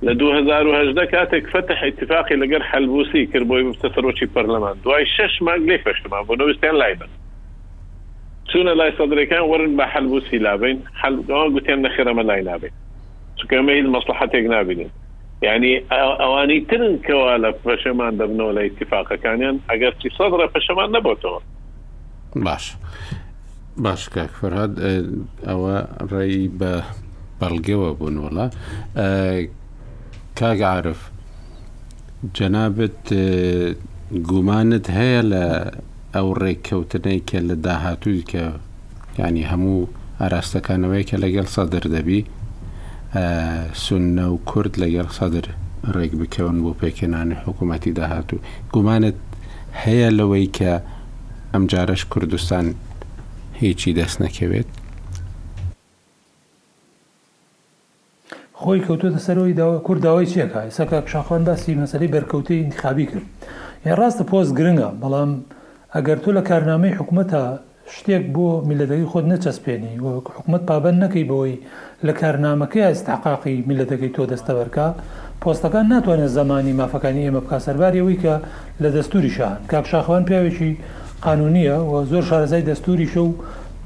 لە 0.06 0.12
2010 0.14 1.06
کاتێک 1.12 1.48
فتح 1.52 1.84
اتفاقی 1.88 2.36
لەگەر 2.36 2.62
حلبوسی 2.62 3.26
کرد 3.26 3.48
بۆی 3.48 3.64
مستەسەرۆکی 3.74 4.26
پەرلەمان 4.36 4.78
دوای 4.84 5.06
شش 5.18 5.42
مانگ 5.42 5.70
لێ 5.72 5.78
فشتمان 5.84 6.24
بۆ 6.24 6.36
نوستیان 6.40 6.76
لای 6.76 6.96
بن 6.96 7.08
چونە 8.54 8.76
لای 8.80 8.92
سەدرەکان 8.98 9.42
ورن 9.52 9.78
بە 9.80 9.84
حلبوسی 9.94 10.38
لابین 10.38 10.82
حلگەوان 11.02 11.50
گوتیان 11.56 11.88
نەخێرەمە 11.88 12.24
لای 12.26 12.42
نابێت 12.44 12.74
چکەمە 13.40 13.70
هیچ 13.72 13.86
مەسلحاتێک 13.96 14.46
نبینێت 14.56 14.92
یعنی 15.44 15.72
ئەوانی 15.92 16.62
ترن 16.70 16.96
کەوا 17.08 17.38
لە 17.44 17.52
پەشەمان 17.66 18.14
دەبنەوە 18.20 18.54
لە 18.58 18.62
اتفاقەکانیان 18.70 19.56
ئەگەر 19.70 19.94
چی 20.02 20.10
سەدرە 20.18 20.48
پەشەمان 20.56 20.90
نەبتەوە 20.96 21.42
باش 22.44 22.76
باش 23.84 24.04
کاک 24.14 24.30
فەرهاد 24.42 24.72
ئەوە 25.48 25.76
ڕێی 26.12 26.40
بە 26.60 26.72
بەڵگەوە 27.40 27.90
بوون 28.00 28.16
وڵە 28.24 28.48
کاگعاعرف 30.40 31.00
جەنابەت 32.38 33.04
گومانت 34.30 34.86
هەیە 34.98 35.22
لە 35.34 35.46
ئەو 36.16 36.28
ڕێککەوتنەی 36.42 37.20
کە 37.30 37.40
لە 37.50 37.56
داهاتوی 37.66 38.22
کە 38.32 38.44
ینی 39.20 39.46
هەموو 39.52 39.90
ئاراستەکانەوەی 40.22 41.08
کە 41.10 41.16
لەگەڵ 41.24 41.48
سەدر 41.56 41.84
دەبی 41.96 42.20
سونە 43.86 44.26
و 44.34 44.38
کورد 44.50 44.74
لەگەڵ 44.84 45.08
سەدر 45.18 45.46
ڕێک 45.96 46.12
بکەون 46.22 46.58
بۆ 46.64 46.72
پێکێنانی 46.82 47.38
حکوومەتتی 47.46 47.92
داهاتوو 48.00 48.44
گومانت 48.74 49.18
هەیە 49.84 50.10
لەوەی 50.20 50.48
کە 50.58 50.72
ئەم 51.56 51.66
جارەش 51.74 52.02
کوردستان 52.14 52.66
هیچی 53.62 53.92
دەست 54.00 54.18
نەکەوێت 54.24 54.70
خۆی 58.62 58.82
کەوتۆتە 58.86 59.20
سەرەوەی 59.26 59.56
کورداوای 59.88 60.28
چێکە 60.34 60.62
سەکە 60.78 61.00
شاخۆن 61.12 61.42
باسی 61.48 61.78
مەسەری 61.82 62.12
بەرکەوتی 62.16 62.58
انتخابی 62.64 63.06
کرد 63.12 63.28
یا 63.86 63.94
ڕاستە 64.00 64.24
پۆست 64.32 64.54
گرنگە 64.60 64.90
بەڵام 65.02 65.32
ئەگەر 65.96 66.18
تۆ 66.24 66.30
لە 66.38 66.42
کارنامەی 66.50 66.96
حکوومەتە 67.00 67.44
شتێک 67.96 68.24
بۆ 68.36 68.48
میلەتەکەی 68.70 69.10
خۆت 69.12 69.26
نەچەسپێنی 69.32 69.92
حکوومەت 70.28 70.64
پابەن 70.70 70.96
نەکەی 71.04 71.26
بەوەی 71.30 71.56
لە 72.08 72.14
کارنامەکەی 72.22 72.86
ئەستحقاقی 72.88 73.58
میلەتەکەی 73.70 74.12
تۆ 74.16 74.24
دەستەوەرکە 74.32 74.88
پۆستەکان 75.42 75.86
ناتوانێت 75.94 76.32
زمانی 76.40 76.78
مافەکانی 76.80 77.24
ئێمە 77.26 77.42
بکە 77.46 77.58
سەرباری 77.66 78.02
ئەوی 78.02 78.20
کە 78.24 78.36
لە 78.84 78.90
دەستوری 78.96 79.32
شان 79.38 79.58
کاک 79.72 79.86
شاخوان 79.92 80.24
پیاوێکی 80.28 80.72
قانونیە 81.26 81.78
و 81.92 82.06
زۆر 82.06 82.22
شارەزای 82.30 82.62
دەستوری 82.70 83.10
شە 83.14 83.18
و 83.18 83.34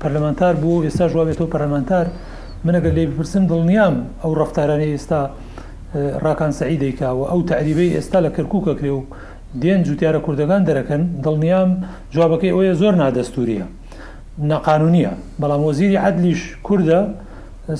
پەرلەمانتار 0.02 0.56
بوو 0.62 0.84
ئێستا 0.90 1.06
ژوابێتەوە 1.12 1.50
پەرلەمانتار 1.54 2.06
منەگەر 2.66 2.94
لێ 2.98 3.04
بپرسم 3.10 3.44
دڵنیام 3.52 3.96
ئەو 4.24 4.32
ڕفتارانەی 4.42 4.92
ئێستا 4.96 5.22
ڕاکان 6.24 6.52
سعی 6.60 6.78
دەیکاوە 6.84 7.26
ئەو 7.32 7.42
تعریبەی 7.52 7.90
ئێستا 7.98 8.20
لە 8.26 8.30
کەرکووکەکرێ 8.38 8.92
و 8.98 9.02
دێن 9.62 9.82
جوتیارە 9.88 10.20
کوردەکان 10.26 10.62
دەرەکەن 10.68 11.02
دڵنیام 11.24 11.70
جوابەکەی 12.14 12.52
ئەوەیە 12.54 12.74
زۆر 12.82 12.94
نادەستوریە 13.02 13.66
نەقانونیە 14.52 15.12
بەڵام 15.42 15.62
وەزیری 15.68 15.98
عدلیش 16.08 16.42
کووردە 16.68 17.02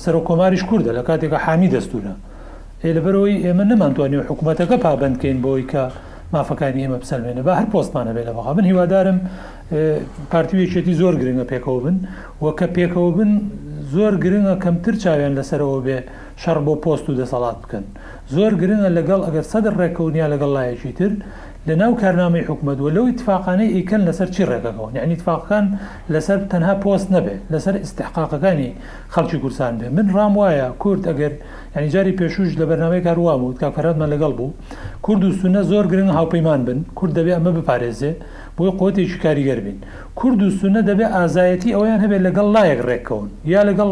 سەر 0.04 0.14
و 0.16 0.22
کۆماریش 0.28 0.62
کووردە 0.70 0.90
لە 0.98 1.02
کاتێکە 1.08 1.38
حامی 1.44 1.70
دەستورە. 1.74 2.14
لەبەرەوەی 2.96 3.36
ئێمە 3.44 3.64
نەمانتوانێ 3.70 4.18
حکوومەتەکە 4.28 4.76
پابندکەین 4.84 5.38
بۆی 5.44 5.64
کە 5.72 5.84
مافەکانی 6.34 6.80
ئێمە 6.84 6.98
بسەلمێنە 7.02 7.42
بە 7.48 7.52
هەر 7.58 7.66
پۆستمانە 7.74 8.12
بێ 8.16 8.22
لە 8.28 8.32
بەخوا 8.36 8.52
من 8.58 8.64
هیوادارم 8.70 9.18
پارتیوێکێتی 10.32 10.94
زۆر 11.00 11.14
گرنگە 11.20 11.44
پێکەوە 11.50 11.80
بن 11.84 11.96
وەکە 12.44 12.66
پێکەوە 12.76 13.10
بن 13.18 13.30
زۆر 13.94 14.14
گرنگە 14.24 14.54
کەمتر 14.64 14.94
چاوێن 15.02 15.32
لەسەرەوە 15.38 15.78
بێ 15.86 15.98
شەڕ 16.42 16.58
بۆ 16.66 16.74
پۆست 16.84 17.06
و 17.10 17.12
دەسەڵات 17.20 17.56
بکەن 17.62 17.84
زۆر 18.34 18.52
گرنگە 18.62 18.90
لەگەڵ 18.98 19.20
ئەگەر 19.26 19.44
سەدر 19.52 19.72
ڕێکەونیا 19.80 20.26
لەگەڵ 20.32 20.50
لایەکی 20.56 20.92
تر 20.98 21.12
لە 21.68 21.74
ناو 21.82 21.92
کارنامەی 22.02 22.44
حکومەتوە 22.48 22.90
لەو 22.96 23.04
اتفاقانەی 23.12 23.72
ئیکەن 23.76 24.02
لەسەر 24.08 24.28
چی 24.34 24.42
ڕێگەکەون 24.50 24.92
یعنی 24.98 25.12
اتفاقەکان 25.16 25.66
لەسەر 26.12 26.38
تەنها 26.52 26.74
پۆست 26.84 27.08
نەبێت 27.14 27.40
لەسەر 27.52 27.74
استحقاقەکانی 27.84 28.70
خەڵکی 29.14 29.38
کورسان 29.42 29.74
بێ 29.80 29.88
من 29.96 30.06
ڕام 30.16 30.32
وایە 30.40 30.68
کورد 30.82 31.02
ئەگەر 31.10 31.32
ینی 31.76 31.88
جاری 31.94 32.12
پێشوش 32.20 32.50
لە 32.60 32.64
بەرنامەی 32.70 33.02
کاروا 33.06 33.34
بوو 33.40 33.58
کا 33.60 33.68
فەراتمە 33.76 34.06
لەگەڵ 34.12 34.32
بوو 34.38 34.50
کورد 35.04 35.22
و 35.24 35.32
سونە 35.40 35.62
زۆر 35.70 35.86
گرنگ 35.92 36.10
هاوپەیمان 36.18 36.60
بن 36.68 36.78
کورد 36.98 37.12
دەبێت 37.18 37.36
ئەمە 37.38 37.52
بپارێزێ 37.58 38.12
بۆی 38.56 38.70
قوتێکی 38.80 39.18
کاریگەر 39.24 39.58
بین 39.64 39.78
کورد 40.18 40.40
و 40.42 40.50
سونە 40.60 40.80
دەبێت 40.88 41.10
ئازایەتی 41.18 41.74
ئەویان 41.76 42.00
هەبێت 42.04 42.22
لەگەڵ 42.26 42.46
لایەک 42.54 42.80
ڕێککەون 42.88 43.28
یا 43.54 43.60
لەگەڵ 43.68 43.90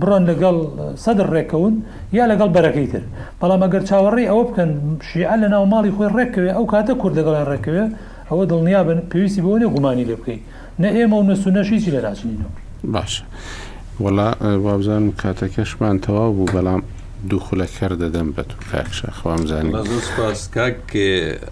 بڕۆن 0.00 0.22
لەگەڵ 0.30 0.56
سەدر 1.04 1.26
ڕێکەون 1.34 1.74
یا 2.18 2.24
لەگەڵ 2.30 2.48
بەرەکەی 2.56 2.86
تر 2.92 3.02
بەڵام 3.40 3.60
ئەگەر 3.64 3.82
چاوەڕێی 3.90 4.30
ئەوە 4.30 4.44
بکەن 4.48 4.70
شیع 5.10 5.34
لە 5.42 5.48
ناو 5.54 5.64
ماڵی 5.72 5.90
خۆی 5.96 6.08
ڕێکەوێ 6.16 6.50
ئەو 6.56 6.66
کاتە 6.72 6.92
کورد 7.00 7.14
لەگەڵیان 7.20 7.46
ڕێکەوێ 7.52 7.84
ئەوە 8.30 8.44
دڵنیا 8.50 8.80
بن 8.88 8.98
پێویستی 9.10 9.40
بۆ 9.44 9.50
نێ 9.62 9.68
گومانی 9.74 10.04
لێ 10.08 10.16
بکەیت 10.20 10.42
نە 10.82 10.88
ئێمە 10.96 11.16
و 11.20 11.24
نەسوونەشیی 11.30 11.90
لە 11.94 12.00
ناچینەوە 12.06 12.50
باش 12.94 13.12
وەڵا 14.04 14.28
وابزان 14.64 15.04
کاتەکەشمان 15.22 15.96
تەواو 16.06 16.32
بوو 16.36 16.52
بەڵام 16.56 16.82
دوخلە 17.30 17.66
کەر 17.78 17.92
دەدەم 18.02 18.28
بە 18.36 18.42
تو 18.50 18.56
کاکشە 18.70 19.10
خوامزانانی 19.18 19.72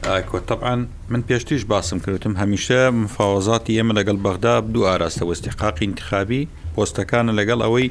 ئاکۆتەبان 0.09 0.81
من 1.11 1.21
پێشتیش 1.29 1.65
باسم 1.73 1.99
کردم 2.07 2.35
هەمیشە 2.43 2.79
مفاوزاتی 3.05 3.77
ئێمە 3.83 3.93
لەگەڵ 3.99 4.17
بەغدا 4.27 4.55
دوو 4.61 4.87
ئاراستە 4.89 5.25
وەستیقاقی 5.31 5.85
انتخابی 5.89 6.43
پۆستەکانە 6.77 7.33
لەگەڵ 7.39 7.61
ئەوەی 7.65 7.89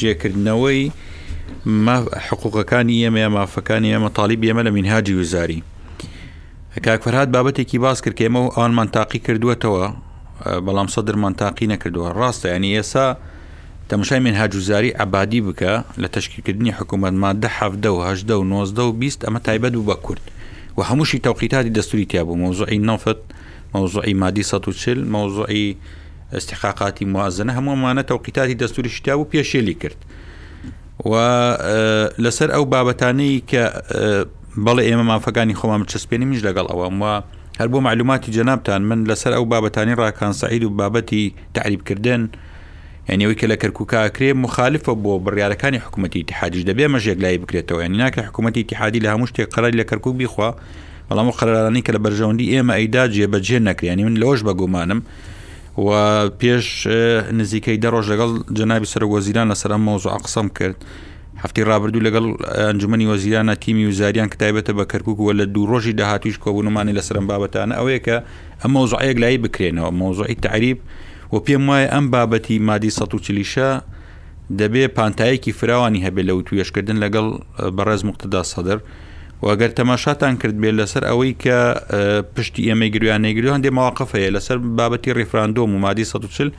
جێکردنەوەی 0.00 0.82
حقوقەکانی 2.28 2.96
ئێمە 3.04 3.22
مافەکانی 3.36 3.88
ئێمە 3.94 4.10
تاالبی 4.16 4.46
ئێمە 4.48 4.62
لە 4.66 4.70
مینهاجی 4.76 5.14
وزاری 5.20 5.60
کاکفرهات 6.86 7.28
بابەتێکی 7.36 7.78
باز 7.86 7.98
کرد 8.04 8.14
کە 8.18 8.22
ئێمە 8.26 8.40
و 8.46 8.50
ئەوانمان 8.56 8.88
تاقی 8.96 9.20
کردووەتەوە 9.26 9.84
بەڵام 10.66 10.88
سەدرمان 10.94 11.34
تاقی 11.42 11.66
نەکردووە 11.72 12.08
ڕاستە 12.18 12.46
ینی 12.56 12.68
ئێسا 12.76 13.06
تەمشای 13.90 14.20
منهاج 14.26 14.52
وزاری 14.60 14.90
عبادی 15.04 15.40
بکە 15.48 15.72
لە 16.02 16.08
تشکیلکردنی 16.14 16.72
حکوومەت 16.78 17.14
وزاري 17.22 17.50
حەفدە 17.58 17.88
و 17.96 18.00
هەشدە 18.08 18.32
و 18.40 18.44
90 18.44 18.78
و 18.88 18.92
20 18.92 19.24
ئەمە 19.24 19.40
تایبەت 19.46 19.74
و 19.76 19.84
بە 19.88 19.96
کورد 20.06 20.24
و 20.78 20.82
هەمووشی 20.82 21.18
تەوقیتاتی 21.24 21.70
دەستوری 21.78 22.06
تیا 22.10 22.24
بوو 22.24 22.36
مەوزعی 22.42 22.78
نفت 22.88 23.18
مەوزعی 23.74 24.14
مادی 24.14 24.42
140 24.42 24.98
مەوزعی 25.14 25.76
استحقاقاتی 26.36 27.04
موازنە 27.14 27.50
هەموومانە 27.58 28.02
تەوقیتاتی 28.10 28.54
دەستوری 28.66 28.86
شتیا 28.88 29.18
و 29.18 29.26
پێشێلی 29.34 29.76
کرد 29.82 29.96
و 31.06 31.12
لەسەر 32.24 32.48
ئەو 32.54 32.64
بابەتانەی 32.72 33.34
کە 33.50 33.64
بەڵێ 34.66 34.82
ئێمە 34.88 35.02
مافەکانی 35.12 35.54
خۆمان 35.60 35.84
چسپێنیمیش 35.92 36.40
لەگەڵ 36.46 36.66
ئەوەم 36.72 36.96
وە 37.02 37.22
هەر 37.60 37.68
بۆ 37.72 37.78
معلوماتی 37.86 38.32
جەنابان 38.36 38.80
من 38.90 39.00
لەسەر 39.10 39.32
ئەو 39.36 39.44
بابەتانی 39.52 39.94
ڕاکان 40.00 40.30
سعید 40.32 40.64
و 40.64 40.70
بابەتی 40.80 41.32
تعریبکردن 41.54 42.28
یانەوەی 43.08 43.36
کە 43.40 43.46
لە 43.50 43.56
کەرککاکرێ 43.62 44.32
مخالفە 44.44 44.92
بۆ 45.04 45.12
بڕیارەکانی 45.24 45.78
حکوومەتی 45.84 46.24
تحادیش 46.30 46.62
دەبێ 46.70 46.84
مەژێک 46.94 47.18
لای 47.24 47.38
بکرێتەوە 47.42 47.80
ینی 47.84 47.98
ناکە 48.06 48.20
حکوومەتی 48.28 48.64
تحادی 48.70 49.00
لە 49.04 49.08
هەموو 49.14 49.26
شتێک 49.30 49.48
قەرای 49.54 49.72
لە 49.80 49.84
کەرکک 49.90 50.14
بیخوا 50.20 50.50
بەڵام 51.10 51.28
قەرارانی 51.38 51.82
کە 51.86 51.90
لە 51.96 52.00
بەرژەوەندی 52.04 52.46
ئێمە 52.52 52.72
ئەیدا 52.78 53.04
جێبەجێ 53.14 53.58
نەکرێنی 53.68 54.04
من 54.06 54.16
لەۆش 54.20 54.40
بەگومانم 54.48 55.00
و 55.78 55.90
پێش 56.40 56.86
نزیکەی 57.38 57.76
دەڕۆژ 57.84 58.06
لەگەڵ 58.12 58.30
جنابی 58.58 58.86
سەر 58.92 59.02
وەزیران 59.04 59.46
لە 59.52 59.54
سەر 59.62 59.72
مۆزوع 59.86 60.12
قسەم 60.24 60.48
کرد 60.58 60.76
هەفتی 61.44 61.62
ڕابردوو 61.70 62.02
لەگەڵ 62.06 62.24
ئەنجومی 62.58 63.06
وەزیرانە 63.12 63.54
تیمی 63.64 63.86
وزاریان 63.88 64.28
کتابێتە 64.28 64.72
بە 64.78 64.84
کەرککووە 64.92 65.32
لە 65.40 65.44
دوو 65.54 65.66
ڕۆژی 65.72 65.92
داهاتیش 66.00 66.38
کۆبوونمانی 66.44 66.92
لە 66.98 67.00
سرم 67.00 67.26
بابەتانە 67.28 67.74
ئەوەیە 67.78 68.00
کە 68.06 68.16
ئەم 68.62 68.70
مۆزوعەیەک 68.76 69.16
لای 69.22 69.38
بکرێنەوە 69.44 69.90
مۆزوعی 70.00 70.34
تعریب 70.44 70.78
و 71.32 71.36
پێم 71.46 71.62
وایە 71.68 71.88
ئەم 71.94 72.06
بابەتی 72.14 72.58
مادی 72.60 72.88
1940 72.90 73.80
دەبێ 74.60 74.84
پانتایەکی 74.96 75.52
فراوانی 75.58 76.04
هەبێت 76.06 76.24
لە 76.28 76.32
توێشکردن 76.48 76.98
لەگەڵ 77.04 77.26
بەڕێز 77.76 78.02
مختدا 78.10 78.42
سەدر. 78.52 78.78
وەگەر 79.46 79.70
تەماشاتان 79.78 80.34
کرد 80.42 80.56
بێت 80.62 80.74
لەسەر 80.80 81.02
ئەوەی 81.10 81.32
کە 81.42 81.56
پشتی 82.34 82.62
ئێمە 82.68 82.86
گریان 82.94 83.20
نەگریوان 83.26 83.60
دێ 83.64 83.70
ماواقف 83.78 84.10
هەیە 84.16 84.30
لەسەر 84.36 84.56
بابەتی 84.78 85.10
ڕیفراندۆم 85.18 85.70
و 85.74 85.78
مادی 85.84 86.04
140 86.12 86.50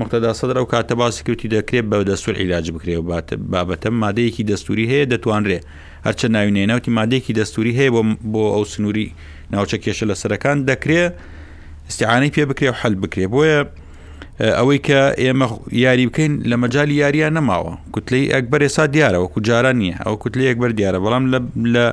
مقتەدا 0.00 0.30
سەدر 0.40 0.56
ئەو 0.60 0.66
کاتە 0.72 0.94
باسیکرتی 1.02 1.48
دەکرێت 1.54 1.84
بە 1.90 1.96
دەستور 2.10 2.34
عیلاج 2.40 2.66
بکرێ 2.74 2.96
و 3.00 3.04
بابەتە 3.52 3.88
مادەیەکی 4.02 4.42
دەستوری 4.50 4.86
هەیە 4.92 5.06
دەتوانرێ 5.12 5.58
هەرچە 6.06 6.26
ناوینێنەوتی 6.36 6.90
مادەیەکی 6.98 7.32
دەستوری 7.40 7.72
هەیە 7.78 7.90
بۆ 8.32 8.42
ئەو 8.54 8.64
سنووری 8.74 9.08
ناوچە 9.52 9.76
کێشە 9.84 10.04
لەسەرەکان 10.10 10.56
دەکرێ 10.70 11.02
استعانەی 11.90 12.30
پێ 12.34 12.44
بکرێ 12.50 12.68
و 12.70 12.74
حل 12.80 12.94
بکرێ 13.02 13.26
بۆیە 13.34 13.60
ئەوەی 14.58 14.78
کە 14.86 15.00
ئێمە 15.22 15.46
یاری 15.84 16.06
بکەین 16.10 16.32
لە 16.50 16.56
مەجای 16.62 16.92
یاریان 17.02 17.32
نەماوە 17.38 17.72
کوتلەی 17.94 18.26
ئەکبەر 18.34 18.60
ێسا 18.68 18.84
دیارە 18.94 19.18
وەکو 19.24 19.38
جاران 19.48 19.76
نییە 19.82 19.96
ئەو 20.06 20.14
کوتلی 20.22 20.46
ئەکبەر 20.50 20.70
دیارە 20.78 20.98
بەڵام 21.04 21.24
لە 21.74 21.84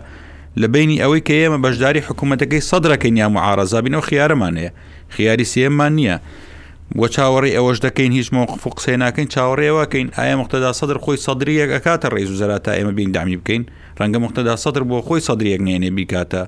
لە 0.61 0.67
بینی 0.73 1.01
ئەوەی 1.03 1.21
کە 1.27 1.33
ئێمە 1.43 1.59
بەشداری 1.65 2.05
حکوومەتەکەی 2.07 2.65
سەدرەکەین 2.69 3.15
یا 3.21 3.27
معارەزابینەوە 3.35 4.07
خیارەمان 4.09 4.55
هەیە 4.61 4.71
خیاری 5.15 5.45
سێمان 5.53 5.91
نییە 5.99 6.17
وە 7.01 7.07
چاوەڕی 7.15 7.55
ئەوەش 7.57 7.77
دەکەین 7.85 8.11
هیچ 8.17 8.27
مۆقف 8.35 8.61
قسەی 8.77 8.97
ناکەین 9.03 9.27
چاوەڕێوەکەین 9.33 10.07
ئایا 10.17 10.35
مختدا 10.41 10.71
سەدر 10.79 10.97
خۆی 11.03 11.17
سەدرریەک 11.25 11.69
ئەکاتە 11.75 12.07
ڕێز 12.15 12.29
وزرا 12.33 12.57
تا 12.65 12.71
ئێمە 12.77 12.93
بیندامی 12.97 13.37
بکەین 13.41 13.63
ڕەنگە 13.99 14.19
مختدا 14.25 14.55
سەدر 14.63 14.83
بۆ 14.89 14.97
خۆی 15.07 15.21
سەدرریەک 15.27 15.61
نێنێ 15.67 15.89
بیکاتە 15.97 16.41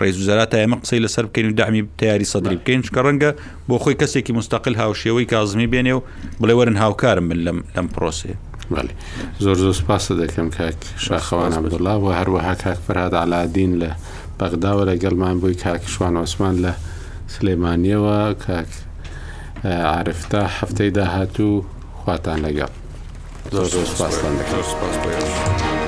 ڕێز 0.00 0.16
وزرا 0.20 0.44
تا 0.52 0.56
ئێمە 0.62 0.76
قسەی 0.82 1.00
لەسەر 1.04 1.24
بکەین 1.28 1.46
و 1.50 1.54
دامی 1.60 1.82
تیاری 1.98 2.26
سەدرری 2.32 2.58
بکەین 2.62 2.80
چکە 2.86 3.00
ڕەنگە 3.06 3.30
بۆ 3.68 3.76
خۆی 3.82 3.96
کەسێکی 4.00 4.32
مستەقل 4.38 4.74
هاوشێوەی 4.82 5.26
کازمی 5.32 5.68
بێنێ 5.72 5.92
و 5.98 6.02
بڵێ 6.40 6.54
وەرن 6.58 6.76
هاوکارم 6.82 7.24
من 7.30 7.38
لەم 7.74 7.88
پرۆسێ. 7.94 8.34
بەێ 8.74 8.92
زۆر 9.44 9.56
زۆر 9.62 9.74
سپاسە 9.80 10.12
دەکەم 10.22 10.48
کاک 10.58 10.78
شاخەوان 11.06 11.52
عبدڵا 11.60 11.94
و 11.98 12.06
هەروەها 12.18 12.54
کاک 12.64 12.78
فەراد 12.86 13.14
علادین 13.24 13.72
لە 13.82 13.90
بەغداوە 14.38 14.82
لەگەڵمان 14.90 15.36
بووی 15.40 15.60
کاک 15.64 15.82
شوان 15.94 16.14
عوسمان 16.22 16.54
لە 16.64 16.72
سلێمانیەوە 17.34 18.18
کاک 18.46 18.70
عرفتا 19.94 20.42
هەفتەی 20.58 20.90
داهاتوو 20.96 21.54
خواتان 22.00 22.38
لەگەڵ 22.46 22.72
زۆر 23.54 23.66
زۆر 23.74 23.86
سپاسان 23.94 24.32
دەکەم 24.40 24.62
سپاس 24.72 24.94
بەێ. 25.02 25.81